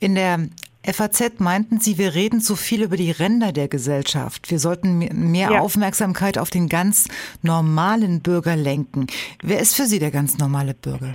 In 0.00 0.14
der 0.14 0.38
FAZ 0.86 1.38
meinten 1.38 1.80
Sie, 1.80 1.98
wir 1.98 2.14
reden 2.14 2.40
zu 2.40 2.56
viel 2.56 2.82
über 2.82 2.96
die 2.96 3.10
Ränder 3.10 3.52
der 3.52 3.68
Gesellschaft. 3.68 4.50
Wir 4.50 4.58
sollten 4.58 4.98
mehr 5.30 5.50
ja. 5.50 5.60
Aufmerksamkeit 5.60 6.38
auf 6.38 6.50
den 6.50 6.68
ganz 6.68 7.08
normalen 7.42 8.20
Bürger 8.20 8.56
lenken. 8.56 9.06
Wer 9.42 9.60
ist 9.60 9.76
für 9.76 9.84
Sie 9.84 9.98
der 9.98 10.10
ganz 10.10 10.38
normale 10.38 10.74
Bürger? 10.74 11.14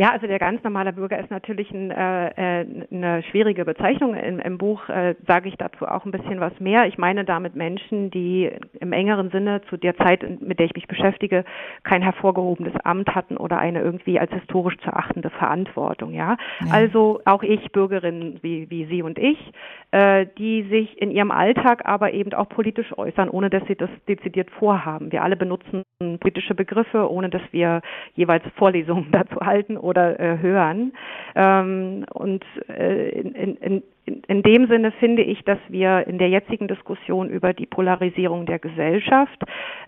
Ja, 0.00 0.12
also 0.12 0.26
der 0.26 0.38
ganz 0.38 0.64
normale 0.64 0.94
Bürger 0.94 1.18
ist 1.18 1.30
natürlich 1.30 1.70
ein, 1.72 1.90
äh, 1.90 2.60
äh, 2.60 2.66
eine 2.90 3.22
schwierige 3.24 3.66
Bezeichnung. 3.66 4.14
Im, 4.14 4.38
im 4.38 4.56
Buch 4.56 4.88
äh, 4.88 5.14
sage 5.26 5.50
ich 5.50 5.56
dazu 5.58 5.86
auch 5.86 6.06
ein 6.06 6.10
bisschen 6.10 6.40
was 6.40 6.58
mehr. 6.58 6.86
Ich 6.86 6.96
meine 6.96 7.26
damit 7.26 7.54
Menschen, 7.54 8.10
die 8.10 8.50
im 8.80 8.94
engeren 8.94 9.30
Sinne 9.30 9.60
zu 9.68 9.76
der 9.76 9.94
Zeit, 9.98 10.24
mit 10.40 10.58
der 10.58 10.64
ich 10.64 10.74
mich 10.74 10.88
beschäftige, 10.88 11.44
kein 11.82 12.00
hervorgehobenes 12.00 12.72
Amt 12.82 13.14
hatten 13.14 13.36
oder 13.36 13.58
eine 13.58 13.82
irgendwie 13.82 14.18
als 14.18 14.32
historisch 14.32 14.78
zu 14.78 14.90
achtende 14.90 15.28
Verantwortung. 15.28 16.14
Ja, 16.14 16.38
ja. 16.64 16.72
also 16.72 17.20
auch 17.26 17.42
ich 17.42 17.70
Bürgerinnen 17.70 18.38
wie, 18.40 18.70
wie 18.70 18.86
Sie 18.86 19.02
und 19.02 19.18
ich, 19.18 19.52
äh, 19.90 20.24
die 20.38 20.62
sich 20.62 20.98
in 21.02 21.10
ihrem 21.10 21.30
Alltag 21.30 21.82
aber 21.84 22.14
eben 22.14 22.32
auch 22.32 22.48
politisch 22.48 22.96
äußern, 22.96 23.28
ohne 23.28 23.50
dass 23.50 23.66
sie 23.66 23.76
das 23.76 23.90
dezidiert 24.08 24.50
vorhaben. 24.52 25.12
Wir 25.12 25.22
alle 25.22 25.36
benutzen 25.36 25.82
politische 26.20 26.54
Begriffe, 26.54 27.10
ohne 27.10 27.28
dass 27.28 27.42
wir 27.50 27.82
jeweils 28.14 28.44
Vorlesungen 28.56 29.08
dazu 29.12 29.40
halten 29.40 29.76
oder 29.90 30.18
äh, 30.18 30.38
hören. 30.38 30.92
Ähm, 31.34 32.06
und 32.12 32.44
äh, 32.68 33.10
in, 33.10 33.56
in, 33.56 33.82
in 34.06 34.42
dem 34.42 34.66
Sinne 34.68 34.92
finde 34.92 35.22
ich, 35.22 35.44
dass 35.44 35.58
wir 35.68 36.06
in 36.06 36.18
der 36.18 36.28
jetzigen 36.28 36.68
Diskussion 36.68 37.28
über 37.28 37.52
die 37.52 37.66
Polarisierung 37.66 38.46
der 38.46 38.58
Gesellschaft 38.58 39.42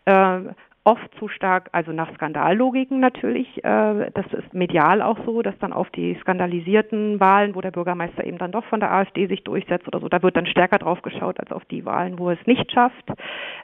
äh, 0.05 0.41
oft 0.85 1.15
zu 1.19 1.29
stark, 1.29 1.69
also 1.73 1.93
nach 1.93 2.13
Skandallogiken 2.15 2.99
natürlich, 2.99 3.65
äh, 3.65 4.11
das 4.13 4.27
ist 4.33 4.53
medial 4.53 5.01
auch 5.01 5.19
so, 5.25 5.43
dass 5.43 5.57
dann 5.59 5.73
auf 5.73 5.89
die 5.91 6.17
skandalisierten 6.21 7.21
Wahlen, 7.21 7.55
wo 7.55 7.61
der 7.61 7.71
Bürgermeister 7.71 8.25
eben 8.25 8.39
dann 8.39 8.51
doch 8.51 8.65
von 8.65 8.81
der 8.81 8.93
AfD 8.93 9.29
sich 9.29 9.45
durchsetzt 9.45 9.87
oder 9.87 10.01
so, 10.01 10.09
da 10.09 10.23
wird 10.23 10.37
dann 10.37 10.47
stärker 10.47 10.79
drauf 10.79 11.01
geschaut 11.03 11.39
als 11.39 11.53
auf 11.53 11.65
die 11.67 11.85
Wahlen, 11.85 12.19
wo 12.19 12.31
er 12.31 12.39
es 12.41 12.47
nicht 12.47 12.73
schafft. 12.73 13.11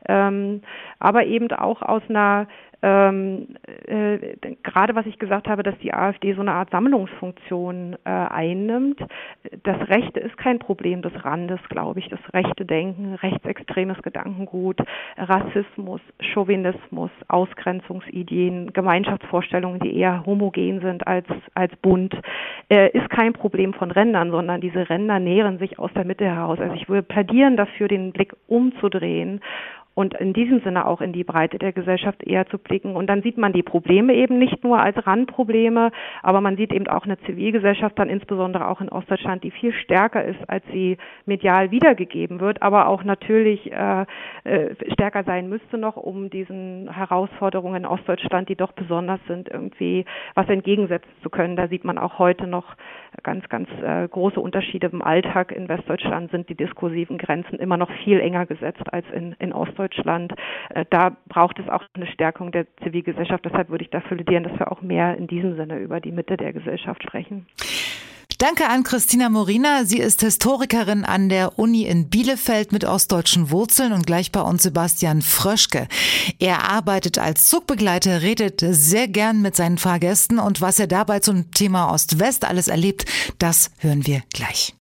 Ähm, 0.07 0.63
aber 1.01 1.27
eben 1.27 1.51
auch 1.51 1.83
aus 1.83 2.03
einer 2.09 2.47
ähm, 2.83 3.49
äh, 3.87 4.37
gerade 4.63 4.95
was 4.95 5.07
ich 5.07 5.19
gesagt 5.19 5.49
habe, 5.49 5.63
dass 5.63 5.77
die 5.79 5.93
AfD 5.93 6.35
so 6.35 6.41
eine 6.41 6.53
Art 6.53 6.71
Sammlungsfunktion 6.71 7.97
äh, 8.05 8.11
einnimmt. 8.11 9.01
Das 9.65 9.89
Rechte 9.89 10.21
ist 10.21 10.37
kein 10.37 10.61
Problem 10.61 11.03
des 11.03 11.13
Randes, 11.25 11.61
glaube 11.69 11.99
ich. 11.99 12.09
Das 12.09 12.21
rechte 12.33 12.65
Denken, 12.65 13.15
rechtsextremes 13.15 14.01
Gedankengut, 14.03 14.79
Rassismus, 15.17 16.01
Chauvinismus, 16.21 17.11
Ausgrenzungsideen, 17.27 18.73
Gemeinschaftsvorstellungen, 18.73 19.81
die 19.81 19.97
eher 19.97 20.25
homogen 20.25 20.81
sind 20.81 21.07
als, 21.07 21.27
als 21.55 21.75
bunt, 21.77 22.15
äh, 22.69 22.91
ist 22.91 23.11
kein 23.11 23.33
Problem 23.33 23.75
von 23.75 23.91
Rändern, 23.91 24.31
sondern 24.31 24.61
diese 24.61 24.89
Ränder 24.89 25.19
nähren 25.19 25.59
sich 25.59 25.79
aus 25.81 25.91
der 25.95 26.05
Mitte 26.05 26.27
heraus. 26.27 26.61
Also 26.61 26.75
ich 26.75 26.89
würde 26.89 27.03
plädieren 27.03 27.57
dafür, 27.57 27.89
den 27.89 28.13
Blick 28.13 28.35
umzudrehen 28.47 29.41
und 29.99 30.15
in 30.15 30.33
diesem 30.33 30.61
Sinne 30.61 30.87
auch 30.87 31.01
in 31.01 31.13
die 31.13 31.25
Breite 31.25 31.59
der 31.59 31.73
Gesellschaft 31.73 32.23
eher 32.23 32.47
zu 32.47 32.59
blicken. 32.59 32.95
Und 32.95 33.09
dann 33.09 33.21
sieht 33.23 33.37
man 33.37 33.53
die 33.53 33.65
Probleme 33.65 34.15
eben 34.15 34.39
nicht 34.39 34.63
nur 34.63 34.79
als 34.81 34.97
Randprobleme, 35.05 35.91
aber 36.23 36.41
man 36.41 36.57
sieht 36.57 36.73
eben 36.73 36.87
auch 36.87 37.03
eine 37.03 37.19
Zivilgesellschaft 37.23 37.99
dann 37.99 38.09
insbesondere 38.09 38.69
auch 38.69 38.81
in 38.81 38.91
Ostdeutschland, 38.91 39.43
die 39.43 39.51
viel 39.51 39.73
stärker 39.73 40.25
ist, 40.25 40.39
als 40.47 40.63
sie 40.73 40.99
medial 41.27 41.73
wiedergegeben 41.73 42.39
wird, 42.39 42.63
aber 42.63 42.87
auch 42.87 43.03
natürlich 43.03 43.73
äh, 43.73 44.07
äh, 44.45 44.77
stärker 44.93 45.25
sein 45.25 45.49
müsste 45.49 45.79
noch, 45.79 45.97
um 45.97 46.31
diesen 46.31 46.89
Herausforderungen 46.95 47.83
in 47.83 47.87
Ostdeutschland, 47.87 48.49
die 48.49 48.55
doch 48.55 48.71
besonders 48.71 49.19
sind, 49.27 49.49
irgendwie 49.49 50.05
was 50.37 50.49
entgegensetzen 50.49 51.11
zu 51.25 51.29
können. 51.29 51.57
Da 51.57 51.67
sieht 51.67 51.83
man 51.83 51.99
auch 51.99 52.21
heute 52.21 52.47
noch 52.47 52.77
ganz, 53.25 53.49
ganz 53.49 53.69
äh, 53.83 54.07
große 54.07 54.39
Unterschiede 54.39 54.91
im 54.93 55.03
Alltag. 55.03 55.51
In 55.51 55.69
Westdeutschland 55.69 56.31
sind 56.31 56.49
die 56.49 56.55
diskursiven 56.55 57.19
Grenzen 57.19 57.59
immer 57.59 57.77
noch 57.77 57.91
viel 58.05 58.21
enger 58.21 58.47
gesetzt 58.47 58.93
als 58.93 59.07
in, 59.13 59.35
in 59.41 59.53
Ostdeutschland. 59.53 59.88
Äh, 60.71 60.85
da 60.91 61.17
braucht 61.29 61.59
es 61.59 61.69
auch 61.69 61.85
eine 61.95 62.07
Stärkung 62.07 62.53
der 62.53 62.67
Zivilgesellschaft. 62.83 63.45
Deshalb 63.45 63.69
würde 63.69 63.85
ich 63.85 63.91
dafür 63.91 64.17
plädieren, 64.17 64.45
dass 64.45 64.59
wir 64.59 64.71
auch 64.73 64.83
mehr 64.83 65.17
in 65.17 65.27
diesem 65.27 65.57
Sinne 65.57 65.79
über 65.79 66.01
die 66.01 66.13
Mitte 66.13 66.37
der 66.37 66.53
Gesellschaft 66.53 67.03
sprechen. 67.03 67.47
Danke 68.39 68.69
an 68.69 68.85
Christina 68.85 69.31
Morina. 69.31 69.85
Sie 69.85 69.99
ist 69.99 70.21
Historikerin 70.21 71.05
an 71.05 71.29
der 71.29 71.59
Uni 71.59 71.83
in 71.87 72.09
Bielefeld 72.09 72.71
mit 72.71 72.85
ostdeutschen 72.85 73.51
Wurzeln 73.51 73.93
und 73.93 74.07
gleich 74.07 74.31
bei 74.31 74.41
uns 74.41 74.63
Sebastian 74.63 75.23
Fröschke. 75.23 75.89
Er 76.39 76.71
arbeitet 76.71 77.19
als 77.19 77.49
Zugbegleiter, 77.49 78.23
redet 78.23 78.61
sehr 78.61 79.09
gern 79.09 79.43
mit 79.43 79.57
seinen 79.57 79.77
Fahrgästen 79.77 80.39
und 80.39 80.61
was 80.61 80.79
er 80.79 80.87
dabei 80.87 81.19
zum 81.19 81.51
Thema 81.51 81.93
Ost-West 81.93 82.47
alles 82.47 82.69
erlebt, 82.69 83.07
das 83.41 83.73
hören 83.81 84.07
wir 84.07 84.23
gleich. 84.33 84.73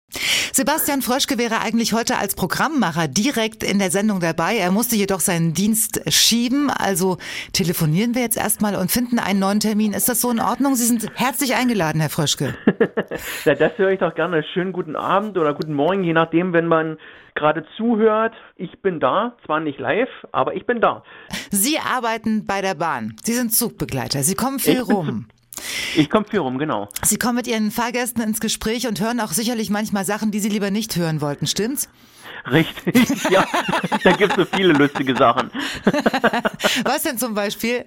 Sebastian 0.58 1.04
Fröschke 1.04 1.38
wäre 1.38 1.62
eigentlich 1.62 1.94
heute 1.94 2.18
als 2.18 2.34
Programmmacher 2.34 3.08
direkt 3.08 3.64
in 3.64 3.78
der 3.78 3.92
Sendung 3.92 4.20
dabei. 4.20 4.58
Er 4.58 4.72
musste 4.72 4.96
jedoch 4.96 5.20
seinen 5.20 5.54
Dienst 5.54 6.02
schieben. 6.12 6.72
Also 6.72 7.20
telefonieren 7.54 8.16
wir 8.16 8.24
jetzt 8.24 8.38
erstmal 8.38 8.76
und 8.76 8.90
finden 8.90 9.20
einen 9.20 9.38
neuen 9.38 9.60
Termin. 9.60 9.94
Ist 9.94 10.10
das 10.10 10.20
so 10.20 10.32
in 10.32 10.40
Ordnung? 10.40 10.74
Sie 10.74 10.86
sind 10.86 11.12
herzlich 11.14 11.54
eingeladen, 11.54 12.02
Herr 12.02 12.10
Fröschke. 12.10 12.56
ja, 13.46 13.54
das 13.54 13.78
höre 13.78 13.92
ich 13.92 14.00
doch 14.00 14.16
gerne. 14.16 14.44
Schönen 14.52 14.74
guten 14.74 14.96
Abend 14.96 15.38
oder 15.38 15.54
guten 15.54 15.76
Morgen, 15.76 16.04
je 16.04 16.14
nachdem, 16.14 16.54
wenn 16.54 16.66
man 16.66 16.98
gerade 17.36 17.64
zuhört. 17.78 18.34
Ich 18.56 18.82
bin 18.82 19.00
da, 19.00 19.38
zwar 19.46 19.60
nicht 19.60 19.80
live, 19.80 20.10
aber 20.32 20.56
ich 20.56 20.66
bin 20.66 20.82
da. 20.82 21.04
Sie 21.52 21.78
arbeiten 21.78 22.48
bei 22.48 22.62
der 22.62 22.74
Bahn. 22.74 23.16
Sie 23.24 23.34
sind 23.34 23.54
Zugbegleiter. 23.54 24.24
Sie 24.24 24.34
kommen 24.34 24.58
viel 24.58 24.82
rum. 24.82 25.28
Ich 25.95 26.10
komme 26.10 26.26
viel 26.30 26.39
rum, 26.39 26.57
genau. 26.57 26.89
Sie 27.03 27.18
kommen 27.18 27.35
mit 27.35 27.48
Ihren 27.48 27.72
Fahrgästen 27.72 28.23
ins 28.23 28.39
Gespräch 28.39 28.88
und 28.88 29.02
hören 29.02 29.19
auch 29.19 29.31
sicherlich 29.31 29.69
manchmal 29.69 30.06
Sachen, 30.06 30.31
die 30.31 30.39
Sie 30.39 30.49
lieber 30.49 30.72
nicht 30.72 30.95
hören 30.95 31.22
wollten, 31.22 31.48
stimmt's? 31.48 31.89
Richtig, 32.49 33.23
ja. 33.30 33.45
da 34.03 34.11
gibt 34.11 34.31
es 34.31 34.38
so 34.38 34.45
viele 34.45 34.73
lustige 34.73 35.15
Sachen. 35.15 35.52
Was 36.84 37.03
denn 37.03 37.18
zum 37.18 37.34
Beispiel? 37.34 37.85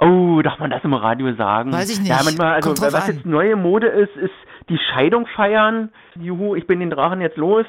Oh, 0.00 0.40
darf 0.42 0.58
man 0.60 0.70
das 0.70 0.84
im 0.84 0.94
Radio 0.94 1.34
sagen? 1.34 1.72
Weiß 1.72 1.90
ich 1.90 1.98
nicht. 1.98 2.08
Ja, 2.08 2.20
manchmal, 2.22 2.54
also 2.54 2.70
was 2.80 2.94
an. 2.94 3.14
jetzt 3.14 3.26
neue 3.26 3.56
Mode 3.56 3.88
ist, 3.88 4.14
ist 4.16 4.30
die 4.68 4.78
Scheidung 4.78 5.26
feiern. 5.34 5.90
Juhu, 6.14 6.54
ich 6.54 6.68
bin 6.68 6.78
den 6.78 6.90
Drachen 6.90 7.20
jetzt 7.20 7.36
los. 7.36 7.66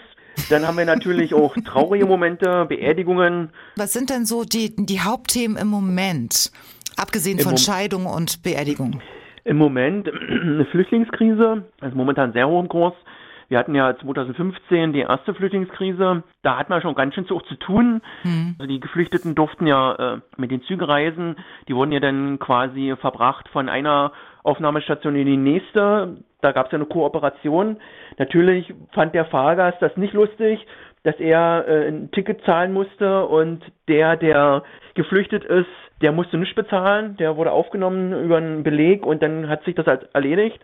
Dann 0.50 0.68
haben 0.68 0.78
wir 0.78 0.86
natürlich 0.86 1.34
auch 1.34 1.56
traurige 1.66 2.06
Momente, 2.06 2.66
Beerdigungen. 2.70 3.50
Was 3.78 3.94
sind 3.94 4.12
denn 4.12 4.28
so 4.28 4.44
die, 4.44 4.76
die 4.76 5.02
Hauptthemen 5.02 5.58
im 5.58 5.68
Moment? 5.68 6.52
Abgesehen 6.98 7.40
von 7.40 7.58
Scheidung 7.58 8.06
und 8.06 8.44
Beerdigung. 8.44 9.02
Im 9.44 9.58
Moment 9.58 10.10
eine 10.30 10.66
Flüchtlingskrise, 10.66 11.66
also 11.82 11.96
momentan 11.96 12.34
sehr 12.34 12.48
hoch 12.48 12.62
im 12.62 12.70
Kurs. 12.70 12.94
Wir 13.50 13.58
hatten 13.58 13.74
ja 13.74 13.98
2015 13.98 14.94
die 14.94 15.00
erste 15.00 15.34
Flüchtlingskrise. 15.34 16.24
Da 16.44 16.58
hat 16.58 16.70
man 16.70 16.84
schon 16.84 16.94
ganz 16.94 17.16
schön 17.16 17.26
zu, 17.26 17.40
zu 17.40 17.56
tun. 17.56 18.02
Mhm. 18.24 18.56
Also 18.60 18.72
die 18.72 18.80
Geflüchteten 18.80 19.34
durften 19.34 19.66
ja 19.66 19.96
äh, 19.96 20.20
mit 20.38 20.52
den 20.52 20.62
Zügen 20.64 20.84
reisen. 20.84 21.36
Die 21.68 21.76
wurden 21.76 21.92
ja 21.92 22.00
dann 22.00 22.38
quasi 22.38 22.94
verbracht 23.02 23.50
von 23.50 23.68
einer 23.68 24.12
Aufnahmestation 24.44 25.16
in 25.16 25.26
die 25.26 25.38
nächste. 25.38 26.18
Da 26.42 26.52
gab 26.52 26.68
es 26.68 26.72
ja 26.72 26.78
eine 26.78 26.86
Kooperation. 26.86 27.78
Natürlich 28.20 28.72
fand 28.94 29.16
der 29.16 29.26
Fahrgast 29.26 29.82
das 29.82 29.98
nicht 29.98 30.14
lustig, 30.14 30.66
dass 31.04 31.16
er 31.20 31.68
äh, 31.68 31.88
ein 31.88 32.12
Ticket 32.12 32.44
zahlen 32.44 32.72
musste 32.72 33.26
und 33.26 33.64
der, 33.88 34.16
der 34.16 34.64
geflüchtet 34.94 35.44
ist, 35.44 35.68
der 36.02 36.12
musste 36.12 36.38
nicht 36.38 36.56
bezahlen, 36.56 37.18
der 37.18 37.36
wurde 37.36 37.52
aufgenommen 37.52 38.24
über 38.24 38.38
einen 38.38 38.64
Beleg 38.64 39.06
und 39.06 39.22
dann 39.22 39.50
hat 39.50 39.64
sich 39.64 39.76
das 39.76 39.86
halt 39.86 40.10
erledigt. 40.14 40.60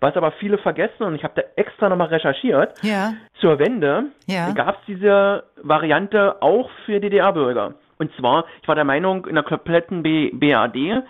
Was 0.00 0.16
aber 0.16 0.32
viele 0.32 0.56
vergessen, 0.56 1.02
und 1.02 1.14
ich 1.14 1.24
habe 1.24 1.34
da 1.36 1.42
extra 1.56 1.90
nochmal 1.90 2.08
recherchiert, 2.08 2.72
ja. 2.82 3.12
zur 3.34 3.58
Wende 3.58 4.04
ja. 4.26 4.50
gab 4.52 4.76
es 4.80 4.86
diese 4.86 5.44
Variante 5.62 6.40
auch 6.40 6.70
für 6.86 7.00
DDR-Bürger. 7.00 7.74
Und 7.98 8.10
zwar, 8.16 8.46
ich 8.62 8.68
war 8.68 8.74
der 8.74 8.84
Meinung, 8.84 9.26
in 9.26 9.34
der 9.34 9.44
kompletten 9.44 10.02
B 10.02 10.30
BAD, 10.32 11.04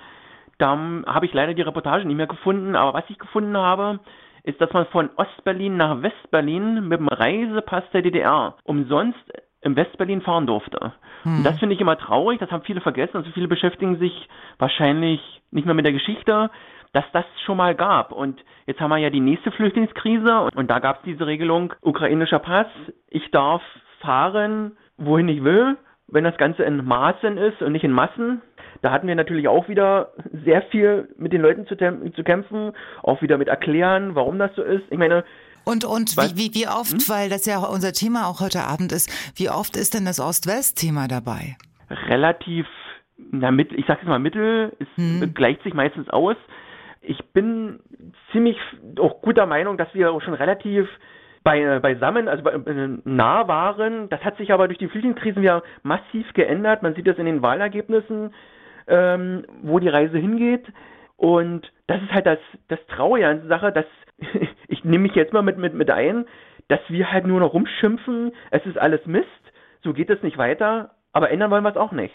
da 0.58 0.76
habe 1.06 1.24
ich 1.24 1.32
leider 1.32 1.54
die 1.54 1.62
Reportage 1.62 2.04
nicht 2.04 2.16
mehr 2.16 2.26
gefunden, 2.26 2.74
aber 2.74 2.94
was 2.94 3.04
ich 3.08 3.18
gefunden 3.18 3.56
habe, 3.56 4.00
ist, 4.42 4.60
dass 4.60 4.72
man 4.72 4.86
von 4.86 5.08
Ostberlin 5.16 5.76
nach 5.76 6.02
Westberlin 6.02 6.88
mit 6.88 6.98
dem 6.98 7.08
Reisepass 7.08 7.84
der 7.92 8.02
DDR 8.02 8.56
umsonst 8.64 9.18
im 9.62 9.76
Westberlin 9.76 10.22
fahren 10.22 10.46
durfte. 10.46 10.92
Hm. 11.22 11.38
Und 11.38 11.44
das 11.44 11.58
finde 11.58 11.74
ich 11.74 11.80
immer 11.80 11.98
traurig, 11.98 12.38
das 12.38 12.50
haben 12.50 12.64
viele 12.64 12.80
vergessen. 12.80 13.16
Also 13.16 13.30
viele 13.32 13.48
beschäftigen 13.48 13.98
sich 13.98 14.28
wahrscheinlich 14.58 15.20
nicht 15.50 15.66
mehr 15.66 15.74
mit 15.74 15.84
der 15.84 15.92
Geschichte, 15.92 16.50
dass 16.92 17.04
das 17.12 17.24
schon 17.44 17.56
mal 17.56 17.74
gab. 17.74 18.12
Und 18.12 18.42
jetzt 18.66 18.80
haben 18.80 18.90
wir 18.90 18.98
ja 18.98 19.10
die 19.10 19.20
nächste 19.20 19.50
Flüchtlingskrise 19.52 20.48
und 20.54 20.70
da 20.70 20.78
gab 20.78 20.98
es 20.98 21.02
diese 21.04 21.26
Regelung, 21.26 21.74
ukrainischer 21.82 22.38
Pass, 22.38 22.66
ich 23.08 23.30
darf 23.30 23.62
fahren, 24.00 24.76
wohin 24.96 25.28
ich 25.28 25.44
will, 25.44 25.76
wenn 26.08 26.24
das 26.24 26.36
Ganze 26.36 26.64
in 26.64 26.84
Maßen 26.84 27.36
ist 27.38 27.62
und 27.62 27.72
nicht 27.72 27.84
in 27.84 27.92
Massen. 27.92 28.42
Da 28.82 28.90
hatten 28.90 29.06
wir 29.06 29.14
natürlich 29.14 29.46
auch 29.46 29.68
wieder 29.68 30.12
sehr 30.44 30.62
viel 30.62 31.08
mit 31.18 31.32
den 31.32 31.42
Leuten 31.42 31.66
zu, 31.66 31.76
zu 31.76 32.24
kämpfen, 32.24 32.72
auch 33.02 33.20
wieder 33.22 33.36
mit 33.38 33.48
erklären, 33.48 34.14
warum 34.14 34.38
das 34.38 34.54
so 34.54 34.62
ist. 34.62 34.84
Ich 34.90 34.98
meine, 34.98 35.24
und, 35.64 35.84
und 35.84 36.16
wie, 36.16 36.36
wie, 36.36 36.54
wie 36.54 36.68
oft, 36.68 36.92
hm? 36.92 37.08
weil 37.08 37.28
das 37.28 37.46
ja 37.46 37.58
unser 37.58 37.92
Thema 37.92 38.26
auch 38.26 38.40
heute 38.40 38.62
Abend 38.62 38.92
ist, 38.92 39.10
wie 39.38 39.50
oft 39.50 39.76
ist 39.76 39.94
denn 39.94 40.04
das 40.04 40.20
Ost-West-Thema 40.20 41.08
dabei? 41.08 41.56
Relativ, 42.08 42.66
na, 43.30 43.50
mit, 43.50 43.72
ich 43.72 43.86
sag 43.86 43.98
jetzt 43.98 44.08
mal 44.08 44.18
Mittel, 44.18 44.72
es 44.78 44.88
hm. 44.96 45.34
gleicht 45.34 45.62
sich 45.62 45.74
meistens 45.74 46.08
aus. 46.10 46.36
Ich 47.02 47.18
bin 47.32 47.80
ziemlich 48.32 48.56
auch 48.98 49.22
guter 49.22 49.46
Meinung, 49.46 49.78
dass 49.78 49.92
wir 49.94 50.12
auch 50.12 50.22
schon 50.22 50.34
relativ 50.34 50.86
bei, 51.42 51.78
beisammen, 51.80 52.28
also 52.28 52.42
bei, 52.42 52.52
nah 53.04 53.48
waren. 53.48 54.08
Das 54.08 54.22
hat 54.22 54.36
sich 54.36 54.52
aber 54.52 54.68
durch 54.68 54.78
die 54.78 54.88
Flüchtlingskrisen 54.88 55.42
ja 55.42 55.62
massiv 55.82 56.32
geändert. 56.34 56.82
Man 56.82 56.94
sieht 56.94 57.06
das 57.06 57.18
in 57.18 57.26
den 57.26 57.42
Wahlergebnissen, 57.42 58.34
ähm, 58.86 59.44
wo 59.62 59.78
die 59.78 59.88
Reise 59.88 60.18
hingeht. 60.18 60.66
Und 61.16 61.70
das 61.86 62.02
ist 62.02 62.12
halt 62.12 62.26
das, 62.26 62.38
das 62.68 62.78
Traurige 62.88 63.28
an 63.28 63.40
der 63.40 63.48
Sache, 63.48 63.72
dass 63.72 63.86
ich 64.68 64.84
nehme 64.84 65.02
mich 65.02 65.14
jetzt 65.14 65.32
mal 65.32 65.42
mit, 65.42 65.58
mit, 65.58 65.74
mit 65.74 65.90
ein, 65.90 66.26
dass 66.68 66.80
wir 66.88 67.10
halt 67.10 67.26
nur 67.26 67.40
noch 67.40 67.52
rumschimpfen, 67.52 68.32
es 68.50 68.64
ist 68.66 68.78
alles 68.78 69.04
Mist, 69.06 69.26
so 69.82 69.92
geht 69.92 70.10
es 70.10 70.22
nicht 70.22 70.38
weiter, 70.38 70.90
aber 71.12 71.30
ändern 71.30 71.50
wollen 71.50 71.64
wir 71.64 71.70
es 71.70 71.76
auch 71.76 71.92
nicht. 71.92 72.14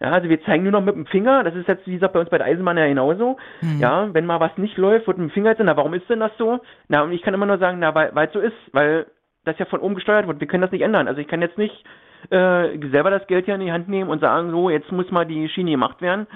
Ja, 0.00 0.10
also 0.10 0.28
wir 0.28 0.42
zeigen 0.42 0.64
nur 0.64 0.72
noch 0.72 0.82
mit 0.82 0.96
dem 0.96 1.06
Finger, 1.06 1.44
das 1.44 1.54
ist 1.54 1.68
jetzt, 1.68 1.86
wie 1.86 1.94
gesagt, 1.94 2.12
bei 2.12 2.18
uns 2.18 2.28
bei 2.28 2.38
der 2.38 2.48
Eisenbahn 2.48 2.76
ja 2.76 2.88
genauso. 2.88 3.36
Mhm. 3.60 3.78
Ja, 3.78 4.12
wenn 4.12 4.26
mal 4.26 4.40
was 4.40 4.56
nicht 4.58 4.76
läuft, 4.76 5.06
wird 5.06 5.18
mit 5.18 5.30
dem 5.30 5.32
Finger 5.32 5.50
jetzt, 5.50 5.62
na, 5.62 5.76
warum 5.76 5.94
ist 5.94 6.10
denn 6.10 6.18
das 6.18 6.32
so? 6.38 6.58
Na, 6.88 7.02
und 7.02 7.12
ich 7.12 7.22
kann 7.22 7.34
immer 7.34 7.46
nur 7.46 7.58
sagen, 7.58 7.78
na, 7.78 7.94
weil 7.94 8.26
es 8.26 8.32
so 8.32 8.40
ist, 8.40 8.56
weil 8.72 9.06
das 9.44 9.58
ja 9.58 9.64
von 9.66 9.80
oben 9.80 9.94
gesteuert 9.94 10.26
wird. 10.26 10.40
Wir 10.40 10.46
können 10.46 10.62
das 10.62 10.72
nicht 10.72 10.82
ändern. 10.82 11.08
Also 11.08 11.20
ich 11.20 11.28
kann 11.28 11.42
jetzt 11.42 11.58
nicht 11.58 11.84
äh, 12.30 12.78
selber 12.90 13.10
das 13.10 13.26
Geld 13.26 13.44
hier 13.44 13.54
in 13.54 13.60
die 13.60 13.72
Hand 13.72 13.88
nehmen 13.88 14.10
und 14.10 14.20
sagen, 14.20 14.50
so, 14.50 14.70
jetzt 14.70 14.90
muss 14.92 15.10
mal 15.10 15.26
die 15.26 15.48
Schiene 15.48 15.72
gemacht 15.72 16.00
werden. 16.00 16.26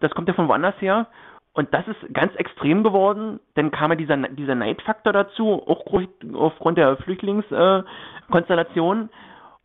Das 0.00 0.12
kommt 0.12 0.28
ja 0.28 0.34
von 0.34 0.48
woanders 0.48 0.80
her. 0.80 1.06
Und 1.52 1.74
das 1.74 1.86
ist 1.88 2.14
ganz 2.14 2.32
extrem 2.36 2.84
geworden. 2.84 3.40
Dann 3.54 3.70
kam 3.70 3.90
ja 3.90 3.96
dieser, 3.96 4.16
dieser 4.16 4.54
Neidfaktor 4.54 5.12
dazu, 5.12 5.62
auch 5.66 5.84
aufgrund 6.34 6.78
der 6.78 6.96
Flüchtlingskonstellation. 6.98 9.10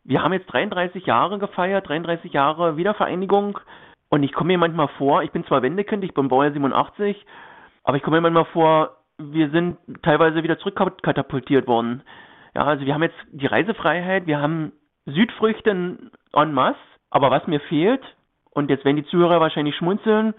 Wir 0.03 0.23
haben 0.23 0.33
jetzt 0.33 0.51
33 0.51 1.05
Jahre 1.05 1.39
gefeiert, 1.39 1.87
33 1.87 2.33
Jahre 2.33 2.75
Wiedervereinigung. 2.77 3.59
Und 4.09 4.23
ich 4.23 4.33
komme 4.33 4.53
mir 4.53 4.57
manchmal 4.57 4.87
vor, 4.97 5.23
ich 5.23 5.31
bin 5.31 5.45
zwar 5.45 5.61
Wendekind, 5.61 6.03
ich 6.03 6.13
bin 6.13 6.27
Baujahr 6.27 6.53
87, 6.53 7.25
aber 7.83 7.97
ich 7.97 8.03
komme 8.03 8.17
mir 8.17 8.21
manchmal 8.21 8.45
vor, 8.45 8.97
wir 9.17 9.49
sind 9.49 9.77
teilweise 10.03 10.43
wieder 10.43 10.59
zurückkatapultiert 10.59 11.67
worden. 11.67 12.03
Ja, 12.55 12.65
also 12.65 12.85
wir 12.85 12.93
haben 12.93 13.03
jetzt 13.03 13.17
die 13.31 13.45
Reisefreiheit, 13.45 14.27
wir 14.27 14.39
haben 14.39 14.73
Südfrüchte 15.05 15.69
en 15.69 16.53
masse, 16.53 16.77
aber 17.09 17.31
was 17.31 17.47
mir 17.47 17.59
fehlt, 17.61 18.01
und 18.51 18.69
jetzt 18.69 18.85
werden 18.85 18.97
die 18.97 19.05
Zuhörer 19.05 19.41
wahrscheinlich 19.41 19.75
schmunzeln, 19.75 20.33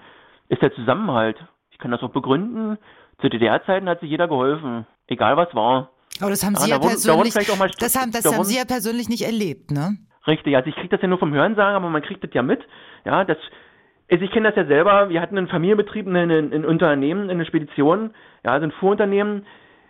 ist 0.48 0.62
der 0.62 0.72
Zusammenhalt. 0.74 1.36
Ich 1.70 1.78
kann 1.78 1.90
das 1.90 2.02
auch 2.02 2.10
begründen. 2.10 2.78
Zu 3.20 3.28
DDR-Zeiten 3.28 3.88
hat 3.88 4.00
sich 4.00 4.10
jeder 4.10 4.28
geholfen, 4.28 4.86
egal 5.06 5.36
was 5.36 5.54
war. 5.54 5.90
Aber 6.20 6.30
das 6.30 6.44
haben 6.44 6.54
Sie 6.56 6.70
ja, 6.70 6.76
ja 6.76 6.82
persönlich, 6.82 7.34
das 7.34 7.96
haben, 7.96 8.10
das 8.10 8.24
haben 8.24 8.44
Sie 8.44 8.56
ja 8.56 8.64
persönlich 8.64 9.08
nicht 9.08 9.24
erlebt, 9.24 9.70
ne? 9.70 9.98
Richtig, 10.26 10.56
also 10.56 10.68
ich 10.68 10.74
kriege 10.74 10.88
das 10.88 11.02
ja 11.02 11.08
nur 11.08 11.18
vom 11.18 11.32
Hörensagen, 11.32 11.76
aber 11.76 11.88
man 11.88 12.02
kriegt 12.02 12.24
das 12.24 12.30
ja 12.32 12.42
mit. 12.42 12.60
Ja, 13.04 13.24
das, 13.24 13.36
also 14.10 14.24
ich 14.24 14.30
kenne 14.32 14.48
das 14.48 14.56
ja 14.56 14.66
selber. 14.66 15.08
Wir 15.08 15.20
hatten 15.20 15.38
einen 15.38 15.48
Familienbetrieb, 15.48 16.06
ein, 16.06 16.30
ein 16.30 16.64
Unternehmen, 16.64 17.30
eine 17.30 17.46
Spedition, 17.46 18.14
ja, 18.44 18.52
also 18.52 18.64
ein 18.64 18.72
Fuhrunternehmen. 18.72 19.46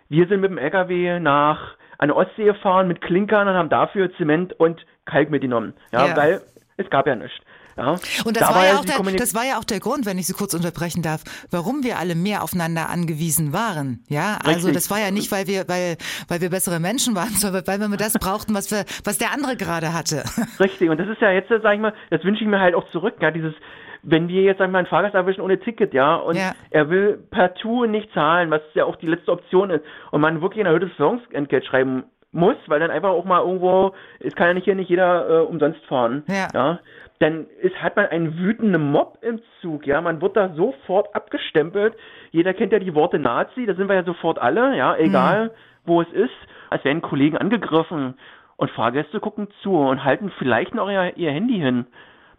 Wir 0.09 0.27
sind 0.27 0.41
mit 0.41 0.51
dem 0.51 0.57
LKW 0.57 1.19
nach 1.19 1.75
an 1.97 2.09
der 2.09 2.17
Ostsee 2.17 2.45
gefahren 2.45 2.87
mit 2.87 3.01
Klinkern 3.01 3.47
und 3.47 3.55
haben 3.55 3.69
dafür 3.69 4.13
Zement 4.17 4.53
und 4.59 4.85
Kalk 5.05 5.29
mitgenommen. 5.29 5.73
Ja, 5.91 6.07
ja. 6.07 6.17
weil 6.17 6.41
es 6.77 6.89
gab 6.89 7.07
ja 7.07 7.15
nichts. 7.15 7.37
Ja. 7.77 7.91
Und 8.25 8.35
das, 8.35 8.47
da 8.47 8.55
war 8.55 8.65
ja 8.65 8.77
auch 8.77 8.85
der, 8.85 8.97
das 9.13 9.35
war 9.35 9.45
ja 9.45 9.59
auch 9.59 9.63
der 9.63 9.79
Grund, 9.79 10.05
wenn 10.05 10.17
ich 10.17 10.25
Sie 10.27 10.33
kurz 10.33 10.53
unterbrechen 10.53 11.03
darf, 11.03 11.21
warum 11.51 11.83
wir 11.83 11.97
alle 11.97 12.15
mehr 12.15 12.43
aufeinander 12.43 12.89
angewiesen 12.89 13.53
waren. 13.53 14.03
Ja, 14.09 14.39
also 14.43 14.67
Richtig. 14.67 14.73
das 14.73 14.91
war 14.91 14.99
ja 14.99 15.11
nicht, 15.11 15.31
weil 15.31 15.47
wir, 15.47 15.67
weil, 15.67 15.97
weil 16.27 16.41
wir 16.41 16.49
bessere 16.49 16.79
Menschen 16.79 17.15
waren, 17.15 17.29
sondern 17.37 17.65
weil 17.67 17.79
wir 17.79 17.97
das 17.97 18.13
brauchten, 18.13 18.53
was 18.55 18.71
wir, 18.71 18.83
was 19.05 19.17
der 19.17 19.31
andere 19.31 19.55
gerade 19.55 19.93
hatte. 19.93 20.23
Richtig. 20.59 20.89
Und 20.89 20.99
das 20.99 21.07
ist 21.07 21.21
ja 21.21 21.31
jetzt, 21.31 21.49
sag 21.49 21.73
ich 21.73 21.79
mal, 21.79 21.93
das 22.09 22.23
wünsche 22.23 22.43
ich 22.43 22.49
mir 22.49 22.59
halt 22.59 22.73
auch 22.73 22.89
zurück. 22.89 23.15
Ja, 23.21 23.29
dieses, 23.31 23.53
wenn 24.01 24.27
wir 24.27 24.41
jetzt 24.41 24.61
einmal 24.61 24.79
einen 24.79 24.87
Fahrgast 24.87 25.13
erwischen 25.13 25.41
ohne 25.41 25.59
Ticket, 25.59 25.93
ja, 25.93 26.15
und 26.15 26.35
ja. 26.35 26.53
er 26.71 26.89
will 26.89 27.19
partout 27.29 27.85
nicht 27.85 28.11
zahlen, 28.13 28.49
was 28.49 28.61
ja 28.73 28.85
auch 28.85 28.95
die 28.95 29.07
letzte 29.07 29.31
Option 29.31 29.69
ist, 29.69 29.83
und 30.11 30.21
man 30.21 30.41
wirklich 30.41 30.61
ein 30.61 30.65
erhöhtes 30.65 30.91
Führungsentgelt 30.93 31.65
schreiben 31.65 32.05
muss, 32.31 32.55
weil 32.67 32.79
dann 32.79 32.91
einfach 32.91 33.09
auch 33.09 33.25
mal 33.25 33.41
irgendwo, 33.41 33.93
es 34.19 34.35
kann 34.35 34.47
ja 34.47 34.53
nicht 34.53 34.65
hier 34.65 34.75
nicht 34.75 34.89
jeder 34.89 35.29
äh, 35.29 35.43
umsonst 35.43 35.83
fahren. 35.85 36.23
Ja. 36.27 36.47
ja 36.53 36.79
dann 37.19 37.47
ist, 37.61 37.75
hat 37.81 37.95
man 37.95 38.05
einen 38.07 38.37
wütenden 38.37 38.91
Mob 38.91 39.17
im 39.21 39.41
Zug, 39.61 39.87
ja, 39.87 40.01
man 40.01 40.21
wird 40.21 40.37
da 40.37 40.53
sofort 40.53 41.15
abgestempelt. 41.15 41.95
Jeder 42.31 42.53
kennt 42.53 42.71
ja 42.71 42.79
die 42.79 42.93
Worte 42.93 43.17
Nazi, 43.17 43.65
da 43.65 43.73
sind 43.73 43.89
wir 43.89 43.95
ja 43.95 44.03
sofort 44.03 44.39
alle, 44.39 44.77
ja, 44.77 44.95
egal 44.97 45.47
mhm. 45.47 45.51
wo 45.85 46.01
es 46.01 46.11
ist, 46.11 46.35
als 46.69 46.83
werden 46.85 47.01
Kollegen 47.01 47.37
angegriffen 47.37 48.15
und 48.57 48.71
Fahrgäste 48.71 49.19
gucken 49.19 49.47
zu 49.61 49.75
und 49.75 50.03
halten 50.03 50.31
vielleicht 50.37 50.75
noch 50.75 50.89
ihr, 50.89 51.17
ihr 51.17 51.31
Handy 51.31 51.57
hin. 51.57 51.85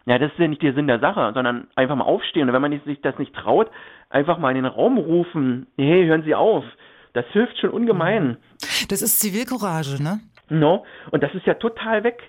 Ja, 0.05 0.17
das 0.17 0.31
ist 0.31 0.39
ja 0.39 0.47
nicht 0.47 0.61
der 0.61 0.73
Sinn 0.73 0.87
der 0.87 0.99
Sache, 0.99 1.31
sondern 1.33 1.67
einfach 1.75 1.95
mal 1.95 2.05
aufstehen. 2.05 2.47
Und 2.47 2.53
wenn 2.53 2.61
man 2.61 2.81
sich 2.85 3.01
das 3.01 3.17
nicht 3.19 3.35
traut, 3.35 3.69
einfach 4.09 4.37
mal 4.37 4.49
in 4.49 4.55
den 4.55 4.65
Raum 4.65 4.97
rufen, 4.97 5.67
hey, 5.77 6.05
hören 6.05 6.23
Sie 6.23 6.35
auf. 6.35 6.63
Das 7.13 7.25
hilft 7.27 7.59
schon 7.59 7.69
ungemein. 7.69 8.37
Das 8.89 9.01
ist 9.01 9.19
Zivilcourage, 9.19 10.01
ne? 10.01 10.19
No, 10.49 10.85
und 11.11 11.21
das 11.21 11.33
ist 11.35 11.45
ja 11.45 11.53
total 11.55 12.03
weg. 12.03 12.21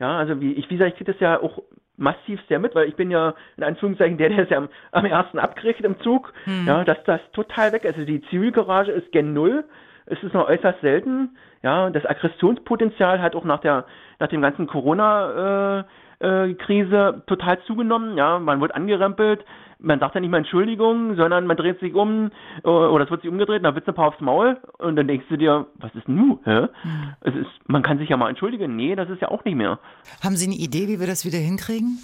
Ja, 0.00 0.18
also 0.18 0.40
wie 0.40 0.52
ich, 0.52 0.68
wie 0.68 0.74
gesagt, 0.76 0.92
ich 0.92 0.96
kriege 0.96 1.12
das 1.12 1.20
ja 1.20 1.40
auch 1.40 1.62
massiv 1.98 2.40
sehr 2.48 2.58
mit, 2.58 2.74
weil 2.74 2.88
ich 2.88 2.96
bin 2.96 3.10
ja 3.10 3.34
in 3.56 3.64
Anführungszeichen 3.64 4.16
der, 4.16 4.30
der 4.30 4.38
es 4.44 4.50
ja 4.50 4.58
am, 4.58 4.68
am 4.92 5.04
ersten 5.04 5.38
abkriegt 5.38 5.82
im 5.82 6.00
Zug. 6.00 6.32
Hm. 6.44 6.66
Ja, 6.66 6.84
dass 6.84 7.02
das 7.04 7.20
total 7.32 7.72
weg 7.72 7.84
ist. 7.84 7.94
Also 7.94 8.06
die 8.06 8.22
Zivilcourage 8.30 8.92
ist 8.92 9.12
gen 9.12 9.34
Null. 9.34 9.64
Es 10.06 10.22
ist 10.22 10.32
noch 10.32 10.48
äußerst 10.48 10.80
selten. 10.80 11.36
Ja, 11.62 11.90
das 11.90 12.06
Aggressionspotenzial 12.06 13.20
hat 13.20 13.34
auch 13.34 13.44
nach 13.44 13.60
der, 13.60 13.84
nach 14.20 14.28
dem 14.28 14.40
ganzen 14.40 14.66
Corona, 14.66 15.80
äh, 15.80 15.84
äh, 16.20 16.54
Krise 16.54 17.22
total 17.26 17.60
zugenommen. 17.62 18.16
Ja, 18.16 18.38
man 18.38 18.60
wird 18.60 18.74
angerempelt, 18.74 19.44
man 19.78 20.00
sagt 20.00 20.14
ja 20.14 20.20
nicht 20.20 20.30
mal 20.30 20.38
Entschuldigung, 20.38 21.16
sondern 21.16 21.46
man 21.46 21.56
dreht 21.56 21.80
sich 21.80 21.94
um 21.94 22.30
äh, 22.64 22.68
oder 22.68 23.04
es 23.04 23.10
wird 23.10 23.22
sich 23.22 23.30
umgedreht, 23.30 23.64
dann 23.64 23.74
wird's 23.74 23.88
ein 23.88 23.94
paar 23.94 24.08
aufs 24.08 24.20
Maul 24.20 24.56
und 24.78 24.96
dann 24.96 25.06
denkst 25.06 25.26
du 25.28 25.36
dir, 25.36 25.66
was 25.76 25.94
ist 25.94 26.08
nu? 26.08 26.40
Hä? 26.44 26.62
Mhm. 26.62 27.14
Es 27.20 27.34
ist, 27.34 27.50
man 27.66 27.82
kann 27.82 27.98
sich 27.98 28.08
ja 28.08 28.16
mal 28.16 28.28
entschuldigen. 28.28 28.76
Nee, 28.76 28.96
das 28.96 29.08
ist 29.10 29.22
ja 29.22 29.28
auch 29.28 29.44
nicht 29.44 29.56
mehr. 29.56 29.78
Haben 30.22 30.36
Sie 30.36 30.46
eine 30.46 30.56
Idee, 30.56 30.88
wie 30.88 31.00
wir 31.00 31.06
das 31.06 31.24
wieder 31.24 31.38
hinkriegen? 31.38 31.98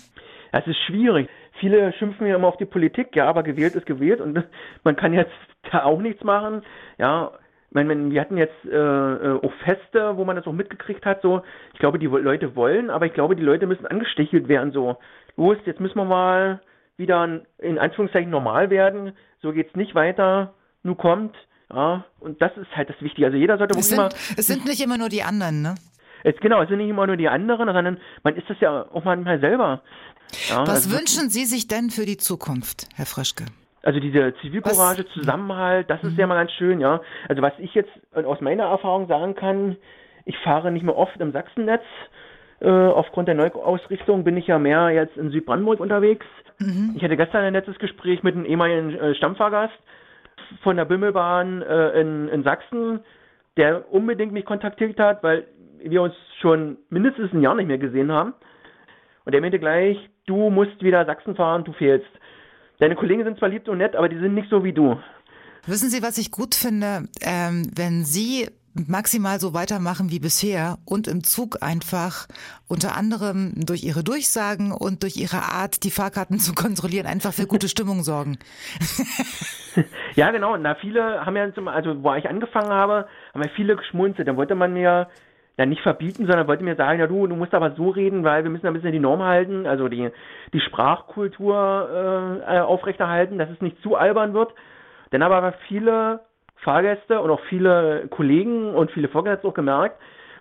Das 0.52 0.66
ist 0.66 0.78
schwierig. 0.86 1.28
Viele 1.58 1.92
schimpfen 1.94 2.26
ja 2.26 2.36
immer 2.36 2.48
auf 2.48 2.56
die 2.56 2.64
Politik, 2.64 3.16
ja, 3.16 3.28
aber 3.28 3.42
gewählt 3.42 3.74
ist 3.74 3.86
gewählt 3.86 4.20
und 4.20 4.44
man 4.84 4.96
kann 4.96 5.12
jetzt 5.12 5.32
da 5.70 5.84
auch 5.84 6.00
nichts 6.00 6.22
machen. 6.22 6.62
Ja, 6.98 7.32
meine, 7.74 8.10
wir 8.10 8.20
hatten 8.20 8.36
jetzt 8.36 8.64
äh, 8.64 8.76
äh, 8.76 9.40
auch 9.42 9.52
Feste, 9.64 10.16
wo 10.16 10.24
man 10.24 10.36
das 10.36 10.46
auch 10.46 10.52
mitgekriegt 10.52 11.04
hat, 11.04 11.22
so, 11.22 11.42
ich 11.72 11.80
glaube, 11.80 11.98
die 11.98 12.06
Leute 12.06 12.54
wollen, 12.56 12.90
aber 12.90 13.06
ich 13.06 13.12
glaube, 13.12 13.36
die 13.36 13.42
Leute 13.42 13.66
müssen 13.66 13.86
angestechelt 13.86 14.48
werden, 14.48 14.72
so, 14.72 14.96
los, 15.36 15.56
jetzt 15.64 15.80
müssen 15.80 15.96
wir 15.96 16.04
mal 16.04 16.60
wieder 16.96 17.42
in 17.58 17.78
Anführungszeichen 17.78 18.30
normal 18.30 18.70
werden, 18.70 19.12
so 19.42 19.52
geht's 19.52 19.74
nicht 19.74 19.94
weiter, 19.94 20.54
nur 20.82 20.96
kommt, 20.96 21.34
ja, 21.72 22.04
und 22.20 22.40
das 22.40 22.56
ist 22.56 22.70
halt 22.76 22.88
das 22.88 23.00
Wichtige. 23.00 23.26
Also 23.26 23.38
jeder 23.38 23.58
sollte 23.58 23.76
es 23.78 23.88
sind, 23.88 23.98
immer. 23.98 24.08
Es 24.36 24.46
sind 24.46 24.64
nicht 24.64 24.80
immer 24.80 24.98
nur 24.98 25.08
die 25.08 25.22
anderen, 25.22 25.62
ne? 25.62 25.74
Es, 26.22 26.36
genau, 26.40 26.62
es 26.62 26.68
sind 26.68 26.78
nicht 26.78 26.88
immer 26.88 27.06
nur 27.06 27.16
die 27.16 27.28
anderen, 27.28 27.66
sondern 27.66 27.98
man 28.22 28.36
ist 28.36 28.48
das 28.48 28.58
ja 28.60 28.86
auch 28.92 29.04
manchmal 29.04 29.40
selber. 29.40 29.82
Ja, 30.48 30.62
Was 30.62 30.86
also, 30.86 30.96
wünschen 30.96 31.30
Sie 31.30 31.44
sich 31.44 31.68
denn 31.68 31.90
für 31.90 32.06
die 32.06 32.16
Zukunft, 32.16 32.88
Herr 32.94 33.06
Frischke? 33.06 33.44
Also 33.84 34.00
diese 34.00 34.34
Zivilcourage, 34.40 35.04
was? 35.04 35.12
Zusammenhalt, 35.12 35.90
das 35.90 36.02
ist 36.02 36.14
mhm. 36.14 36.20
ja 36.20 36.26
mal 36.26 36.36
ganz 36.36 36.52
schön, 36.52 36.80
ja. 36.80 37.00
Also 37.28 37.42
was 37.42 37.52
ich 37.58 37.74
jetzt 37.74 37.90
aus 38.12 38.40
meiner 38.40 38.64
Erfahrung 38.64 39.06
sagen 39.08 39.34
kann, 39.34 39.76
ich 40.24 40.38
fahre 40.38 40.72
nicht 40.72 40.82
mehr 40.82 40.96
oft 40.96 41.20
im 41.20 41.32
Sachsennetz. 41.32 41.82
Äh, 42.60 42.70
aufgrund 42.70 43.28
der 43.28 43.34
Neuausrichtung 43.34 44.24
bin 44.24 44.36
ich 44.36 44.46
ja 44.46 44.58
mehr 44.58 44.90
jetzt 44.90 45.16
in 45.16 45.30
Südbrandenburg 45.30 45.80
unterwegs. 45.80 46.24
Mhm. 46.58 46.94
Ich 46.96 47.04
hatte 47.04 47.16
gestern 47.16 47.44
ein 47.44 47.52
nettes 47.52 47.78
Gespräch 47.78 48.22
mit 48.22 48.34
einem 48.34 48.46
ehemaligen 48.46 48.94
äh, 48.94 49.14
Stammfahrgast 49.14 49.74
von 50.62 50.76
der 50.76 50.84
Bimmelbahn 50.84 51.62
äh, 51.62 52.00
in, 52.00 52.28
in 52.28 52.42
Sachsen, 52.42 53.00
der 53.56 53.92
unbedingt 53.92 54.32
mich 54.32 54.44
kontaktiert 54.44 54.98
hat, 54.98 55.22
weil 55.22 55.46
wir 55.78 56.02
uns 56.02 56.14
schon 56.40 56.78
mindestens 56.88 57.32
ein 57.32 57.42
Jahr 57.42 57.54
nicht 57.54 57.66
mehr 57.66 57.78
gesehen 57.78 58.10
haben. 58.10 58.34
Und 59.24 59.32
der 59.32 59.40
meinte 59.40 59.58
gleich, 59.58 59.98
du 60.26 60.50
musst 60.50 60.82
wieder 60.82 61.04
Sachsen 61.04 61.34
fahren, 61.34 61.64
du 61.64 61.72
fehlst. 61.72 62.08
Deine 62.78 62.96
Kollegen 62.96 63.24
sind 63.24 63.38
zwar 63.38 63.48
lieb 63.48 63.68
und 63.68 63.78
nett, 63.78 63.96
aber 63.96 64.08
die 64.08 64.18
sind 64.18 64.34
nicht 64.34 64.50
so 64.50 64.64
wie 64.64 64.72
du. 64.72 64.98
Wissen 65.66 65.90
Sie, 65.90 66.02
was 66.02 66.18
ich 66.18 66.30
gut 66.30 66.54
finde? 66.54 67.08
Ähm, 67.22 67.70
wenn 67.74 68.04
Sie 68.04 68.48
maximal 68.74 69.38
so 69.38 69.54
weitermachen 69.54 70.10
wie 70.10 70.18
bisher 70.18 70.78
und 70.84 71.06
im 71.06 71.22
Zug 71.22 71.62
einfach 71.62 72.26
unter 72.68 72.96
anderem 72.96 73.52
durch 73.64 73.84
ihre 73.84 74.02
Durchsagen 74.02 74.72
und 74.72 75.02
durch 75.04 75.16
ihre 75.16 75.52
Art, 75.52 75.84
die 75.84 75.90
Fahrkarten 75.90 76.38
zu 76.40 76.54
kontrollieren, 76.54 77.06
einfach 77.06 77.32
für 77.32 77.46
gute 77.46 77.68
Stimmung 77.68 78.02
sorgen. 78.02 78.38
ja, 80.14 80.30
genau. 80.32 80.56
Na, 80.56 80.74
viele 80.74 81.24
haben 81.24 81.36
ja, 81.36 81.44
also 81.66 82.02
wo 82.02 82.14
ich 82.14 82.28
angefangen 82.28 82.70
habe, 82.70 83.06
haben 83.32 83.42
ja 83.42 83.50
viele 83.54 83.76
geschmunzelt. 83.76 84.26
Dann 84.26 84.36
wollte 84.36 84.54
man 84.54 84.74
mir 84.74 85.08
ja 85.56 85.66
nicht 85.66 85.82
verbieten, 85.82 86.26
sondern 86.26 86.48
wollte 86.48 86.64
mir 86.64 86.76
sagen, 86.76 86.98
ja 86.98 87.06
du, 87.06 87.26
du 87.26 87.36
musst 87.36 87.54
aber 87.54 87.72
so 87.72 87.90
reden, 87.90 88.24
weil 88.24 88.42
wir 88.42 88.50
müssen 88.50 88.66
ein 88.66 88.74
bisschen 88.74 88.92
die 88.92 88.98
Norm 88.98 89.22
halten, 89.22 89.66
also 89.66 89.88
die, 89.88 90.10
die 90.52 90.60
Sprachkultur 90.60 92.42
äh, 92.46 92.58
aufrechterhalten, 92.58 93.38
dass 93.38 93.50
es 93.50 93.60
nicht 93.60 93.80
zu 93.82 93.96
albern 93.96 94.34
wird. 94.34 94.52
Dann 95.10 95.22
aber 95.22 95.52
viele 95.68 96.20
Fahrgäste 96.56 97.20
und 97.20 97.30
auch 97.30 97.40
viele 97.48 98.08
Kollegen 98.08 98.74
und 98.74 98.90
viele 98.90 99.08
Vorgesetzte 99.08 99.46
auch 99.46 99.54
gemerkt, 99.54 100.00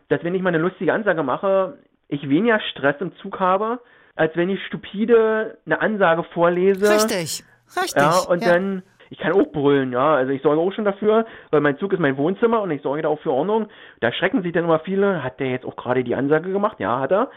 dass 0.09 0.23
wenn 0.23 0.33
ich 0.33 0.41
mal 0.41 0.49
eine 0.49 0.57
lustige 0.57 0.93
Ansage 0.93 1.21
mache, 1.21 1.77
ich 2.07 2.27
weniger 2.27 2.59
Stress 2.71 2.95
im 2.99 3.15
Zug 3.17 3.39
habe, 3.39 3.79
als 4.15 4.35
wenn 4.35 4.49
ich 4.49 4.63
stupide 4.65 5.57
eine 5.65 5.81
Ansage 5.81 6.23
vorlese. 6.33 6.89
Richtig, 6.89 7.43
richtig. 7.75 7.95
Ja, 7.95 8.19
und 8.27 8.43
ja. 8.43 8.53
dann 8.53 8.83
ich 9.13 9.19
kann 9.19 9.33
auch 9.33 9.51
brüllen, 9.51 9.91
ja. 9.91 10.15
Also 10.15 10.31
ich 10.31 10.41
sorge 10.41 10.59
auch 10.59 10.73
schon 10.73 10.85
dafür, 10.85 11.27
weil 11.51 11.61
mein 11.61 11.77
Zug 11.77 11.93
ist 11.93 11.99
mein 11.99 12.17
Wohnzimmer 12.17 12.63
und 12.63 12.71
ich 12.71 12.81
sorge 12.81 13.03
da 13.03 13.09
auch 13.09 13.19
für 13.19 13.31
Ordnung. 13.31 13.67
Da 14.01 14.11
schrecken 14.11 14.41
sich 14.41 14.53
dann 14.53 14.63
immer 14.63 14.79
viele. 14.79 15.23
Hat 15.23 15.39
der 15.39 15.51
jetzt 15.51 15.67
auch 15.67 15.75
gerade 15.75 16.03
die 16.03 16.15
Ansage 16.15 16.51
gemacht? 16.51 16.79
Ja, 16.79 16.99
hat 16.99 17.11
er. 17.11 17.29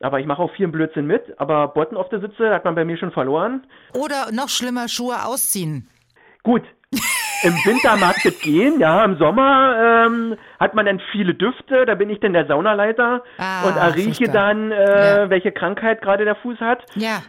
Aber 0.00 0.20
ich 0.20 0.26
mache 0.26 0.40
auch 0.40 0.52
vielen 0.54 0.70
Blödsinn 0.70 1.08
mit. 1.08 1.34
Aber 1.40 1.66
Botten 1.68 1.96
auf 1.96 2.08
der 2.08 2.20
Sitze 2.20 2.50
hat 2.50 2.64
man 2.64 2.76
bei 2.76 2.84
mir 2.84 2.96
schon 2.98 3.10
verloren. 3.10 3.66
Oder 3.94 4.30
noch 4.30 4.48
schlimmer, 4.48 4.86
Schuhe 4.86 5.16
ausziehen. 5.26 5.88
Gut. 6.44 6.62
Im 7.42 7.54
Winter 7.64 7.96
mag 7.96 8.14
das 8.22 8.38
gehen, 8.38 8.78
ja. 8.78 9.04
Im 9.04 9.18
Sommer 9.18 10.06
ähm, 10.06 10.36
hat 10.60 10.74
man 10.74 10.86
dann 10.86 11.00
viele 11.10 11.34
Düfte. 11.34 11.84
Da 11.84 11.96
bin 11.96 12.10
ich 12.10 12.20
dann 12.20 12.32
der 12.32 12.46
Saunaleiter 12.46 13.24
ah, 13.38 13.66
und 13.66 13.76
errieche 13.76 14.26
dann, 14.26 14.70
äh, 14.70 15.22
ja. 15.22 15.30
welche 15.30 15.50
Krankheit 15.50 16.00
gerade 16.00 16.24
der 16.24 16.36
Fuß 16.36 16.60
hat. 16.60 16.84
Ja. 16.94 17.22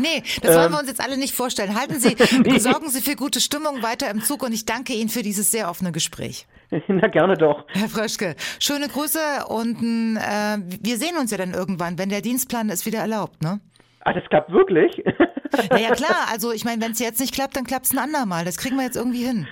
Nee, 0.00 0.22
das 0.42 0.54
wollen 0.54 0.66
ähm, 0.66 0.72
wir 0.72 0.78
uns 0.80 0.88
jetzt 0.88 1.04
alle 1.04 1.16
nicht 1.16 1.34
vorstellen. 1.34 1.78
Halten 1.78 2.00
Sie, 2.00 2.16
nee. 2.44 2.58
sorgen 2.58 2.88
Sie 2.88 3.00
für 3.00 3.16
gute 3.16 3.40
Stimmung 3.40 3.82
weiter 3.82 4.10
im 4.10 4.22
Zug 4.22 4.42
und 4.42 4.52
ich 4.52 4.66
danke 4.66 4.92
Ihnen 4.92 5.08
für 5.08 5.22
dieses 5.22 5.50
sehr 5.50 5.68
offene 5.68 5.92
Gespräch. 5.92 6.46
Na, 6.88 7.08
gerne 7.08 7.34
doch. 7.36 7.66
Herr 7.68 7.88
Fröschke, 7.88 8.36
schöne 8.58 8.88
Grüße 8.88 9.46
und 9.48 10.16
äh, 10.16 10.58
wir 10.82 10.96
sehen 10.96 11.16
uns 11.18 11.30
ja 11.30 11.38
dann 11.38 11.52
irgendwann, 11.52 11.98
wenn 11.98 12.08
der 12.08 12.20
Dienstplan 12.20 12.70
es 12.70 12.86
wieder 12.86 13.00
erlaubt, 13.00 13.42
ne? 13.42 13.60
Ah, 14.02 14.12
das 14.12 14.24
klappt 14.30 14.50
wirklich? 14.50 15.02
Ja, 15.70 15.76
ja 15.76 15.90
klar. 15.94 16.28
Also 16.32 16.52
ich 16.52 16.64
meine, 16.64 16.80
wenn 16.80 16.92
es 16.92 17.00
jetzt 17.00 17.20
nicht 17.20 17.34
klappt, 17.34 17.56
dann 17.56 17.64
klappt 17.64 17.86
es 17.86 17.92
ein 17.92 17.98
andermal. 17.98 18.44
Das 18.44 18.56
kriegen 18.56 18.76
wir 18.76 18.84
jetzt 18.84 18.96
irgendwie 18.96 19.24
hin. 19.24 19.46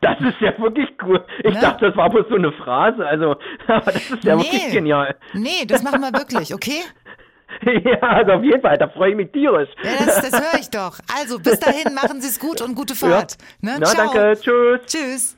Das 0.00 0.20
ist 0.20 0.40
ja 0.40 0.56
wirklich 0.58 0.88
cool. 1.04 1.24
Ich 1.44 1.54
ne? 1.54 1.60
dachte, 1.60 1.86
das 1.86 1.96
war 1.96 2.10
bloß 2.10 2.26
so 2.28 2.34
eine 2.34 2.52
Phrase. 2.52 3.06
Also, 3.06 3.36
aber 3.66 3.92
das 3.92 4.10
ist 4.10 4.24
ja 4.24 4.36
nee. 4.36 4.42
wirklich 4.42 4.72
genial. 4.72 5.16
Nee, 5.34 5.64
das 5.66 5.82
machen 5.82 6.00
wir 6.00 6.12
wirklich, 6.12 6.52
okay? 6.52 6.82
Ja, 7.86 8.00
also 8.00 8.32
auf 8.32 8.42
jeden 8.42 8.60
Fall, 8.60 8.78
da 8.78 8.88
freue 8.88 9.10
ich 9.10 9.16
mich 9.16 9.32
tierisch. 9.32 9.68
Ja, 9.82 10.04
das, 10.04 10.30
das 10.30 10.40
höre 10.40 10.60
ich 10.60 10.70
doch. 10.70 10.98
Also 11.18 11.38
bis 11.38 11.58
dahin, 11.60 11.94
machen 11.94 12.20
Sie 12.20 12.28
es 12.28 12.40
gut 12.40 12.60
und 12.60 12.74
gute 12.74 12.94
Fahrt. 12.94 13.36
Ja. 13.62 13.70
Ne? 13.72 13.76
Na, 13.80 13.86
Ciao. 13.86 14.12
danke, 14.12 14.40
tschüss. 14.40 14.80
Tschüss. 14.86 15.36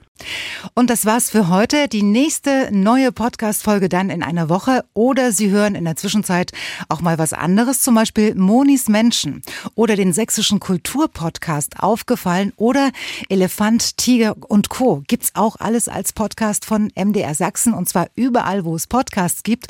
Und 0.74 0.90
das 0.90 1.06
war's 1.06 1.30
für 1.30 1.48
heute. 1.48 1.88
Die 1.88 2.02
nächste 2.02 2.68
neue 2.72 3.12
Podcast-Folge 3.12 3.88
dann 3.88 4.10
in 4.10 4.22
einer 4.22 4.48
Woche 4.48 4.84
oder 4.94 5.32
Sie 5.32 5.50
hören 5.50 5.74
in 5.74 5.84
der 5.84 5.96
Zwischenzeit 5.96 6.52
auch 6.88 7.00
mal 7.00 7.18
was 7.18 7.32
anderes, 7.32 7.82
zum 7.82 7.94
Beispiel 7.94 8.34
Monis 8.34 8.88
Menschen 8.88 9.42
oder 9.74 9.96
den 9.96 10.12
sächsischen 10.12 10.60
Kulturpodcast 10.60 11.80
Aufgefallen 11.80 12.52
oder 12.56 12.90
Elefant, 13.28 13.96
Tiger 13.96 14.34
und 14.48 14.68
Co. 14.68 15.02
Gibt's 15.06 15.32
auch 15.34 15.56
alles 15.60 15.88
als 15.88 16.12
Podcast 16.12 16.64
von 16.64 16.90
MDR 16.96 17.34
Sachsen 17.34 17.72
und 17.72 17.88
zwar 17.88 18.08
überall, 18.14 18.64
wo 18.64 18.74
es 18.74 18.86
Podcasts 18.86 19.42
gibt 19.42 19.68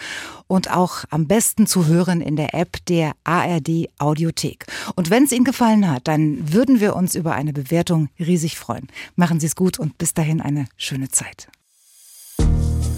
und 0.49 0.70
auch 0.75 1.05
am 1.11 1.29
besten 1.29 1.69
zu 1.69 1.87
hören 1.87 2.20
in 2.20 2.35
der 2.35 2.55
App 2.55 2.85
der 2.87 3.12
ARD 3.23 3.89
Audiothek. 3.99 4.66
Und 4.97 5.11
wenn 5.11 5.25
es 5.25 5.33
Ihnen 5.33 5.45
gefallen 5.45 5.89
hat, 5.89 6.09
dann 6.09 6.53
würden 6.53 6.81
wir 6.81 6.97
uns 6.97 7.15
über 7.15 7.35
eine 7.35 7.53
Bewertung 7.53 8.09
riesig 8.19 8.59
freuen. 8.59 8.89
Machen 9.15 9.39
Sie 9.39 9.47
es 9.47 9.55
gut 9.55 9.79
und 9.79 9.99
bis 9.99 10.15
dahin 10.15 10.41
eine 10.41 10.66
schöne 10.77 11.09
Zeit. 11.11 11.49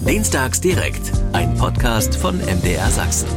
Dienstags 0.07 0.59
direkt, 0.59 1.11
ein 1.31 1.53
Podcast 1.55 2.15
von 2.15 2.37
MDR 2.39 2.89
Sachsen. 2.89 3.27